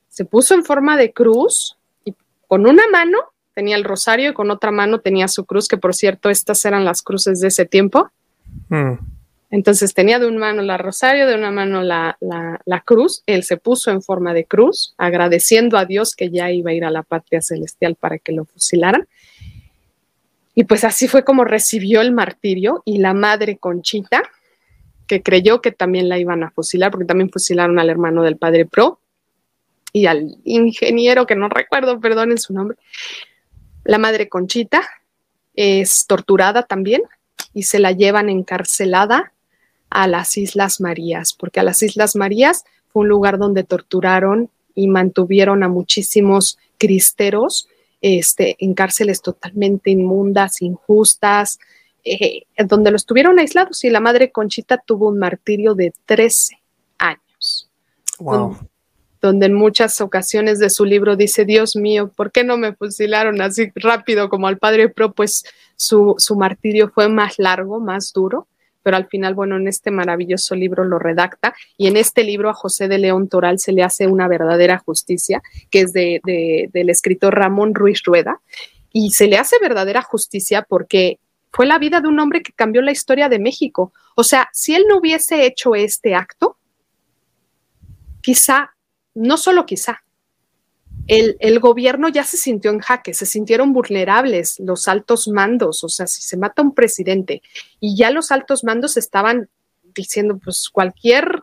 se 0.09 0.25
puso 0.25 0.55
en 0.55 0.65
forma 0.65 0.97
de 0.97 1.13
cruz 1.13 1.77
con 2.55 2.69
una 2.69 2.87
mano 2.87 3.19
tenía 3.53 3.75
el 3.75 3.83
rosario 3.83 4.31
y 4.31 4.33
con 4.33 4.49
otra 4.53 4.71
mano 4.71 5.01
tenía 5.01 5.27
su 5.27 5.45
cruz, 5.45 5.67
que 5.67 5.77
por 5.77 5.93
cierto 5.93 6.31
estas 6.31 6.65
eran 6.65 6.85
las 6.85 7.03
cruces 7.03 7.41
de 7.41 7.49
ese 7.49 7.67
tiempo. 7.67 8.13
Mm. 8.69 8.93
Entonces 9.51 9.93
tenía 9.93 10.21
de 10.21 10.29
una 10.29 10.39
mano 10.39 10.63
la 10.63 10.79
rosario, 10.79 11.27
de 11.27 11.35
una 11.35 11.51
mano 11.51 11.83
la, 11.83 12.17
cruz. 12.85 13.25
Él 13.27 13.43
se 13.43 13.57
puso 13.57 13.91
en 13.91 14.03
forma 14.03 14.35
de 14.35 14.45
cruz, 14.45 14.95
agradeciendo 14.99 15.79
a 15.79 15.85
Dios 15.85 16.15
que 16.15 16.31
ya 16.31 16.53
iba 16.53 16.71
a 16.71 16.75
ir 16.75 16.85
a 16.85 16.93
la 16.93 17.03
patria 17.03 17.43
celestial 17.43 17.97
para 17.97 18.19
que 18.19 18.31
lo 18.31 18.45
fusilaran. 18.45 19.09
Y 20.55 20.63
pues 20.63 20.85
así 20.85 21.09
fue 21.09 21.25
como 21.25 21.45
recibió 21.45 22.03
el 22.03 22.13
martirio 22.13 22.83
y 22.85 22.99
la 22.99 23.15
madre 23.15 23.57
Conchita, 23.57 24.23
que 25.09 25.25
creyó 25.25 25.61
que 25.61 25.73
también 25.73 26.09
la 26.09 26.21
iban 26.21 26.45
a 26.45 26.53
fusilar, 26.53 26.93
porque 26.93 27.07
también 27.07 27.31
fusilaron 27.31 27.81
al 27.81 27.91
hermano 27.91 28.23
del 28.23 28.37
padre 28.37 28.65
Pro 28.65 29.01
y 29.95 30.07
al 30.07 30.39
ingeniero, 30.43 31.25
que 31.25 31.37
no 31.37 31.49
recuerdo, 31.49 32.01
perdonen 32.01 32.37
su 32.37 32.53
nombre. 32.53 32.77
La 33.85 33.97
madre 33.97 34.29
Conchita 34.29 34.83
es 35.55 36.07
torturada 36.09 36.65
también 36.65 37.03
y 37.55 37.63
se 37.63 37.79
la 37.79 37.93
llevan 37.93 38.29
encarcelada 38.29 39.33
a 39.91 40.09
las 40.09 40.37
Islas 40.37 40.81
Marías, 40.81 41.33
porque 41.33 41.61
a 41.61 41.63
las 41.63 41.81
Islas 41.81 42.17
Marías 42.17 42.65
fue 42.89 43.03
un 43.03 43.09
lugar 43.09 43.39
donde 43.39 43.63
torturaron 43.63 44.51
y 44.75 44.89
mantuvieron 44.89 45.63
a 45.63 45.69
muchísimos 45.69 46.59
cristeros 46.77 47.69
este, 48.01 48.57
en 48.59 48.75
cárceles 48.75 49.23
totalmente 49.23 49.93
inmundas, 49.93 50.61
injustas, 50.61 51.61
eh, 52.03 52.47
donde 52.67 52.91
los 52.91 53.07
tuvieron 53.07 53.39
aislados 53.39 53.85
y 53.85 53.91
la 53.91 54.01
madre 54.01 54.33
Conchita 54.33 54.83
tuvo 54.85 55.09
un 55.11 55.21
martirio 55.21 55.77
de 55.77 55.93
13 56.07 56.59
años. 56.99 57.71
Wow. 58.19 58.35
Donde, 58.35 58.74
en 59.31 59.55
muchas 59.55 60.01
ocasiones 60.01 60.59
de 60.59 60.71
su 60.71 60.85
libro 60.85 61.17
dice, 61.17 61.45
Dios 61.45 61.77
mío, 61.77 62.11
¿por 62.15 62.33
qué 62.33 62.45
no 62.45 62.57
me 62.57 62.75
fusilaron 62.75 63.41
así 63.41 63.71
rápido 63.75 64.29
como 64.29 64.47
al 64.47 64.59
padre 64.59 64.89
Pro? 64.89 65.13
Pues 65.13 65.45
su, 65.77 66.15
su 66.19 66.37
martirio 66.37 66.91
fue 66.95 67.09
más 67.09 67.39
largo, 67.39 67.81
más 67.81 68.13
duro 68.13 68.49
pero 68.85 68.99
al 68.99 69.07
final, 69.07 69.35
bueno, 69.35 69.57
en 69.57 69.67
este 69.67 69.91
maravilloso 69.91 70.55
libro 70.55 70.85
lo 70.85 70.99
redacta 71.01 71.55
y 71.77 71.89
en 71.89 71.97
este 71.97 72.23
libro 72.23 72.51
a 72.51 72.55
José 72.55 72.87
de 72.87 72.99
León 72.99 73.29
Toral 73.29 73.59
se 73.59 73.73
le 73.73 73.83
hace 73.83 74.07
una 74.07 74.29
verdadera 74.29 74.79
justicia, 74.79 75.43
que 75.71 75.81
es 75.81 75.93
de, 75.95 76.21
del 76.71 76.91
escritor 76.91 77.35
Ramón 77.35 77.75
Ruiz 77.75 78.03
Rueda, 78.05 78.41
y 78.93 79.11
se 79.13 79.27
le 79.27 79.39
hace 79.39 79.57
verdadera 79.59 80.03
justicia 80.03 80.67
porque 80.69 81.19
fue 81.51 81.65
la 81.65 81.79
vida 81.79 82.03
de 82.03 82.09
un 82.09 82.21
hombre 82.21 82.43
que 82.43 82.53
cambió 82.53 82.83
la 82.83 82.93
historia 82.93 83.31
de 83.31 83.39
México. 83.39 83.93
O 84.17 84.23
sea, 84.23 84.51
si 84.53 84.75
él 84.75 84.85
no 84.87 84.99
hubiese 84.99 85.47
hecho 85.47 85.75
este 85.75 86.15
acto, 86.15 86.59
quizá, 88.21 88.74
no 89.15 89.37
solo 89.37 89.67
quizá, 89.67 90.05
el, 91.07 91.61
gobierno 91.61 92.09
ya 92.09 92.25
se 92.25 92.37
sintió 92.37 92.71
en 92.71 92.81
jaque, 92.81 93.15
se 93.15 93.27
sintieron 93.27 93.73
vulnerables 93.73 94.59
los 94.61 94.89
altos 94.89 95.29
mandos, 95.29 95.85
o 95.85 95.89
sea, 95.89 96.07
si 96.07 96.23
se 96.23 96.37
mata 96.37 96.63
un 96.63 96.75
presidente 96.75 97.43
y 97.81 97.97
ya 97.97 98.11
los 98.11 98.31
altos 98.31 98.65
mandos 98.65 98.97
estaban 98.97 99.49
diciendo, 99.95 100.41
pues 100.43 100.69
cualquier, 100.71 101.43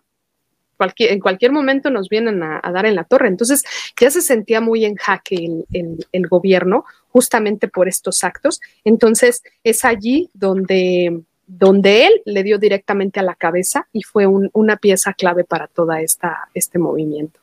cualquier 0.77 1.11
en 1.11 1.19
cualquier 1.19 1.51
momento 1.51 1.91
nos 1.91 2.09
vienen 2.09 2.41
a, 2.41 2.59
dar 2.73 2.85
en 2.85 2.95
la 2.95 3.03
torre. 3.03 3.27
Entonces 3.27 3.63
ya 3.99 4.09
se 4.09 4.21
sentía 4.21 4.61
muy 4.61 4.83
en 4.83 4.95
jaque 4.95 5.63
el, 5.71 6.27
gobierno 6.27 6.85
justamente 7.09 7.67
por 7.67 7.87
estos 7.87 8.23
actos. 8.23 8.59
Entonces 8.83 9.43
es 9.63 9.85
allí 9.85 10.29
donde 10.33 11.21
donde 11.45 12.05
él 12.05 12.21
le 12.23 12.43
dio 12.43 12.57
directamente 12.57 13.19
a 13.19 13.23
la 13.23 13.35
cabeza 13.35 13.85
y 13.91 14.03
fue 14.03 14.25
una 14.25 14.77
pieza 14.77 15.11
clave 15.13 15.43
para 15.43 15.67
todo 15.67 15.91
este 16.53 16.79
movimiento. 16.79 17.40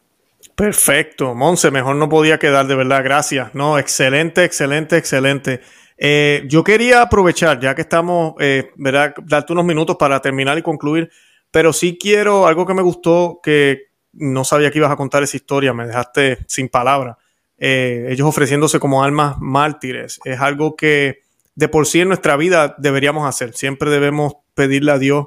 Perfecto, 0.57 1.35
Monse, 1.35 1.71
mejor 1.71 1.97
no 1.97 2.09
podía 2.09 2.39
quedar, 2.39 2.67
de 2.67 2.75
verdad, 2.75 3.03
gracias. 3.05 3.55
No, 3.55 3.79
excelente, 3.79 4.45
excelente, 4.45 4.97
excelente. 4.97 5.61
Eh, 5.97 6.45
yo 6.47 6.63
quería 6.63 7.03
aprovechar, 7.03 7.59
ya 7.61 7.75
que 7.75 7.83
estamos, 7.83 8.35
eh, 8.39 8.71
¿verdad? 8.77 9.15
Darte 9.25 9.53
unos 9.53 9.65
minutos 9.65 9.97
para 9.97 10.21
terminar 10.21 10.57
y 10.59 10.63
concluir, 10.63 11.11
pero 11.51 11.73
sí 11.73 11.99
quiero 12.01 12.47
algo 12.47 12.67
que 12.67 12.75
me 12.75 12.83
gustó, 12.83 13.41
que 13.43 13.89
no 14.13 14.45
sabía 14.45 14.71
que 14.71 14.79
ibas 14.79 14.93
a 14.93 14.97
contar 14.97 15.23
esa 15.23 15.37
historia, 15.37 15.73
me 15.73 15.87
dejaste 15.87 16.39
sin 16.47 16.69
palabras. 16.69 17.17
Eh, 17.59 18.07
ellos 18.11 18.29
ofreciéndose 18.29 18.79
como 18.79 19.03
almas 19.03 19.37
mártires, 19.41 20.21
es 20.25 20.41
algo 20.41 20.77
que 20.77 21.23
de 21.57 21.69
por 21.69 21.87
sí 21.87 22.01
en 22.01 22.09
nuestra 22.09 22.37
vida 22.37 22.77
deberíamos 22.79 23.29
hacer. 23.29 23.53
Siempre 23.55 23.91
debemos 23.91 24.35
pedirle 24.55 24.93
a 24.93 24.99
Dios 24.99 25.27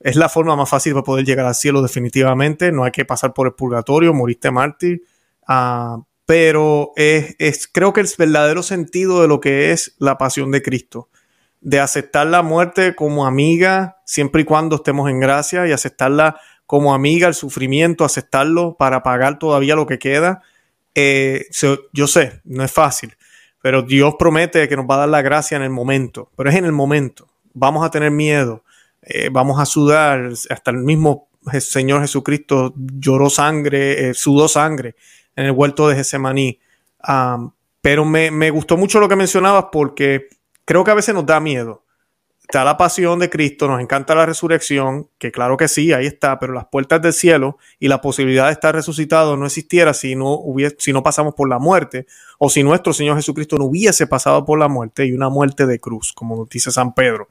es 0.00 0.16
la 0.16 0.28
forma 0.28 0.56
más 0.56 0.68
fácil 0.68 0.94
para 0.94 1.04
poder 1.04 1.24
llegar 1.24 1.46
al 1.46 1.54
cielo 1.54 1.82
definitivamente. 1.82 2.72
No 2.72 2.84
hay 2.84 2.90
que 2.90 3.04
pasar 3.04 3.34
por 3.34 3.46
el 3.46 3.52
purgatorio, 3.52 4.14
moriste 4.14 4.50
mártir. 4.50 5.02
Ah, 5.46 5.98
pero 6.24 6.92
es, 6.96 7.68
creo 7.72 7.92
que 7.92 8.00
el 8.00 8.08
verdadero 8.16 8.62
sentido 8.62 9.20
de 9.20 9.28
lo 9.28 9.40
que 9.40 9.72
es 9.72 9.96
la 9.98 10.16
pasión 10.16 10.52
de 10.52 10.62
Cristo, 10.62 11.08
de 11.60 11.80
aceptar 11.80 12.28
la 12.28 12.42
muerte 12.42 12.94
como 12.94 13.26
amiga 13.26 13.98
siempre 14.04 14.42
y 14.42 14.44
cuando 14.44 14.76
estemos 14.76 15.10
en 15.10 15.20
gracia 15.20 15.66
y 15.66 15.72
aceptarla 15.72 16.40
como 16.66 16.94
amiga, 16.94 17.26
el 17.26 17.34
sufrimiento, 17.34 18.04
aceptarlo 18.04 18.76
para 18.78 19.02
pagar 19.02 19.40
todavía 19.40 19.74
lo 19.74 19.86
que 19.86 19.98
queda. 19.98 20.42
Eh, 20.94 21.46
yo 21.92 22.06
sé, 22.06 22.40
no 22.44 22.62
es 22.62 22.70
fácil, 22.70 23.16
pero 23.60 23.82
Dios 23.82 24.14
promete 24.16 24.68
que 24.68 24.76
nos 24.76 24.86
va 24.88 24.94
a 24.94 24.98
dar 24.98 25.08
la 25.08 25.22
gracia 25.22 25.56
en 25.56 25.64
el 25.64 25.70
momento, 25.70 26.30
pero 26.36 26.48
es 26.48 26.54
en 26.54 26.64
el 26.64 26.72
momento. 26.72 27.26
Vamos 27.54 27.84
a 27.84 27.90
tener 27.90 28.12
miedo, 28.12 28.62
eh, 29.12 29.28
vamos 29.30 29.60
a 29.60 29.66
sudar, 29.66 30.30
hasta 30.48 30.70
el 30.70 30.78
mismo 30.78 31.28
Señor 31.58 32.02
Jesucristo 32.02 32.74
lloró 32.76 33.30
sangre, 33.30 34.10
eh, 34.10 34.14
sudó 34.14 34.48
sangre 34.48 34.94
en 35.36 35.46
el 35.46 35.52
huerto 35.52 35.88
de 35.88 35.96
Getsemaní. 35.96 36.58
pero 37.80 38.04
me, 38.04 38.30
me, 38.30 38.50
gustó 38.50 38.76
mucho 38.76 39.00
lo 39.00 39.08
que 39.08 39.16
mencionabas 39.16 39.66
porque 39.72 40.28
creo 40.64 40.84
que 40.84 40.90
a 40.90 40.94
veces 40.94 41.14
nos 41.14 41.26
da 41.26 41.40
miedo. 41.40 41.84
Está 42.42 42.64
la 42.64 42.76
pasión 42.76 43.20
de 43.20 43.30
Cristo, 43.30 43.68
nos 43.68 43.80
encanta 43.80 44.12
la 44.12 44.26
resurrección, 44.26 45.08
que 45.18 45.30
claro 45.30 45.56
que 45.56 45.68
sí, 45.68 45.92
ahí 45.92 46.06
está, 46.06 46.40
pero 46.40 46.52
las 46.52 46.66
puertas 46.66 47.00
del 47.00 47.12
cielo 47.12 47.58
y 47.78 47.86
la 47.86 48.00
posibilidad 48.00 48.46
de 48.46 48.52
estar 48.52 48.74
resucitado 48.74 49.36
no 49.36 49.46
existiera 49.46 49.94
si 49.94 50.16
no, 50.16 50.32
hubiese, 50.32 50.74
si 50.80 50.92
no 50.92 51.04
pasamos 51.04 51.34
por 51.34 51.48
la 51.48 51.60
muerte 51.60 52.06
o 52.38 52.50
si 52.50 52.64
nuestro 52.64 52.92
Señor 52.92 53.14
Jesucristo 53.14 53.56
no 53.56 53.66
hubiese 53.66 54.08
pasado 54.08 54.44
por 54.44 54.58
la 54.58 54.66
muerte 54.66 55.06
y 55.06 55.12
una 55.12 55.28
muerte 55.28 55.64
de 55.64 55.78
cruz, 55.78 56.12
como 56.12 56.44
dice 56.46 56.72
San 56.72 56.92
Pedro. 56.92 57.28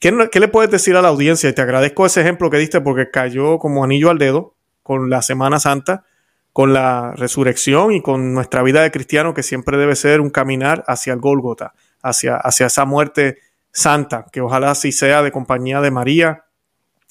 ¿Qué, 0.00 0.12
le 0.12 0.48
puedes 0.48 0.70
decir 0.70 0.96
a 0.96 1.02
la 1.02 1.08
audiencia? 1.08 1.48
Y 1.48 1.54
te 1.54 1.62
agradezco 1.62 2.04
ese 2.04 2.20
ejemplo 2.20 2.50
que 2.50 2.58
diste 2.58 2.80
porque 2.80 3.10
cayó 3.10 3.58
como 3.58 3.84
anillo 3.84 4.10
al 4.10 4.18
dedo 4.18 4.54
con 4.82 5.08
la 5.08 5.22
Semana 5.22 5.58
Santa, 5.58 6.04
con 6.52 6.72
la 6.72 7.12
resurrección 7.16 7.92
y 7.92 8.02
con 8.02 8.34
nuestra 8.34 8.62
vida 8.62 8.82
de 8.82 8.90
cristiano 8.90 9.34
que 9.34 9.42
siempre 9.42 9.78
debe 9.78 9.96
ser 9.96 10.20
un 10.20 10.30
caminar 10.30 10.84
hacia 10.86 11.14
el 11.14 11.20
Gólgota, 11.20 11.74
hacia, 12.02 12.36
hacia 12.36 12.66
esa 12.66 12.84
muerte 12.84 13.38
santa, 13.72 14.26
que 14.30 14.40
ojalá 14.40 14.70
así 14.70 14.92
sea 14.92 15.22
de 15.22 15.32
compañía 15.32 15.80
de 15.80 15.90
María 15.90 16.44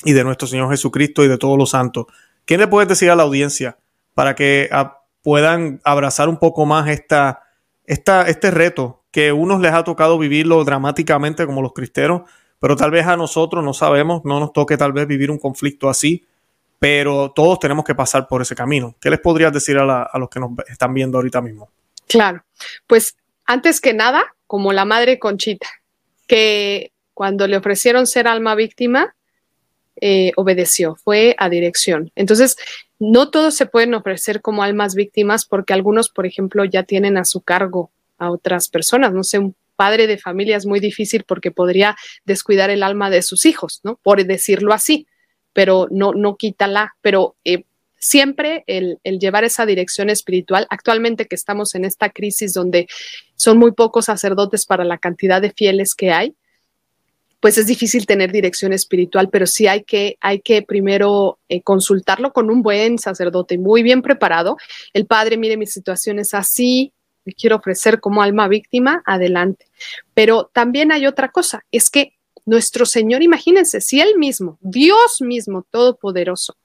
y 0.05 0.13
de 0.13 0.23
nuestro 0.23 0.47
Señor 0.47 0.69
Jesucristo 0.69 1.23
y 1.23 1.27
de 1.27 1.37
todos 1.37 1.57
los 1.57 1.71
santos. 1.71 2.05
¿Qué 2.45 2.57
le 2.57 2.67
puedes 2.67 2.87
decir 2.87 3.09
a 3.09 3.15
la 3.15 3.23
audiencia 3.23 3.77
para 4.13 4.35
que 4.35 4.69
ah, 4.71 5.01
puedan 5.23 5.81
abrazar 5.83 6.29
un 6.29 6.37
poco 6.37 6.65
más 6.65 6.89
esta, 6.89 7.41
esta, 7.85 8.27
este 8.27 8.51
reto 8.51 9.03
que 9.11 9.29
a 9.29 9.33
unos 9.33 9.61
les 9.61 9.73
ha 9.73 9.83
tocado 9.83 10.17
vivirlo 10.17 10.63
dramáticamente 10.63 11.45
como 11.45 11.61
los 11.61 11.73
cristeros, 11.73 12.23
pero 12.63 12.77
tal 12.77 12.91
vez 12.91 13.05
a 13.07 13.17
nosotros 13.17 13.61
no 13.61 13.73
sabemos, 13.73 14.21
no 14.23 14.39
nos 14.39 14.53
toque 14.53 14.77
tal 14.77 14.93
vez 14.93 15.05
vivir 15.05 15.29
un 15.29 15.37
conflicto 15.37 15.89
así, 15.89 16.23
pero 16.79 17.33
todos 17.35 17.59
tenemos 17.59 17.83
que 17.83 17.93
pasar 17.93 18.25
por 18.25 18.41
ese 18.41 18.55
camino. 18.55 18.95
¿Qué 19.01 19.09
les 19.09 19.19
podrías 19.19 19.51
decir 19.51 19.77
a, 19.77 20.09
los 20.17 20.29
que 20.29 20.39
nos 20.39 20.51
están 20.69 20.93
viendo 20.93 21.17
ahorita 21.17 21.41
mismo? 21.41 21.69
Claro, 22.07 22.45
pues 22.87 23.17
antes 23.43 23.81
que 23.81 23.93
nada, 23.93 24.23
como 24.47 24.71
la 24.71 24.85
madre 24.85 25.19
Conchita, 25.19 25.67
que 26.25 26.93
cuando 27.13 27.47
le 27.47 27.57
ofrecieron 27.57 28.07
ser 28.07 28.29
alma 28.29 28.55
víctima, 28.55 29.13
eh, 29.99 30.31
obedeció, 30.37 30.95
fue 30.95 31.35
a 31.39 31.49
dirección. 31.49 32.13
Entonces, 32.15 32.55
no 32.97 33.29
todos 33.29 33.55
se 33.55 33.65
pueden 33.65 33.93
ofrecer 33.93 34.41
como 34.41 34.63
almas 34.63 34.95
víctimas 34.95 35.43
porque 35.43 35.73
algunos, 35.73 36.07
por 36.07 36.25
ejemplo, 36.25 36.63
ya 36.63 36.83
tienen 36.83 37.17
a 37.17 37.25
su 37.25 37.41
cargo 37.41 37.91
a 38.17 38.31
otras 38.31 38.69
personas, 38.69 39.11
no 39.11 39.25
sé, 39.25 39.39
un 39.39 39.53
padre 39.75 40.07
de 40.07 40.17
familia 40.17 40.57
es 40.57 40.65
muy 40.65 40.79
difícil 40.79 41.23
porque 41.23 41.51
podría 41.51 41.95
descuidar 42.25 42.69
el 42.69 42.83
alma 42.83 43.09
de 43.09 43.21
sus 43.21 43.45
hijos, 43.45 43.81
¿no? 43.83 43.99
Por 44.03 44.23
decirlo 44.25 44.73
así, 44.73 45.07
pero 45.53 45.87
no, 45.91 46.13
no 46.13 46.35
quítala, 46.35 46.95
pero 47.01 47.35
eh, 47.43 47.63
siempre 48.03 48.65
el, 48.67 48.99
llevar 49.03 49.45
esa 49.45 49.65
dirección 49.65 50.09
espiritual, 50.09 50.67
actualmente 50.69 51.25
que 51.25 51.35
estamos 51.35 51.73
en 51.73 51.85
esta 51.85 52.09
crisis 52.09 52.53
donde 52.53 52.87
son 53.35 53.57
muy 53.57 53.71
pocos 53.71 54.05
sacerdotes 54.05 54.65
para 54.65 54.83
la 54.83 54.97
cantidad 54.97 55.41
de 55.41 55.51
fieles 55.51 55.95
que 55.95 56.11
hay, 56.11 56.35
pues 57.39 57.57
es 57.57 57.65
difícil 57.65 58.05
tener 58.05 58.31
dirección 58.31 58.73
espiritual, 58.73 59.29
pero 59.29 59.47
sí 59.47 59.67
hay 59.67 59.83
que, 59.83 60.17
hay 60.21 60.41
que 60.41 60.61
primero 60.61 61.39
eh, 61.49 61.61
consultarlo 61.61 62.33
con 62.33 62.49
un 62.49 62.61
buen 62.61 62.99
sacerdote 62.99 63.57
muy 63.57 63.83
bien 63.83 64.01
preparado. 64.01 64.57
El 64.93 65.05
padre, 65.05 65.37
mire, 65.37 65.57
mi 65.57 65.65
situación 65.65 66.19
es 66.19 66.33
así, 66.33 66.93
quiero 67.31 67.55
ofrecer 67.55 67.99
como 67.99 68.21
alma 68.21 68.47
víctima, 68.47 69.01
adelante. 69.05 69.67
Pero 70.13 70.49
también 70.53 70.91
hay 70.91 71.07
otra 71.07 71.29
cosa, 71.29 71.63
es 71.71 71.89
que 71.89 72.13
nuestro 72.45 72.85
Señor, 72.85 73.23
imagínense, 73.23 73.79
si 73.79 74.01
Él 74.01 74.17
mismo, 74.17 74.57
Dios 74.61 75.21
mismo, 75.21 75.65
Todopoderoso, 75.69 76.57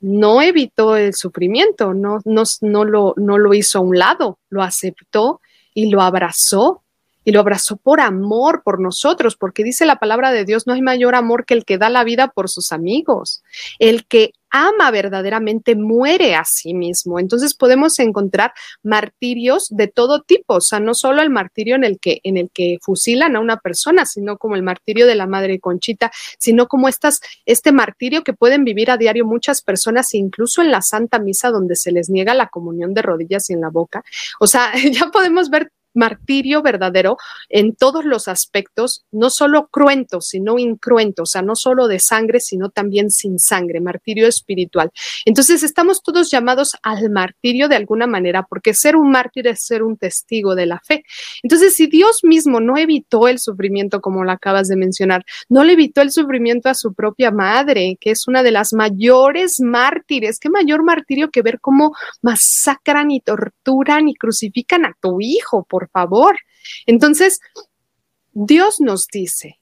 no 0.00 0.42
evitó 0.42 0.96
el 0.96 1.14
sufrimiento, 1.14 1.94
no, 1.94 2.20
no, 2.24 2.42
no, 2.60 2.84
lo, 2.84 3.14
no 3.16 3.38
lo 3.38 3.54
hizo 3.54 3.78
a 3.78 3.82
un 3.82 3.98
lado, 3.98 4.38
lo 4.48 4.62
aceptó 4.62 5.40
y 5.74 5.90
lo 5.90 6.02
abrazó 6.02 6.82
y 7.24 7.32
lo 7.32 7.40
abrazó 7.40 7.76
por 7.76 8.00
amor 8.00 8.62
por 8.64 8.80
nosotros, 8.80 9.36
porque 9.36 9.64
dice 9.64 9.86
la 9.86 9.96
palabra 9.96 10.32
de 10.32 10.44
Dios, 10.44 10.66
no 10.66 10.74
hay 10.74 10.82
mayor 10.82 11.14
amor 11.14 11.44
que 11.44 11.54
el 11.54 11.64
que 11.64 11.78
da 11.78 11.88
la 11.88 12.04
vida 12.04 12.28
por 12.28 12.48
sus 12.48 12.72
amigos. 12.72 13.42
El 13.78 14.06
que 14.06 14.32
ama 14.52 14.90
verdaderamente 14.90 15.74
muere 15.74 16.34
a 16.34 16.44
sí 16.44 16.74
mismo. 16.74 17.18
Entonces 17.18 17.54
podemos 17.54 17.98
encontrar 17.98 18.52
martirios 18.82 19.68
de 19.70 19.88
todo 19.88 20.20
tipo, 20.20 20.56
o 20.56 20.60
sea, 20.60 20.78
no 20.78 20.94
solo 20.94 21.22
el 21.22 21.30
martirio 21.30 21.74
en 21.74 21.84
el 21.84 21.98
que 21.98 22.20
en 22.22 22.36
el 22.36 22.50
que 22.50 22.76
fusilan 22.82 23.34
a 23.34 23.40
una 23.40 23.56
persona, 23.56 24.04
sino 24.04 24.36
como 24.36 24.54
el 24.54 24.62
martirio 24.62 25.06
de 25.06 25.14
la 25.14 25.26
madre 25.26 25.58
Conchita, 25.58 26.12
sino 26.38 26.68
como 26.68 26.88
estas 26.88 27.20
este 27.46 27.72
martirio 27.72 28.22
que 28.22 28.34
pueden 28.34 28.64
vivir 28.64 28.90
a 28.90 28.98
diario 28.98 29.24
muchas 29.24 29.62
personas 29.62 30.12
incluso 30.14 30.60
en 30.60 30.70
la 30.70 30.82
Santa 30.82 31.18
Misa 31.18 31.50
donde 31.50 31.74
se 31.74 31.90
les 31.90 32.10
niega 32.10 32.34
la 32.34 32.48
comunión 32.48 32.92
de 32.92 33.02
rodillas 33.02 33.48
y 33.48 33.54
en 33.54 33.62
la 33.62 33.70
boca. 33.70 34.04
O 34.38 34.46
sea, 34.46 34.72
ya 34.92 35.06
podemos 35.10 35.48
ver 35.48 35.72
martirio 35.94 36.62
verdadero 36.62 37.16
en 37.48 37.74
todos 37.74 38.04
los 38.04 38.28
aspectos, 38.28 39.04
no 39.10 39.30
solo 39.30 39.68
cruento, 39.68 40.20
sino 40.20 40.58
incruento, 40.58 41.22
o 41.22 41.26
sea, 41.26 41.42
no 41.42 41.56
solo 41.56 41.88
de 41.88 41.98
sangre, 41.98 42.40
sino 42.40 42.70
también 42.70 43.10
sin 43.10 43.38
sangre, 43.38 43.80
martirio 43.80 44.26
espiritual. 44.26 44.90
Entonces, 45.24 45.62
estamos 45.62 46.02
todos 46.02 46.30
llamados 46.30 46.76
al 46.82 47.10
martirio 47.10 47.68
de 47.68 47.76
alguna 47.76 48.06
manera, 48.06 48.44
porque 48.44 48.74
ser 48.74 48.96
un 48.96 49.10
mártir 49.10 49.46
es 49.46 49.64
ser 49.64 49.82
un 49.82 49.96
testigo 49.96 50.54
de 50.54 50.66
la 50.66 50.80
fe. 50.80 51.04
Entonces, 51.42 51.74
si 51.74 51.86
Dios 51.86 52.20
mismo 52.22 52.60
no 52.60 52.76
evitó 52.76 53.28
el 53.28 53.38
sufrimiento, 53.38 54.00
como 54.00 54.24
lo 54.24 54.32
acabas 54.32 54.68
de 54.68 54.76
mencionar, 54.76 55.24
no 55.48 55.64
le 55.64 55.74
evitó 55.74 56.02
el 56.02 56.10
sufrimiento 56.10 56.68
a 56.68 56.74
su 56.74 56.94
propia 56.94 57.30
madre, 57.30 57.96
que 58.00 58.10
es 58.10 58.26
una 58.28 58.42
de 58.42 58.50
las 58.50 58.72
mayores 58.72 59.60
mártires, 59.60 60.38
qué 60.38 60.50
mayor 60.50 60.82
martirio 60.82 61.30
que 61.30 61.42
ver 61.42 61.60
cómo 61.60 61.94
masacran 62.20 63.10
y 63.10 63.20
torturan 63.20 64.08
y 64.08 64.14
crucifican 64.14 64.84
a 64.84 64.96
tu 65.00 65.20
hijo, 65.20 65.64
por 65.64 65.81
por 65.82 65.90
favor. 65.90 66.38
Entonces, 66.86 67.40
Dios 68.32 68.80
nos 68.80 69.08
dice 69.08 69.58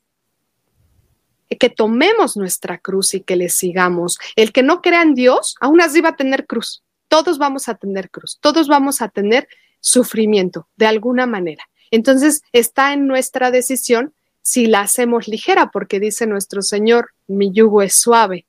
que 1.59 1.71
tomemos 1.71 2.37
nuestra 2.37 2.79
cruz 2.79 3.15
y 3.15 3.23
que 3.23 3.37
le 3.37 3.49
sigamos. 3.49 4.19
El 4.37 4.53
que 4.53 4.63
no 4.63 4.83
crea 4.83 5.03
en 5.03 5.15
Dios, 5.15 5.57
aún 5.61 5.81
así 5.81 6.01
va 6.01 6.11
a 6.11 6.17
tener 6.17 6.47
cruz. 6.47 6.83
Todos 7.09 7.39
vamos 7.39 7.69
a 7.69 7.75
tener 7.75 8.11
cruz, 8.11 8.39
todos 8.41 8.69
vamos 8.69 9.03
a 9.03 9.09
tener 9.09 9.49
sufrimiento 9.81 10.69
de 10.77 10.87
alguna 10.87 11.27
manera. 11.27 11.65
Entonces, 11.91 12.43
está 12.53 12.93
en 12.93 13.07
nuestra 13.07 13.51
decisión 13.51 14.15
si 14.43 14.67
la 14.67 14.83
hacemos 14.83 15.27
ligera, 15.27 15.71
porque 15.73 16.01
dice 16.01 16.27
nuestro 16.27 16.63
Señor, 16.63 17.11
mi 17.27 17.51
yugo 17.51 17.83
es 17.83 17.95
suave, 17.95 18.47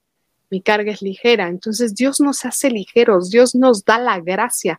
mi 0.50 0.62
carga 0.62 0.92
es 0.92 1.02
ligera. 1.02 1.48
Entonces, 1.48 1.96
Dios 1.96 2.20
nos 2.20 2.46
hace 2.46 2.70
ligeros, 2.70 3.32
Dios 3.32 3.56
nos 3.56 3.84
da 3.84 3.98
la 3.98 4.20
gracia. 4.20 4.78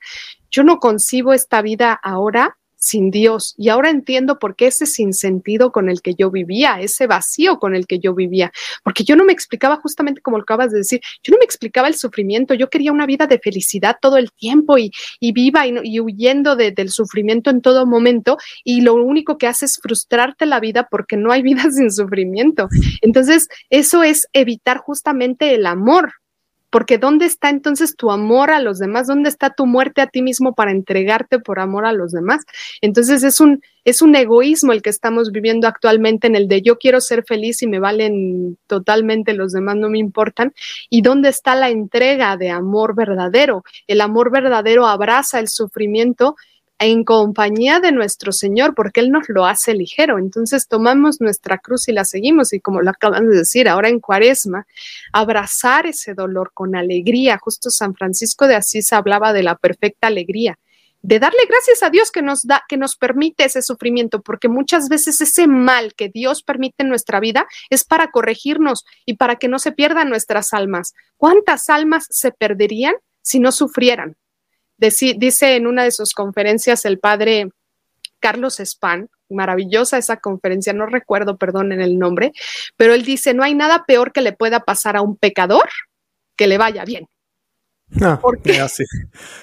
Yo 0.51 0.63
no 0.63 0.79
concibo 0.79 1.33
esta 1.33 1.61
vida 1.63 1.93
ahora 1.93 2.57
sin 2.83 3.13
Dios. 3.13 3.55
Y 3.57 3.69
ahora 3.69 3.91
entiendo 3.91 4.41
por 4.41 4.57
qué 4.57 4.67
ese 4.67 4.87
sinsentido 4.87 5.71
con 5.71 5.89
el 5.89 6.03
que 6.03 6.15
yo 6.15 6.33
vivía, 6.33 6.81
ese 6.81 7.07
vacío 7.07 7.61
con 7.61 7.77
el 7.77 7.87
que 7.87 8.01
yo 8.01 8.13
vivía, 8.13 8.51
porque 8.83 9.05
yo 9.05 9.15
no 9.15 9.25
me 9.25 9.33
explicaba 9.33 9.77
justamente 9.77 10.21
como 10.21 10.39
acabas 10.39 10.73
de 10.73 10.79
decir, 10.79 11.01
yo 11.23 11.31
no 11.31 11.39
me 11.39 11.45
explicaba 11.45 11.87
el 11.87 11.95
sufrimiento, 11.95 12.55
yo 12.55 12.69
quería 12.69 12.91
una 12.91 13.07
vida 13.07 13.29
de 13.29 13.39
felicidad 13.39 13.99
todo 14.03 14.17
el 14.17 14.33
tiempo 14.33 14.79
y, 14.79 14.91
viva 15.21 15.65
y, 15.65 16.01
huyendo 16.01 16.57
del 16.57 16.91
sufrimiento 16.91 17.51
en 17.51 17.61
todo 17.61 17.87
momento 17.87 18.37
y 18.65 18.81
lo 18.81 18.95
único 18.95 19.39
que 19.39 19.47
hace 19.47 19.67
es 19.67 19.79
frustrarte 19.81 20.45
la 20.45 20.59
vida 20.59 20.89
porque 20.91 21.17
no 21.17 21.31
hay 21.31 21.43
vida 21.43 21.71
sin 21.71 21.93
sufrimiento. 21.93 22.69
Entonces, 23.01 23.47
eso 23.71 24.03
es 24.03 24.27
evitar 24.33 24.79
justamente 24.79 25.55
el 25.55 25.67
amor, 25.67 26.15
porque 26.73 26.97
¿dónde 26.97 27.27
está 27.27 27.51
entonces 27.51 27.97
tu 27.97 28.11
amor 28.11 28.51
a 28.51 28.59
los 28.59 28.79
demás? 28.79 29.07
¿Dónde 29.07 29.29
está 29.29 29.51
tu 29.51 29.67
muerte 29.67 30.01
a 30.01 30.07
ti 30.07 30.23
mismo 30.23 30.55
para 30.55 30.71
entregarte 30.71 31.39
por 31.39 31.61
amor 31.61 31.85
a 31.85 31.93
los 31.93 32.13
demás? 32.13 32.47
Entonces 32.81 33.23
es 33.23 33.41
un, 33.41 33.61
es 33.85 34.01
un 34.01 34.17
egoísmo 34.17 34.73
el 34.73 34.81
que 34.81 34.89
estamos 34.89 35.33
viviendo 35.33 35.69
actualmente 35.69 36.29
en 36.29 36.35
el 36.35 36.49
de 36.49 36.63
yo 36.63 36.79
quiero 36.79 37.03
ser 37.03 37.25
feliz 37.25 37.61
y 37.63 37.67
me 37.67 37.79
valen 37.79 38.57
totalmente 38.67 39.35
los 39.35 39.53
demás, 39.53 39.77
no 39.77 39.91
me 39.91 39.99
importan. 39.99 40.55
¿Y 40.89 41.03
dónde 41.03 41.29
está 41.29 41.55
la 41.55 41.69
entrega 41.69 42.39
de 42.39 42.49
amor 42.49 42.95
verdadero? 42.95 43.65
El 43.87 44.01
amor 44.01 44.33
verdadero 44.33 44.87
abraza 44.87 45.41
el 45.41 45.49
sufrimiento 45.49 46.37
en 46.85 47.05
compañía 47.05 47.81
de 47.81 47.93
nuestro 47.93 48.33
Señor, 48.33 48.75
porque 48.75 49.01
Él 49.01 49.11
nos 49.11 49.29
lo 49.29 49.47
hace 49.47 49.75
ligero. 49.75 50.19
Entonces 50.19 50.69
tomamos 50.69 51.21
nuestra 51.21 51.59
cruz 51.59 51.89
y 51.89 51.93
la 51.93 52.05
seguimos. 52.05 52.53
Y 52.53 52.61
como 52.61 52.83
lo 52.83 52.91
acaban 52.91 53.29
de 53.29 53.37
decir, 53.37 53.69
ahora 53.69 53.89
en 53.89 54.01
cuaresma, 54.01 54.67
abrazar 55.13 55.87
ese 55.87 56.15
dolor 56.15 56.53
con 56.55 56.77
alegría. 56.77 57.39
Justo 57.39 57.71
San 57.71 57.95
Francisco 57.95 58.47
de 58.47 58.57
Asís 58.57 58.93
hablaba 58.93 59.33
de 59.33 59.43
la 59.43 59.57
perfecta 59.57 60.09
alegría 60.09 60.59
de 61.03 61.19
darle 61.19 61.41
gracias 61.49 61.83
a 61.83 61.91
Dios 61.91 62.11
que 62.11 62.23
nos 62.23 62.43
da, 62.43 62.63
que 62.69 62.77
nos 62.77 62.97
permite 62.97 63.45
ese 63.45 63.61
sufrimiento, 63.61 64.23
porque 64.23 64.49
muchas 64.49 64.89
veces 64.89 65.21
ese 65.21 65.49
mal 65.49 65.95
que 65.95 66.09
Dios 66.09 66.43
permite 66.43 66.85
en 66.85 66.89
nuestra 66.89 67.19
vida 67.21 67.47
es 67.71 67.85
para 67.85 68.11
corregirnos 68.11 68.85
y 69.05 69.15
para 69.15 69.37
que 69.37 69.49
no 69.49 69.59
se 69.59 69.73
pierdan 69.73 70.09
nuestras 70.09 70.53
almas. 70.53 70.95
¿Cuántas 71.17 71.69
almas 71.69 72.07
se 72.09 72.31
perderían 72.31 72.95
si 73.21 73.41
no 73.41 73.51
sufrieran? 73.51 74.17
Dice 74.91 75.57
en 75.57 75.67
una 75.67 75.85
de 75.85 75.91
sus 75.91 76.13
conferencias 76.13 76.85
el 76.85 76.99
padre 76.99 77.49
Carlos 78.21 78.61
Spahn, 78.65 79.09
maravillosa 79.29 79.99
esa 79.99 80.19
conferencia, 80.19 80.73
no 80.73 80.87
recuerdo, 80.87 81.37
perdón, 81.37 81.73
en 81.73 81.81
el 81.81 81.99
nombre, 81.99 82.33
pero 82.77 82.95
él 82.95 83.05
dice, 83.05 83.35
no 83.35 83.43
hay 83.43 83.55
nada 83.55 83.85
peor 83.87 84.13
que 84.13 84.21
le 84.21 84.33
pueda 84.33 84.61
pasar 84.61 84.97
a 84.97 85.03
un 85.03 85.17
pecador 85.17 85.69
que 86.37 86.47
le 86.47 86.59
vaya 86.59 86.85
bien. 86.85 87.09
No, 87.89 88.21
¿Por 88.21 88.41
qué? 88.41 88.65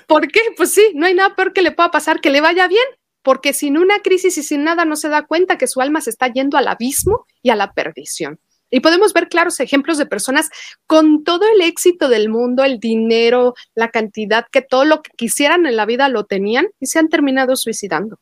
¿Por 0.08 0.28
qué? 0.28 0.40
Pues 0.58 0.72
sí, 0.74 0.92
no 0.96 1.06
hay 1.06 1.14
nada 1.14 1.36
peor 1.36 1.54
que 1.54 1.62
le 1.62 1.72
pueda 1.72 1.92
pasar 1.92 2.20
que 2.20 2.32
le 2.32 2.42
vaya 2.42 2.68
bien, 2.68 2.86
porque 3.22 3.54
sin 3.54 3.78
una 3.78 4.00
crisis 4.00 4.38
y 4.38 4.44
sin 4.44 4.64
nada 4.64 4.86
no 4.86 4.96
se 4.96 5.10
da 5.10 5.26
cuenta 5.28 5.58
que 5.58 5.68
su 5.68 5.82
alma 5.82 6.02
se 6.02 6.10
está 6.10 6.28
yendo 6.28 6.58
al 6.58 6.68
abismo 6.68 7.26
y 7.44 7.52
a 7.52 7.56
la 7.56 7.74
perdición. 7.74 8.40
Y 8.70 8.82
podemos 8.82 9.14
ver 9.14 9.30
claros 9.30 9.60
ejemplos 9.60 9.98
de 9.98 10.06
personas 10.06 10.50
con 10.86 11.24
todo 11.24 11.46
el 11.54 11.62
éxito 11.62 12.08
del 12.08 12.30
mundo, 12.30 12.64
el 12.64 12.80
dinero, 12.80 13.56
la 13.76 13.90
cantidad, 13.90 14.46
que 14.52 14.62
todo 14.62 14.86
lo 14.86 15.02
que 15.02 15.12
quisieran 15.16 15.66
en 15.66 15.76
la 15.76 15.86
vida 15.86 16.10
lo 16.10 16.26
tenían 16.26 16.68
y 16.80 16.86
se 16.86 17.00
han 17.00 17.10
terminado 17.10 17.56
suicidando. 17.56 18.20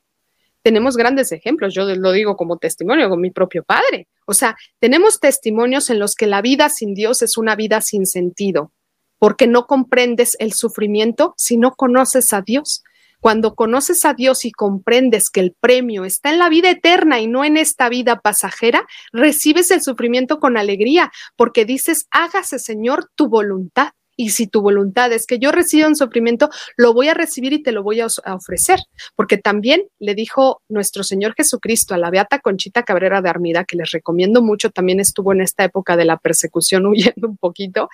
Tenemos 0.64 0.98
grandes 0.98 1.32
ejemplos, 1.32 1.74
yo 1.74 1.86
lo 1.86 2.12
digo 2.12 2.36
como 2.36 2.58
testimonio 2.58 3.10
con 3.10 3.22
mi 3.22 3.32
propio 3.32 3.64
padre. 3.64 4.08
O 4.26 4.34
sea, 4.34 4.58
tenemos 4.80 5.20
testimonios 5.20 5.90
en 5.90 6.00
los 6.00 6.16
que 6.16 6.28
la 6.28 6.42
vida 6.42 6.70
sin 6.70 6.94
Dios 6.94 7.22
es 7.22 7.38
una 7.38 7.56
vida 7.56 7.80
sin 7.82 8.06
sentido, 8.06 8.72
porque 9.18 9.48
no 9.48 9.66
comprendes 9.66 10.36
el 10.40 10.54
sufrimiento 10.54 11.34
si 11.38 11.58
no 11.58 11.72
conoces 11.76 12.34
a 12.34 12.42
Dios. 12.42 12.84
Cuando 13.20 13.56
conoces 13.56 14.06
a 14.06 14.14
Dios 14.14 14.46
y 14.46 14.52
comprendes 14.52 15.30
que 15.30 15.40
el 15.40 15.56
premio 15.60 16.06
está 16.06 16.32
en 16.32 16.40
la 16.40 16.50
vida 16.50 16.70
eterna 16.70 17.20
y 17.20 17.28
no 17.28 17.44
en 17.44 17.58
esta 17.58 17.90
vida 17.90 18.20
pasajera, 18.20 18.86
recibes 19.12 19.72
el 19.72 19.82
sufrimiento 19.82 20.40
con 20.40 20.58
alegría, 20.58 21.12
porque 21.36 21.66
dices, 21.66 22.08
hágase 22.12 22.60
Señor 22.60 23.10
tu 23.16 23.28
voluntad. 23.28 23.90
Y 24.20 24.32
si 24.32 24.48
tu 24.48 24.62
voluntad 24.62 25.14
es 25.14 25.28
que 25.28 25.38
yo 25.38 25.52
reciba 25.52 25.88
un 25.88 25.96
sufrimiento, 25.96 26.50
lo 26.76 26.92
voy 26.94 27.08
a 27.08 27.14
recibir 27.14 27.54
y 27.54 27.62
te 27.62 27.72
lo 27.72 27.84
voy 27.84 28.02
a, 28.02 28.08
ofrecer. 28.08 28.80
Porque 29.16 29.38
también 29.38 29.84
le 30.00 30.16
dijo 30.16 30.64
nuestro 30.70 31.04
Señor 31.04 31.36
Jesucristo 31.38 31.94
a 31.94 32.00
la 32.00 32.10
Beata 32.10 32.40
Conchita 32.40 32.82
Cabrera 32.82 33.22
de 33.22 33.30
Armida, 33.30 33.64
que 33.64 33.78
les 33.78 33.92
recomiendo 33.92 34.42
mucho, 34.42 34.72
también 34.72 35.00
estuvo 35.00 35.34
en 35.34 35.42
esta 35.42 35.64
época 35.64 35.96
de 35.96 36.06
la 36.06 36.18
persecución 36.18 36.86
huyendo 36.88 37.28
un 37.28 37.38
poquito. 37.38 37.90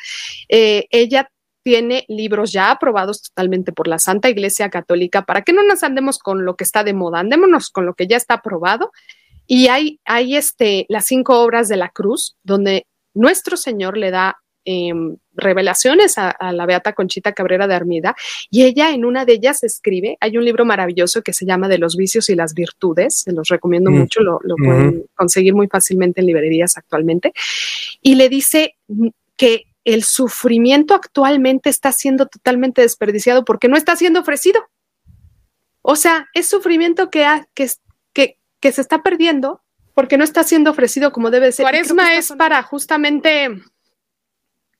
Eh, 0.47 0.85
ella 0.91 1.29
tiene 1.63 2.05
libros 2.09 2.51
ya 2.51 2.71
aprobados 2.71 3.21
totalmente 3.21 3.71
por 3.71 3.87
la 3.87 3.97
Santa 3.97 4.29
Iglesia 4.29 4.69
Católica 4.69 5.23
para 5.23 5.41
que 5.41 5.53
no 5.53 5.63
nos 5.63 5.83
andemos 5.83 6.19
con 6.19 6.45
lo 6.45 6.55
que 6.55 6.65
está 6.65 6.83
de 6.83 6.93
moda, 6.93 7.19
andémonos 7.19 7.69
con 7.69 7.85
lo 7.85 7.93
que 7.95 8.07
ya 8.07 8.17
está 8.17 8.35
aprobado. 8.35 8.91
Y 9.47 9.67
hay, 9.67 9.99
hay 10.05 10.35
este, 10.35 10.85
las 10.89 11.05
cinco 11.05 11.41
obras 11.41 11.67
de 11.67 11.77
la 11.77 11.89
cruz, 11.89 12.35
donde 12.43 12.85
nuestro 13.13 13.57
Señor 13.57 13.97
le 13.97 14.11
da 14.11 14.37
em, 14.65 15.17
revelaciones 15.33 16.17
a, 16.17 16.35
la 16.53 16.65
Beata 16.65 16.93
Conchita 16.93 17.33
Cabrera 17.33 17.67
de 17.67 17.75
Armida 17.75 18.15
y 18.49 18.63
ella 18.63 18.91
en 18.91 19.03
una 19.03 19.25
de 19.25 19.33
ellas 19.33 19.63
escribe, 19.63 20.17
hay 20.21 20.37
un 20.37 20.45
libro 20.45 20.63
maravilloso 20.63 21.21
que 21.21 21.33
se 21.33 21.45
llama 21.45 21.67
De 21.67 21.77
los 21.77 21.97
vicios 21.97 22.29
y 22.29 22.35
las 22.35 22.53
virtudes, 22.53 23.21
se 23.21 23.33
los 23.33 23.49
recomiendo 23.49 23.91
mm. 23.91 23.93
mucho, 23.93 24.21
lo, 24.21 24.39
lo 24.43 24.55
pueden 24.55 25.05
conseguir 25.15 25.53
muy 25.53 25.67
fácilmente 25.67 26.21
en 26.21 26.27
librerías 26.27 26.77
actualmente, 26.77 27.33
y 28.01 28.15
le 28.15 28.29
dice 28.29 28.75
que 29.35 29.65
el 29.85 30.03
sufrimiento 30.03 30.93
actualmente 30.93 31.69
está 31.69 31.91
siendo 31.91 32.27
totalmente 32.27 32.81
desperdiciado 32.81 33.43
porque 33.45 33.67
no 33.67 33.77
está 33.77 33.95
siendo 33.95 34.21
ofrecido. 34.21 34.61
O 35.81 35.95
sea, 35.95 36.27
es 36.33 36.47
sufrimiento 36.47 37.09
que, 37.09 37.25
que, 37.53 37.69
que, 38.13 38.71
se 38.71 38.81
está 38.81 39.03
perdiendo 39.03 39.61
porque 39.93 40.17
no 40.17 40.23
está 40.23 40.43
siendo 40.43 40.71
ofrecido 40.71 41.11
como 41.11 41.29
debe 41.29 41.51
ser. 41.51 41.65
Cuaresma 41.65 42.15
es 42.15 42.31
para 42.31 42.63
justamente 42.63 43.49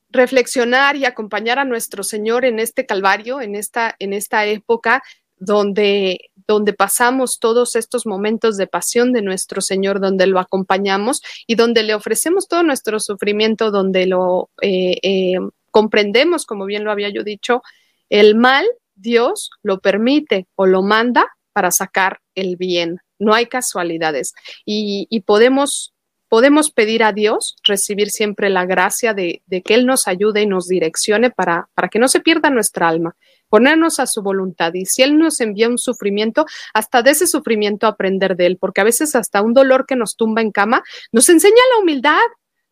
reflexionar 0.10 0.96
y 0.96 1.06
acompañar 1.06 1.60
a 1.60 1.66
nuestro 1.66 2.04
Señor 2.04 2.46
en 2.46 2.60
este 2.60 2.86
calvario, 2.86 3.42
en 3.42 3.56
esta, 3.56 3.96
en 4.00 4.14
esta 4.14 4.46
época 4.46 5.04
donde, 5.44 6.32
donde 6.48 6.74
pasamos 6.74 7.40
todos 7.40 7.76
estos 7.76 8.06
momentos 8.06 8.58
de 8.58 8.68
pasión 8.68 9.12
de 9.14 9.22
nuestro 9.22 9.62
Señor, 9.62 10.00
donde 10.00 10.28
lo 10.28 10.40
acompañamos 10.40 11.22
y 11.48 11.56
donde 11.56 11.84
le 11.84 11.96
ofrecemos 11.96 12.48
todo 12.48 12.64
nuestro 12.64 13.00
sufrimiento, 13.00 13.72
donde 13.72 14.06
lo 14.08 14.50
eh, 14.62 14.98
eh, 15.04 15.40
comprendemos, 15.72 16.46
como 16.46 16.66
bien 16.66 16.84
lo 16.84 16.92
había 16.92 17.10
yo 17.10 17.24
dicho, 17.24 17.62
el 18.10 18.36
mal 18.36 18.66
Dios 18.96 19.50
lo 19.64 19.80
permite 19.80 20.48
o 20.56 20.66
lo 20.66 20.84
manda 20.84 21.26
para 21.52 21.72
sacar 21.72 22.20
el 22.36 22.58
bien. 22.58 23.00
No 23.20 23.34
hay 23.34 23.46
casualidades. 23.46 24.34
Y, 24.66 25.08
podemos, 25.26 25.93
podemos 26.34 26.72
pedir 26.72 27.04
a 27.04 27.14
Dios 27.14 27.58
recibir 27.64 28.10
siempre 28.10 28.50
la 28.50 28.66
gracia 28.66 29.14
de, 29.14 29.44
que 29.64 29.76
Él 29.76 29.86
nos 29.86 30.08
ayude 30.08 30.42
y 30.42 30.48
nos 30.48 30.68
direccione 30.68 31.30
para, 31.30 31.70
para 31.76 31.90
que 31.90 32.00
no 32.00 32.08
se 32.08 32.22
pierda 32.22 32.50
nuestra 32.50 32.88
alma 32.88 33.16
ponernos 33.50 34.00
a 34.00 34.08
su 34.08 34.24
voluntad. 34.24 34.74
Y 34.74 34.88
si 34.88 35.04
Él 35.04 35.20
nos 35.20 35.40
envía 35.42 35.70
un 35.70 35.78
sufrimiento, 35.78 36.48
hasta 36.74 37.04
de 37.04 37.12
ese 37.12 37.28
sufrimiento 37.28 37.86
aprender 37.86 38.36
de 38.36 38.48
Él, 38.48 38.58
porque 38.58 38.82
a 38.82 38.84
veces 38.84 39.16
hasta 39.16 39.44
un 39.44 39.54
dolor 39.54 39.86
que 39.86 39.96
nos 39.96 40.16
tumba 40.16 40.42
en 40.42 40.50
cama 40.50 40.82
nos 41.12 41.30
enseña 41.30 41.62
la 41.76 41.84
humildad, 41.84 42.18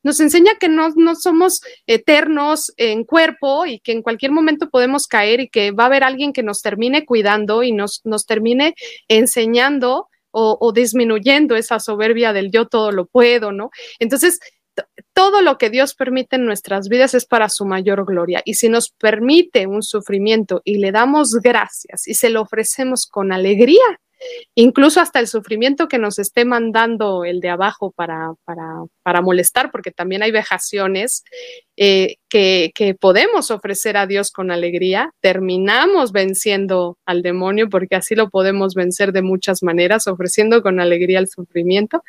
nos 0.01 0.19
enseña 0.19 0.53
que 0.59 0.67
no, 0.67 0.89
no, 0.95 1.13
somos 1.13 1.61
eternos 1.85 2.73
en 2.77 3.03
cuerpo 3.03 3.67
y 3.67 3.79
que 3.79 3.91
en 3.91 4.01
cualquier 4.01 4.31
momento 4.31 4.71
podemos 4.71 5.05
caer 5.05 5.39
y 5.39 5.49
que 5.49 5.69
va 5.69 5.83
a 5.83 5.85
haber 5.85 6.03
alguien 6.03 6.33
que 6.33 6.41
nos 6.41 6.63
termine 6.63 7.05
cuidando 7.05 7.61
y 7.61 7.73
nos, 7.73 8.01
nos 8.05 8.25
termine 8.25 8.73
enseñando 9.07 10.07
o, 10.31 10.57
o 10.59 10.71
disminuyendo 10.71 11.55
esa 11.55 11.79
soberbia 11.79 12.33
del 12.33 12.51
yo 12.51 12.67
todo 12.67 12.91
lo 12.91 13.05
puedo, 13.05 13.51
¿no? 13.51 13.69
Entonces, 13.99 14.39
todo 15.13 15.41
lo 15.41 15.57
que 15.57 15.69
Dios 15.69 15.93
permite 15.93 16.37
en 16.37 16.45
nuestras 16.45 16.87
vidas 16.87 17.13
es 17.13 17.25
para 17.25 17.49
su 17.49 17.65
mayor 17.65 18.05
gloria. 18.05 18.41
Y 18.45 18.55
si 18.55 18.69
nos 18.69 18.89
permite 18.89 19.67
un 19.67 19.83
sufrimiento 19.83 20.61
y 20.63 20.77
le 20.77 20.91
damos 20.91 21.33
gracias 21.41 22.07
y 22.07 22.13
se 22.13 22.29
lo 22.29 22.41
ofrecemos 22.41 23.05
con 23.05 23.31
alegría, 23.31 23.99
incluso 24.56 24.99
hasta 24.99 25.19
el 25.19 25.27
sufrimiento 25.27 25.88
que 25.88 25.98
nos 25.98 26.19
esté 26.19 26.45
mandando 26.45 27.26
el 27.26 27.39
de 27.39 27.49
abajo 27.49 27.91
para, 27.91 28.34
para, 28.45 29.22
molestar, 29.22 29.72
porque 29.72 29.91
también 29.91 30.23
hay 30.23 30.31
vejaciones 30.31 31.23
eh, 31.77 32.15
que, 32.30 32.72
que, 32.76 32.93
podemos 32.95 33.52
ofrecer 33.52 33.98
a 33.98 34.07
Dios 34.07 34.31
con 34.31 34.52
alegría, 34.52 35.14
terminamos 35.19 36.11
venciendo 36.11 36.98
al 37.06 37.22
demonio, 37.22 37.69
porque 37.69 37.95
así 37.95 38.15
lo 38.15 38.30
podemos 38.30 38.73
vencer 38.73 39.11
de 39.11 39.22
muchas 39.22 39.64
maneras, 39.64 40.07
ofreciendo 40.07 40.61
con 40.61 40.80
alegría 40.80 41.19
el 41.19 41.27
sufrimiento. 41.27 42.03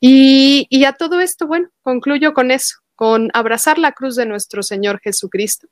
Y, 0.00 0.66
y 0.70 0.84
a 0.84 0.92
todo 0.92 1.20
esto, 1.20 1.46
bueno, 1.46 1.70
concluyo 1.82 2.34
con 2.34 2.50
eso, 2.50 2.76
con 2.94 3.30
abrazar 3.32 3.78
la 3.78 3.92
cruz 3.92 4.16
de 4.16 4.26
nuestro 4.26 4.62
Señor 4.62 5.00
Jesucristo 5.02 5.68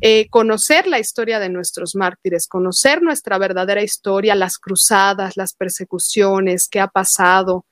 eh, 0.00 0.28
conocer 0.30 0.86
la 0.86 0.98
historia 0.98 1.38
de 1.38 1.48
nuestros 1.48 1.94
mártires, 1.94 2.48
conocer 2.48 3.02
nuestra 3.02 3.38
verdadera 3.38 3.82
historia, 3.82 4.34
las 4.34 4.58
cruzadas, 4.58 5.36
las 5.36 5.54
persecuciones, 5.54 6.68
qué 6.68 6.80
ha 6.80 6.88
pasado, 6.88 7.66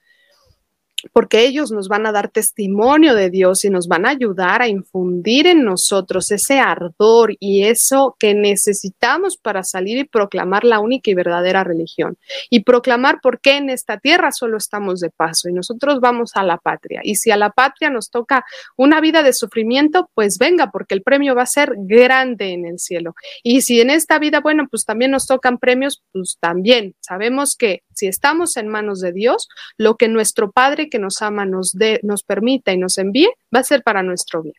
porque 1.12 1.44
ellos 1.44 1.70
nos 1.70 1.88
van 1.88 2.06
a 2.06 2.12
dar 2.12 2.28
testimonio 2.28 3.14
de 3.14 3.30
Dios 3.30 3.64
y 3.64 3.70
nos 3.70 3.86
van 3.86 4.06
a 4.06 4.10
ayudar 4.10 4.62
a 4.62 4.68
infundir 4.68 5.46
en 5.46 5.64
nosotros 5.64 6.30
ese 6.32 6.58
ardor 6.58 7.36
y 7.38 7.64
eso 7.64 8.16
que 8.18 8.34
necesitamos 8.34 9.36
para 9.36 9.62
salir 9.62 9.98
y 9.98 10.04
proclamar 10.04 10.64
la 10.64 10.80
única 10.80 11.10
y 11.10 11.14
verdadera 11.14 11.62
religión. 11.62 12.18
Y 12.50 12.64
proclamar 12.64 13.20
por 13.20 13.40
qué 13.40 13.56
en 13.56 13.70
esta 13.70 13.98
tierra 13.98 14.32
solo 14.32 14.56
estamos 14.56 15.00
de 15.00 15.10
paso 15.10 15.48
y 15.48 15.52
nosotros 15.52 16.00
vamos 16.00 16.32
a 16.34 16.42
la 16.42 16.58
patria. 16.58 17.00
Y 17.04 17.14
si 17.16 17.30
a 17.30 17.36
la 17.36 17.50
patria 17.50 17.90
nos 17.90 18.10
toca 18.10 18.44
una 18.76 19.00
vida 19.00 19.22
de 19.22 19.32
sufrimiento, 19.32 20.10
pues 20.14 20.38
venga, 20.38 20.70
porque 20.70 20.94
el 20.94 21.02
premio 21.02 21.34
va 21.34 21.42
a 21.42 21.46
ser 21.46 21.74
grande 21.76 22.52
en 22.52 22.66
el 22.66 22.78
cielo. 22.78 23.14
Y 23.42 23.62
si 23.62 23.80
en 23.80 23.90
esta 23.90 24.18
vida, 24.18 24.40
bueno, 24.40 24.66
pues 24.68 24.84
también 24.84 25.12
nos 25.12 25.26
tocan 25.26 25.58
premios, 25.58 26.02
pues 26.12 26.38
también 26.40 26.94
sabemos 27.00 27.56
que 27.56 27.82
si 27.94 28.06
estamos 28.06 28.56
en 28.56 28.68
manos 28.68 29.00
de 29.00 29.12
Dios, 29.12 29.48
lo 29.76 29.96
que 29.96 30.08
nuestro 30.08 30.52
Padre 30.52 30.87
que 30.88 30.98
nos 30.98 31.22
ama 31.22 31.44
nos, 31.44 31.72
dé, 31.72 32.00
nos 32.02 32.22
permita 32.22 32.72
y 32.72 32.78
nos 32.78 32.98
envíe, 32.98 33.28
va 33.54 33.60
a 33.60 33.64
ser 33.64 33.82
para 33.82 34.02
nuestro 34.02 34.42
bien. 34.42 34.54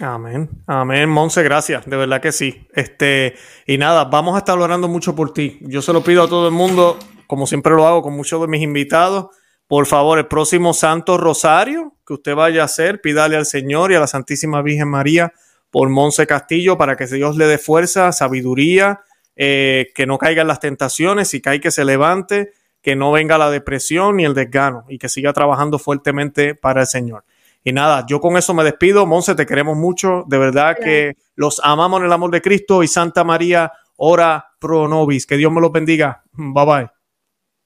Amén, 0.00 0.50
amén, 0.66 1.08
Monse, 1.08 1.42
gracias, 1.42 1.86
de 1.86 1.96
verdad 1.96 2.20
que 2.20 2.32
sí. 2.32 2.66
Este, 2.74 3.34
y 3.66 3.78
nada, 3.78 4.04
vamos 4.04 4.34
a 4.34 4.38
estar 4.38 4.58
orando 4.58 4.88
mucho 4.88 5.14
por 5.14 5.32
ti. 5.32 5.58
Yo 5.62 5.80
se 5.80 5.92
lo 5.92 6.04
pido 6.04 6.24
a 6.24 6.28
todo 6.28 6.48
el 6.48 6.54
mundo, 6.54 6.98
como 7.26 7.46
siempre 7.46 7.74
lo 7.74 7.86
hago 7.86 8.02
con 8.02 8.14
muchos 8.14 8.40
de 8.40 8.46
mis 8.46 8.62
invitados. 8.62 9.28
Por 9.66 9.86
favor, 9.86 10.18
el 10.18 10.26
próximo 10.26 10.74
Santo 10.74 11.16
Rosario 11.16 11.96
que 12.06 12.14
usted 12.14 12.34
vaya 12.34 12.62
a 12.62 12.66
hacer, 12.66 13.00
pídale 13.00 13.36
al 13.36 13.46
Señor 13.46 13.90
y 13.90 13.96
a 13.96 14.00
la 14.00 14.06
Santísima 14.06 14.62
Virgen 14.62 14.88
María 14.88 15.32
por 15.70 15.88
Monse 15.88 16.26
Castillo 16.26 16.78
para 16.78 16.96
que 16.96 17.06
Dios 17.06 17.36
le 17.36 17.46
dé 17.46 17.58
fuerza, 17.58 18.12
sabiduría, 18.12 19.00
eh, 19.34 19.88
que 19.94 20.06
no 20.06 20.16
caiga 20.16 20.42
en 20.42 20.48
las 20.48 20.60
tentaciones, 20.60 21.34
y 21.34 21.42
cae 21.42 21.60
que 21.60 21.72
se 21.72 21.84
levante 21.84 22.52
que 22.86 22.94
no 22.94 23.10
venga 23.10 23.36
la 23.36 23.50
depresión 23.50 24.14
ni 24.14 24.24
el 24.24 24.32
desgano 24.32 24.84
y 24.88 24.98
que 24.98 25.08
siga 25.08 25.32
trabajando 25.32 25.76
fuertemente 25.76 26.54
para 26.54 26.82
el 26.82 26.86
Señor. 26.86 27.24
Y 27.64 27.72
nada, 27.72 28.06
yo 28.08 28.20
con 28.20 28.36
eso 28.36 28.54
me 28.54 28.62
despido. 28.62 29.06
Monse, 29.06 29.34
te 29.34 29.44
queremos 29.44 29.76
mucho. 29.76 30.22
De 30.28 30.38
verdad 30.38 30.76
que 30.80 31.16
los 31.34 31.60
amamos 31.64 31.98
en 31.98 32.06
el 32.06 32.12
amor 32.12 32.30
de 32.30 32.40
Cristo 32.40 32.84
y 32.84 32.86
Santa 32.86 33.24
María, 33.24 33.72
ora 33.96 34.52
pro 34.60 34.86
nobis. 34.86 35.26
Que 35.26 35.36
Dios 35.36 35.50
me 35.50 35.60
los 35.60 35.72
bendiga. 35.72 36.22
Bye 36.30 36.64
bye. 36.64 36.88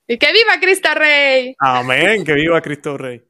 Y 0.09 0.16
que 0.16 0.32
viva 0.32 0.59
Cristo 0.59 0.88
Rey. 0.94 1.55
Amén, 1.59 2.24
que 2.24 2.32
viva 2.32 2.59
Cristo 2.62 2.97
Rey. 2.97 3.22